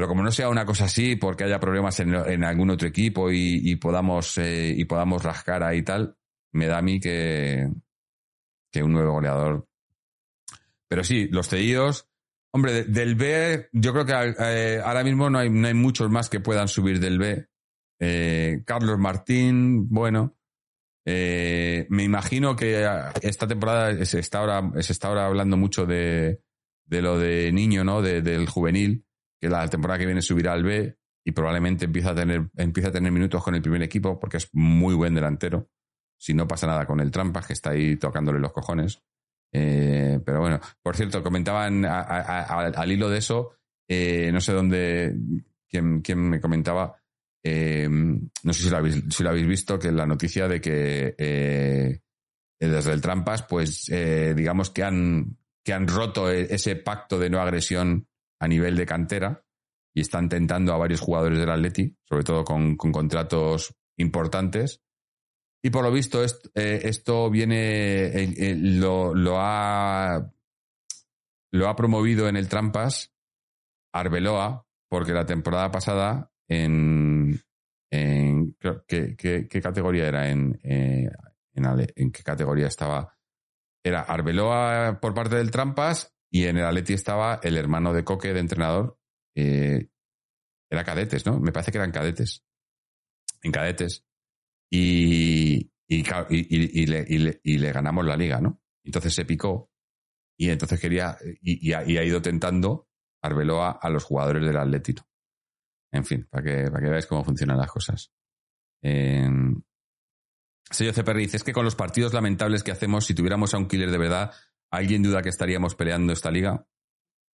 Pero 0.00 0.08
como 0.08 0.22
no 0.22 0.32
sea 0.32 0.48
una 0.48 0.64
cosa 0.64 0.86
así, 0.86 1.16
porque 1.16 1.44
haya 1.44 1.60
problemas 1.60 2.00
en, 2.00 2.42
algún 2.42 2.70
otro 2.70 2.88
equipo 2.88 3.30
y, 3.30 3.76
podamos, 3.76 4.38
eh, 4.38 4.72
y 4.74 4.86
podamos 4.86 5.22
rascar 5.22 5.62
ahí 5.62 5.80
y 5.80 5.82
tal, 5.82 6.16
me 6.52 6.68
da 6.68 6.78
a 6.78 6.82
mí 6.82 6.98
que, 6.98 7.68
que 8.72 8.82
un 8.82 8.92
nuevo 8.92 9.12
goleador. 9.12 9.68
Pero 10.88 11.04
sí, 11.04 11.28
los 11.28 11.50
cedidos. 11.50 12.08
Hombre, 12.50 12.84
del 12.84 13.14
B, 13.14 13.68
yo 13.72 13.92
creo 13.92 14.06
que 14.06 14.34
eh, 14.38 14.80
ahora 14.82 15.04
mismo 15.04 15.28
no 15.28 15.38
hay, 15.38 15.50
no 15.50 15.68
hay 15.68 15.74
muchos 15.74 16.08
más 16.08 16.30
que 16.30 16.40
puedan 16.40 16.68
subir 16.68 16.98
del 16.98 17.18
B. 17.18 17.48
Eh, 17.98 18.62
Carlos 18.64 18.98
Martín, 18.98 19.86
bueno. 19.90 20.34
me 21.04 22.02
imagino 22.02 22.56
que 22.56 22.88
esta 23.20 23.46
temporada 23.46 24.02
se 24.06 24.18
está 24.18 24.38
ahora, 24.38 24.82
se 24.82 24.94
está 24.94 25.08
ahora 25.08 25.26
hablando 25.26 25.58
mucho 25.58 25.84
de, 25.84 26.40
de 26.86 27.02
lo 27.02 27.18
de 27.18 27.52
niño, 27.52 27.84
¿no? 27.84 28.00
del 28.00 28.48
juvenil 28.48 29.04
que 29.40 29.48
la 29.48 29.66
temporada 29.68 29.98
que 29.98 30.06
viene 30.06 30.22
subirá 30.22 30.52
al 30.52 30.62
B 30.62 30.96
y 31.24 31.32
probablemente 31.32 31.86
empieza 31.86 32.10
a 32.10 32.14
tener, 32.14 32.50
empieza 32.56 32.88
a 32.88 32.92
tener 32.92 33.10
minutos 33.12 33.42
con 33.42 33.54
el 33.54 33.62
primer 33.62 33.82
equipo 33.82 34.18
porque 34.18 34.36
es 34.36 34.48
muy 34.52 34.94
buen 34.94 35.14
delantero. 35.14 35.68
Si 36.18 36.34
no 36.34 36.46
pasa 36.46 36.66
nada 36.66 36.86
con 36.86 37.00
el 37.00 37.10
Trampas, 37.10 37.46
que 37.46 37.54
está 37.54 37.70
ahí 37.70 37.96
tocándole 37.96 38.38
los 38.38 38.52
cojones. 38.52 39.02
Eh, 39.52 40.20
pero 40.24 40.40
bueno, 40.40 40.60
por 40.82 40.96
cierto, 40.96 41.22
comentaban 41.22 41.84
al 41.84 42.92
hilo 42.92 43.08
de 43.08 43.18
eso, 43.18 43.56
eh, 43.88 44.30
no 44.32 44.40
sé 44.40 44.52
dónde, 44.52 45.16
quién, 45.68 46.02
me 46.16 46.40
comentaba, 46.40 46.96
eh, 47.42 47.88
no 47.88 48.52
sé 48.52 48.62
si 48.62 48.70
lo, 48.70 48.76
habéis, 48.76 49.02
si 49.08 49.22
lo 49.22 49.30
habéis 49.30 49.46
visto, 49.46 49.78
que 49.78 49.90
la 49.90 50.06
noticia 50.06 50.46
de 50.46 50.60
que 50.60 52.00
desde 52.60 52.92
el 52.92 53.00
Trampas, 53.00 53.42
pues 53.42 53.86
digamos 53.86 54.70
que 54.70 54.84
han, 54.84 55.38
que 55.64 55.72
han 55.72 55.88
roto 55.88 56.30
e, 56.30 56.54
ese 56.54 56.76
pacto 56.76 57.18
de 57.18 57.30
no 57.30 57.40
agresión 57.40 58.06
a 58.40 58.48
nivel 58.48 58.76
de 58.76 58.86
cantera 58.86 59.44
y 59.94 60.00
están 60.00 60.28
tentando 60.28 60.72
a 60.72 60.78
varios 60.78 61.00
jugadores 61.00 61.38
del 61.38 61.50
Atleti, 61.50 61.96
sobre 62.08 62.24
todo 62.24 62.44
con, 62.44 62.76
contratos 62.76 63.74
importantes. 63.96 64.82
Y 65.62 65.70
por 65.70 65.84
lo 65.84 65.92
visto 65.92 66.24
eh, 66.24 66.80
esto, 66.84 67.30
viene, 67.30 68.56
lo, 68.56 69.14
lo, 69.14 69.36
ha, 69.38 70.32
lo 71.52 71.68
ha 71.68 71.76
promovido 71.76 72.28
en 72.28 72.36
el 72.36 72.48
Trampas 72.48 73.12
Arbeloa, 73.92 74.66
porque 74.88 75.12
la 75.12 75.26
temporada 75.26 75.70
pasada 75.70 76.32
en, 76.48 77.40
en 77.90 78.56
¿qué, 78.86 79.16
qué, 79.16 79.60
categoría 79.60 80.06
era? 80.06 80.30
En, 80.30 80.58
eh, 80.62 81.10
en, 81.52 81.64
en, 81.94 82.12
qué 82.12 82.22
categoría 82.22 82.68
estaba. 82.68 83.18
Era 83.84 84.02
Arbeloa 84.02 84.98
por 85.00 85.12
parte 85.12 85.36
del 85.36 85.50
Trampas 85.50 86.14
y 86.30 86.46
en 86.46 86.58
el 86.58 86.64
Atleti 86.64 86.92
estaba 86.92 87.40
el 87.42 87.56
hermano 87.56 87.92
de 87.92 88.04
Coque 88.04 88.32
de 88.32 88.40
entrenador. 88.40 88.98
Eh, 89.34 89.88
era 90.70 90.84
cadetes, 90.84 91.26
¿no? 91.26 91.40
Me 91.40 91.50
parece 91.50 91.72
que 91.72 91.78
eran 91.78 91.90
cadetes. 91.90 92.44
En 93.42 93.50
cadetes. 93.50 94.04
Y, 94.70 95.72
y, 95.88 96.04
y, 96.28 96.86
le, 96.86 97.04
y, 97.42 97.58
le, 97.58 97.72
ganamos 97.72 98.06
la 98.06 98.16
liga, 98.16 98.40
¿no? 98.40 98.62
Entonces 98.84 99.12
se 99.12 99.24
picó 99.24 99.72
y 100.38 100.50
entonces 100.50 100.80
quería, 100.80 101.18
y, 101.42 101.72
ha, 101.72 101.84
ido 101.84 102.22
tentando 102.22 102.88
Arbeloa 103.22 103.72
a 103.72 103.90
los 103.90 104.04
jugadores 104.04 104.46
del 104.46 104.56
Atlético. 104.56 105.06
En 105.92 106.04
fin, 106.04 106.26
para 106.30 106.44
que, 106.44 106.70
para 106.70 106.80
que 106.80 106.90
veáis 106.90 107.06
cómo 107.06 107.24
funcionan 107.24 107.58
las 107.58 107.70
cosas. 107.70 108.12
Eh, 108.82 109.28
Sello 110.70 110.92
CPR 110.92 111.16
dice, 111.16 111.36
es 111.36 111.44
que 111.44 111.52
con 111.52 111.64
los 111.64 111.74
partidos 111.74 112.14
lamentables 112.14 112.62
que 112.62 112.70
hacemos, 112.70 113.04
si 113.04 113.14
tuviéramos 113.14 113.52
a 113.52 113.58
un 113.58 113.66
killer 113.66 113.90
de 113.90 113.98
verdad, 113.98 114.32
¿alguien 114.70 115.02
duda 115.02 115.22
que 115.22 115.28
estaríamos 115.28 115.74
peleando 115.74 116.12
esta 116.12 116.30
liga? 116.30 116.66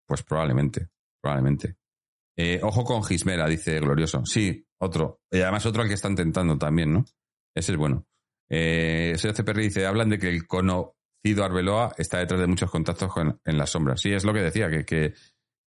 Pues 0.07 0.23
probablemente, 0.23 0.89
probablemente. 1.21 1.77
Eh, 2.37 2.61
ojo 2.63 2.85
con 2.85 3.03
Gismera, 3.03 3.47
dice 3.49 3.81
Glorioso. 3.81 4.25
Sí, 4.27 4.67
otro. 4.79 5.21
Y 5.31 5.41
además 5.41 5.65
otro 5.67 5.83
al 5.83 5.89
que 5.89 5.95
están 5.95 6.15
tentando 6.15 6.59
también, 6.59 6.93
¿no? 6.93 7.05
Ese 7.55 7.73
es 7.73 7.79
bueno. 7.79 8.07
Eh, 8.49 9.15
Sello 9.17 9.35
CPR 9.35 9.61
dice, 9.61 9.87
hablan 9.87 10.11
de 10.11 10.19
que 10.19 10.29
el 10.29 10.47
conocido 10.47 11.45
Arbeloa 11.45 11.95
está 11.97 12.19
detrás 12.19 12.41
de 12.41 12.47
muchos 12.47 12.71
contactos 12.71 13.11
en 13.45 13.59
la 13.59 13.67
sombra. 13.67 13.97
Sí, 13.97 14.13
es 14.13 14.25
lo 14.25 14.35
que 14.35 14.41
decía, 14.43 14.69
que, 14.69 14.85
que, 14.85 15.15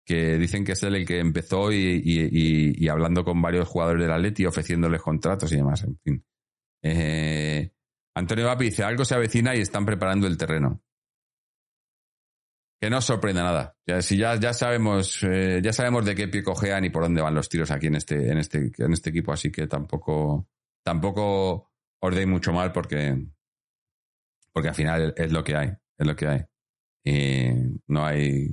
que 0.05 0.37
dicen 0.37 0.63
que 0.63 0.73
es 0.73 0.83
él 0.83 0.95
el 0.95 1.05
que 1.05 1.19
empezó 1.19 1.71
y, 1.71 2.01
y, 2.03 2.73
y, 2.83 2.87
hablando 2.87 3.23
con 3.23 3.41
varios 3.41 3.67
jugadores 3.67 4.03
del 4.03 4.11
Atleti, 4.11 4.45
ofreciéndoles 4.45 5.01
contratos 5.01 5.51
y 5.51 5.57
demás, 5.57 5.83
en 5.83 5.99
fin. 5.99 6.25
Eh, 6.83 7.71
Antonio 8.15 8.45
Vapi 8.45 8.65
dice, 8.65 8.83
algo 8.83 9.03
se 9.03 9.15
avecina 9.15 9.55
y 9.55 9.61
están 9.61 9.85
preparando 9.85 10.27
el 10.27 10.37
terreno. 10.37 10.81
Que 12.79 12.89
no 12.89 13.01
sorprenda 13.01 13.43
nada. 13.43 13.75
Ya, 13.85 14.01
si 14.01 14.17
ya, 14.17 14.35
ya 14.39 14.53
sabemos, 14.53 15.21
eh, 15.23 15.59
ya 15.61 15.73
sabemos 15.73 16.05
de 16.05 16.15
qué 16.15 16.27
pie 16.29 16.43
cojean 16.43 16.85
y 16.85 16.89
por 16.89 17.03
dónde 17.03 17.21
van 17.21 17.35
los 17.35 17.49
tiros 17.49 17.71
aquí 17.71 17.87
en 17.87 17.95
este, 17.95 18.31
en 18.31 18.37
este, 18.37 18.71
en 18.77 18.93
este 18.93 19.09
equipo, 19.09 19.33
así 19.33 19.51
que 19.51 19.67
tampoco, 19.67 20.47
tampoco 20.83 21.71
os 21.99 22.15
deis 22.15 22.27
mucho 22.27 22.53
mal 22.53 22.71
porque, 22.71 23.17
porque 24.53 24.69
al 24.69 24.75
final 24.75 25.13
es 25.17 25.31
lo 25.31 25.43
que 25.43 25.55
hay, 25.55 25.73
es 25.97 26.07
lo 26.07 26.15
que 26.15 26.27
hay. 26.27 26.45
Y 27.03 27.49
no 27.87 28.05
hay, 28.05 28.47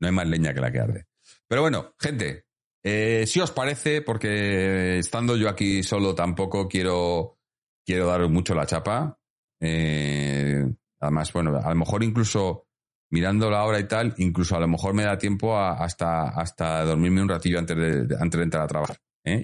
no 0.00 0.08
hay 0.08 0.12
más 0.12 0.28
leña 0.28 0.54
que 0.54 0.60
la 0.60 0.72
que 0.72 0.80
arde. 0.80 1.06
Pero 1.46 1.60
bueno, 1.60 1.94
gente, 1.98 2.46
eh, 2.82 3.26
si 3.26 3.40
os 3.40 3.50
parece, 3.50 4.00
porque 4.00 4.98
estando 4.98 5.36
yo 5.36 5.48
aquí 5.48 5.82
solo 5.82 6.14
tampoco 6.14 6.68
quiero, 6.68 7.38
quiero 7.84 8.06
dar 8.06 8.28
mucho 8.28 8.54
la 8.54 8.66
chapa. 8.66 9.18
Eh, 9.60 10.64
además, 11.00 11.32
bueno, 11.32 11.58
a 11.58 11.68
lo 11.68 11.74
mejor 11.74 12.04
incluso 12.04 12.68
mirando 13.10 13.50
la 13.50 13.64
hora 13.64 13.78
y 13.78 13.84
tal, 13.88 14.14
incluso 14.18 14.56
a 14.56 14.60
lo 14.60 14.68
mejor 14.68 14.94
me 14.94 15.04
da 15.04 15.16
tiempo 15.18 15.58
hasta, 15.58 16.28
hasta 16.28 16.84
dormirme 16.84 17.22
un 17.22 17.28
ratillo 17.28 17.58
antes 17.58 17.76
de, 17.76 18.16
antes 18.18 18.38
de 18.38 18.44
entrar 18.44 18.62
a 18.64 18.66
trabajar. 18.66 18.96
¿eh? 19.24 19.42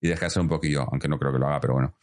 Y, 0.00 0.08
dejarse 0.08 0.38
un 0.38 0.48
poquillo, 0.48 0.86
aunque 0.88 1.08
no 1.08 1.18
creo 1.18 1.32
que 1.32 1.38
lo 1.38 1.48
haga, 1.48 1.58
pero 1.58 1.74
bueno. 1.74 1.94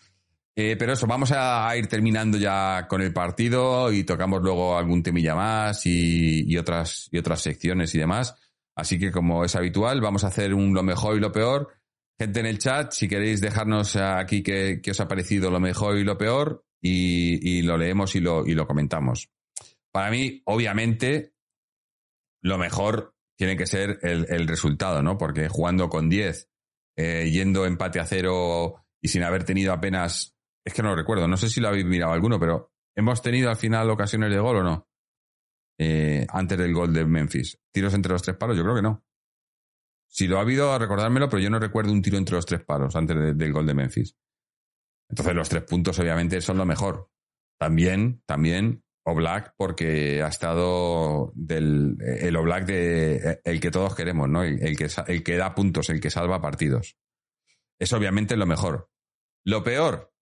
pero 0.56 0.92
eso, 0.92 1.08
vamos 1.08 1.32
a, 1.32 1.74
ir 1.78 1.88
terminando 1.88 2.38
ya 2.38 2.86
con 2.90 3.02
el 3.02 3.14
partido 3.14 3.94
y 3.94 4.04
tocamos 4.04 4.42
luego 4.42 4.78
algún 4.78 5.02
temilla 5.02 5.36
más 5.36 5.86
y, 5.86 6.44
y, 6.52 6.58
otras, 6.58 7.08
y 7.12 7.18
otras 7.18 7.40
secciones 7.42 7.96
y 7.96 8.00
demás. 8.00 8.36
Así 8.76 9.00
que, 9.00 9.12
como 9.12 9.46
es 9.46 9.56
habitual, 9.56 10.02
vamos 10.02 10.24
a 10.24 10.28
hacer 10.28 10.54
un 10.54 10.74
lo 10.74 10.84
mejor 10.84 11.16
y 11.16 11.20
lo 11.20 11.32
peor. 11.32 11.70
Gente 12.18 12.40
en 12.40 12.46
el 12.46 12.60
chat, 12.60 12.92
si 12.92 13.08
queréis 13.08 13.42
dejarnos 13.42 13.96
aquí 13.96 14.44
qué, 14.44 14.82
os 14.90 15.00
ha 15.00 15.08
parecido 15.08 15.52
lo 15.52 15.60
mejor 15.60 15.98
y 15.98 16.04
lo 16.04 16.18
peor, 16.18 16.66
y, 16.82 17.62
lo 17.62 17.78
leemos 17.78 18.16
y 18.16 18.20
lo, 18.20 18.46
y 18.46 18.54
lo 18.54 18.68
comentamos. 18.68 19.30
Para 19.94 20.10
mí, 20.10 20.42
obviamente, 20.46 21.36
lo 22.42 22.58
mejor 22.58 23.16
tiene 23.38 23.56
que 23.56 23.68
ser 23.68 24.00
el, 24.02 24.48
resultado, 24.48 25.04
¿no? 25.04 25.18
Porque 25.20 25.50
jugando 25.50 25.88
con 25.88 26.10
10, 26.10 26.50
eh, 26.98 27.30
yendo 27.32 27.66
empate 27.66 28.00
a 28.00 28.06
cero 28.06 28.86
y 29.00 29.10
sin 29.10 29.24
haber 29.24 29.44
tenido 29.44 29.72
apenas. 29.72 30.36
Es 30.66 30.74
que 30.74 30.82
no 30.82 30.90
lo 30.90 30.96
recuerdo, 30.96 31.28
no 31.28 31.38
sé 31.38 31.50
si 31.50 31.60
lo 31.62 31.68
habéis 31.68 31.86
mirado 31.86 32.14
alguno, 32.14 32.40
pero 32.40 32.72
¿hemos 32.96 33.22
tenido 33.22 33.50
al 33.50 33.58
final 33.58 33.90
ocasiones 33.90 34.32
de 34.32 34.40
gol 34.40 34.58
o 34.58 34.64
no? 34.64 34.88
Eh, 35.78 36.26
antes 36.30 36.58
del 36.58 36.74
gol 36.74 36.94
de 36.94 37.06
Memphis. 37.06 37.60
¿Tiros 37.72 37.94
entre 37.94 38.14
los 38.14 38.22
tres 38.24 38.38
palos? 38.38 38.58
Yo 38.58 38.64
creo 38.64 38.76
que 38.76 38.82
no. 38.82 39.06
Si 40.08 40.28
lo 40.28 40.38
ha 40.38 40.42
habido, 40.42 40.72
a 40.72 40.80
recordármelo, 40.80 41.30
pero 41.30 41.42
yo 41.42 41.50
no 41.50 41.60
recuerdo 41.60 41.92
un 41.92 42.02
tiro 42.02 42.18
entre 42.18 42.36
los 42.36 42.46
tres 42.46 42.64
palos 42.64 42.96
antes 42.96 43.38
del 43.38 43.54
gol 43.54 43.66
de 43.66 43.74
Memphis. 43.74 44.16
Entonces 45.10 45.36
los 45.36 45.50
tres 45.50 45.64
puntos 45.64 46.00
obviamente 46.00 46.40
son 46.42 46.58
lo 46.58 46.66
mejor. 46.66 47.12
También, 47.60 48.24
también 48.26 48.84
Oblak 49.06 49.54
porque 49.58 50.24
ha 50.24 50.28
estado 50.28 51.32
del 51.36 51.98
el 52.02 52.36
Oblak 52.36 52.66
de 52.66 53.42
el 53.44 53.60
que 53.60 53.72
todos 53.72 53.96
queremos, 53.96 54.30
¿no? 54.30 54.44
El, 54.44 54.78
que, 54.78 54.88
el 55.08 55.24
que 55.24 55.38
da 55.38 55.54
puntos, 55.54 55.90
el 55.90 56.00
que 56.00 56.10
salva 56.10 56.42
partidos. 56.42 56.98
Es 57.80 57.92
obviamente 57.94 58.38
lo 58.38 58.46
mejor. 58.46 58.90
Lo 59.46 59.62
peor, 59.64 60.14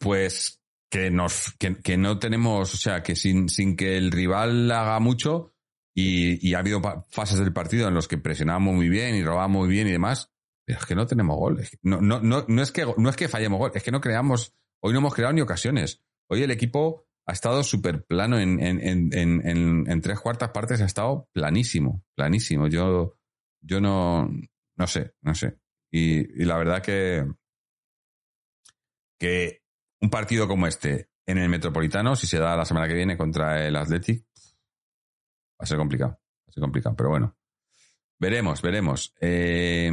pues 0.00 0.62
que 0.90 1.10
nos 1.10 1.54
que, 1.58 1.96
no 1.96 2.18
tenemos, 2.18 2.72
o 2.72 2.76
sea, 2.76 3.02
que 3.02 3.16
sin, 3.16 3.48
sin 3.48 3.76
que 3.76 3.98
el 3.98 4.10
rival 4.10 4.70
haga 4.70 4.98
mucho 5.00 5.54
y, 5.94 6.48
y 6.48 6.54
ha 6.54 6.60
habido 6.60 6.80
fases 7.10 7.38
del 7.38 7.52
partido 7.52 7.88
en 7.88 7.94
los 7.94 8.08
que 8.08 8.18
presionamos 8.18 8.74
muy 8.74 8.88
bien 8.88 9.14
y 9.16 9.22
robamos 9.22 9.66
muy 9.66 9.68
bien 9.68 9.88
y 9.88 9.92
demás, 9.92 10.32
pero 10.64 10.78
es 10.78 10.86
que 10.86 10.94
no 10.94 11.06
tenemos 11.06 11.36
goles. 11.36 11.78
No, 11.82 12.00
no, 12.00 12.20
no, 12.20 12.44
no, 12.48 12.62
es 12.62 12.72
que 12.72 12.86
no 12.96 13.10
es 13.10 13.16
que 13.16 13.28
fallemos 13.28 13.58
gol, 13.58 13.72
es 13.74 13.82
que 13.82 13.90
no 13.90 14.00
creamos, 14.00 14.54
hoy 14.80 14.92
no 14.92 15.00
hemos 15.00 15.14
creado 15.14 15.34
ni 15.34 15.40
ocasiones. 15.40 16.02
Hoy 16.28 16.42
el 16.42 16.50
equipo 16.50 17.06
ha 17.26 17.32
estado 17.32 17.62
súper 17.62 18.04
plano 18.04 18.38
en, 18.38 20.00
tres 20.02 20.20
cuartas 20.20 20.50
partes, 20.50 20.80
ha 20.80 20.86
estado 20.86 21.28
planísimo, 21.32 22.04
planísimo. 22.14 22.68
Yo, 22.68 23.16
yo 23.60 23.80
no, 23.80 24.28
no 24.76 24.86
sé, 24.86 25.14
no 25.22 25.34
sé. 25.34 25.58
Y, 25.90 26.42
y 26.42 26.44
la 26.44 26.56
verdad 26.56 26.82
que, 26.82 27.26
que 29.18 29.62
un 30.00 30.10
partido 30.10 30.46
como 30.46 30.66
este 30.66 31.10
en 31.26 31.38
el 31.38 31.48
Metropolitano, 31.48 32.14
si 32.14 32.26
se 32.26 32.38
da 32.38 32.56
la 32.56 32.64
semana 32.64 32.86
que 32.86 32.94
viene 32.94 33.16
contra 33.16 33.66
el 33.66 33.74
Athletic, 33.74 34.24
va 35.60 35.64
a 35.64 35.66
ser 35.66 35.78
complicado. 35.78 36.12
Va 36.12 36.48
a 36.48 36.52
ser 36.52 36.60
complicado, 36.60 36.94
pero 36.96 37.10
bueno. 37.10 37.36
Veremos, 38.18 38.62
veremos. 38.62 39.12
Eh, 39.20 39.90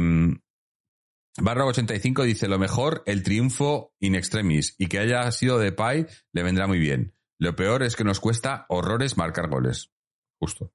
Barra 1.36 1.64
85 1.64 2.22
dice, 2.22 2.48
lo 2.48 2.58
mejor, 2.58 3.02
el 3.06 3.22
triunfo 3.22 3.92
in 3.98 4.14
extremis 4.14 4.76
y 4.78 4.86
que 4.86 5.00
haya 5.00 5.30
sido 5.32 5.58
de 5.58 5.72
Pai 5.72 6.06
le 6.32 6.42
vendrá 6.42 6.66
muy 6.66 6.78
bien. 6.78 7.14
Lo 7.38 7.56
peor 7.56 7.82
es 7.82 7.96
que 7.96 8.04
nos 8.04 8.20
cuesta 8.20 8.66
horrores 8.68 9.16
marcar 9.16 9.48
goles. 9.48 9.92
Justo. 10.40 10.72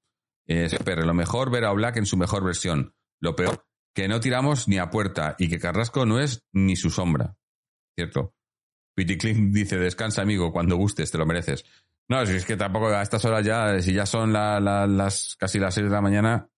Eh, 0.47 0.69
pero 0.83 1.05
lo 1.05 1.13
mejor 1.13 1.51
ver 1.51 1.63
a 1.63 1.71
Black 1.71 1.97
en 1.97 2.05
su 2.05 2.17
mejor 2.17 2.43
versión. 2.43 2.93
Lo 3.21 3.35
peor, 3.35 3.65
que 3.95 4.07
no 4.07 4.19
tiramos 4.19 4.67
ni 4.67 4.77
a 4.77 4.89
puerta 4.89 5.35
y 5.37 5.47
que 5.47 5.59
Carrasco 5.59 6.05
no 6.05 6.19
es 6.19 6.45
ni 6.51 6.75
su 6.75 6.89
sombra. 6.89 7.37
Cierto. 7.95 8.35
Clint 8.95 9.53
dice, 9.53 9.77
descansa 9.77 10.21
amigo, 10.21 10.51
cuando 10.51 10.75
gustes, 10.75 11.09
te 11.09 11.17
lo 11.17 11.25
mereces. 11.25 11.63
No, 12.09 12.25
si 12.25 12.33
es 12.33 12.45
que 12.45 12.57
tampoco 12.57 12.87
a 12.87 13.01
estas 13.01 13.23
horas 13.23 13.45
ya, 13.45 13.79
si 13.81 13.93
ya 13.93 14.05
son 14.05 14.33
las 14.33 15.35
casi 15.37 15.59
las 15.59 15.73
6 15.75 15.85
de 15.85 15.93
la 15.93 16.01
mañana, 16.01 16.49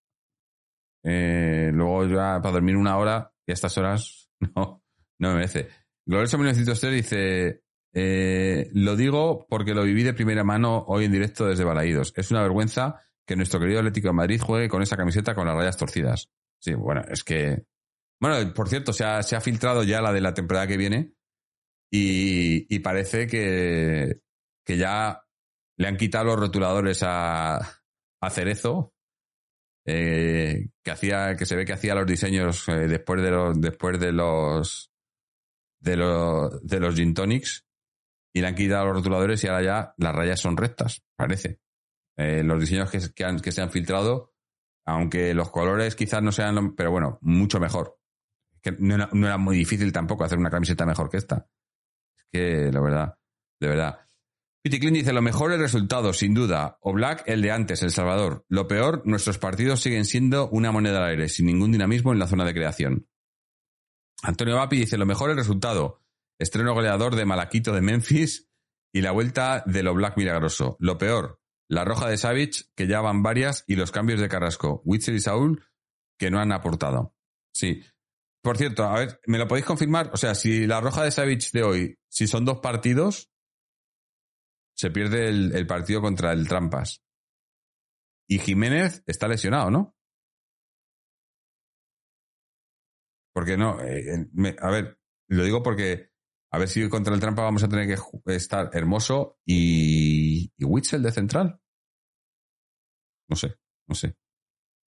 eh, 1.04 1.70
luego 1.74 2.06
ya 2.06 2.42
para 2.42 2.54
dormir 2.54 2.78
una 2.78 2.98
hora 2.98 3.34
y 3.52 3.54
a 3.54 3.54
estas 3.54 3.78
horas 3.78 4.32
no, 4.40 4.82
no 5.20 5.30
me 5.30 5.36
merece. 5.36 5.68
Glorioso 6.06 6.38
1903 6.38 6.94
dice, 6.94 7.64
eh, 7.94 8.70
lo 8.74 8.96
digo 8.96 9.46
porque 9.50 9.74
lo 9.74 9.84
viví 9.84 10.04
de 10.04 10.14
primera 10.14 10.44
mano 10.44 10.86
hoy 10.88 11.06
en 11.06 11.12
directo 11.12 11.46
desde 11.46 11.66
Balaídos. 11.66 12.14
Es 12.16 12.32
una 12.32 12.42
vergüenza 12.42 13.02
que 13.28 13.36
nuestro 13.36 13.60
querido 13.60 13.80
Atlético 13.80 14.08
de 14.08 14.14
Madrid 14.14 14.42
juegue 14.42 14.70
con 14.70 14.82
esa 14.82 14.98
camiseta 14.98 15.36
con 15.36 15.46
las 15.46 15.56
rayas 15.56 15.78
torcidas. 15.78 16.30
Sí, 16.60 16.74
bueno, 16.74 17.02
es 17.10 17.24
que... 17.24 17.66
Bueno, 18.20 18.54
por 18.54 18.70
cierto, 18.70 18.94
se 18.94 19.04
ha, 19.04 19.22
se 19.24 19.36
ha 19.36 19.42
filtrado 19.42 19.84
ya 19.84 20.02
la 20.02 20.14
de 20.14 20.22
la 20.22 20.34
temporada 20.34 20.68
que 20.68 20.78
viene 20.78 21.14
y, 21.92 22.80
parece 22.80 23.28
que, 23.28 24.22
que, 24.64 24.78
ya 24.78 25.24
le 25.78 25.88
han 25.88 25.98
quitado 25.98 26.26
los 26.26 26.40
rotuladores 26.40 27.02
a, 27.04 27.58
a 27.58 28.30
Cerezo, 28.30 28.94
eh, 29.86 30.70
que 30.84 30.92
hacía, 30.92 31.36
que 31.36 31.46
se 31.46 31.56
ve 31.56 31.66
que 31.66 31.74
hacía 31.74 31.96
los 31.96 32.06
diseños 32.06 32.68
eh, 32.70 32.88
después 32.88 33.22
de 33.22 33.32
los, 33.32 33.60
después 33.60 34.00
de 34.00 34.12
los, 34.12 34.92
de 35.80 35.98
los, 35.98 36.66
de 36.66 36.80
los 36.80 36.96
gin 36.96 37.14
tonics. 37.14 37.66
y 38.34 38.42
le 38.42 38.48
han 38.48 38.56
quitado 38.56 38.86
los 38.86 38.98
rotuladores 38.98 39.44
y 39.44 39.48
ahora 39.48 39.64
ya 39.64 39.94
las 39.98 40.16
rayas 40.16 40.40
son 40.40 40.58
rectas, 40.58 41.04
parece. 41.16 41.60
Eh, 42.18 42.44
los 42.44 42.60
diseños 42.60 42.92
que, 42.92 43.00
que, 43.42 43.52
se 43.52 43.62
han 43.62 43.72
filtrado, 43.72 44.34
aunque 44.86 45.34
los 45.34 45.50
colores 45.50 45.96
quizás 45.96 46.22
no 46.22 46.32
sean, 46.32 46.76
pero 46.76 46.92
bueno, 46.92 47.18
mucho 47.22 47.60
mejor. 47.60 47.98
Que 48.62 48.74
no, 48.74 48.98
no, 48.98 49.28
era 49.28 49.38
muy 49.38 49.58
difícil 49.58 49.92
tampoco 49.92 50.24
hacer 50.24 50.38
una 50.38 50.52
camiseta 50.52 50.86
mejor 50.86 51.10
que 51.10 51.18
esta. 51.18 51.48
Es 52.16 52.26
que, 52.32 52.72
la 52.72 52.80
verdad, 52.80 53.18
de 53.60 53.68
verdad. 53.68 54.00
Pity 54.64 54.80
Clean 54.80 54.94
dice, 54.94 55.12
lo 55.12 55.24
mejor 55.24 55.52
el 55.52 55.60
resultado, 55.60 56.14
sin 56.14 56.36
duda. 56.36 56.78
O 56.82 56.94
Black, 56.94 57.24
el 57.26 57.42
de 57.42 57.52
antes, 57.52 57.82
El 57.82 57.90
Salvador. 57.90 58.46
Lo 58.48 58.68
peor, 58.68 59.02
nuestros 59.06 59.40
partidos 59.40 59.82
siguen 59.82 60.06
siendo 60.06 60.50
una 60.50 60.72
moneda 60.72 61.00
al 61.00 61.10
aire, 61.12 61.30
sin 61.30 61.48
ningún 61.48 61.72
dinamismo 61.72 62.14
en 62.14 62.20
la 62.20 62.28
zona 62.28 62.46
de 62.46 62.54
creación. 62.54 63.08
Antonio 64.22 64.58
Vapi 64.58 64.78
dice, 64.78 65.00
lo 65.00 65.08
mejor 65.08 65.32
el 65.32 65.38
resultado. 65.38 66.04
Estreno 66.38 66.76
goleador 66.76 67.16
de 67.16 67.26
Malaquito 67.26 67.74
de 67.74 67.82
Memphis 67.82 68.52
y 68.94 69.02
la 69.02 69.12
vuelta 69.12 69.64
de 69.66 69.82
lo 69.82 69.96
Black 69.96 70.16
milagroso. 70.18 70.78
Lo 70.80 71.00
peor, 71.00 71.42
la 71.68 71.84
roja 71.84 72.08
de 72.08 72.18
Savage, 72.18 72.66
que 72.76 72.86
ya 72.86 73.02
van 73.02 73.24
varias, 73.24 73.64
y 73.66 73.76
los 73.76 73.92
cambios 73.92 74.20
de 74.20 74.30
Carrasco, 74.30 74.82
Witzel 74.86 75.16
y 75.16 75.22
Saúl, 75.22 75.66
que 76.20 76.30
no 76.30 76.40
han 76.40 76.52
aportado. 76.52 77.16
Sí. 77.52 77.82
Por 78.44 78.58
cierto, 78.58 78.84
a 78.84 79.00
ver, 79.00 79.20
¿me 79.26 79.38
lo 79.38 79.48
podéis 79.48 79.66
confirmar? 79.66 80.12
O 80.14 80.18
sea, 80.18 80.36
si 80.36 80.68
la 80.68 80.82
roja 80.82 81.04
de 81.04 81.12
Savage 81.12 81.50
de 81.54 81.64
hoy, 81.64 82.00
si 82.10 82.28
son 82.28 82.46
dos 82.46 82.60
partidos, 82.60 83.31
se 84.82 84.90
pierde 84.90 85.28
el, 85.30 85.68
partido 85.68 86.02
contra 86.02 86.34
el 86.34 86.48
Trampas. 86.48 87.04
Y 88.28 88.40
Jiménez 88.40 89.04
está 89.06 89.28
lesionado, 89.28 89.70
¿no? 89.70 89.96
Porque 93.32 93.58
no, 93.58 93.80
eh, 93.80 94.28
a 94.60 94.72
ver, 94.72 95.00
lo 95.28 95.44
digo 95.44 95.62
porque 95.62 96.10
a 96.52 96.58
ver 96.58 96.68
si 96.68 96.90
contra 96.90 97.14
el 97.14 97.20
trampa 97.20 97.44
vamos 97.44 97.64
a 97.64 97.70
tener 97.70 97.88
que 97.88 98.34
estar 98.34 98.72
Hermoso 98.74 99.40
y, 99.46 100.52
y 100.58 100.66
Witzel 100.66 101.04
de 101.04 101.12
central. 101.12 101.62
No 103.30 103.36
sé, 103.36 103.54
no 103.88 103.94
sé. 103.94 104.16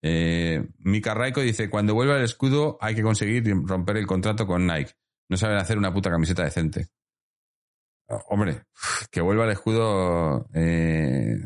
Eh, 0.02 0.70
Mika 0.78 1.14
Raiko 1.14 1.42
dice, 1.42 1.70
cuando 1.70 1.96
vuelva 1.96 2.16
el 2.16 2.24
escudo 2.24 2.78
hay 2.80 2.96
que 2.96 3.04
conseguir 3.04 3.44
romper 3.66 3.98
el 3.98 4.08
contrato 4.08 4.48
con 4.48 4.66
Nike. 4.66 4.94
No 5.30 5.36
saben 5.36 5.58
hacer 5.58 5.78
una 5.78 5.94
puta 5.94 6.10
camiseta 6.10 6.46
decente. 6.46 6.88
Hombre, 8.28 8.64
que 9.10 9.22
vuelva 9.22 9.46
el 9.46 9.52
escudo... 9.52 10.48
Eh, 10.54 11.38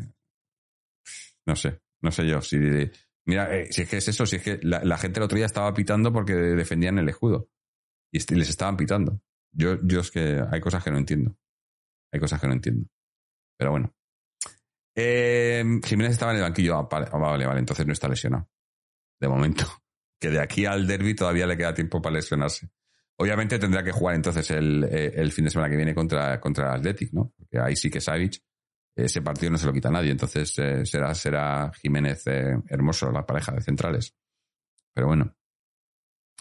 no 1.46 1.56
sé, 1.56 1.80
no 2.02 2.10
sé 2.10 2.26
yo. 2.26 2.40
Si, 2.40 2.58
mira, 3.24 3.56
eh, 3.56 3.68
si 3.70 3.82
es 3.82 3.88
que 3.88 3.98
es 3.98 4.08
eso, 4.08 4.26
si 4.26 4.36
es 4.36 4.42
que 4.42 4.60
la, 4.62 4.98
gente 4.98 5.20
el 5.20 5.24
otro 5.24 5.36
día 5.36 5.46
estaba 5.46 5.72
pitando 5.72 6.12
porque 6.12 6.34
defendían 6.34 6.98
el 6.98 7.08
escudo. 7.08 7.48
Y 8.12 8.18
les 8.34 8.48
estaban 8.48 8.76
pitando. 8.76 9.20
Yo, 9.52 9.78
yo 9.82 10.00
es 10.00 10.10
que 10.10 10.42
hay 10.50 10.60
cosas 10.60 10.82
que 10.82 10.90
no 10.90 10.98
entiendo. 10.98 11.36
Hay 12.12 12.20
cosas 12.20 12.40
que 12.40 12.46
no 12.46 12.54
entiendo. 12.54 12.88
Pero 13.58 13.70
bueno. 13.70 13.94
Eh, 14.94 15.62
Jiménez 15.84 16.12
estaba 16.12 16.32
en 16.32 16.38
el 16.38 16.42
banquillo. 16.44 16.76
Ah, 16.78 16.88
ah, 16.90 17.18
vale, 17.18 17.46
vale, 17.46 17.60
entonces 17.60 17.86
no 17.86 17.92
está 17.92 18.08
lesionado. 18.08 18.48
De 19.20 19.28
momento. 19.28 19.64
Que 20.18 20.30
de 20.30 20.40
aquí 20.40 20.64
al 20.64 20.86
derby 20.86 21.14
todavía 21.14 21.46
le 21.46 21.58
queda 21.58 21.74
tiempo 21.74 22.00
para 22.00 22.14
lesionarse. 22.14 22.70
Obviamente 23.18 23.58
tendrá 23.58 23.82
que 23.82 23.92
jugar 23.92 24.16
entonces 24.16 24.50
el, 24.50 24.84
eh, 24.84 25.30
fin 25.30 25.44
de 25.44 25.50
semana 25.50 25.70
que 25.70 25.76
viene 25.76 25.94
contra, 25.94 26.38
contra 26.38 26.70
el 26.70 26.80
Athletic, 26.80 27.12
¿no? 27.12 27.32
Porque 27.36 27.58
ahí 27.58 27.74
sí 27.74 27.90
que 27.90 28.00
Savic, 28.00 28.42
ese 28.94 29.22
partido 29.22 29.50
no 29.52 29.58
se 29.58 29.66
lo 29.66 29.72
quita 29.72 29.90
nadie. 29.90 30.10
Entonces 30.10 30.52
eh, 30.58 30.84
será, 30.84 31.14
será 31.14 31.72
Jiménez 31.80 32.24
Hermoso 32.26 33.10
la 33.10 33.24
pareja 33.24 33.52
de 33.52 33.62
centrales. 33.62 34.14
Pero 34.92 35.06
bueno. 35.08 35.34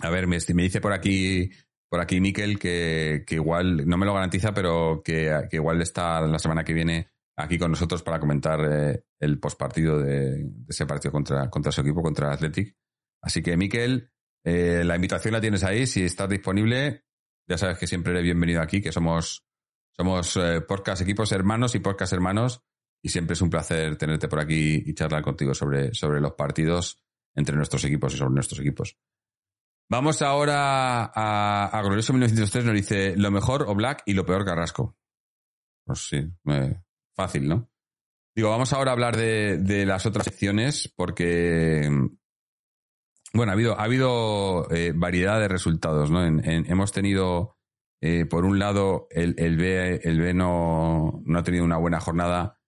A 0.01 0.09
ver, 0.09 0.27
me, 0.27 0.37
dice 0.37 0.81
por 0.81 0.91
aquí 0.91 1.49
por 1.89 2.01
aquí 2.01 2.19
Miquel 2.19 2.59
que, 2.59 3.23
igual, 3.29 3.87
no 3.87 3.97
me 3.97 4.05
lo 4.05 4.13
garantiza, 4.13 4.53
pero 4.53 5.01
que, 5.01 5.31
igual 5.51 5.81
está 5.81 6.19
la 6.21 6.39
semana 6.39 6.65
que 6.65 6.73
viene 6.73 7.09
aquí 7.37 7.57
con 7.57 7.71
nosotros 7.71 8.03
para 8.03 8.19
comentar 8.19 8.59
eh, 8.69 9.05
el 9.19 9.39
postpartido 9.39 9.99
de, 9.99 10.43
de, 10.43 10.65
ese 10.67 10.85
partido 10.85 11.11
contra, 11.13 11.49
contra 11.49 11.71
su 11.71 11.81
equipo, 11.81 12.01
contra 12.01 12.27
el 12.27 12.33
Athletic. 12.33 12.75
Así 13.21 13.41
que 13.41 13.55
Miquel, 13.55 14.11
eh, 14.45 14.83
la 14.85 14.95
invitación 14.95 15.33
la 15.33 15.41
tienes 15.41 15.63
ahí, 15.63 15.87
si 15.87 16.03
estás 16.03 16.29
disponible, 16.29 17.03
ya 17.47 17.57
sabes 17.57 17.77
que 17.77 17.87
siempre 17.87 18.13
eres 18.13 18.23
bienvenido 18.23 18.61
aquí, 18.61 18.81
que 18.81 18.91
somos, 18.91 19.45
somos 19.91 20.37
eh, 20.37 20.61
podcast 20.61 21.01
equipos 21.01 21.31
hermanos 21.31 21.75
y 21.75 21.79
podcast 21.79 22.13
hermanos, 22.13 22.61
y 23.01 23.09
siempre 23.09 23.33
es 23.33 23.41
un 23.41 23.49
placer 23.49 23.97
tenerte 23.97 24.27
por 24.27 24.39
aquí 24.39 24.83
y 24.85 24.93
charlar 24.93 25.23
contigo 25.23 25.53
sobre, 25.53 25.93
sobre 25.93 26.21
los 26.21 26.33
partidos 26.33 27.03
entre 27.35 27.57
nuestros 27.57 27.83
equipos 27.83 28.13
y 28.13 28.17
sobre 28.17 28.33
nuestros 28.33 28.59
equipos. 28.61 28.97
Vamos 29.89 30.21
ahora 30.21 31.03
a, 31.05 31.65
a 31.67 31.81
Glorioso 31.81 32.13
1903, 32.13 32.65
nos 32.65 32.73
dice 32.73 33.15
lo 33.17 33.29
mejor 33.31 33.63
o 33.67 33.75
Black 33.75 34.03
y 34.05 34.13
lo 34.13 34.25
peor 34.25 34.45
Carrasco. 34.45 34.97
Pues 35.85 36.07
sí, 36.07 36.23
fácil, 37.15 37.47
¿no? 37.47 37.69
Digo, 38.35 38.49
vamos 38.49 38.73
ahora 38.73 38.91
a 38.91 38.93
hablar 38.93 39.15
de, 39.15 39.85
las 39.85 40.05
otras 40.05 40.25
secciones 40.25 40.91
porque, 40.93 41.89
bueno, 43.35 43.51
ha 43.51 43.53
habido, 43.53 43.79
ha 43.79 43.83
habido 43.83 44.71
eh, 44.71 44.93
variedad 44.95 45.39
de 45.39 45.47
resultados, 45.47 46.09
¿no? 46.09 46.25
hemos 46.25 46.91
tenido, 46.91 47.57
eh, 48.01 48.25
por 48.25 48.45
un 48.45 48.59
lado, 48.59 49.07
el, 49.11 49.35
el 49.37 49.57
B, 49.57 49.99
el 50.03 50.21
B 50.21 50.33
no, 50.33 51.21
no, 51.25 51.39
ha 51.39 51.43
tenido 51.43 51.65
una 51.65 51.77
buena 51.77 51.99
jornada 51.99 52.59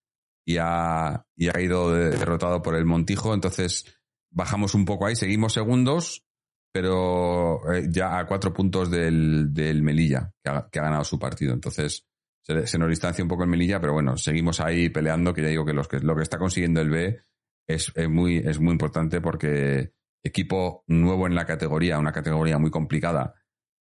y 0.44 0.58
ha, 0.60 1.24
y 1.36 1.48
ha 1.48 1.60
ido 1.60 1.92
derrotado 1.92 2.60
por 2.62 2.74
el 2.74 2.84
Montijo, 2.84 3.32
entonces 3.34 3.86
bajamos 4.30 4.74
un 4.74 4.84
poco 4.84 5.06
ahí, 5.06 5.16
seguimos 5.16 5.54
segundos, 5.54 6.26
pero 6.70 7.72
eh, 7.72 7.88
ya 7.90 8.18
a 8.18 8.26
cuatro 8.26 8.52
puntos 8.52 8.90
del, 8.90 9.52
del 9.52 9.82
Melilla, 9.82 10.32
que 10.44 10.50
ha, 10.50 10.68
ganado 10.70 11.04
su 11.04 11.18
partido. 11.18 11.54
Entonces, 11.54 12.06
se, 12.42 12.78
nos 12.78 12.88
distancia 12.88 13.24
un 13.24 13.28
poco 13.28 13.44
el 13.44 13.48
Melilla, 13.48 13.80
pero 13.80 13.94
bueno, 13.94 14.16
seguimos 14.16 14.60
ahí 14.60 14.90
peleando, 14.90 15.32
que 15.32 15.42
ya 15.42 15.48
digo 15.48 15.64
que, 15.64 15.72
los 15.72 15.88
que 15.88 16.00
lo 16.00 16.14
que 16.14 16.22
está 16.22 16.38
consiguiendo 16.38 16.80
el 16.82 16.90
B 16.90 17.20
es, 17.66 17.92
muy, 18.08 18.36
es 18.38 18.60
muy 18.60 18.72
importante 18.72 19.20
porque 19.20 19.92
equipo 20.22 20.84
nuevo 20.86 21.26
en 21.26 21.34
la 21.34 21.46
categoría, 21.46 21.98
una 21.98 22.12
categoría 22.12 22.58
muy 22.58 22.70
complicada 22.70 23.34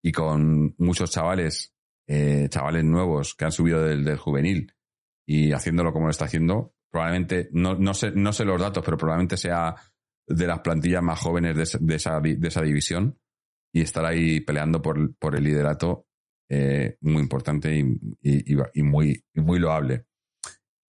y 0.03 0.11
con 0.11 0.75
muchos 0.77 1.11
chavales, 1.11 1.73
eh, 2.07 2.47
chavales 2.49 2.83
nuevos 2.83 3.33
que 3.35 3.45
han 3.45 3.51
subido 3.51 3.81
del, 3.81 4.17
juvenil 4.17 4.71
y 5.27 5.51
haciéndolo 5.51 5.91
como 5.91 6.05
lo 6.05 6.11
está 6.11 6.25
haciendo, 6.25 6.75
probablemente, 6.91 7.49
no, 7.51 7.75
no, 7.75 7.93
sé, 7.93 8.11
no 8.11 8.31
sé 8.31 8.45
los 8.45 8.61
datos, 8.61 8.83
pero 8.85 8.97
probablemente 8.97 9.37
sea 9.37 9.75
de 10.27 10.47
las 10.47 10.59
plantillas 10.59 11.01
más 11.01 11.19
jóvenes 11.19 11.55
de, 11.55 11.63
esa, 11.95 12.19
de 12.19 12.47
esa, 12.47 12.61
división 12.61 13.19
y 13.73 13.81
estar 13.81 14.05
ahí 14.05 14.41
peleando 14.41 14.81
por, 14.81 15.15
por 15.17 15.35
el 15.35 15.43
liderato 15.43 16.05
eh, 16.49 16.97
muy 17.01 17.23
importante 17.23 17.75
y, 17.75 18.53
y, 18.73 18.83
muy, 18.83 19.23
muy 19.33 19.59
loable. 19.59 20.05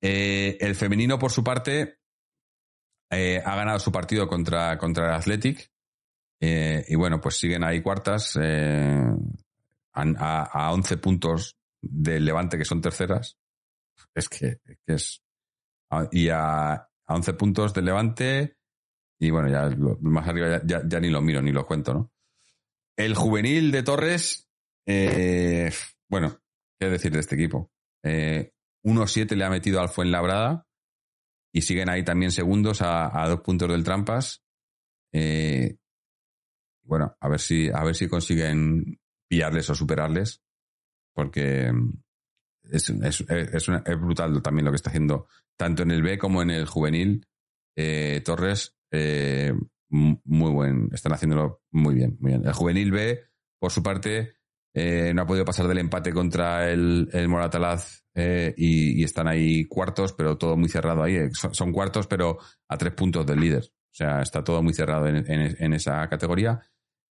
Eh, 0.02 0.58
el 0.60 0.74
femenino, 0.74 1.18
por 1.18 1.32
su 1.32 1.42
parte, 1.42 2.00
eh, 3.10 3.42
ha 3.44 3.56
ganado 3.56 3.78
su 3.78 3.92
partido 3.92 4.26
contra, 4.28 4.76
contra 4.78 5.06
el 5.06 5.14
Athletic 5.14 5.70
y 6.38 6.94
bueno, 6.96 7.20
pues 7.20 7.38
siguen 7.38 7.64
ahí 7.64 7.80
cuartas 7.80 8.36
a, 8.36 9.12
a, 9.94 10.72
11 10.72 10.96
puntos 10.98 11.56
del 11.80 12.24
Levante, 12.26 12.58
que 12.58 12.64
son 12.64 12.82
terceras. 12.82 13.38
Es 14.14 14.28
que, 14.28 14.58
es... 14.86 15.22
Y 16.12 16.28
a, 16.28 16.74
a 16.74 16.88
11 17.08 17.32
puntos 17.32 17.72
del 17.72 17.86
Levante 17.86 18.56
y 19.18 19.30
bueno, 19.30 19.48
ya 19.48 19.74
más 20.00 20.28
arriba 20.28 20.60
ya, 20.64 21.00
ni 21.00 21.08
lo 21.10 21.22
miro 21.22 21.40
ni 21.40 21.52
lo 21.52 21.66
cuento, 21.66 21.94
¿no? 21.94 22.12
El 22.96 23.14
juvenil 23.14 23.70
de 23.72 23.82
Torres, 23.82 24.48
eh, 24.86 25.70
bueno, 26.08 26.38
qué 26.78 26.88
decir 26.88 27.12
de 27.12 27.20
este 27.20 27.34
equipo. 27.34 27.70
Eh, 28.02 28.52
1-7 28.84 29.34
le 29.34 29.44
ha 29.44 29.50
metido 29.50 29.80
al 29.80 29.88
Fuenlabrada 29.88 30.65
y 31.56 31.62
siguen 31.62 31.88
ahí 31.88 32.04
también 32.04 32.32
segundos 32.32 32.82
a, 32.82 33.26
dos 33.28 33.40
puntos 33.40 33.70
del 33.70 33.82
Trampas. 33.82 34.44
Eh, 35.10 35.78
bueno, 36.84 37.16
a 37.18 37.28
ver 37.30 37.40
si, 37.40 37.70
a 37.70 37.82
ver 37.82 37.94
si 37.94 38.08
consiguen 38.08 39.00
pillarles 39.26 39.70
o 39.70 39.74
superarles, 39.74 40.42
porque 41.14 41.72
es, 42.70 42.90
es, 42.90 43.20
es, 43.22 43.68
es 43.86 43.98
brutal 43.98 44.42
también 44.42 44.66
lo 44.66 44.70
que 44.70 44.76
está 44.76 44.90
haciendo 44.90 45.28
tanto 45.56 45.82
en 45.82 45.92
el 45.92 46.02
B 46.02 46.18
como 46.18 46.42
en 46.42 46.50
el 46.50 46.66
juvenil. 46.66 47.26
Eh, 47.74 48.20
Torres 48.22 48.76
eh, 48.90 49.54
muy 49.88 50.50
buen, 50.50 50.90
están 50.92 51.14
haciéndolo 51.14 51.62
muy 51.70 51.94
bien, 51.94 52.18
muy 52.20 52.32
bien. 52.32 52.44
El 52.44 52.52
juvenil 52.52 52.92
B, 52.92 53.24
por 53.58 53.72
su 53.72 53.82
parte, 53.82 54.35
eh, 54.78 55.14
no 55.14 55.22
ha 55.22 55.26
podido 55.26 55.46
pasar 55.46 55.66
del 55.66 55.78
empate 55.78 56.12
contra 56.12 56.70
el, 56.70 57.08
Moratalaz 57.28 58.04
eh, 58.14 58.52
y, 58.58 59.02
están 59.02 59.26
ahí 59.26 59.64
cuartos, 59.64 60.12
pero 60.12 60.36
todo 60.36 60.54
muy 60.54 60.68
cerrado 60.68 61.02
ahí. 61.02 61.16
Son, 61.32 61.72
cuartos, 61.72 62.06
pero 62.06 62.36
a 62.68 62.76
tres 62.76 62.92
puntos 62.92 63.24
del 63.24 63.40
líder. 63.40 63.64
O 63.64 63.94
sea, 63.94 64.20
está 64.20 64.44
todo 64.44 64.62
muy 64.62 64.74
cerrado 64.74 65.06
en, 65.08 65.72
esa 65.72 66.06
categoría. 66.10 66.60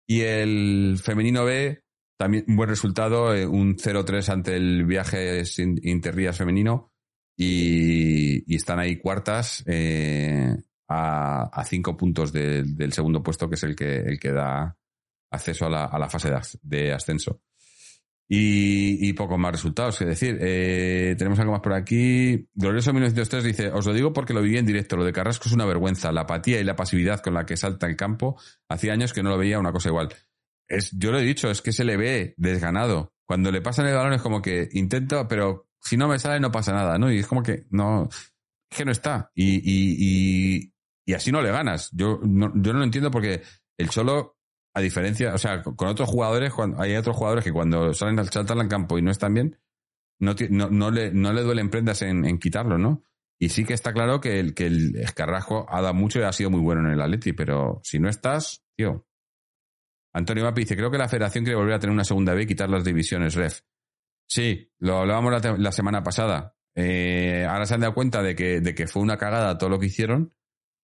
Y 0.08 0.22
el 0.22 1.00
femenino 1.02 1.44
B, 1.44 1.82
también 2.20 2.46
un 2.48 2.56
buen 2.56 2.70
resultado, 2.70 3.32
un 3.50 3.76
0-3 3.78 4.30
ante 4.30 4.56
el 4.56 4.86
viaje 4.86 5.42
Interrías 5.58 6.38
femenino. 6.38 6.94
Y, 7.36 8.56
están 8.56 8.78
ahí 8.78 8.98
cuartas 9.00 9.64
eh, 9.66 10.56
a, 10.88 11.64
cinco 11.68 11.98
puntos 11.98 12.32
del 12.32 12.94
segundo 12.94 13.24
puesto, 13.24 13.50
que 13.50 13.56
es 13.56 13.64
el 13.64 13.76
que, 13.76 14.02
el 14.02 14.20
que 14.20 14.32
da 14.32 14.78
acceso 15.32 15.66
a 15.66 15.98
la 15.98 16.10
fase 16.10 16.32
de, 16.62 16.94
ascenso. 16.94 17.42
Y, 18.28 19.08
y 19.08 19.14
pocos 19.14 19.38
más 19.38 19.52
resultados 19.52 20.00
que 20.00 20.06
decir. 20.06 20.38
Eh, 20.42 21.16
tenemos 21.18 21.40
algo 21.40 21.52
más 21.52 21.62
por 21.62 21.74
aquí. 21.74 22.48
Glorioso 22.54 22.92
1903 22.92 23.44
dice, 23.44 23.70
os 23.70 23.86
lo 23.86 23.94
digo 23.94 24.14
porque 24.14 24.34
lo 24.34 24.42
viví 24.42 24.58
en 24.58 24.66
directo. 24.66 24.98
Lo 24.98 25.06
de 25.06 25.14
Carrasco 25.14 25.48
es 25.48 25.54
una 25.54 25.66
vergüenza. 25.66 26.12
La 26.12 26.22
apatía 26.22 26.60
y 26.60 26.64
la 26.64 26.76
pasividad 26.76 27.22
con 27.22 27.36
la 27.36 27.46
que 27.46 27.58
salta 27.58 27.88
el 27.88 27.96
campo. 27.96 28.40
Hacía 28.68 28.94
años 28.94 29.14
que 29.14 29.22
no 29.22 29.30
lo 29.30 29.38
veía 29.38 29.60
una 29.60 29.72
cosa 29.72 29.90
igual. 29.90 30.10
Es, 30.68 30.92
yo 30.98 31.12
lo 31.12 31.20
he 31.20 31.24
dicho, 31.24 31.52
es 31.52 31.62
que 31.62 31.72
se 31.72 31.84
le 31.86 31.98
ve 31.98 32.34
desganado. 32.38 33.14
Cuando 33.26 33.52
le 33.52 33.62
pasan 33.62 33.88
el 33.88 33.96
balón 33.96 34.14
es 34.14 34.22
como 34.22 34.42
que 34.42 34.70
intento, 34.74 35.28
pero 35.28 35.70
si 35.82 35.98
no 35.98 36.08
me 36.08 36.20
sale 36.20 36.40
no 36.40 36.52
pasa 36.52 36.74
nada, 36.74 36.98
¿no? 36.98 37.12
Y 37.12 37.20
es 37.20 37.28
como 37.28 37.44
que 37.44 37.66
no, 37.70 38.08
es 38.70 38.78
que 38.78 38.86
no 38.86 38.92
está. 38.92 39.32
Y, 39.36 39.56
y, 39.56 39.96
y, 40.00 40.74
y 41.06 41.14
así 41.14 41.32
no 41.32 41.42
le 41.42 41.52
ganas. 41.52 41.90
Yo 41.92 42.20
yo 42.24 42.50
no 42.74 42.80
lo 42.80 42.84
entiendo 42.84 43.12
porque 43.12 43.42
el 43.78 43.90
Cholo, 43.90 44.35
a 44.76 44.82
diferencia, 44.82 45.34
o 45.34 45.38
sea, 45.38 45.64
con 45.64 45.88
otros 45.88 46.10
jugadores, 46.10 46.52
hay 46.78 46.98
otros 46.98 47.16
jugadores 47.16 47.46
que 47.46 47.54
cuando 47.54 47.94
salen 47.94 48.20
al 48.20 48.30
saltar 48.30 48.60
al 48.60 48.68
campo 48.68 48.98
y 48.98 49.02
no 49.02 49.10
están 49.10 49.34
bien, 49.34 49.58
no, 50.20 50.36
no, 50.50 50.70
no, 50.70 50.92
le, 50.92 51.12
no 51.12 51.32
le 51.32 51.44
duelen 51.44 51.70
prendas 51.70 52.02
en, 52.02 52.38
quitarlo, 52.40 52.78
¿no? 52.78 53.02
Y 53.40 53.50
sí 53.50 53.64
que 53.64 53.74
está 53.74 53.94
claro 53.94 54.20
que 54.20 54.38
el, 54.38 54.54
que 54.54 54.66
el 54.66 54.98
Escarrasco 54.98 55.66
ha 55.70 55.82
dado 55.82 55.94
mucho 55.94 56.20
y 56.20 56.24
ha 56.24 56.34
sido 56.34 56.50
muy 56.50 56.60
bueno 56.60 56.82
en 56.82 56.92
el 56.92 57.02
Atleti, 57.02 57.32
pero 57.32 57.80
si 57.84 58.00
no 58.00 58.10
estás, 58.10 58.66
tío. 58.76 59.08
Antonio 60.14 60.44
Mapi 60.44 60.62
dice, 60.62 60.76
creo 60.76 60.92
que 60.92 60.98
la 60.98 61.08
federación 61.08 61.46
quiere 61.46 61.58
volver 61.58 61.76
a 61.76 61.80
tener 61.80 61.94
una 61.94 62.04
segunda 62.04 62.34
B 62.34 62.44
y 62.44 62.48
quitar 62.48 62.70
las 62.70 62.84
divisiones 62.84 63.36
ref. 63.36 63.62
Sí, 64.28 64.74
lo 64.80 64.98
hablábamos 64.98 65.42
la, 65.42 65.56
la 65.58 65.72
semana 65.72 66.04
pasada. 66.04 66.54
Eh, 66.76 67.46
ahora 67.50 67.66
se 67.66 67.76
han 67.76 67.82
dado 67.82 67.94
cuenta 67.94 68.22
de 68.22 68.36
que, 68.36 68.60
de 68.60 68.76
que 68.76 68.88
fue 68.88 69.02
una 69.02 69.18
cagada 69.18 69.58
todo 69.58 69.70
lo 69.70 69.80
que 69.80 69.86
hicieron. 69.86 70.34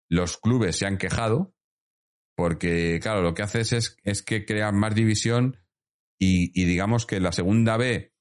Los 0.09 0.37
clubes 0.37 0.77
se 0.77 0.85
han 0.85 0.97
quejado 0.97 1.53
porque, 2.41 2.99
claro, 2.99 3.21
lo 3.21 3.35
que 3.35 3.43
haces 3.43 3.71
es, 3.71 3.97
es 4.03 4.23
que 4.23 4.45
crean 4.45 4.75
más 4.75 4.95
división 4.95 5.57
y, 6.19 6.59
y, 6.59 6.65
digamos 6.65 7.05
que 7.05 7.19
la 7.19 7.31
segunda 7.31 7.77
B, 7.77 8.15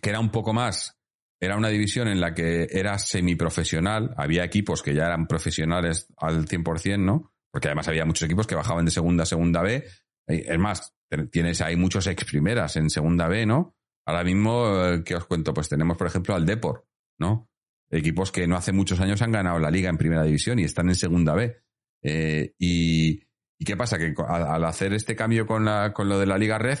que 0.00 0.08
era 0.08 0.18
un 0.18 0.30
poco 0.30 0.54
más, 0.54 0.98
era 1.38 1.58
una 1.58 1.68
división 1.68 2.08
en 2.08 2.22
la 2.22 2.32
que 2.32 2.68
era 2.70 2.98
semiprofesional, 2.98 4.14
había 4.16 4.44
equipos 4.44 4.82
que 4.82 4.94
ya 4.94 5.04
eran 5.04 5.26
profesionales 5.26 6.06
al 6.16 6.46
100%, 6.48 7.00
¿no? 7.00 7.34
Porque 7.50 7.68
además 7.68 7.86
había 7.88 8.06
muchos 8.06 8.22
equipos 8.22 8.46
que 8.46 8.54
bajaban 8.54 8.86
de 8.86 8.90
segunda 8.90 9.24
a 9.24 9.26
segunda 9.26 9.60
B. 9.60 9.84
Es 10.26 10.58
más, 10.58 10.94
tienes 11.30 11.60
ahí 11.60 11.76
muchos 11.76 12.06
ex 12.06 12.24
primeras 12.24 12.76
en 12.76 12.88
segunda 12.88 13.28
B, 13.28 13.44
¿no? 13.44 13.76
Ahora 14.06 14.24
mismo, 14.24 14.72
¿qué 15.04 15.16
os 15.16 15.26
cuento? 15.26 15.52
Pues 15.52 15.68
tenemos, 15.68 15.98
por 15.98 16.06
ejemplo, 16.06 16.34
al 16.34 16.46
Depor, 16.46 16.86
¿no? 17.18 17.50
Equipos 17.90 18.32
que 18.32 18.46
no 18.46 18.56
hace 18.56 18.72
muchos 18.72 19.00
años 19.00 19.20
han 19.20 19.32
ganado 19.32 19.58
la 19.58 19.70
liga 19.70 19.90
en 19.90 19.98
primera 19.98 20.24
división 20.24 20.58
y 20.58 20.64
están 20.64 20.88
en 20.88 20.94
segunda 20.94 21.34
B. 21.34 21.61
Eh, 22.02 22.54
y, 22.58 23.20
qué 23.64 23.76
pasa? 23.76 23.98
Que 23.98 24.14
al 24.28 24.64
hacer 24.64 24.92
este 24.92 25.14
cambio 25.14 25.46
con, 25.46 25.64
la, 25.64 25.92
con 25.92 26.08
lo 26.08 26.18
de 26.18 26.26
la 26.26 26.38
Liga 26.38 26.58
Red, 26.58 26.78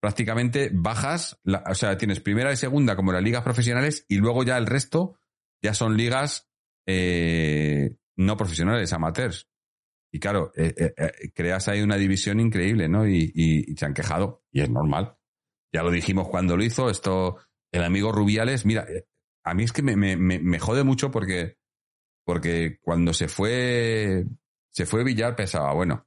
prácticamente 0.00 0.70
bajas, 0.72 1.40
o 1.44 1.74
sea, 1.74 1.96
tienes 1.96 2.20
primera 2.20 2.52
y 2.52 2.56
segunda 2.56 2.96
como 2.96 3.12
las 3.12 3.22
ligas 3.22 3.42
profesionales 3.42 4.04
y 4.08 4.16
luego 4.16 4.42
ya 4.42 4.58
el 4.58 4.66
resto 4.66 5.18
ya 5.62 5.72
son 5.72 5.96
ligas 5.96 6.50
eh, 6.86 7.96
no 8.16 8.36
profesionales, 8.36 8.92
amateurs. 8.92 9.48
Y 10.12 10.20
claro, 10.20 10.52
eh, 10.56 10.92
creas 11.34 11.66
ahí 11.68 11.80
una 11.80 11.96
división 11.96 12.38
increíble, 12.38 12.88
¿no? 12.88 13.08
Y, 13.08 13.32
y, 13.34 13.72
y, 13.72 13.76
se 13.76 13.86
han 13.86 13.94
quejado, 13.94 14.44
y 14.52 14.60
es 14.60 14.70
normal. 14.70 15.16
Ya 15.72 15.82
lo 15.82 15.90
dijimos 15.90 16.28
cuando 16.28 16.56
lo 16.56 16.62
hizo, 16.62 16.88
esto, 16.88 17.38
el 17.72 17.82
amigo 17.82 18.12
Rubiales, 18.12 18.64
mira, 18.64 18.86
a 19.44 19.54
mí 19.54 19.64
es 19.64 19.72
que 19.72 19.82
me, 19.82 19.96
me, 19.96 20.16
me 20.16 20.58
jode 20.58 20.84
mucho 20.84 21.10
porque, 21.10 21.58
porque 22.24 22.78
cuando 22.80 23.12
se 23.12 23.26
fue 23.26 24.24
se 24.74 24.86
fue 24.86 25.04
Villar, 25.04 25.36
pensaba, 25.36 25.72
bueno, 25.72 26.06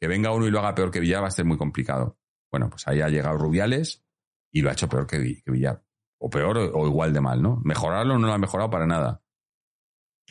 que 0.00 0.08
venga 0.08 0.32
uno 0.32 0.46
y 0.46 0.50
lo 0.50 0.60
haga 0.60 0.74
peor 0.74 0.90
que 0.90 1.00
Villar 1.00 1.22
va 1.22 1.28
a 1.28 1.32
ser 1.32 1.44
muy 1.44 1.58
complicado. 1.58 2.18
Bueno, 2.50 2.70
pues 2.70 2.88
ahí 2.88 3.00
ha 3.00 3.08
llegado 3.08 3.36
Rubiales 3.36 4.04
y 4.52 4.62
lo 4.62 4.70
ha 4.70 4.72
hecho 4.72 4.88
peor 4.88 5.06
que, 5.06 5.42
Villar. 5.46 5.82
O 6.18 6.30
peor 6.30 6.56
o, 6.56 6.72
o, 6.72 6.86
igual 6.86 7.12
de 7.12 7.20
mal, 7.20 7.42
¿no? 7.42 7.60
Mejorarlo 7.64 8.18
no 8.18 8.26
lo 8.26 8.32
ha 8.32 8.38
mejorado 8.38 8.70
para 8.70 8.86
nada. 8.86 9.22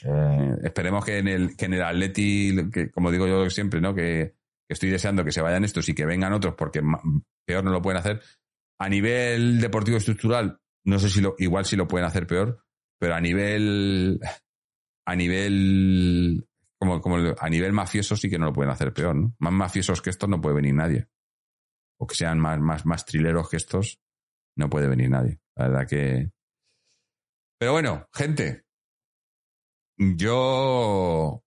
Eh, 0.03 0.55
esperemos 0.63 1.05
que 1.05 1.19
en 1.19 1.27
el, 1.27 1.55
que 1.55 1.65
en 1.65 1.75
el 1.75 1.83
Atleti, 1.83 2.69
que, 2.71 2.91
como 2.91 3.11
digo 3.11 3.27
yo 3.27 3.49
siempre, 3.51 3.79
¿no? 3.79 3.93
Que, 3.93 4.35
que, 4.67 4.73
estoy 4.73 4.89
deseando 4.89 5.23
que 5.23 5.31
se 5.31 5.41
vayan 5.41 5.63
estos 5.63 5.87
y 5.87 5.93
que 5.93 6.05
vengan 6.05 6.33
otros 6.33 6.55
porque 6.55 6.81
peor 7.45 7.63
no 7.63 7.71
lo 7.71 7.81
pueden 7.81 7.99
hacer. 7.99 8.21
A 8.79 8.89
nivel 8.89 9.61
deportivo 9.61 9.97
estructural, 9.97 10.59
no 10.83 10.97
sé 10.97 11.09
si 11.09 11.21
lo, 11.21 11.35
igual 11.37 11.65
si 11.65 11.75
lo 11.75 11.87
pueden 11.87 12.07
hacer 12.07 12.25
peor, 12.25 12.65
pero 12.99 13.13
a 13.13 13.21
nivel, 13.21 14.19
a 15.05 15.15
nivel 15.15 16.47
como, 17.01 17.17
a 17.37 17.49
nivel 17.49 17.73
mafioso 17.73 18.15
sí 18.15 18.29
que 18.29 18.37
no 18.37 18.45
lo 18.45 18.53
pueden 18.53 18.71
hacer 18.71 18.93
peor, 18.93 19.15
¿no? 19.15 19.35
Más 19.39 19.53
mafiosos 19.53 20.01
que 20.01 20.09
estos 20.09 20.29
no 20.29 20.41
puede 20.41 20.55
venir 20.55 20.73
nadie. 20.73 21.07
O 21.97 22.07
que 22.07 22.15
sean 22.15 22.39
más, 22.39 22.59
más, 22.59 22.85
más 22.85 23.05
trileros 23.05 23.49
que 23.49 23.57
estos, 23.57 23.99
no 24.57 24.69
puede 24.69 24.87
venir 24.87 25.09
nadie. 25.09 25.39
La 25.55 25.67
verdad 25.67 25.87
que. 25.87 26.31
Pero 27.59 27.73
bueno, 27.73 28.07
gente. 28.13 28.63
Yo 29.97 31.43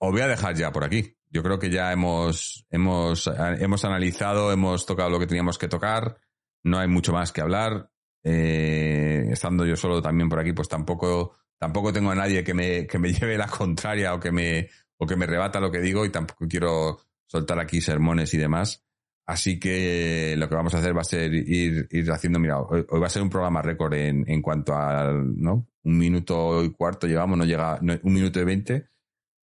os 0.00 0.12
voy 0.12 0.20
a 0.20 0.28
dejar 0.28 0.54
ya 0.54 0.70
por 0.70 0.84
aquí. 0.84 1.16
Yo 1.30 1.42
creo 1.42 1.58
que 1.58 1.70
ya 1.70 1.92
hemos, 1.92 2.64
hemos, 2.70 3.28
hemos 3.58 3.84
analizado, 3.84 4.52
hemos 4.52 4.86
tocado 4.86 5.10
lo 5.10 5.18
que 5.18 5.26
teníamos 5.26 5.58
que 5.58 5.68
tocar. 5.68 6.20
No 6.64 6.78
hay 6.78 6.88
mucho 6.88 7.12
más 7.12 7.32
que 7.32 7.40
hablar. 7.40 7.90
Eh, 8.24 9.26
estando 9.30 9.66
yo 9.66 9.76
solo 9.76 10.00
también 10.00 10.28
por 10.28 10.38
aquí, 10.38 10.52
pues 10.52 10.68
tampoco 10.68 11.36
tampoco 11.58 11.92
tengo 11.92 12.10
a 12.10 12.14
nadie 12.14 12.44
que 12.44 12.54
me, 12.54 12.86
que 12.86 12.98
me 12.98 13.12
lleve 13.12 13.36
la 13.36 13.48
contraria 13.48 14.14
o 14.14 14.20
que 14.20 14.32
me, 14.32 14.68
o 14.96 15.06
que 15.06 15.16
me 15.16 15.26
rebata 15.26 15.60
lo 15.60 15.70
que 15.70 15.80
digo 15.80 16.04
y 16.04 16.10
tampoco 16.10 16.46
quiero 16.48 16.98
soltar 17.26 17.58
aquí 17.58 17.80
sermones 17.80 18.32
y 18.34 18.38
demás. 18.38 18.84
Así 19.26 19.60
que 19.60 20.34
lo 20.38 20.48
que 20.48 20.54
vamos 20.54 20.72
a 20.72 20.78
hacer 20.78 20.96
va 20.96 21.02
a 21.02 21.04
ser 21.04 21.34
ir, 21.34 21.86
ir 21.90 22.10
haciendo, 22.10 22.38
mira, 22.38 22.60
hoy, 22.60 22.86
va 22.90 23.06
a 23.06 23.10
ser 23.10 23.22
un 23.22 23.28
programa 23.28 23.60
récord 23.60 23.92
en, 23.92 24.24
en 24.26 24.40
cuanto 24.40 24.74
al, 24.74 25.38
¿no? 25.38 25.68
Un 25.82 25.98
minuto 25.98 26.64
y 26.64 26.70
cuarto 26.70 27.06
llevamos, 27.06 27.36
no 27.36 27.44
llega, 27.44 27.78
un 27.80 28.12
minuto 28.14 28.40
y 28.40 28.44
veinte. 28.44 28.88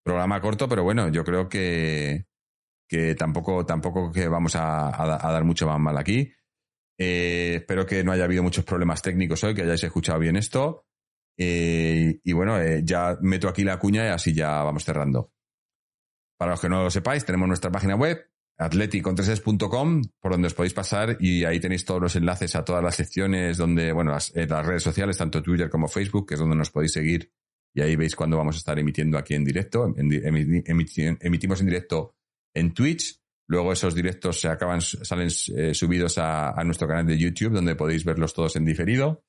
Programa 0.03 0.41
corto, 0.41 0.67
pero 0.67 0.83
bueno, 0.83 1.09
yo 1.09 1.23
creo 1.23 1.47
que, 1.47 2.25
que 2.87 3.13
tampoco, 3.13 3.63
tampoco 3.65 4.11
que 4.11 4.27
vamos 4.27 4.55
a 4.55 4.89
dar 5.31 5.43
mucho 5.43 5.67
más 5.67 5.79
mal 5.79 5.97
aquí. 5.97 6.31
Eh, 6.97 7.55
espero 7.57 7.85
que 7.85 8.03
no 8.03 8.11
haya 8.11 8.23
habido 8.23 8.43
muchos 8.43 8.63
problemas 8.63 9.01
técnicos 9.01 9.43
hoy, 9.43 9.53
que 9.53 9.63
hayáis 9.63 9.83
escuchado 9.83 10.19
bien 10.19 10.35
esto. 10.35 10.85
Eh, 11.38 12.20
y 12.24 12.34
bueno, 12.34 12.60
eh, 12.60 12.82
ya 12.84 13.18
meto 13.22 13.48
aquí 13.48 13.64
la 13.64 13.78
cuña 13.78 14.06
y 14.06 14.10
así 14.10 14.34
ya 14.34 14.64
vamos 14.64 14.84
cerrando. 14.84 15.32
Para 16.38 16.52
los 16.52 16.62
que 16.62 16.70
no 16.70 16.84
lo 16.84 16.90
sepáis, 16.90 17.26
tenemos 17.26 17.48
nuestra 17.48 17.72
página 17.72 17.95
web, 17.95 18.30
atleticontreses.com, 18.57 20.02
por 20.20 20.32
donde 20.32 20.48
os 20.48 20.53
podéis 20.53 20.74
pasar 20.74 21.18
y 21.20 21.45
ahí 21.45 21.60
tenéis 21.60 21.86
todos 21.86 22.02
los 22.02 22.16
enlaces 22.16 22.56
a 22.56 22.64
todas 22.64 22.84
las 22.84 22.95
secciones 22.95 23.57
donde, 23.57 23.91
bueno, 23.91 24.12
las, 24.12 24.36
eh, 24.36 24.48
las, 24.48 24.66
redes 24.66 24.84
sociales, 24.84 25.18
tanto 25.18 25.41
Twitter 25.41 25.70
como 25.70 25.88
Facebook, 25.88 26.28
que 26.28 26.34
es 26.36 26.40
donde 26.40 26.56
nos 26.56 26.72
podéis 26.72 26.94
seguir 26.94 27.32
y 27.74 27.82
ahí 27.82 27.95
veis 27.95 28.16
cuándo 28.16 28.38
vamos 28.38 28.56
a 28.56 28.60
estar 28.60 28.80
emitiendo 28.80 29.18
aquí 29.18 29.34
en 29.34 29.44
directo. 29.44 29.94
Emitimos 29.98 31.60
en 31.60 31.66
directo 31.66 32.16
en 32.53 32.74
Twitch. 32.74 33.20
Luego 33.48 33.74
esos 33.74 33.94
directos 33.94 34.40
se 34.40 34.48
acaban, 34.48 34.80
salen 34.82 35.30
subidos 35.30 36.18
a, 36.18 36.56
nuestro 36.64 36.88
canal 36.88 37.06
de 37.06 37.18
YouTube, 37.18 37.52
donde 37.52 37.76
podéis 37.76 38.06
verlos 38.06 38.34
todos 38.34 38.56
en 38.56 38.64
diferido. 38.64 39.26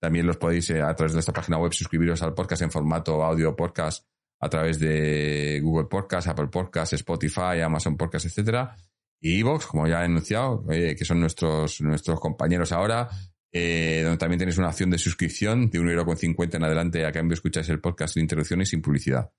También 0.00 0.26
los 0.26 0.38
podéis, 0.38 0.70
eh, 0.70 0.80
a 0.80 0.94
través 0.94 1.12
de 1.12 1.20
esta 1.20 1.32
página 1.32 1.58
web, 1.58 1.72
suscribiros 1.72 2.22
al 2.22 2.34
podcast 2.34 2.62
en 2.62 2.70
formato 2.70 3.22
audio 3.22 3.54
podcast 3.54 4.06
a 4.40 4.48
través 4.48 4.80
de 4.80 5.60
Google 5.62 5.88
Podcast, 5.88 6.28
Apple 6.28 6.48
Podcast, 6.48 6.94
Spotify, 6.94 7.60
Amazon 7.62 7.96
Podcast, 7.96 8.24
etcétera. 8.24 8.74
Y 9.20 9.40
Evox, 9.40 9.66
como 9.66 9.86
ya 9.86 10.00
he 10.00 10.06
anunciado, 10.06 10.64
eh, 10.70 10.96
que 10.96 11.04
son 11.04 11.20
nuestros, 11.20 11.82
nuestros 11.82 12.18
compañeros 12.18 12.72
ahora, 12.72 13.10
eh, 13.52 14.00
donde 14.02 14.16
también 14.16 14.38
tenéis 14.38 14.56
una 14.56 14.68
opción 14.68 14.90
de 14.90 14.96
suscripción 14.96 15.68
de 15.68 15.78
1,50€ 15.78 16.54
en 16.54 16.64
adelante 16.64 17.04
a 17.04 17.12
cambio 17.12 17.34
escucháis 17.34 17.68
el 17.68 17.80
podcast 17.80 18.14
sin 18.14 18.22
interrupciones 18.22 18.68
y 18.68 18.70
sin 18.70 18.82
publicidad. 18.82 19.30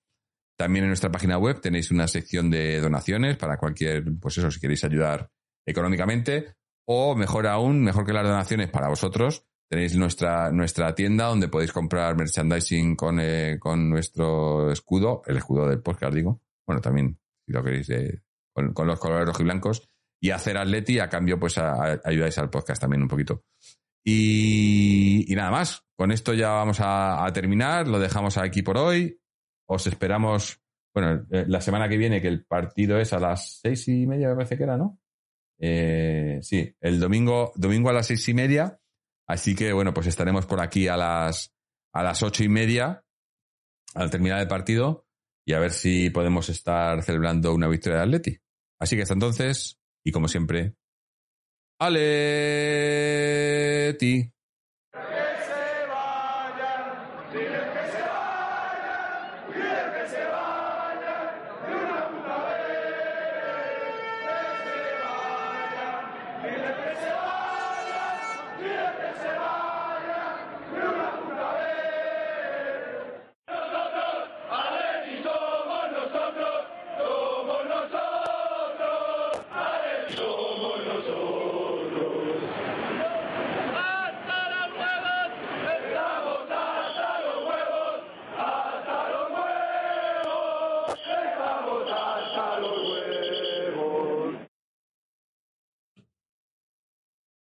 También 0.55 0.83
en 0.83 0.89
nuestra 0.89 1.11
página 1.11 1.39
web 1.39 1.59
tenéis 1.61 1.89
una 1.89 2.07
sección 2.07 2.51
de 2.51 2.79
donaciones 2.79 3.37
para 3.37 3.57
cualquier, 3.57 4.03
pues 4.19 4.37
eso, 4.37 4.51
si 4.51 4.59
queréis 4.59 4.83
ayudar 4.83 5.31
económicamente, 5.65 6.53
o 6.85 7.15
mejor 7.15 7.47
aún, 7.47 7.81
mejor 7.81 8.05
que 8.05 8.13
las 8.13 8.27
donaciones 8.27 8.69
para 8.69 8.89
vosotros, 8.89 9.47
tenéis 9.71 9.95
nuestra, 9.95 10.51
nuestra 10.51 10.93
tienda 10.93 11.27
donde 11.27 11.47
podéis 11.47 11.71
comprar 11.71 12.17
merchandising 12.17 12.93
con, 12.97 13.21
eh, 13.21 13.57
con 13.57 13.89
nuestro 13.89 14.69
escudo, 14.69 15.21
el 15.25 15.37
escudo 15.37 15.65
del 15.69 15.79
podcast, 15.81 16.13
digo. 16.13 16.41
Bueno, 16.67 16.81
también, 16.81 17.17
si 17.45 17.53
lo 17.53 17.63
queréis, 17.63 17.89
eh, 17.89 18.21
con, 18.51 18.85
los 18.85 18.99
colores 18.99 19.27
rojos 19.27 19.39
y 19.39 19.43
blancos. 19.45 19.89
Y 20.19 20.31
hacer 20.31 20.57
atleti, 20.57 20.99
a 20.99 21.07
cambio, 21.07 21.39
pues 21.39 21.57
a, 21.57 22.01
ayudáis 22.03 22.37
al 22.37 22.49
podcast 22.49 22.81
también 22.81 23.01
un 23.01 23.07
poquito. 23.07 23.45
Y, 24.03 25.31
y 25.31 25.35
nada 25.37 25.51
más. 25.51 25.85
Con 25.95 26.11
esto 26.11 26.33
ya 26.33 26.49
vamos 26.49 26.81
a, 26.81 27.25
a, 27.25 27.31
terminar. 27.31 27.87
Lo 27.87 27.97
dejamos 27.97 28.37
aquí 28.37 28.63
por 28.63 28.77
hoy. 28.77 29.21
Os 29.67 29.87
esperamos, 29.87 30.61
bueno, 30.93 31.25
eh, 31.31 31.45
la 31.47 31.61
semana 31.61 31.87
que 31.87 31.95
viene, 31.95 32.21
que 32.21 32.27
el 32.27 32.43
partido 32.43 32.99
es 32.99 33.13
a 33.13 33.19
las 33.19 33.61
seis 33.61 33.87
y 33.87 34.05
media, 34.05 34.27
me 34.27 34.35
parece 34.35 34.57
que 34.57 34.63
era, 34.63 34.75
¿no? 34.75 34.99
Eh, 35.57 36.39
sí, 36.41 36.75
el 36.81 36.99
domingo, 36.99 37.53
domingo 37.55 37.89
a 37.89 37.93
las 37.93 38.07
seis 38.07 38.27
y 38.27 38.33
media 38.33 38.80
Así 39.31 39.55
que 39.55 39.71
bueno, 39.71 39.93
pues 39.93 40.07
estaremos 40.07 40.45
por 40.45 40.59
aquí 40.59 40.89
a 40.89 40.97
las, 40.97 41.53
a 41.93 42.03
las 42.03 42.21
ocho 42.21 42.43
y 42.43 42.49
media 42.49 43.05
al 43.95 44.11
terminar 44.11 44.41
el 44.41 44.49
partido 44.49 45.05
y 45.45 45.53
a 45.53 45.59
ver 45.59 45.71
si 45.71 46.09
podemos 46.09 46.49
estar 46.49 47.01
celebrando 47.01 47.53
una 47.53 47.69
victoria 47.69 47.99
de 47.99 48.03
Atleti. 48.03 48.37
Así 48.77 48.97
que 48.97 49.03
hasta 49.03 49.13
entonces, 49.13 49.79
y 50.03 50.11
como 50.11 50.27
siempre, 50.27 50.75
Aleti. 51.79 52.29